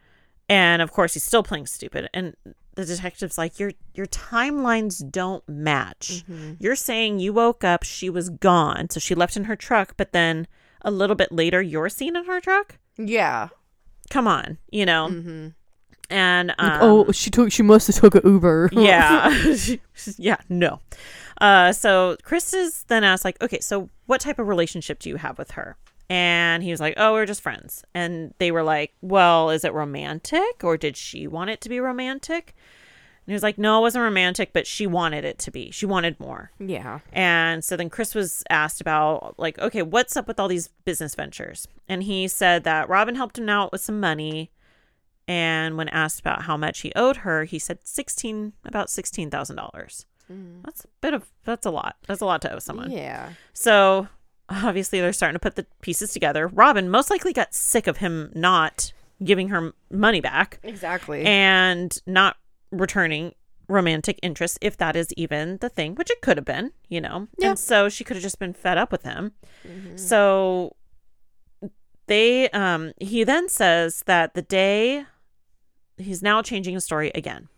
And 0.49 0.83
of 0.83 0.93
course, 0.93 1.15
he's 1.15 1.23
still 1.25 1.43
playing 1.45 1.67
stupid. 1.67 2.09
And 2.13 2.35
the 2.75 2.85
detective's 2.85 3.39
like, 3.39 3.59
your 3.61 3.73
your 3.95 4.07
timelines 4.07 5.09
don't 5.11 5.49
match. 5.49 6.25
You're 6.59 6.77
saying 6.77 7.21
you 7.21 7.33
woke 7.33 7.63
up, 7.65 7.85
she 7.85 8.11
was 8.11 8.29
gone, 8.31 8.91
so 8.91 8.99
she 9.01 9.15
left 9.15 9.37
in 9.37 9.45
her 9.45 9.57
truck, 9.57 9.95
but 9.97 10.13
then 10.13 10.47
a 10.83 10.91
little 10.91 11.17
bit 11.17 11.31
later, 11.31 11.63
you're 11.63 11.89
seen 11.89 12.17
in 12.17 12.25
her 12.25 12.41
truck. 12.41 12.79
Yeah. 12.99 13.49
Come 14.11 14.27
on, 14.27 14.59
you 14.73 14.85
know. 14.85 15.09
Mm-hmm. 15.11 15.49
And 16.13 16.51
um, 16.59 16.79
oh, 16.83 17.13
she 17.13 17.31
took. 17.31 17.53
She 17.53 17.63
must 17.63 17.87
have 17.87 17.97
took 17.97 18.17
an 18.17 18.23
Uber. 18.25 18.71
yeah 18.73 19.33
yeah 20.19 20.39
no 20.49 20.81
uh, 21.41 21.73
so 21.73 22.17
Chris 22.23 22.53
is 22.53 22.85
then 22.85 23.05
asked, 23.05 23.25
like, 23.25 23.41
okay, 23.43 23.61
so 23.61 23.89
what 24.07 24.21
type 24.21 24.39
of 24.39 24.49
relationship 24.49 24.99
do 24.99 25.09
you 25.09 25.17
have 25.17 25.39
with 25.39 25.53
her? 25.53 25.77
And 26.11 26.65
he 26.65 26.73
was 26.73 26.81
like, 26.81 26.95
oh, 26.97 27.13
we're 27.13 27.25
just 27.25 27.41
friends. 27.41 27.85
And 27.95 28.35
they 28.39 28.51
were 28.51 28.65
like, 28.65 28.93
well, 29.01 29.51
is 29.51 29.65
it 29.65 29.73
romantic 29.73 30.65
or 30.65 30.77
did 30.77 30.97
she 30.97 31.29
want 31.29 31.51
it 31.51 31.61
to 31.61 31.69
be 31.69 31.79
romantic? 31.79 32.55
And 33.25 33.33
he 33.33 33.35
was 33.35 33.45
like, 33.45 33.59
no, 33.59 33.79
it 33.79 33.83
wasn't 33.83 34.03
romantic, 34.03 34.53
but 34.53 34.67
she 34.67 34.89
wanted 34.89 35.25
it 35.25 35.39
to 35.39 35.53
be. 35.53 35.71
She 35.71 35.87
wanted 35.87 36.19
more. 36.19 36.51
Yeah. 36.59 36.99
And 37.13 37.63
so 37.63 37.77
then 37.77 37.89
Chris 37.89 38.13
was 38.13 38.43
asked 38.51 38.81
about, 38.81 39.39
like, 39.39 39.57
okay, 39.61 39.83
what's 39.83 40.17
up 40.17 40.27
with 40.27 40.41
all 40.41 40.49
these 40.49 40.69
business 40.85 41.15
ventures? 41.15 41.69
And 41.87 42.03
he 42.03 42.27
said 42.27 42.65
that 42.65 42.89
Robin 42.89 43.15
helped 43.15 43.39
him 43.39 43.49
out 43.49 43.71
with 43.71 43.81
some 43.81 44.01
money. 44.01 44.51
And 45.29 45.77
when 45.77 45.89
asked 45.91 46.19
about 46.19 46.43
how 46.43 46.57
much 46.57 46.81
he 46.81 46.93
owed 46.97 47.19
her, 47.19 47.45
he 47.45 47.61
said 47.61 47.79
16, 47.85 48.55
about 48.65 48.89
$16,000. 48.89 50.05
Mm. 50.31 50.63
That's 50.65 50.85
a 50.85 50.89
bit 51.01 51.15
of 51.15 51.31
that's 51.45 51.67
a 51.67 51.71
lot. 51.71 51.97
That's 52.07 52.21
a 52.21 52.27
lot 52.27 52.43
to 52.43 52.53
owe 52.53 52.59
someone. 52.59 52.91
Yeah. 52.91 53.31
So 53.53 54.09
obviously 54.49 55.01
they're 55.01 55.13
starting 55.13 55.35
to 55.35 55.41
put 55.41 55.57
the 55.57 55.67
pieces 55.81 56.13
together. 56.13 56.49
Robin 56.49 56.91
most 56.91 57.11
likely 57.11 57.33
got 57.33 57.55
sick 57.55 57.87
of 57.87 57.99
him 57.99 58.31
not 58.35 58.93
giving 59.23 59.49
her 59.49 59.73
money 59.91 60.21
back. 60.21 60.61
Exactly. 60.63 61.25
And 61.25 61.97
not 62.07 62.37
returning 62.71 63.35
romantic 63.69 64.19
interest 64.23 64.59
if 64.61 64.77
that 64.79 64.97
is 64.97 65.13
even 65.17 65.59
the 65.59 65.69
thing, 65.69 65.95
which 65.95 66.11
it 66.11 66.21
could 66.21 66.37
have 66.37 66.45
been, 66.45 66.73
you 66.89 67.01
know. 67.01 67.29
Yeah. 67.39 67.51
And 67.51 67.59
so 67.59 67.89
she 67.89 68.05
could 68.05 68.17
have 68.17 68.23
just 68.23 68.39
been 68.39 68.53
fed 68.53 68.79
up 68.79 68.91
with 68.91 69.03
him. 69.03 69.33
Mm-hmm. 69.67 69.97
So 69.97 70.77
they 72.07 72.51
um 72.51 72.93
he 73.01 73.25
then 73.25 73.49
says 73.49 74.03
that 74.07 74.35
the 74.35 74.43
day 74.43 75.05
he's 75.97 76.23
now 76.23 76.43
changing 76.43 76.75
his 76.75 76.85
story 76.85 77.13
again 77.15 77.49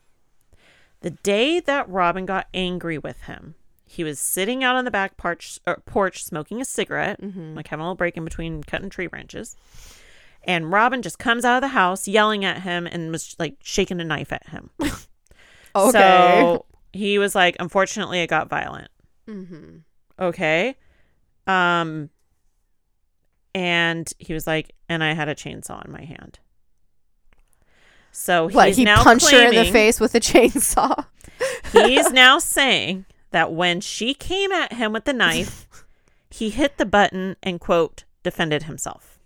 the 1.02 1.10
day 1.10 1.60
that 1.60 1.88
robin 1.88 2.26
got 2.26 2.46
angry 2.54 2.98
with 2.98 3.22
him 3.22 3.54
he 3.84 4.02
was 4.04 4.18
sitting 4.18 4.64
out 4.64 4.74
on 4.74 4.86
the 4.86 4.90
back 4.90 5.18
porch, 5.18 5.58
porch 5.84 6.24
smoking 6.24 6.60
a 6.60 6.64
cigarette 6.64 7.20
like 7.54 7.68
having 7.68 7.82
a 7.82 7.84
little 7.86 7.94
break 7.94 8.16
in 8.16 8.24
between 8.24 8.62
cutting 8.62 8.90
tree 8.90 9.06
branches 9.06 9.56
and 10.44 10.72
robin 10.72 11.02
just 11.02 11.18
comes 11.18 11.44
out 11.44 11.56
of 11.56 11.60
the 11.60 11.68
house 11.68 12.08
yelling 12.08 12.44
at 12.44 12.62
him 12.62 12.86
and 12.86 13.10
was 13.10 13.36
like 13.38 13.56
shaking 13.62 14.00
a 14.00 14.04
knife 14.04 14.32
at 14.32 14.48
him 14.48 14.70
okay. 14.80 15.90
so 15.92 16.64
he 16.92 17.18
was 17.18 17.34
like, 17.34 17.56
unfortunately, 17.58 18.20
it 18.20 18.28
got 18.28 18.48
violent. 18.48 18.90
Mm-hmm. 19.26 19.78
Okay. 20.18 20.76
Um, 21.46 22.10
and 23.54 24.12
he 24.18 24.34
was 24.34 24.46
like, 24.46 24.74
and 24.88 25.02
I 25.02 25.14
had 25.14 25.28
a 25.28 25.34
chainsaw 25.34 25.84
in 25.84 25.92
my 25.92 26.04
hand. 26.04 26.38
So 28.12 28.48
What? 28.50 28.68
he's 28.68 28.76
He 28.76 28.84
now 28.84 29.02
punched 29.02 29.30
her 29.30 29.42
in 29.48 29.54
the 29.54 29.70
face 29.70 29.98
with 29.98 30.14
a 30.14 30.20
chainsaw. 30.20 31.06
He's 31.72 32.10
now 32.12 32.38
saying 32.38 33.06
that 33.32 33.52
when 33.52 33.80
she 33.80 34.14
came 34.14 34.52
at 34.52 34.74
him 34.74 34.92
with 34.92 35.04
the 35.06 35.12
knife, 35.12 35.66
he 36.30 36.50
hit 36.50 36.76
the 36.78 36.86
button 36.86 37.36
and 37.42 37.58
quote 37.60 38.04
defended 38.22 38.64
himself. 38.64 39.18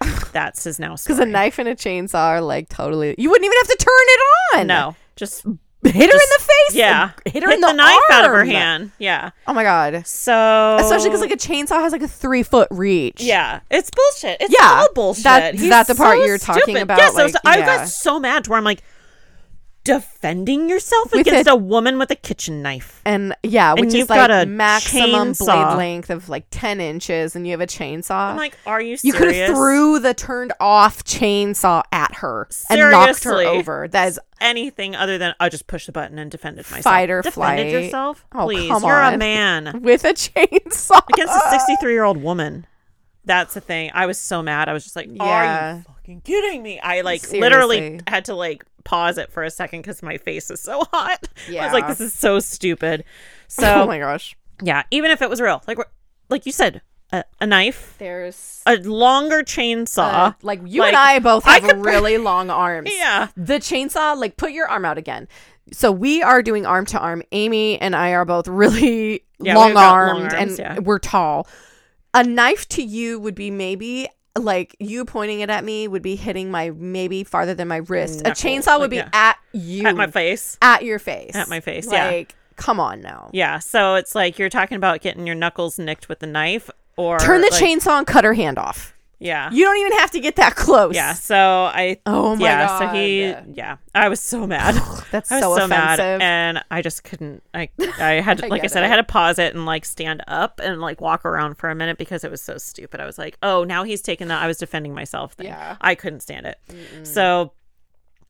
That's 0.32 0.64
his 0.64 0.78
now 0.78 0.94
story. 0.96 1.16
Because 1.16 1.26
a 1.28 1.30
knife 1.30 1.58
and 1.58 1.68
a 1.68 1.74
chainsaw 1.74 2.14
are 2.28 2.40
like 2.40 2.68
totally. 2.68 3.14
You 3.18 3.30
wouldn't 3.30 3.44
even 3.44 3.58
have 3.58 3.68
to 3.68 3.76
turn 3.76 3.92
it 4.06 4.20
on. 4.60 4.66
No, 4.66 4.96
just 5.16 5.44
hit 5.84 5.94
her 5.94 6.00
in 6.02 6.08
the 6.10 6.38
face. 6.68 6.74
yeah, 6.76 7.10
hit 7.26 7.42
her 7.42 7.50
in 7.50 7.60
the, 7.60 7.66
the 7.68 7.72
knife 7.72 7.98
out 8.10 8.24
of 8.24 8.30
her 8.30 8.44
hand. 8.44 8.92
Yeah. 8.98 9.30
Oh 9.46 9.52
my 9.52 9.62
god. 9.64 10.06
So 10.06 10.76
Especially 10.80 11.08
because 11.08 11.20
like 11.20 11.32
a 11.32 11.36
chainsaw 11.36 11.80
has 11.80 11.92
like 11.92 12.02
a 12.02 12.08
three 12.08 12.42
foot 12.42 12.68
reach. 12.70 13.20
Yeah, 13.22 13.60
it's 13.70 13.90
bullshit. 13.90 14.38
It's 14.40 14.54
Yeah, 14.58 14.66
all 14.80 14.88
bullshit. 14.94 15.24
that- 15.24 15.54
is 15.54 15.60
He's 15.60 15.70
that 15.70 15.86
the 15.86 15.94
part 15.94 16.18
so 16.18 16.24
you're 16.24 16.38
talking 16.38 16.62
stupid. 16.62 16.82
about? 16.82 16.98
Yes, 16.98 17.16
I, 17.16 17.24
was- 17.24 17.34
Like, 17.34 17.42
I 17.44 17.58
yeah. 17.58 17.66
got 17.78 17.88
so 17.88 18.20
mad 18.20 18.44
to 18.44 18.50
where 18.50 18.58
I'm 18.58 18.64
like, 18.64 18.82
defending 19.84 20.68
yourself 20.68 21.12
With 21.12 21.22
against 21.26 21.48
a- 21.48 21.52
a, 21.52 21.56
woman 21.56 21.98
with 21.98 22.10
a 22.10 22.14
kitchen 22.16 22.62
knife. 22.62 23.00
And 23.04 23.34
yeah, 23.42 23.72
which 23.72 23.80
And 23.82 23.88
is 23.88 23.94
you've 23.94 24.10
like 24.10 24.28
got 24.28 24.30
a 24.30 24.46
maximum 24.46 25.32
chainsaw. 25.32 25.46
blade 25.46 25.76
length 25.76 26.10
of 26.10 26.28
like 26.28 26.44
ten 26.50 26.80
inches, 26.80 27.34
and 27.36 27.46
you 27.46 27.52
have 27.52 27.60
a 27.60 27.66
chainsaw. 27.66 28.30
I'm 28.30 28.36
like, 28.36 28.56
are 28.66 28.80
you 28.80 28.96
you 29.02 29.12
could 29.12 29.34
have 29.34 29.50
threw 29.54 29.98
the 29.98 30.14
turned 30.14 30.52
off 30.60 31.04
chainsaw 31.04 31.82
at 31.92 32.14
her 32.16 32.48
and 32.70 32.80
knocked 32.80 33.24
her 33.24 33.40
over. 33.42 33.88
That 33.88 34.08
is 34.08 34.20
anything 34.40 34.94
other 34.96 35.18
than 35.18 35.34
I 35.40 35.48
just 35.48 35.66
pushed 35.66 35.86
the 35.86 35.92
button 35.92 36.18
and 36.18 36.30
defended 36.30 36.64
myself. 36.70 36.84
Fight 36.84 37.10
or 37.10 37.22
defended 37.22 37.34
flight. 37.70 37.84
yourself, 37.84 38.24
Oh, 38.34 38.44
please. 38.44 38.68
You're 38.68 39.00
on. 39.00 39.14
a 39.14 39.18
man 39.18 39.80
with 39.82 40.04
a 40.04 40.12
chainsaw 40.14 41.02
against 41.12 41.34
a 41.34 41.50
63 41.50 41.92
year 41.92 42.04
old 42.04 42.22
woman. 42.22 42.66
That's 43.24 43.54
the 43.54 43.60
thing. 43.60 43.92
I 43.94 44.06
was 44.06 44.18
so 44.18 44.42
mad. 44.42 44.68
I 44.68 44.72
was 44.72 44.82
just 44.82 44.96
like, 44.96 45.08
are 45.20 45.76
you 45.76 45.82
fucking 45.86 46.22
kidding 46.22 46.60
me? 46.60 46.80
I 46.80 47.02
like 47.02 47.30
literally 47.30 48.00
had 48.08 48.24
to 48.24 48.34
like 48.34 48.64
pause 48.84 49.18
it 49.18 49.30
for 49.32 49.42
a 49.42 49.50
second 49.50 49.80
because 49.82 50.02
my 50.02 50.16
face 50.18 50.50
is 50.50 50.60
so 50.60 50.84
hot. 50.92 51.28
Yeah. 51.48 51.62
I 51.62 51.64
was 51.66 51.72
like, 51.72 51.86
this 51.88 52.00
is 52.00 52.12
so 52.12 52.38
stupid. 52.40 53.04
So, 53.48 53.82
oh 53.82 53.86
my 53.86 53.98
gosh. 53.98 54.34
yeah, 54.62 54.84
even 54.90 55.10
if 55.10 55.20
it 55.20 55.28
was 55.28 55.38
real, 55.38 55.62
like 55.66 55.76
like 56.30 56.46
you 56.46 56.52
said, 56.52 56.80
a, 57.12 57.22
a 57.38 57.46
knife, 57.46 57.96
There's 57.98 58.62
a 58.64 58.76
longer 58.78 59.42
chainsaw. 59.42 60.10
uh, 60.12 60.32
like 60.40 60.60
you 60.64 60.80
like, 60.80 60.88
and 60.88 60.96
I 60.96 61.18
both 61.18 61.46
I 61.46 61.58
have 61.58 61.64
could- 61.64 61.84
really 61.84 62.16
long 62.30 62.48
arms. 62.48 62.88
yeah, 62.90 63.28
The 63.36 63.54
chainsaw, 63.58 64.16
like 64.18 64.38
put 64.38 64.52
your 64.52 64.66
arm 64.68 64.86
out 64.86 64.96
again. 64.96 65.28
So 65.70 65.92
we 65.92 66.22
are 66.22 66.42
doing 66.42 66.64
arm 66.64 66.86
to 66.86 66.98
arm. 66.98 67.22
Amy 67.32 67.78
and 67.78 67.94
I 67.94 68.12
are 68.14 68.24
both 68.24 68.48
really 68.48 69.22
Yeah, 69.38 69.54
long 69.54 69.66
we've 69.66 69.74
got 69.74 69.90
long 70.08 70.22
armed 70.22 70.32
and 70.32 70.58
yeah. 70.58 70.78
we're 70.78 70.98
tall. 70.98 71.46
A 72.14 72.24
knife 72.24 72.66
to 72.70 72.82
you 72.82 73.20
would 73.20 73.34
be 73.34 73.50
maybe 73.50 74.08
like 74.38 74.74
you 74.78 75.04
pointing 75.04 75.40
it 75.40 75.50
at 75.50 75.64
me 75.64 75.88
would 75.88 76.02
be 76.02 76.16
hitting 76.16 76.50
my 76.50 76.70
maybe 76.70 77.24
farther 77.24 77.54
than 77.54 77.68
my 77.68 77.76
wrist. 77.76 78.22
A 78.22 78.30
chainsaw 78.30 78.80
would 78.80 78.90
be 78.90 78.96
yeah. 78.96 79.10
at 79.12 79.38
you 79.52 79.86
at 79.86 79.96
my 79.96 80.06
face. 80.06 80.58
at 80.62 80.84
your 80.84 80.98
face. 80.98 81.34
At 81.34 81.48
my 81.48 81.60
face, 81.60 81.90
yeah. 81.90 82.06
Like, 82.06 82.34
come 82.56 82.80
on 82.80 83.00
now. 83.00 83.30
Yeah, 83.32 83.58
so 83.58 83.96
it's 83.96 84.14
like 84.14 84.38
you're 84.38 84.48
talking 84.48 84.76
about 84.76 85.00
getting 85.00 85.26
your 85.26 85.36
knuckles 85.36 85.78
nicked 85.78 86.08
with 86.08 86.22
a 86.22 86.26
knife, 86.26 86.70
or 86.96 87.18
Turn 87.18 87.40
the 87.40 87.50
like- 87.50 87.62
chainsaw 87.62 87.98
and 87.98 88.06
cut 88.06 88.24
her 88.24 88.34
hand 88.34 88.58
off. 88.58 88.94
Yeah, 89.22 89.50
You 89.52 89.64
don't 89.64 89.76
even 89.78 89.92
have 89.98 90.10
to 90.12 90.20
get 90.20 90.36
that 90.36 90.56
close. 90.56 90.94
yeah. 90.94 91.14
So 91.14 91.36
I. 91.36 91.98
Oh 92.06 92.34
my 92.36 92.42
yeah, 92.44 92.66
god. 92.66 92.78
so 92.78 92.86
he, 92.96 93.34
yeah, 93.54 93.76
I 93.94 94.08
was 94.08 94.20
so 94.20 94.46
mad. 94.46 94.74
That's 95.12 95.30
I 95.30 95.36
was 95.46 95.56
so, 95.56 95.56
so, 95.58 95.68
mad, 95.68 96.00
and 96.00 96.62
I 96.70 96.82
just 96.82 97.04
couldn't. 97.04 97.42
I, 97.54 97.68
I 97.98 98.14
had, 98.14 98.38
to, 98.38 98.46
I 98.46 98.48
like 98.48 98.64
I 98.64 98.66
said, 98.66 98.82
I 98.82 98.88
had 98.88 98.96
to 98.96 99.04
pause 99.04 99.38
it 99.38 99.54
and 99.54 99.64
like 99.64 99.84
stand 99.84 100.22
up 100.26 100.60
and 100.62 100.80
like 100.80 101.00
walk 101.00 101.24
around 101.24 101.54
for 101.56 101.70
a 101.70 101.74
minute 101.74 101.98
because 101.98 102.24
it 102.24 102.30
was 102.30 102.42
so 102.42 102.58
stupid. 102.58 103.00
I 103.00 103.06
was 103.06 103.16
like, 103.18 103.38
oh, 103.42 103.62
now 103.64 103.84
he's 103.84 104.02
taking 104.02 104.28
that. 104.28 104.42
I 104.42 104.46
was 104.46 104.58
defending 104.58 104.92
myself. 104.94 105.34
Thing. 105.34 105.46
Yeah. 105.46 105.76
I 105.80 105.94
couldn't 105.94 106.20
stand 106.20 106.46
it. 106.46 106.58
So, 107.04 107.52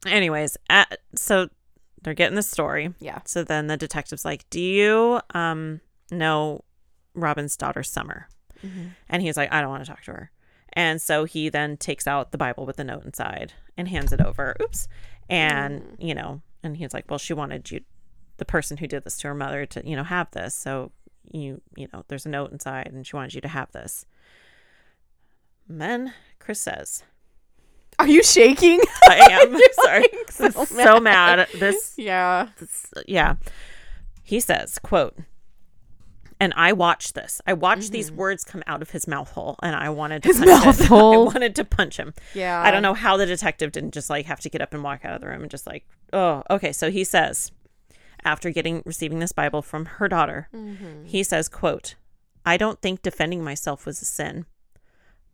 anyways, 0.06 0.56
at, 0.68 0.98
so 1.14 1.48
they're 2.02 2.14
getting 2.14 2.36
the 2.36 2.42
story. 2.42 2.92
Yeah. 3.00 3.20
So 3.24 3.44
then 3.44 3.66
the 3.68 3.76
detective's 3.76 4.24
like, 4.24 4.48
"Do 4.50 4.60
you 4.60 5.20
um 5.34 5.80
know 6.10 6.64
Robin's 7.14 7.56
daughter 7.56 7.82
Summer?" 7.82 8.28
Mm-hmm. 8.62 8.88
And 9.08 9.22
he's 9.22 9.36
like, 9.36 9.52
"I 9.52 9.60
don't 9.60 9.70
want 9.70 9.84
to 9.84 9.90
talk 9.90 10.02
to 10.04 10.10
her." 10.12 10.30
And 10.74 11.00
so 11.02 11.24
he 11.24 11.48
then 11.48 11.76
takes 11.76 12.06
out 12.06 12.32
the 12.32 12.38
Bible 12.38 12.64
with 12.66 12.76
the 12.76 12.84
note 12.84 13.04
inside 13.04 13.52
and 13.76 13.88
hands 13.88 14.12
it 14.12 14.20
over. 14.20 14.56
Oops. 14.62 14.88
And, 15.28 15.82
Mm. 15.82 15.96
you 16.08 16.14
know, 16.14 16.40
and 16.62 16.76
he's 16.76 16.92
like, 16.94 17.04
"Well, 17.10 17.18
she 17.18 17.34
wanted 17.34 17.70
you 17.70 17.80
the 18.38 18.44
person 18.44 18.76
who 18.78 18.86
did 18.86 19.04
this 19.04 19.18
to 19.18 19.28
her 19.28 19.34
mother 19.34 19.66
to, 19.66 19.86
you 19.88 19.96
know, 19.96 20.04
have 20.04 20.30
this. 20.32 20.54
So 20.54 20.92
you, 21.30 21.60
you 21.76 21.88
know, 21.92 22.04
there's 22.08 22.26
a 22.26 22.28
note 22.28 22.50
inside 22.52 22.88
and 22.92 23.06
she 23.06 23.14
wanted 23.16 23.34
you 23.34 23.40
to 23.42 23.48
have 23.48 23.70
this." 23.72 24.06
And 25.68 25.80
then 25.80 26.12
Chris 26.38 26.60
says, 26.60 27.04
Are 27.98 28.08
you 28.08 28.22
shaking? 28.22 28.80
I 29.08 29.16
am 29.42 29.58
sorry. 29.84 30.00
like, 30.12 30.30
so, 30.52 30.64
so 30.64 31.00
mad. 31.00 31.48
This 31.54 31.94
Yeah. 31.96 32.48
yeah 33.06 33.36
he 34.24 34.40
says 34.40 34.78
quote 34.78 35.16
and 36.42 36.52
i 36.56 36.72
watched 36.72 37.14
this 37.14 37.40
i 37.46 37.52
watched 37.52 37.92
these 37.92 38.10
words 38.12 38.44
come 38.44 38.62
out 38.66 38.82
of 38.82 38.90
his 38.90 39.06
mouth 39.06 39.30
hole 39.32 39.56
and 39.62 39.74
i 39.76 39.88
wanted 39.88 40.22
to 40.22 40.28
Mm-hmm. 40.30 40.42
His 40.42 40.50
punch 40.50 40.64
mouth 40.66 40.80
it. 40.80 40.86
hole. 40.94 41.12
i 41.30 41.32
wanted 41.32 41.54
to 41.56 41.64
punch 41.64 41.96
him 41.98 42.12
Yeah. 42.34 42.60
i 42.62 42.70
don't 42.70 42.82
know 42.82 42.94
how 42.94 43.16
the 43.16 43.26
detective 43.26 43.72
didn't 43.72 43.94
just 43.94 44.10
like 44.10 44.26
have 44.26 44.40
to 44.40 44.50
get 44.50 44.60
up 44.60 44.74
and 44.74 44.82
walk 44.82 45.04
out 45.04 45.14
of 45.14 45.20
the 45.20 45.28
room 45.28 45.42
and 45.42 45.50
just 45.50 45.66
like 45.66 45.84
oh 46.12 46.42
okay 46.50 46.72
so 46.72 46.90
he 46.90 47.04
says 47.04 47.52
after 48.24 48.50
getting 48.50 48.82
receiving 48.84 49.18
this 49.20 49.32
bible 49.32 49.62
from 49.62 49.84
her 49.86 50.08
daughter 50.08 50.48
Mm-hmm. 50.54 51.04
he 51.06 51.22
says 51.22 51.48
quote 51.48 51.94
i 52.44 52.56
don't 52.56 52.80
think 52.82 53.02
defending 53.02 53.42
myself 53.44 53.86
was 53.86 54.00
a 54.02 54.04
sin 54.04 54.46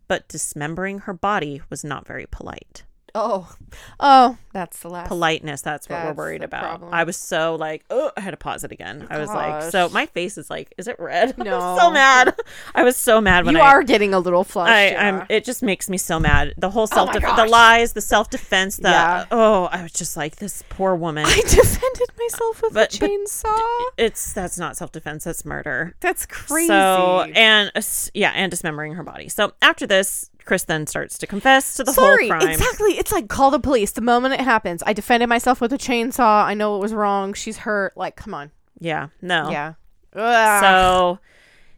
but 0.09 0.27
dismembering 0.29 1.01
her 1.01 1.13
body 1.15 1.61
was 1.71 1.85
not 1.85 2.07
very 2.07 2.27
polite 2.31 2.85
Oh. 3.19 3.55
Oh, 4.01 4.39
that's 4.53 4.81
the 4.81 4.89
last. 4.89 5.09
politeness 5.09 5.61
that's 5.61 5.89
what 5.89 5.97
That's 5.97 6.17
we're 6.17 6.25
worried 6.25 6.43
about 6.43 6.63
problem. 6.63 6.95
i 6.95 7.05
was 7.05 7.17
so 7.17 7.55
like 7.57 7.85
oh 7.91 8.11
i 8.17 8.21
had 8.21 8.31
to 8.31 8.37
pause 8.37 8.65
it 8.65 8.73
again 8.73 9.07
i 9.11 9.19
was 9.19 9.29
like 9.29 9.71
so 9.71 9.89
my 9.91 10.07
face 10.07 10.39
is 10.39 10.49
like 10.49 10.73
is 10.79 10.89
it 10.89 10.97
red 10.99 11.35
i'm 11.39 11.45
No. 11.45 11.77
so 11.79 11.91
mad 11.91 12.35
i 12.75 12.83
was 12.83 12.97
so 12.97 13.21
mad 13.21 13.45
when 13.45 13.55
You 13.55 13.61
i 13.61 13.69
are 13.71 13.83
getting 13.83 14.15
a 14.15 14.19
little 14.19 14.43
flushed. 14.45 14.73
I, 14.73 14.89
yeah. 14.91 15.09
I'm. 15.21 15.27
It 15.29 15.45
just 15.45 15.63
makes 15.63 15.89
me 15.91 15.99
so 15.99 16.19
mad. 16.19 16.55
The 16.57 16.71
whole 16.71 16.85
Oh 16.85 16.87
self, 16.87 17.15
my 17.23 17.37
the 17.37 17.47
lies, 17.47 17.93
the 17.93 18.01
self 18.01 18.31
defense. 18.31 18.77
The 18.79 18.89
Yeah. 18.89 19.27
oh, 19.31 19.65
I 19.71 19.83
was 19.83 19.93
just 19.93 20.17
like 20.17 20.37
this 20.37 20.65
poor 20.71 20.95
woman. 20.95 21.25
I 21.27 21.41
defended 21.49 22.09
myself 22.19 22.63
with 22.63 22.73
But- 22.75 22.95
a 22.95 22.99
chainsaw. 22.99 23.59
it's 23.99 24.33
that's 24.33 24.59
not 24.59 24.77
self 24.77 24.93
defense. 24.93 25.25
That's 25.25 25.45
murder. 25.45 25.95
that's 26.01 26.25
crazy. 26.27 26.69
So 26.69 27.23
and 27.35 27.71
uh, 27.75 27.83
yeah, 28.15 28.33
and 28.35 28.51
dismembering 28.51 28.95
her 28.95 29.03
body. 29.03 29.29
So 29.29 29.53
after 29.63 29.87
this, 29.87 30.31
Chris 30.49 30.65
then 30.65 30.87
starts 30.87 31.19
to 31.19 31.27
confess 31.27 31.75
to 31.77 31.85
the 31.85 31.93
Sorry, 31.93 32.27
whole 32.27 32.39
crime. 32.39 32.41
Sorry, 32.41 32.55
exactly. 32.55 32.91
It's 32.93 33.13
like 33.13 33.29
call 33.29 33.51
the 33.51 33.61
police 33.61 33.93
the 33.93 34.01
moment 34.01 34.33
it 34.33 34.41
happens. 34.41 34.83
I 34.87 34.95
defended 34.95 35.29
myself 35.29 35.61
with 35.61 35.75
a 35.75 35.77
chainsaw. 35.77 36.43
I 36.43 36.55
know 36.55 36.75
it 36.75 36.79
was 36.79 36.95
wrong. 36.95 37.35
She's 37.35 37.59
hurt. 37.59 37.95
Like, 37.99 38.17
come 38.17 38.33
on. 38.33 38.51
Yeah. 38.81 39.09
No. 39.21 39.51
Yeah. 39.51 39.75
Ugh. 40.15 40.63
So 40.63 41.19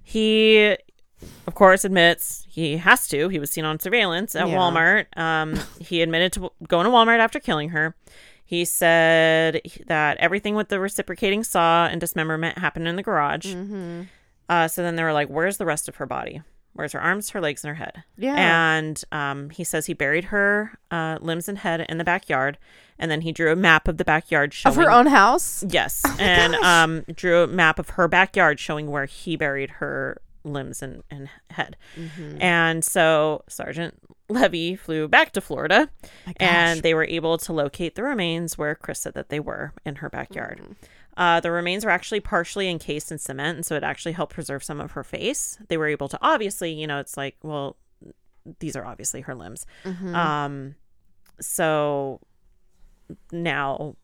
he, 0.05 0.77
of 1.49 1.55
course, 1.57 1.85
admits 1.85 2.47
he 2.49 2.77
has 2.77 3.09
to. 3.09 3.29
He 3.29 3.41
was 3.41 3.51
seen 3.51 3.65
on 3.65 3.81
surveillance 3.81 4.37
at 4.37 4.49
Yeah. 4.49 4.55
Walmart. 4.57 5.19
Um, 5.19 5.59
he 5.81 6.01
admitted 6.01 6.33
to 6.35 6.53
going 6.69 6.85
to 6.85 6.93
Walmart 6.93 7.19
after 7.19 7.41
killing 7.41 7.71
her. 7.71 7.97
He 8.45 8.65
said 8.65 9.63
that 9.89 10.17
everything 10.19 10.55
with 10.55 10.69
the 10.69 10.79
reciprocating 10.79 11.43
saw 11.43 11.87
and 11.87 12.01
dismemberment 12.01 12.59
happened 12.59 12.87
in 12.87 12.95
the 12.95 13.03
garage. 13.03 13.47
Mm-hmm. 13.47 14.03
Uh, 14.49 14.69
so 14.69 14.83
then 14.83 14.95
they 14.95 15.03
were 15.03 15.13
like, 15.13 15.29
"Where's 15.29 15.57
the 15.57 15.67
rest 15.67 15.89
of 15.89 15.97
her 15.97 16.07
body? 16.07 16.43
Where's 16.73 16.93
her 16.93 17.01
arms, 17.01 17.31
her 17.31 17.41
legs, 17.41 17.65
and 17.65 17.69
her 17.77 17.83
head?" 17.85 18.05
Yeah. 18.17 18.35
And 18.77 19.03
um, 19.13 19.51
he 19.51 19.65
says 19.65 19.87
he 19.87 19.95
buried 19.95 20.25
her 20.27 20.79
uh, 20.91 21.19
limbs 21.21 21.49
and 21.49 21.59
head 21.59 21.85
in 21.89 21.99
the 21.99 22.05
backyard, 22.05 22.59
and 22.99 23.11
then 23.11 23.23
he 23.23 23.33
drew 23.33 23.53
a 23.53 23.57
map 23.57 23.89
of 23.89 23.97
the 23.97 24.05
backyard 24.05 24.55
showing 24.55 24.77
of 24.79 24.83
her 24.85 24.91
own 24.91 25.07
house. 25.07 25.65
Yes, 25.69 26.03
Oh 26.07 26.17
and 26.19 26.53
gosh. 26.55 26.63
um, 26.65 27.05
drew 27.15 27.43
a 27.43 27.47
map 27.47 27.79
of 27.79 27.91
her 27.91 28.09
backyard 28.09 28.59
showing 28.61 28.91
where 28.91 29.07
he 29.07 29.37
buried 29.37 29.71
her 29.73 30.21
limbs 30.45 30.81
and, 30.83 31.03
and 31.11 31.29
head. 31.51 31.77
Mm-hmm. 31.99 32.41
And 32.41 32.83
so 32.85 33.43
Sergeant 33.49 33.99
Levy 34.31 34.75
flew 34.77 35.07
back 35.09 35.33
to 35.33 35.41
Florida, 35.41 35.91
and 36.39 36.83
they 36.83 36.95
were 36.95 37.05
able 37.05 37.37
to 37.39 37.53
locate 37.53 37.95
the 37.97 38.03
remains 38.05 38.57
where 38.57 38.75
Chris 38.75 39.01
said 39.01 39.15
that 39.15 39.29
they 39.29 39.41
were 39.41 39.73
in 39.85 39.97
her 39.97 40.09
backyard. 40.09 40.61
Mm-hmm. 40.63 40.73
Uh, 41.17 41.41
the 41.41 41.51
remains 41.51 41.85
were 41.85 41.91
actually 41.91 42.21
partially 42.21 42.69
encased 42.69 43.11
in 43.13 43.19
cement, 43.19 43.57
and 43.57 43.67
so 43.67 43.75
it 43.77 43.83
actually 43.83 44.13
helped 44.13 44.33
preserve 44.33 44.63
some 44.65 44.81
of 44.81 44.93
her 44.93 45.05
face. 45.05 45.59
They 45.69 45.77
were 45.77 45.89
able 45.89 46.09
to 46.09 46.19
obviously, 46.23 46.73
you 46.73 46.87
know, 46.87 46.99
it's 46.99 47.17
like, 47.17 47.37
well, 47.43 47.77
these 48.61 48.75
are 48.77 48.85
obviously 48.87 49.21
her 49.23 49.35
limbs. 49.35 49.67
Mhm. 49.85 50.15
Um, 50.15 50.75
so 51.41 52.21
now 53.33 53.97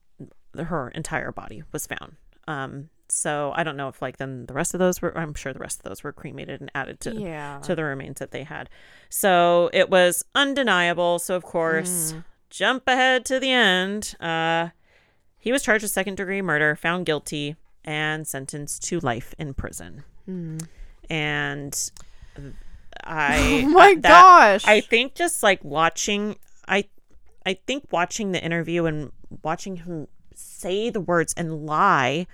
her 0.56 0.88
entire 0.90 1.32
body 1.32 1.62
was 1.72 1.86
found. 1.86 2.16
Um, 2.48 2.90
so 3.08 3.52
I 3.54 3.62
don't 3.62 3.76
know 3.76 3.88
if 3.88 4.02
like 4.02 4.16
then 4.16 4.46
the 4.46 4.54
rest 4.54 4.74
of 4.74 4.80
those 4.80 5.00
were. 5.00 5.16
I'm 5.16 5.34
sure 5.34 5.52
the 5.52 5.58
rest 5.60 5.78
of 5.80 5.84
those 5.84 6.02
were 6.02 6.12
cremated 6.12 6.60
and 6.60 6.70
added 6.74 6.98
to 7.00 7.14
yeah. 7.14 7.60
to 7.62 7.74
the 7.76 7.84
remains 7.84 8.18
that 8.18 8.32
they 8.32 8.42
had. 8.42 8.68
So 9.08 9.70
it 9.72 9.90
was 9.90 10.24
undeniable. 10.34 11.18
So 11.20 11.36
of 11.36 11.44
course, 11.44 12.12
Mm. 12.14 12.24
jump 12.50 12.82
ahead 12.88 13.24
to 13.26 13.38
the 13.38 13.50
end. 13.50 14.16
Uh, 14.18 14.70
he 15.46 15.52
was 15.52 15.62
charged 15.62 15.84
with 15.84 15.92
second 15.92 16.16
degree 16.16 16.42
murder, 16.42 16.74
found 16.74 17.06
guilty, 17.06 17.54
and 17.84 18.26
sentenced 18.26 18.82
to 18.88 18.98
life 18.98 19.32
in 19.38 19.54
prison. 19.54 20.02
Hmm. 20.24 20.58
And 21.08 21.90
I 23.04 23.62
Oh 23.64 23.68
my 23.68 23.94
that- 23.94 24.02
gosh. 24.02 24.64
I 24.66 24.80
think 24.80 25.14
just 25.14 25.44
like 25.44 25.62
watching 25.62 26.34
I 26.66 26.86
I 27.46 27.54
think 27.54 27.86
watching 27.92 28.32
the 28.32 28.42
interview 28.44 28.86
and 28.86 29.12
watching 29.44 29.76
him 29.76 30.08
say 30.34 30.90
the 30.90 31.00
words 31.00 31.32
and 31.36 31.64
lie 31.64 32.26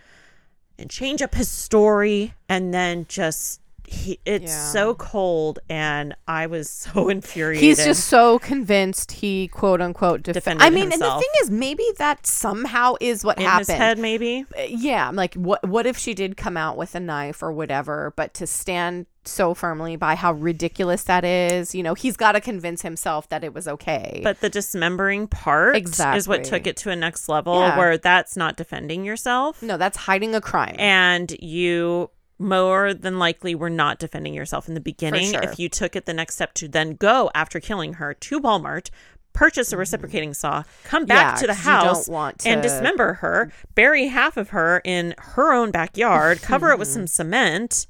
and 0.78 0.88
change 0.88 1.20
up 1.20 1.34
his 1.34 1.50
story 1.50 2.32
and 2.48 2.72
then 2.72 3.04
just 3.10 3.60
he, 3.92 4.18
it's 4.24 4.50
Yeah. 4.52 4.68
so 4.72 4.94
cold 4.94 5.58
and 5.68 6.14
I 6.26 6.46
was 6.46 6.68
so 6.84 7.08
infuriated. 7.08 7.62
He's 7.62 7.84
just 7.84 8.06
so 8.08 8.38
convinced 8.38 9.12
he 9.12 9.48
quote 9.48 9.80
unquote 9.80 10.22
def- 10.22 10.34
Defended 10.34 10.66
I 10.66 10.70
mean, 10.70 10.90
and 10.92 11.00
the 11.00 11.10
thing 11.18 11.28
is, 11.42 11.50
maybe 11.50 11.84
that 11.98 12.26
somehow 12.26 12.94
is 13.00 13.24
what 13.24 13.38
in 13.38 13.44
happened. 13.44 13.68
his 13.68 13.76
head 13.76 13.98
maybe. 13.98 14.46
Uh, 14.58 14.62
yeah, 14.68 15.06
I'm 15.08 15.16
like 15.16 15.34
what 15.34 15.66
what 15.68 15.86
if 15.86 15.98
she 15.98 16.14
did 16.14 16.36
come 16.36 16.56
out 16.56 16.76
with 16.76 16.94
a 16.94 17.00
knife 17.00 17.42
or 17.42 17.52
whatever, 17.52 18.12
but 18.16 18.34
to 18.34 18.46
stand 18.46 19.06
so 19.24 19.54
firmly 19.54 19.94
by 19.94 20.16
how 20.16 20.32
ridiculous 20.32 21.04
that 21.04 21.24
is, 21.24 21.76
you 21.76 21.82
know, 21.84 21.94
he's 21.94 22.16
got 22.16 22.32
to 22.32 22.40
convince 22.40 22.82
himself 22.82 23.28
that 23.28 23.44
it 23.44 23.54
was 23.54 23.68
okay. 23.68 24.20
But 24.24 24.40
the 24.40 24.50
dismembering 24.50 25.28
part 25.28 25.76
is 25.76 26.26
what 26.26 26.42
took 26.42 26.66
it 26.66 26.76
to 26.78 26.90
a 26.90 26.96
next 26.96 27.28
level 27.28 27.60
Yeah. 27.60 27.78
where 27.78 27.96
that's 27.98 28.36
not 28.36 28.56
defending 28.56 29.04
yourself. 29.04 29.62
no, 29.62 29.76
that's 29.76 29.96
hiding 29.96 30.34
a 30.34 30.40
crime. 30.40 30.74
and 30.78 31.30
you 31.40 32.10
more 32.42 32.92
than 32.92 33.18
likely 33.18 33.54
were 33.54 33.70
not 33.70 33.98
defending 33.98 34.34
yourself 34.34 34.68
in 34.68 34.74
the 34.74 34.80
beginning 34.80 35.32
sure. 35.32 35.42
if 35.42 35.58
you 35.58 35.68
took 35.68 35.96
it 35.96 36.06
the 36.06 36.14
next 36.14 36.34
step 36.34 36.52
to 36.54 36.68
then 36.68 36.94
go 36.94 37.30
after 37.34 37.60
killing 37.60 37.94
her 37.94 38.14
to 38.14 38.40
Walmart 38.40 38.90
purchase 39.32 39.72
a 39.72 39.76
reciprocating 39.76 40.34
saw 40.34 40.62
come 40.84 41.06
back 41.06 41.36
Yeah, 41.36 41.40
to 41.40 41.46
the 41.46 41.54
house 41.54 42.08
want 42.08 42.46
and 42.46 42.62
dismember 42.62 43.14
her 43.14 43.50
bury 43.74 44.08
half 44.08 44.36
of 44.36 44.50
her 44.50 44.82
in 44.84 45.14
her 45.18 45.54
own 45.54 45.70
backyard 45.70 46.42
cover 46.42 46.70
it 46.70 46.78
with 46.78 46.88
mm-hmm. 46.88 47.00
some 47.00 47.06
cement 47.06 47.86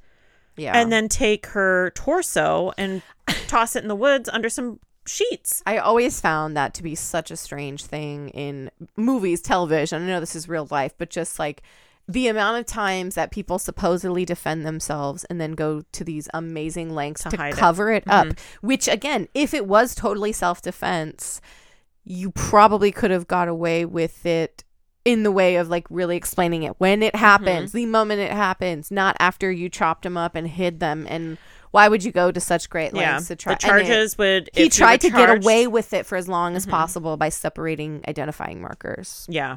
yeah. 0.57 0.79
and 0.79 0.93
then 0.93 1.09
take 1.09 1.47
her 1.47 1.91
torso 1.95 2.73
and 2.79 3.03
toss 3.49 3.75
it 3.75 3.83
in 3.83 3.89
the 3.89 3.97
woods 3.97 4.29
under 4.33 4.49
some 4.49 4.79
sheets 5.07 5.63
I 5.67 5.79
always 5.79 6.21
found 6.21 6.57
that 6.57 6.75
to 6.75 6.83
be 6.83 6.95
such 6.95 7.31
a 7.31 7.37
strange 7.37 7.85
thing 7.85 8.29
in 8.31 8.71
movies, 8.97 9.41
television. 9.41 10.03
I 10.03 10.07
know 10.07 10.21
this 10.21 10.37
is 10.37 10.49
real 10.49 10.69
life, 10.71 10.95
but 10.97 11.11
just 11.11 11.39
like 11.39 11.63
the 12.13 12.29
amount 12.29 12.59
of 12.59 12.67
times 12.67 13.15
that 13.15 13.31
people 13.31 13.59
supposedly 13.59 14.25
defend 14.25 14.67
themselves 14.67 15.25
and 15.25 15.41
then 15.41 15.53
go 15.53 15.83
to 15.93 16.05
these 16.05 16.29
amazing 16.35 16.95
lengths 16.95 17.23
to, 17.25 17.37
hide 17.37 17.55
cover 17.55 17.91
it, 17.91 18.05
up, 18.07 18.27
mm-hmm. 18.27 18.67
which 18.67 18.87
again, 18.87 19.29
if 19.35 19.55
it 19.55 19.67
was 19.67 19.95
totally 19.95 20.33
self 20.33 20.61
defense, 20.61 21.41
you 22.05 22.31
probably 22.31 22.93
could 22.93 23.11
have 23.11 23.27
got 23.27 23.49
away 23.49 23.85
with 23.85 24.27
it 24.27 24.65
in 25.05 25.23
the 25.23 25.33
way 25.33 25.57
of 25.57 25.69
like 25.69 25.87
really 25.91 26.17
explaining 26.17 26.63
it 26.63 26.75
when 26.79 27.03
it 27.03 27.15
mm-hmm. 27.15 27.25
happens, 27.25 27.73
the 27.73 27.87
moment 27.87 28.21
it 28.21 28.31
happens, 28.31 28.91
not 28.91 29.17
after 29.19 29.51
you 29.51 29.69
chopped 29.69 30.03
them 30.03 30.17
up 30.17 30.35
and 30.35 30.49
hid 30.49 30.81
them. 30.81 31.07
And 31.09 31.39
why 31.71 31.89
would 31.89 32.05
you 32.05 32.13
go 32.13 32.31
to 32.31 32.41
such 32.41 32.69
great 32.69 32.95
yeah 32.95 33.13
lengths 33.13 33.29
to 33.29 33.37
try? 33.37 33.55
the 33.55 33.67
and 33.67 33.81
it- 33.81 33.87
charges 33.87 34.19
would 34.19 34.51
he 34.53 34.69
tried 34.69 35.01
to 35.01 35.11
get 35.11 35.31
away 35.31 35.67
with 35.67 35.93
it 35.93 36.05
for 36.05 36.17
as 36.17 36.29
long 36.29 36.57
as 36.57 36.65
mm-hmm. 36.65 36.73
possible 36.73 37.17
by 37.17 37.31
separating 37.31 38.05
identifying 38.07 38.61
markers. 38.61 39.27
Yeah. 39.29 39.57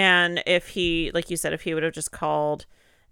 And 0.00 0.42
if 0.46 0.68
he, 0.68 1.10
like 1.12 1.30
you 1.30 1.36
said, 1.36 1.52
if 1.52 1.62
he 1.62 1.74
would 1.74 1.82
have 1.82 1.92
just 1.92 2.10
called 2.12 2.66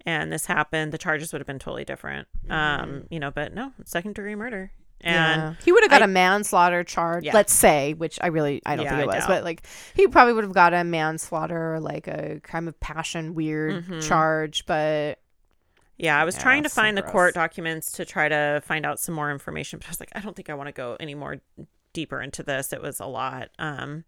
and 0.06 0.32
this 0.32 0.46
happened, 0.46 0.92
the 0.92 0.98
charges 0.98 1.32
would 1.32 1.40
have 1.40 1.46
been 1.46 1.58
totally 1.58 1.84
different. 1.84 2.28
Um, 2.48 3.04
you 3.10 3.20
know, 3.20 3.30
but 3.30 3.52
no, 3.52 3.72
second 3.84 4.14
degree 4.14 4.34
murder. 4.34 4.72
And 5.00 5.42
Yeah. 5.42 5.54
he 5.64 5.70
would 5.72 5.82
have 5.84 5.90
got 5.90 6.02
I- 6.02 6.06
a 6.06 6.08
manslaughter 6.08 6.82
charge, 6.84 7.24
Yeah. 7.24 7.34
let's 7.34 7.52
say, 7.52 7.94
which 7.94 8.18
I 8.22 8.28
really 8.28 8.62
I 8.66 8.74
don't 8.76 8.84
Yeah, 8.86 8.90
think 8.96 9.00
it 9.02 9.12
I 9.12 9.16
was, 9.16 9.24
doubt. 9.26 9.28
but 9.28 9.44
like 9.44 9.66
he 9.94 10.06
probably 10.08 10.32
would 10.32 10.44
have 10.44 10.52
got 10.54 10.72
a 10.74 10.82
manslaughter, 10.82 11.78
like 11.80 12.06
a 12.08 12.40
crime 12.42 12.66
of 12.68 12.78
passion, 12.80 13.34
weird 13.34 13.84
Mm-hmm. 13.84 14.00
charge. 14.00 14.64
But 14.66 15.18
yeah, 15.98 16.20
I 16.20 16.24
was 16.24 16.36
trying 16.38 16.62
to 16.62 16.68
so 16.68 16.80
find 16.80 16.96
the 16.96 17.02
court 17.02 17.34
documents 17.34 17.92
to 17.92 18.04
try 18.04 18.28
to 18.28 18.62
find 18.64 18.86
out 18.86 18.98
some 19.00 19.14
more 19.14 19.30
information, 19.30 19.78
but 19.80 19.88
I 19.88 19.90
was 19.90 20.00
like, 20.00 20.12
I 20.14 20.20
don't 20.20 20.34
think 20.36 20.48
I 20.50 20.54
want 20.54 20.68
to 20.68 20.72
go 20.72 20.96
any 21.00 21.14
more 21.14 21.38
deeper 21.92 22.20
into 22.22 22.42
this. 22.42 22.72
It 22.72 22.80
was 22.80 22.98
a 23.00 23.06
lot. 23.06 23.50
Um, 23.58 24.04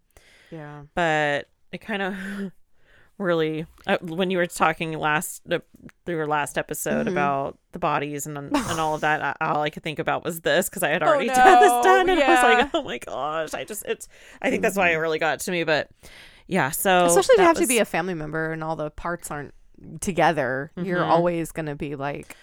yeah, 0.50 0.82
but 0.94 1.48
it 1.72 1.80
kind 1.80 2.02
of 2.02 2.14
really 3.20 3.66
uh, 3.86 3.98
when 4.00 4.30
you 4.30 4.38
were 4.38 4.46
talking 4.46 4.98
last 4.98 5.42
uh, 5.52 5.58
through 6.06 6.16
your 6.16 6.26
last 6.26 6.56
episode 6.58 7.06
Mhm. 7.06 7.12
about 7.12 7.58
the 7.72 7.78
bodies 7.78 8.26
and 8.26 8.36
and 8.38 8.56
all 8.80 8.94
of 8.94 9.02
that 9.02 9.22
I, 9.22 9.34
all 9.40 9.62
i 9.62 9.70
could 9.70 9.82
think 9.82 9.98
about 9.98 10.24
was 10.24 10.40
this 10.40 10.68
because 10.68 10.82
i 10.82 10.88
had 10.88 11.02
Oh, 11.02 11.06
already 11.06 11.26
done 11.28 11.60
this 11.60 11.70
no, 11.70 11.82
done 11.82 12.08
and 12.10 12.20
i 12.22 12.28
was 12.28 12.42
like 12.42 12.70
oh 12.74 12.82
my 12.82 12.98
gosh 12.98 13.54
i 13.54 13.64
just 13.64 13.84
it's 13.86 14.08
i 14.42 14.48
think 14.50 14.62
that's 14.62 14.76
why 14.76 14.90
it 14.90 14.96
really 14.96 15.18
got 15.18 15.40
to 15.40 15.50
me 15.50 15.64
but 15.64 15.90
yeah 16.46 16.70
so 16.70 17.04
especially 17.04 17.36
to 17.36 17.42
have 17.42 17.56
to 17.58 17.66
be 17.66 17.78
a 17.78 17.84
family 17.84 18.14
member 18.14 18.52
and 18.52 18.64
all 18.64 18.74
the 18.76 18.90
parts 18.90 19.30
aren't 19.30 19.54
together. 20.00 20.70
You're 20.76 20.98
Mhm. 21.00 21.08
always 21.08 21.52
gonna 21.52 21.74
be 21.76 21.96
like. 21.96 22.36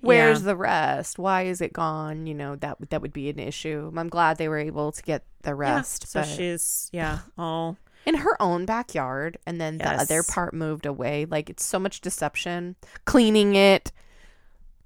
Where's 0.00 0.42
the 0.42 0.54
rest? 0.54 1.18
Why 1.18 1.44
is 1.44 1.62
it 1.62 1.72
gone? 1.72 2.26
You 2.26 2.34
know 2.34 2.56
that 2.56 2.76
that 2.90 3.00
would 3.00 3.14
be 3.14 3.30
an 3.30 3.38
issue. 3.38 3.90
I'm 3.96 4.10
glad 4.10 4.36
they 4.36 4.48
were 4.48 4.58
able 4.58 4.92
to 4.92 5.02
get 5.02 5.24
the 5.44 5.52
yeah, 5.52 5.56
rest. 5.56 6.06
so 6.08 6.20
but- 6.20 6.28
she's 6.28 6.90
yeah 6.92 7.20
all 7.38 7.78
in 8.06 8.16
her 8.16 8.40
own 8.40 8.66
backyard 8.66 9.38
and 9.46 9.60
then 9.60 9.78
the 9.78 9.90
other 9.90 10.22
part 10.22 10.54
moved 10.54 10.86
away. 10.86 11.24
Like 11.24 11.50
it's 11.50 11.64
so 11.64 11.78
much 11.78 12.00
deception. 12.00 12.76
Cleaning 13.04 13.54
it. 13.54 13.92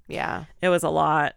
Yeah. 0.07 0.45
It 0.61 0.69
was 0.69 0.83
a 0.83 0.91
lot 0.91 1.35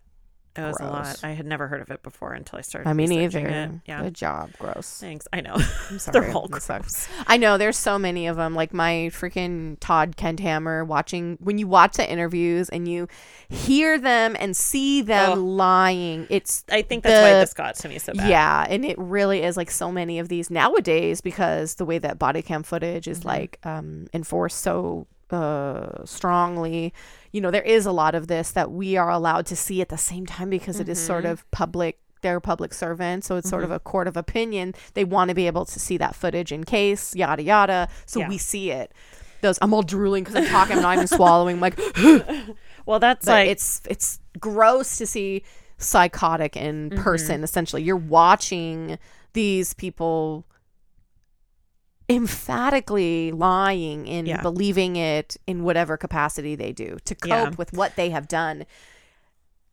it 0.56 0.62
was 0.62 0.78
a 0.80 0.86
lot. 0.86 1.20
I 1.24 1.30
had 1.32 1.46
never 1.46 1.68
heard 1.68 1.82
of 1.82 1.90
it 1.92 2.04
before 2.04 2.34
until 2.34 2.60
i 2.60 2.62
started 2.62 2.90
i 2.90 2.94
mean 2.94 3.12
either 3.12 3.48
it. 3.48 3.72
yeah. 3.86 4.02
Good 4.04 4.16
job. 4.16 4.52
Gross. 4.60 5.00
Thanks. 5.00 5.28
I 5.32 5.42
know. 5.42 5.56
I'm 5.90 5.98
sorry. 6.00 6.20
they're 6.28 6.32
all 6.36 6.48
gross. 6.48 6.66
sucks. 6.66 7.08
i 7.28 7.38
know. 7.38 7.58
There's 7.58 7.78
so 7.78 7.98
many 7.98 8.28
of 8.28 8.36
them 8.36 8.54
like 8.56 8.74
my 8.74 9.10
freaking 9.14 9.78
todd 9.80 10.18
kenthammer 10.18 10.86
watching 10.86 11.38
when 11.42 11.58
you 11.58 11.68
watch 11.68 11.96
the 11.98 12.10
interviews 12.12 12.68
and 12.70 12.88
you 12.88 13.08
hear 13.50 13.98
them 14.00 14.36
and 14.40 14.56
see 14.58 15.02
them 15.02 15.32
Oh. 15.32 15.34
lying 15.42 16.28
it's 16.30 16.64
i 16.70 16.82
think 16.82 17.04
that's 17.04 17.22
why 17.22 17.40
this 17.40 17.54
got 17.54 17.76
to 17.76 17.90
me 17.90 18.00
so 18.00 18.14
bad. 18.14 18.30
Yeah, 18.30 18.66
and 18.68 18.84
it 18.86 18.98
really 18.98 19.44
is 19.44 19.56
like 19.58 19.70
so 19.72 19.92
many 19.92 20.20
of 20.20 20.28
these 20.30 20.50
nowadays 20.50 21.22
because 21.22 21.76
the 21.76 21.86
way 21.86 21.98
that 22.00 22.18
body 22.20 22.42
cam 22.42 22.64
footage 22.64 23.08
is 23.08 23.22
Mhm. 23.22 23.26
like 23.26 23.60
um 23.64 24.08
enforced 24.14 24.60
so 24.60 25.08
uh 25.32 26.04
strongly. 26.06 26.94
You 27.32 27.42
know, 27.42 27.52
there 27.52 27.62
is 27.64 27.86
a 27.86 27.92
lot 27.92 28.14
of 28.16 28.28
this 28.28 28.52
that 28.52 28.72
we 28.72 28.98
are 28.98 29.10
allowed 29.10 29.46
to 29.48 29.56
see 29.56 29.82
at 29.82 29.90
the 29.90 29.98
same 29.98 30.26
time 30.26 30.50
because 30.50 30.80
it 30.80 30.90
is 30.90 31.00
sort 31.04 31.24
Mhm. 31.24 31.32
of 31.32 31.52
public 31.52 32.00
they're 32.22 32.40
public 32.40 32.72
servants, 32.72 33.26
so 33.26 33.36
it's 33.36 33.50
sort 33.50 33.64
of 33.64 33.72
Mhm. 33.72 33.76
a 33.78 33.80
court 33.80 34.08
of 34.08 34.16
opinion. 34.16 34.76
They 34.94 35.04
want 35.04 35.30
to 35.30 35.34
be 35.34 35.48
able 35.48 35.66
to 35.66 35.80
see 35.80 35.98
that 35.98 36.14
footage 36.14 36.52
in 36.52 36.64
case, 36.66 37.16
yada 37.16 37.42
yada. 37.42 37.88
So 38.06 38.20
Yeah. 38.20 38.28
we 38.30 38.38
see 38.38 38.70
it. 38.70 38.92
Those 39.42 39.58
I'm 39.60 39.74
all 39.74 39.82
drooling 39.82 40.24
because 40.24 40.36
I'm 40.36 40.46
talking, 40.46 40.76
I'm 40.76 40.84
not 40.84 40.96
even 40.98 41.08
swallowing. 41.08 41.56
I'm 41.56 41.62
like, 41.62 41.80
well 42.86 43.00
that's 43.00 43.26
but 43.26 43.32
like 43.32 43.50
it's 43.50 43.82
it's 43.90 44.20
gross 44.40 44.98
to 44.98 45.08
see 45.08 45.42
psychotic 45.80 46.56
in 46.56 46.92
Mm-hmm. 46.92 47.02
person 47.02 47.44
essentially 47.44 47.82
you're 47.82 47.96
watching 47.96 49.00
these 49.34 49.74
people 49.74 50.46
emphatically 52.16 53.32
lying 53.32 54.08
and 54.10 54.28
Yeah. 54.28 54.42
believing 54.42 54.96
it 54.96 55.38
in 55.48 55.64
whatever 55.64 55.98
capacity 55.98 56.56
they 56.56 56.72
do 56.72 56.98
to 57.06 57.16
cope 57.16 57.30
Yeah. 57.30 57.50
with 57.58 57.74
what 57.74 57.96
they 57.96 58.10
have 58.12 58.28
done 58.28 58.66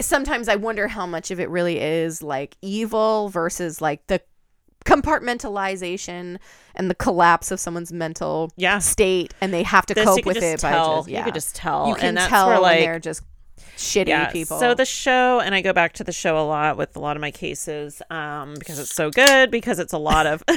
sometimes 0.00 0.48
i 0.48 0.54
wonder 0.54 0.86
how 0.88 1.06
much 1.06 1.30
of 1.32 1.40
it 1.40 1.50
really 1.50 1.80
is 1.80 2.22
like 2.22 2.56
evil 2.62 3.28
versus 3.30 3.80
like 3.80 4.06
the 4.06 4.20
compartmentalization 4.84 6.38
and 6.74 6.90
the 6.90 6.94
collapse 6.94 7.50
of 7.50 7.58
someone's 7.60 7.92
mental 7.92 8.50
yeah 8.56 8.78
state 8.78 9.34
and 9.40 9.52
they 9.52 9.62
have 9.62 9.84
to 9.86 9.94
this 9.94 10.04
cope 10.04 10.24
with 10.24 10.36
it 10.42 10.60
tell. 10.60 10.70
by 10.96 10.96
just 10.98 11.08
yeah 11.08 11.18
You 11.18 11.24
could 11.24 11.34
just 11.34 11.54
tell. 11.56 11.88
you 11.88 11.94
can 11.94 12.08
and 12.08 12.16
that's 12.16 12.28
tell 12.28 12.62
like, 12.62 12.80
they're 12.80 12.98
just 13.00 13.22
shitty 13.78 14.32
people. 14.32 14.58
So 14.58 14.74
the 14.74 14.84
show, 14.84 15.40
and 15.40 15.54
I 15.54 15.60
go 15.60 15.72
back 15.72 15.94
to 15.94 16.04
the 16.04 16.12
show 16.12 16.38
a 16.38 16.44
lot 16.44 16.76
with 16.76 16.96
a 16.96 17.00
lot 17.00 17.16
of 17.16 17.20
my 17.20 17.30
cases, 17.30 18.02
um, 18.10 18.54
because 18.58 18.78
it's 18.78 18.94
so 18.94 19.10
good. 19.10 19.50
Because 19.50 19.78
it's 19.78 19.92
a 19.92 19.98
lot 19.98 20.26
of, 20.26 20.42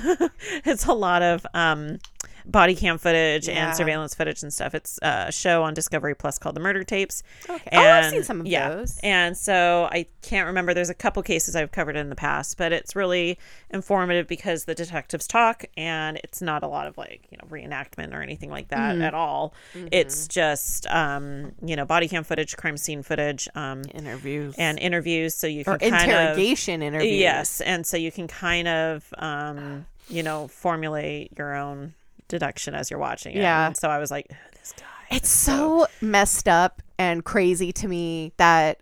it's 0.65 0.85
a 0.85 0.93
lot 0.93 1.21
of 1.21 1.45
um, 1.53 1.99
body 2.45 2.75
cam 2.75 2.97
footage 2.97 3.47
Yeah. 3.47 3.67
and 3.67 3.77
surveillance 3.77 4.15
footage 4.15 4.43
and 4.43 4.53
stuff. 4.53 4.73
It's 4.75 4.99
a 5.01 5.31
show 5.31 5.63
on 5.63 5.73
Discovery 5.73 6.15
Plus 6.15 6.37
called 6.37 6.55
The 6.55 6.59
Murder 6.59 6.83
Tapes. 6.83 7.23
okay. 7.49 7.69
oh, 7.73 7.79
I've 7.79 8.09
seen 8.09 8.23
some 8.23 8.41
of 8.41 8.47
yeah. 8.47 8.69
those. 8.69 8.99
And 9.03 9.37
so 9.37 9.87
I 9.91 10.07
can't 10.21 10.47
remember. 10.47 10.73
There's 10.73 10.89
a 10.89 10.93
couple 10.95 11.21
cases 11.23 11.55
I've 11.55 11.71
covered 11.71 11.95
in 11.95 12.09
the 12.09 12.15
past, 12.15 12.57
but 12.57 12.71
it's 12.71 12.95
really 12.95 13.37
informative 13.69 14.27
because 14.27 14.65
the 14.65 14.75
detectives 14.75 15.27
talk, 15.27 15.63
and 15.77 16.17
it's 16.23 16.41
not 16.41 16.63
a 16.63 16.67
lot 16.67 16.87
of 16.87 16.97
like 16.97 17.27
you 17.31 17.37
know 17.41 17.47
reenactment 17.49 18.13
or 18.13 18.21
anything 18.21 18.49
like 18.49 18.67
that 18.69 18.81
Mm-hmm. 18.95 19.01
at 19.03 19.13
all. 19.13 19.53
It's 19.91 20.27
just 20.27 20.87
um, 20.87 21.51
you 21.63 21.75
know 21.75 21.85
body 21.85 22.07
cam 22.07 22.23
footage, 22.23 22.57
crime 22.57 22.77
scene 22.77 23.03
footage, 23.03 23.47
um, 23.55 23.83
interviews 23.93 24.55
and 24.57 24.79
interviews. 24.79 25.35
So 25.35 25.47
you 25.47 25.63
can 25.63 25.73
or 25.73 25.77
kind 25.77 25.93
of 25.95 26.01
interrogation 26.01 26.81
interviews. 26.81 27.19
yes, 27.19 27.61
and 27.61 27.85
so 27.85 27.95
you 27.97 28.11
can 28.11 28.27
kind 28.27 28.67
of 28.67 29.05
um, 29.17 29.85
you 30.09 30.23
know 30.23 30.47
formulate 30.47 31.31
your 31.37 31.55
own 31.55 31.93
deduction 32.31 32.73
as 32.73 32.89
you're 32.89 32.99
watching 32.99 33.35
it. 33.35 33.41
Yeah. 33.41 33.67
And 33.67 33.77
so 33.77 33.89
I 33.89 33.99
was 33.99 34.09
like, 34.09 34.27
this 34.59 34.73
guy. 34.77 34.85
It's 35.15 35.29
so 35.29 35.85
messed 36.01 36.47
up 36.47 36.81
and 36.97 37.23
crazy 37.23 37.71
to 37.73 37.87
me 37.87 38.31
that 38.37 38.79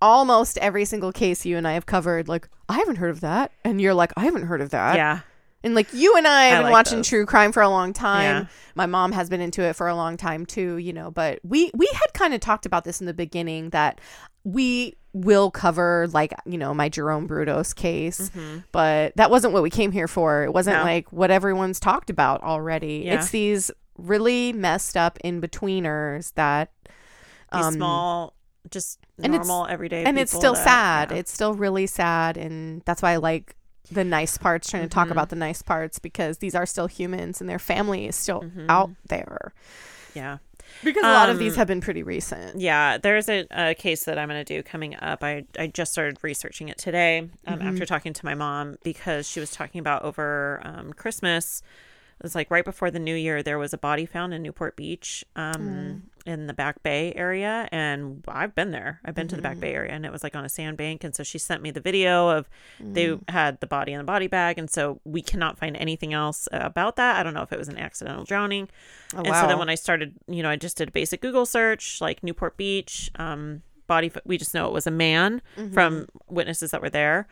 almost 0.00 0.56
every 0.58 0.84
single 0.84 1.12
case 1.12 1.44
you 1.44 1.56
and 1.58 1.68
I 1.68 1.72
have 1.72 1.84
covered, 1.86 2.28
like, 2.28 2.48
I 2.68 2.78
haven't 2.78 2.96
heard 2.96 3.10
of 3.10 3.20
that. 3.20 3.52
And 3.64 3.80
you're 3.80 3.94
like, 3.94 4.12
I 4.16 4.24
haven't 4.24 4.44
heard 4.44 4.60
of 4.60 4.70
that. 4.70 4.96
yeah. 4.96 5.20
And 5.64 5.74
like 5.74 5.92
you 5.92 6.16
and 6.16 6.26
I 6.28 6.44
have 6.44 6.52
I 6.52 6.56
been 6.58 6.64
like 6.64 6.72
watching 6.72 6.98
those. 6.98 7.08
true 7.08 7.26
crime 7.26 7.50
for 7.50 7.62
a 7.62 7.68
long 7.68 7.92
time. 7.92 8.22
Yeah. 8.22 8.46
My 8.76 8.86
mom 8.86 9.10
has 9.12 9.28
been 9.28 9.40
into 9.40 9.62
it 9.62 9.74
for 9.74 9.88
a 9.88 9.94
long 9.96 10.16
time 10.16 10.46
too, 10.46 10.76
you 10.76 10.92
know, 10.92 11.10
but 11.10 11.40
we 11.42 11.70
we 11.74 11.88
had 11.94 12.12
kind 12.12 12.34
of 12.34 12.40
talked 12.40 12.66
about 12.66 12.84
this 12.84 13.00
in 13.00 13.06
the 13.06 13.14
beginning 13.14 13.70
that 13.70 14.00
we 14.44 14.94
will 15.14 15.50
cover 15.50 16.06
like, 16.12 16.34
you 16.44 16.58
know, 16.58 16.74
my 16.74 16.88
Jerome 16.88 17.26
Brudos 17.28 17.74
case, 17.74 18.30
but 18.72 19.16
that 19.16 19.30
wasn't 19.30 19.52
what 19.54 19.62
we 19.62 19.70
came 19.70 19.90
here 19.92 20.08
for. 20.08 20.44
It 20.44 20.52
wasn't 20.52 20.76
Mm-hmm. 20.76 20.86
No. 20.86 20.92
like 20.92 21.12
what 21.12 21.30
everyone's 21.30 21.80
talked 21.80 22.10
about 22.10 22.42
already. 22.42 23.04
Yeah. 23.06 23.14
It's 23.14 23.30
these 23.30 23.70
really 23.96 24.52
messed 24.52 24.96
up 24.96 25.18
in 25.24 25.40
betweeners 25.40 26.34
that 26.34 26.72
These 27.52 27.64
um, 27.64 27.74
small, 27.74 28.34
just 28.70 28.98
and 29.22 29.34
it's- 29.34 29.46
normal 29.46 29.68
everyday. 29.68 30.04
and 30.04 30.18
it's 30.18 30.32
still 30.32 30.54
that- 30.54 30.64
sad. 30.64 31.10
yeah. 31.12 31.18
It's 31.18 31.32
still 31.32 31.54
really 31.54 31.86
sad, 31.86 32.36
and 32.36 32.82
that's 32.84 33.00
why 33.02 33.12
I 33.12 33.16
like 33.16 33.54
the 33.90 34.04
nice 34.04 34.38
parts. 34.38 34.70
Trying 34.70 34.82
to 34.84 34.88
talk 34.88 35.08
Mhm. 35.08 35.12
about 35.12 35.28
the 35.28 35.36
nice 35.36 35.62
parts 35.62 35.98
because 35.98 36.38
these 36.38 36.54
are 36.54 36.66
still 36.66 36.86
humans, 36.86 37.40
and 37.40 37.48
their 37.50 37.58
family 37.58 38.06
is 38.06 38.16
still 38.16 38.42
Mhm. 38.42 38.66
out 38.68 38.90
there. 39.08 39.52
yeah. 40.14 40.38
Because 40.82 41.04
a 41.04 41.08
lot 41.12 41.28
of 41.28 41.38
these 41.38 41.52
Um, 41.52 41.58
have 41.58 41.68
been 41.68 41.80
pretty 41.80 42.02
recent. 42.02 42.58
Yeah, 42.60 42.98
there's 42.98 43.28
a, 43.28 43.46
a 43.50 43.74
case 43.74 44.04
that 44.04 44.18
I'm 44.18 44.28
going 44.28 44.42
to 44.44 44.54
do 44.56 44.62
coming 44.62 44.96
up. 44.96 45.22
I, 45.22 45.44
I 45.58 45.66
just 45.68 45.92
started 45.92 46.18
researching 46.22 46.68
it 46.68 46.78
today 46.78 47.18
um, 47.46 47.58
Mm-hmm. 47.58 47.68
after 47.68 47.86
talking 47.86 48.12
to 48.12 48.24
my 48.24 48.34
mom 48.34 48.76
because 48.82 49.28
she 49.28 49.40
was 49.40 49.50
talking 49.50 49.78
about 49.78 50.02
over 50.02 50.60
um, 50.64 50.92
Christmas. 50.92 51.62
It 52.18 52.22
was 52.22 52.34
like 52.34 52.50
right 52.50 52.64
before 52.64 52.90
the 52.90 52.98
new 52.98 53.14
year, 53.14 53.42
there 53.42 53.58
was 53.58 53.72
a 53.72 53.78
body 53.78 54.06
found 54.06 54.32
in 54.34 54.42
Newport 54.42 54.74
Beach 54.76 55.24
um, 55.36 55.52
Mm. 55.54 56.00
In 56.26 56.46
the 56.46 56.54
Back 56.54 56.82
Bay 56.82 57.12
area. 57.14 57.68
And 57.70 58.24
I've 58.28 58.54
been 58.54 58.70
there. 58.70 59.00
I've 59.04 59.14
been 59.14 59.28
to 59.28 59.36
the 59.36 59.42
Mm-hmm. 59.42 59.50
Back 59.52 59.60
Bay 59.60 59.74
area 59.74 59.92
and 59.92 60.06
it 60.06 60.12
was 60.12 60.22
like 60.22 60.34
on 60.34 60.44
a 60.44 60.48
sandbank. 60.48 61.04
And 61.04 61.14
so 61.14 61.22
she 61.22 61.38
sent 61.38 61.62
me 61.62 61.70
the 61.70 61.80
video 61.80 62.28
of 62.30 62.48
they 62.80 63.08
Mm. 63.08 63.28
had 63.30 63.60
the 63.60 63.66
body 63.66 63.92
in 63.92 63.98
the 63.98 64.04
body 64.04 64.26
bag. 64.26 64.58
And 64.58 64.70
so 64.70 65.00
we 65.04 65.20
cannot 65.22 65.58
find 65.58 65.76
anything 65.76 66.12
else 66.14 66.48
about 66.52 66.96
that. 66.96 67.16
I 67.18 67.22
don't 67.22 67.34
know 67.34 67.42
if 67.42 67.52
it 67.52 67.58
was 67.58 67.68
an 67.68 67.78
accidental 67.78 68.24
drowning. 68.24 68.68
Oh, 69.14 69.18
And 69.18 69.26
so 69.34 69.46
then 69.46 69.58
when 69.58 69.68
I 69.68 69.74
started, 69.74 70.14
you 70.26 70.42
know, 70.42 70.48
I 70.50 70.56
just 70.56 70.76
did 70.76 70.88
a 70.88 70.92
basic 70.92 71.20
Google 71.20 71.46
search, 71.46 72.00
like 72.00 72.22
Newport 72.22 72.56
Beach, 72.56 73.10
um, 73.16 73.62
body. 73.86 74.10
We 74.24 74.38
just 74.38 74.54
know 74.54 74.66
it 74.66 74.72
was 74.72 74.86
a 74.86 74.90
man 74.90 75.42
Mm-hmm. 75.56 75.74
from 75.74 76.06
witnesses 76.28 76.70
that 76.70 76.80
were 76.80 76.88
there, 76.90 77.28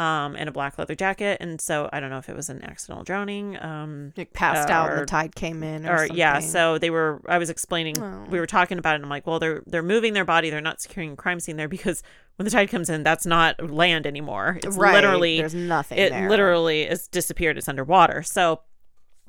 um, 0.00 0.34
in 0.34 0.48
a 0.48 0.52
black 0.52 0.78
leather 0.78 0.94
jacket. 0.94 1.36
And 1.40 1.60
so 1.60 1.90
I 1.92 2.00
don't 2.00 2.08
know 2.08 2.16
if 2.16 2.28
it 2.30 2.34
was 2.34 2.48
an 2.48 2.64
accidental 2.64 3.04
drowning, 3.04 3.62
um, 3.62 4.14
like 4.16 4.32
passed 4.32 4.70
out 4.70 4.90
and 4.90 5.02
the 5.02 5.06
tide 5.06 5.34
came 5.34 5.62
in, 5.62 5.86
or, 5.86 6.02
or 6.02 6.06
yeah. 6.06 6.40
So 6.40 6.78
they 6.78 6.88
were. 6.88 7.20
I 7.28 7.36
was 7.36 7.50
explaining. 7.50 8.02
Oh. 8.02 8.24
We 8.30 8.40
were 8.40 8.46
talking 8.46 8.78
about 8.78 8.92
it. 8.92 8.94
and 8.96 9.04
I'm 9.04 9.10
like, 9.10 9.26
well, 9.26 9.38
they're 9.38 9.62
they're 9.66 9.82
moving 9.82 10.14
their 10.14 10.24
body. 10.24 10.48
They're 10.48 10.62
not 10.62 10.80
securing 10.80 11.12
a 11.12 11.16
crime 11.16 11.38
scene 11.38 11.56
there 11.56 11.68
because 11.68 12.02
when 12.36 12.44
the 12.44 12.50
tide 12.50 12.70
comes 12.70 12.88
in, 12.88 13.02
that's 13.02 13.26
not 13.26 13.70
land 13.70 14.06
anymore. 14.06 14.58
It's 14.62 14.76
right, 14.76 14.94
literally 14.94 15.38
there's 15.38 15.54
nothing. 15.54 15.98
it 15.98 16.10
there. 16.10 16.30
literally 16.30 16.82
is 16.82 17.06
disappeared 17.08 17.58
it's 17.58 17.68
underwater 17.68 18.22
so 18.22 18.60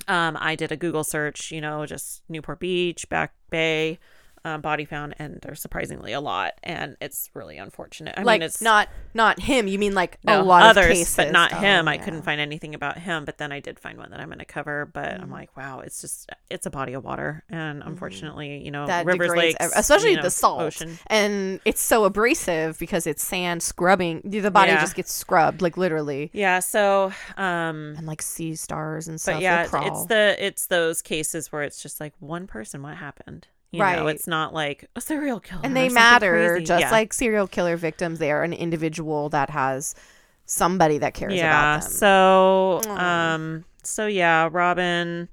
um 0.07 0.37
i 0.39 0.55
did 0.55 0.71
a 0.71 0.77
google 0.77 1.03
search 1.03 1.51
you 1.51 1.61
know 1.61 1.85
just 1.85 2.23
newport 2.29 2.59
beach 2.59 3.07
back 3.09 3.33
bay 3.49 3.99
um, 4.43 4.61
body 4.61 4.85
found 4.85 5.13
and 5.19 5.39
there's 5.43 5.61
surprisingly 5.61 6.13
a 6.13 6.19
lot 6.21 6.53
and 6.63 6.97
it's 6.99 7.29
really 7.33 7.57
unfortunate 7.57 8.15
i 8.17 8.23
like 8.23 8.39
mean 8.39 8.45
it's 8.47 8.61
not 8.61 8.89
not 9.13 9.39
him. 9.39 9.67
You 9.67 9.77
mean 9.77 9.93
like 9.93 10.17
no, 10.23 10.41
a 10.41 10.43
lot 10.43 10.63
others 10.63 10.85
of 10.85 10.91
cases, 10.93 11.15
but 11.15 11.31
not 11.31 11.53
Oh, 11.53 11.57
him 11.57 11.87
i 11.87 11.97
couldn't 11.97 12.23
find 12.23 12.41
anything 12.41 12.73
about 12.73 12.97
him 12.97 13.25
but 13.25 13.37
then 13.37 13.51
i 13.51 13.59
did 13.59 13.79
find 13.79 13.97
one 13.97 14.09
that 14.11 14.19
i'm 14.19 14.27
going 14.29 14.39
to 14.39 14.45
cover 14.45 14.89
but 14.91 15.09
Mm. 15.11 15.23
i'm 15.23 15.31
like 15.31 15.55
wow 15.57 15.81
it's 15.81 16.01
just 16.01 16.29
it's 16.49 16.65
a 16.65 16.69
body 16.71 16.93
of 16.93 17.03
water 17.03 17.43
and 17.49 17.83
unfortunately 17.83 18.63
you 18.63 18.71
know. 18.71 18.87
That 18.87 19.05
rivers 19.05 19.29
lakes 19.31 19.63
especially 19.75 20.11
you 20.11 20.15
know, 20.17 20.21
the 20.23 20.29
salt, 20.31 20.61
ocean 20.61 20.97
and 21.07 21.59
it's 21.65 21.81
so 21.81 22.05
abrasive 22.05 22.79
because 22.79 23.05
it's 23.07 23.23
sand 23.23 23.61
scrubbing. 23.61 24.21
The 24.23 24.49
body 24.51 24.71
Yeah. 24.71 24.81
just 24.81 24.95
gets 24.95 25.11
scrubbed, 25.13 25.61
like 25.61 25.77
literally, 25.77 26.29
yeah 26.33 26.59
so 26.59 27.11
um 27.37 27.95
and 27.97 28.07
like 28.07 28.21
sea 28.21 28.55
stars 28.55 29.07
and 29.07 29.19
stuff. 29.21 29.35
but 29.35 29.41
yeah 29.41 29.67
it's 29.87 30.05
the 30.05 30.35
it's 30.39 30.67
those 30.67 31.01
cases 31.01 31.51
where 31.51 31.61
it's 31.63 31.81
just 31.81 31.99
like 31.99 32.13
one 32.19 32.47
person 32.47 32.81
what 32.81 32.95
happened 32.97 33.47
you 33.71 33.79
know 33.79 33.83
Right. 33.85 34.15
it's 34.15 34.27
not 34.27 34.53
like 34.53 34.85
a 34.95 35.01
serial 35.01 35.39
killer 35.39 35.61
and 35.63 35.75
they 35.77 35.87
matter 35.89 36.53
crazy. 36.55 36.65
just 36.65 36.81
Yeah. 36.81 36.91
like 36.91 37.13
serial 37.13 37.47
killer 37.47 37.77
victims 37.77 38.19
they 38.19 38.31
are 38.31 38.43
an 38.43 38.53
individual 38.53 39.29
that 39.29 39.49
has 39.49 39.95
somebody 40.45 40.97
that 40.97 41.13
cares 41.13 41.35
yeah 41.35 41.75
about 41.77 41.83
them 41.83 41.91
so 41.91 42.81
um 42.91 43.65
so 43.83 44.07
yeah 44.07 44.49
robin 44.51 45.29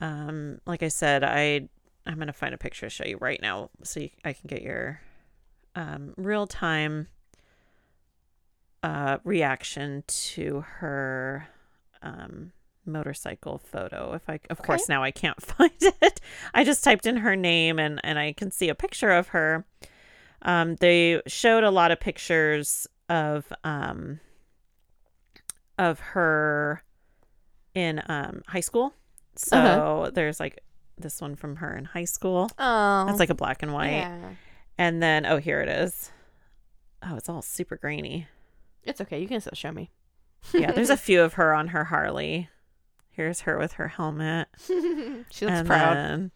um 0.00 0.60
like 0.66 0.82
i 0.84 0.88
said 0.88 1.24
i 1.24 1.68
i'm 2.06 2.18
gonna 2.18 2.32
find 2.32 2.54
a 2.54 2.58
picture 2.58 2.86
to 2.86 2.90
show 2.90 3.04
you 3.04 3.16
right 3.20 3.40
now 3.42 3.70
so 3.82 4.00
you, 4.00 4.10
i 4.24 4.32
can 4.32 4.46
get 4.46 4.62
your 4.62 5.00
um 5.74 6.14
real 6.16 6.46
time 6.46 7.08
uh 8.82 9.18
reaction 9.24 10.04
to 10.06 10.60
her 10.78 11.48
um 12.02 12.52
motorcycle 12.86 13.58
photo. 13.58 14.12
If 14.14 14.28
i 14.28 14.38
of 14.50 14.58
course 14.62 14.88
now 14.88 15.02
i 15.02 15.10
can't 15.10 15.40
find 15.52 15.72
it. 15.80 16.20
I 16.52 16.64
just 16.64 16.82
typed 16.84 17.06
in 17.06 17.18
her 17.18 17.36
name 17.36 17.78
and 17.78 18.00
and 18.04 18.18
i 18.18 18.32
can 18.32 18.50
see 18.50 18.68
a 18.68 18.74
picture 18.74 19.10
of 19.10 19.28
her. 19.28 19.64
Um 20.42 20.76
they 20.76 21.22
showed 21.26 21.64
a 21.64 21.70
lot 21.70 21.90
of 21.90 22.00
pictures 22.00 22.86
of 23.08 23.52
um 23.64 24.20
of 25.78 25.98
her 26.00 26.82
in 27.74 28.02
um 28.06 28.42
high 28.46 28.60
school. 28.60 28.94
So 29.36 29.56
Uh-huh. 29.56 30.10
there's 30.14 30.38
like 30.38 30.60
this 30.96 31.20
one 31.20 31.34
from 31.34 31.56
her 31.56 31.76
in 31.76 31.84
high 31.86 32.04
school. 32.04 32.50
Oh. 32.58 33.04
That's 33.06 33.18
like 33.18 33.30
a 33.30 33.34
black 33.34 33.62
and 33.62 33.72
white. 33.72 33.90
Yeah. 33.90 34.30
and 34.78 35.02
then 35.02 35.26
oh 35.26 35.38
here 35.38 35.60
it 35.60 35.68
is. 35.68 36.12
Oh 37.02 37.16
it's 37.16 37.28
all 37.28 37.42
super 37.42 37.76
grainy. 37.76 38.28
It's 38.84 39.00
okay. 39.00 39.20
You 39.20 39.26
can 39.28 39.40
still 39.40 39.52
show 39.54 39.72
me. 39.72 39.90
Yeah 40.52 40.72
there's 40.72 40.90
a 40.90 40.96
few 41.08 41.22
of 41.22 41.34
her 41.34 41.52
on 41.54 41.68
her 41.68 41.84
harley 41.84 42.48
here's 43.14 43.40
her 43.42 43.58
with 43.58 43.72
her 43.74 43.88
helmet. 43.88 44.48
She 45.30 45.44
looks 45.46 45.58
and 45.58 45.66
proud. 45.66 46.30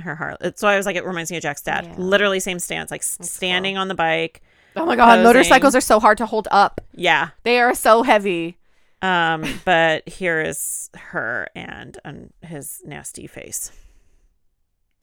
her 0.00 0.14
harley 0.16 0.52
so 0.56 0.66
i 0.68 0.76
was 0.76 0.86
like 0.86 0.96
it 0.96 1.04
reminds 1.04 1.30
me 1.30 1.36
of 1.36 1.42
jack's 1.42 1.62
dad 1.62 1.84
Yeah. 1.86 1.94
literally 1.96 2.40
same 2.40 2.58
stance 2.58 2.90
like 2.90 3.02
That's 3.04 3.30
standing 3.30 3.76
on 3.76 3.88
the 3.88 3.94
bike 3.94 4.42
oh 4.76 4.84
my 4.86 4.96
god 4.96 5.06
posing. 5.16 5.24
motorcycles 5.24 5.74
are 5.76 5.80
so 5.80 6.00
hard 6.00 6.18
to 6.18 6.26
hold 6.26 6.48
up. 6.50 6.80
Yeah. 6.94 7.28
They 7.44 7.60
are 7.60 7.74
so 7.74 8.02
heavy. 8.02 8.58
Um 9.02 9.44
but 9.64 10.08
here 10.08 10.40
is 10.40 10.90
her 10.96 11.46
and 11.54 11.96
and 12.04 12.32
his 12.42 12.80
nasty 12.84 13.26
face. 13.28 13.70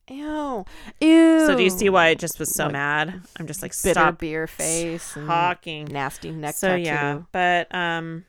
Ew. 0.09 0.65
Ew. 0.99 1.45
So 1.45 1.55
do 1.55 1.63
you 1.63 1.69
see 1.69 1.89
why 1.89 2.07
i 2.07 2.13
just 2.15 2.37
was 2.39 2.53
so 2.53 2.65
Like, 2.65 2.73
mad? 2.73 3.21
I'm 3.39 3.47
just 3.47 3.61
like 3.61 3.71
bitter 3.71 3.93
stop 3.99 4.17
beer 4.19 4.45
face 4.47 5.15
and 5.15 5.25
talking. 5.27 5.85
nasty 5.85 6.31
neck 6.31 6.55
so 6.55 6.69
tattoo. 6.69 6.81
yeah 6.81 7.21
but 7.31 7.73
um 7.73 8.25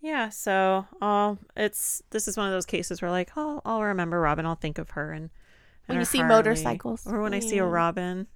yeah 0.00 0.28
so 0.28 0.86
i'll 1.02 1.38
it's 1.56 2.02
this 2.10 2.26
is 2.26 2.36
one 2.36 2.46
of 2.46 2.52
those 2.52 2.66
cases 2.66 3.02
where 3.02 3.10
like 3.10 3.30
oh 3.36 3.60
i'll 3.64 3.82
remember 3.82 4.20
robin 4.20 4.46
i'll 4.46 4.54
think 4.54 4.78
of 4.78 4.90
her 4.90 5.12
and, 5.12 5.24
and 5.24 5.30
When 5.88 5.98
you 5.98 6.04
see 6.04 6.18
Harley. 6.18 6.34
motorcycles. 6.36 7.06
or 7.06 7.20
when 7.20 7.34
i 7.34 7.40
see 7.40 7.58
a 7.58 7.66
robin 7.66 8.26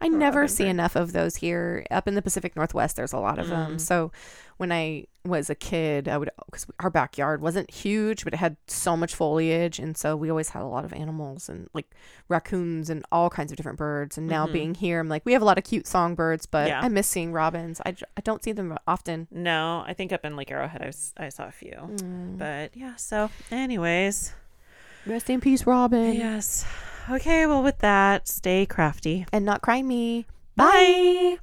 I 0.00 0.06
never 0.06 0.42
Robin 0.42 0.48
see 0.54 0.62
Hood. 0.62 0.70
enough 0.70 0.94
of 0.94 1.12
those 1.12 1.34
here. 1.34 1.84
Up 1.90 2.06
in 2.06 2.14
the 2.14 2.22
Pacific 2.22 2.54
Northwest, 2.54 2.94
there's 2.94 3.12
a 3.12 3.18
lot 3.18 3.40
of 3.40 3.48
them. 3.48 3.78
Mm. 3.78 3.80
So 3.80 4.12
when 4.56 4.70
I 4.70 5.06
was 5.28 5.48
a 5.50 5.54
kid, 5.54 6.08
I 6.08 6.16
would 6.18 6.30
because 6.46 6.66
our 6.80 6.90
backyard 6.90 7.40
wasn't 7.40 7.70
huge, 7.70 8.24
but 8.24 8.32
it 8.34 8.38
had 8.38 8.56
so 8.66 8.96
much 8.96 9.14
foliage, 9.14 9.78
and 9.78 9.96
so 9.96 10.16
we 10.16 10.30
always 10.30 10.48
had 10.50 10.62
a 10.62 10.66
lot 10.66 10.84
of 10.84 10.92
animals 10.92 11.48
and 11.48 11.68
like 11.74 11.90
raccoons 12.28 12.90
and 12.90 13.04
all 13.12 13.30
kinds 13.30 13.50
of 13.52 13.56
different 13.56 13.78
birds. 13.78 14.18
And 14.18 14.26
now 14.26 14.46
Mhm. 14.46 14.52
being 14.52 14.74
here, 14.74 15.00
I'm 15.00 15.08
like, 15.08 15.24
we 15.24 15.32
have 15.34 15.42
a 15.42 15.44
lot 15.44 15.58
of 15.58 15.64
cute 15.64 15.86
songbirds, 15.86 16.46
but 16.46 16.68
Yeah. 16.68 16.80
I 16.80 16.88
miss 16.88 17.06
seeing 17.06 17.32
robins. 17.32 17.80
I, 17.86 17.94
I 18.16 18.20
don't 18.22 18.42
see 18.42 18.52
them 18.52 18.76
often. 18.86 19.28
no 19.30 19.84
i 19.86 19.92
think 19.94 20.12
up 20.12 20.24
in 20.24 20.36
lake 20.36 20.50
arrowhead 20.50 20.82
i, 20.82 20.86
was, 20.86 21.12
I 21.16 21.28
saw 21.28 21.46
a 21.46 21.52
few 21.52 21.72
Mm. 21.72 22.38
but 22.38 22.76
yeah 22.76 22.96
so 22.96 23.30
anyways 23.50 24.32
Rest 25.06 25.30
in 25.30 25.40
peace, 25.40 25.66
Robin, 25.66 26.14
yes 26.14 26.64
okay 27.10 27.46
well 27.46 27.62
with 27.62 27.78
that 27.78 28.28
stay 28.28 28.66
crafty 28.66 29.24
and 29.32 29.44
not 29.44 29.62
cry 29.62 29.80
me. 29.82 30.26
Bye. 30.56 31.38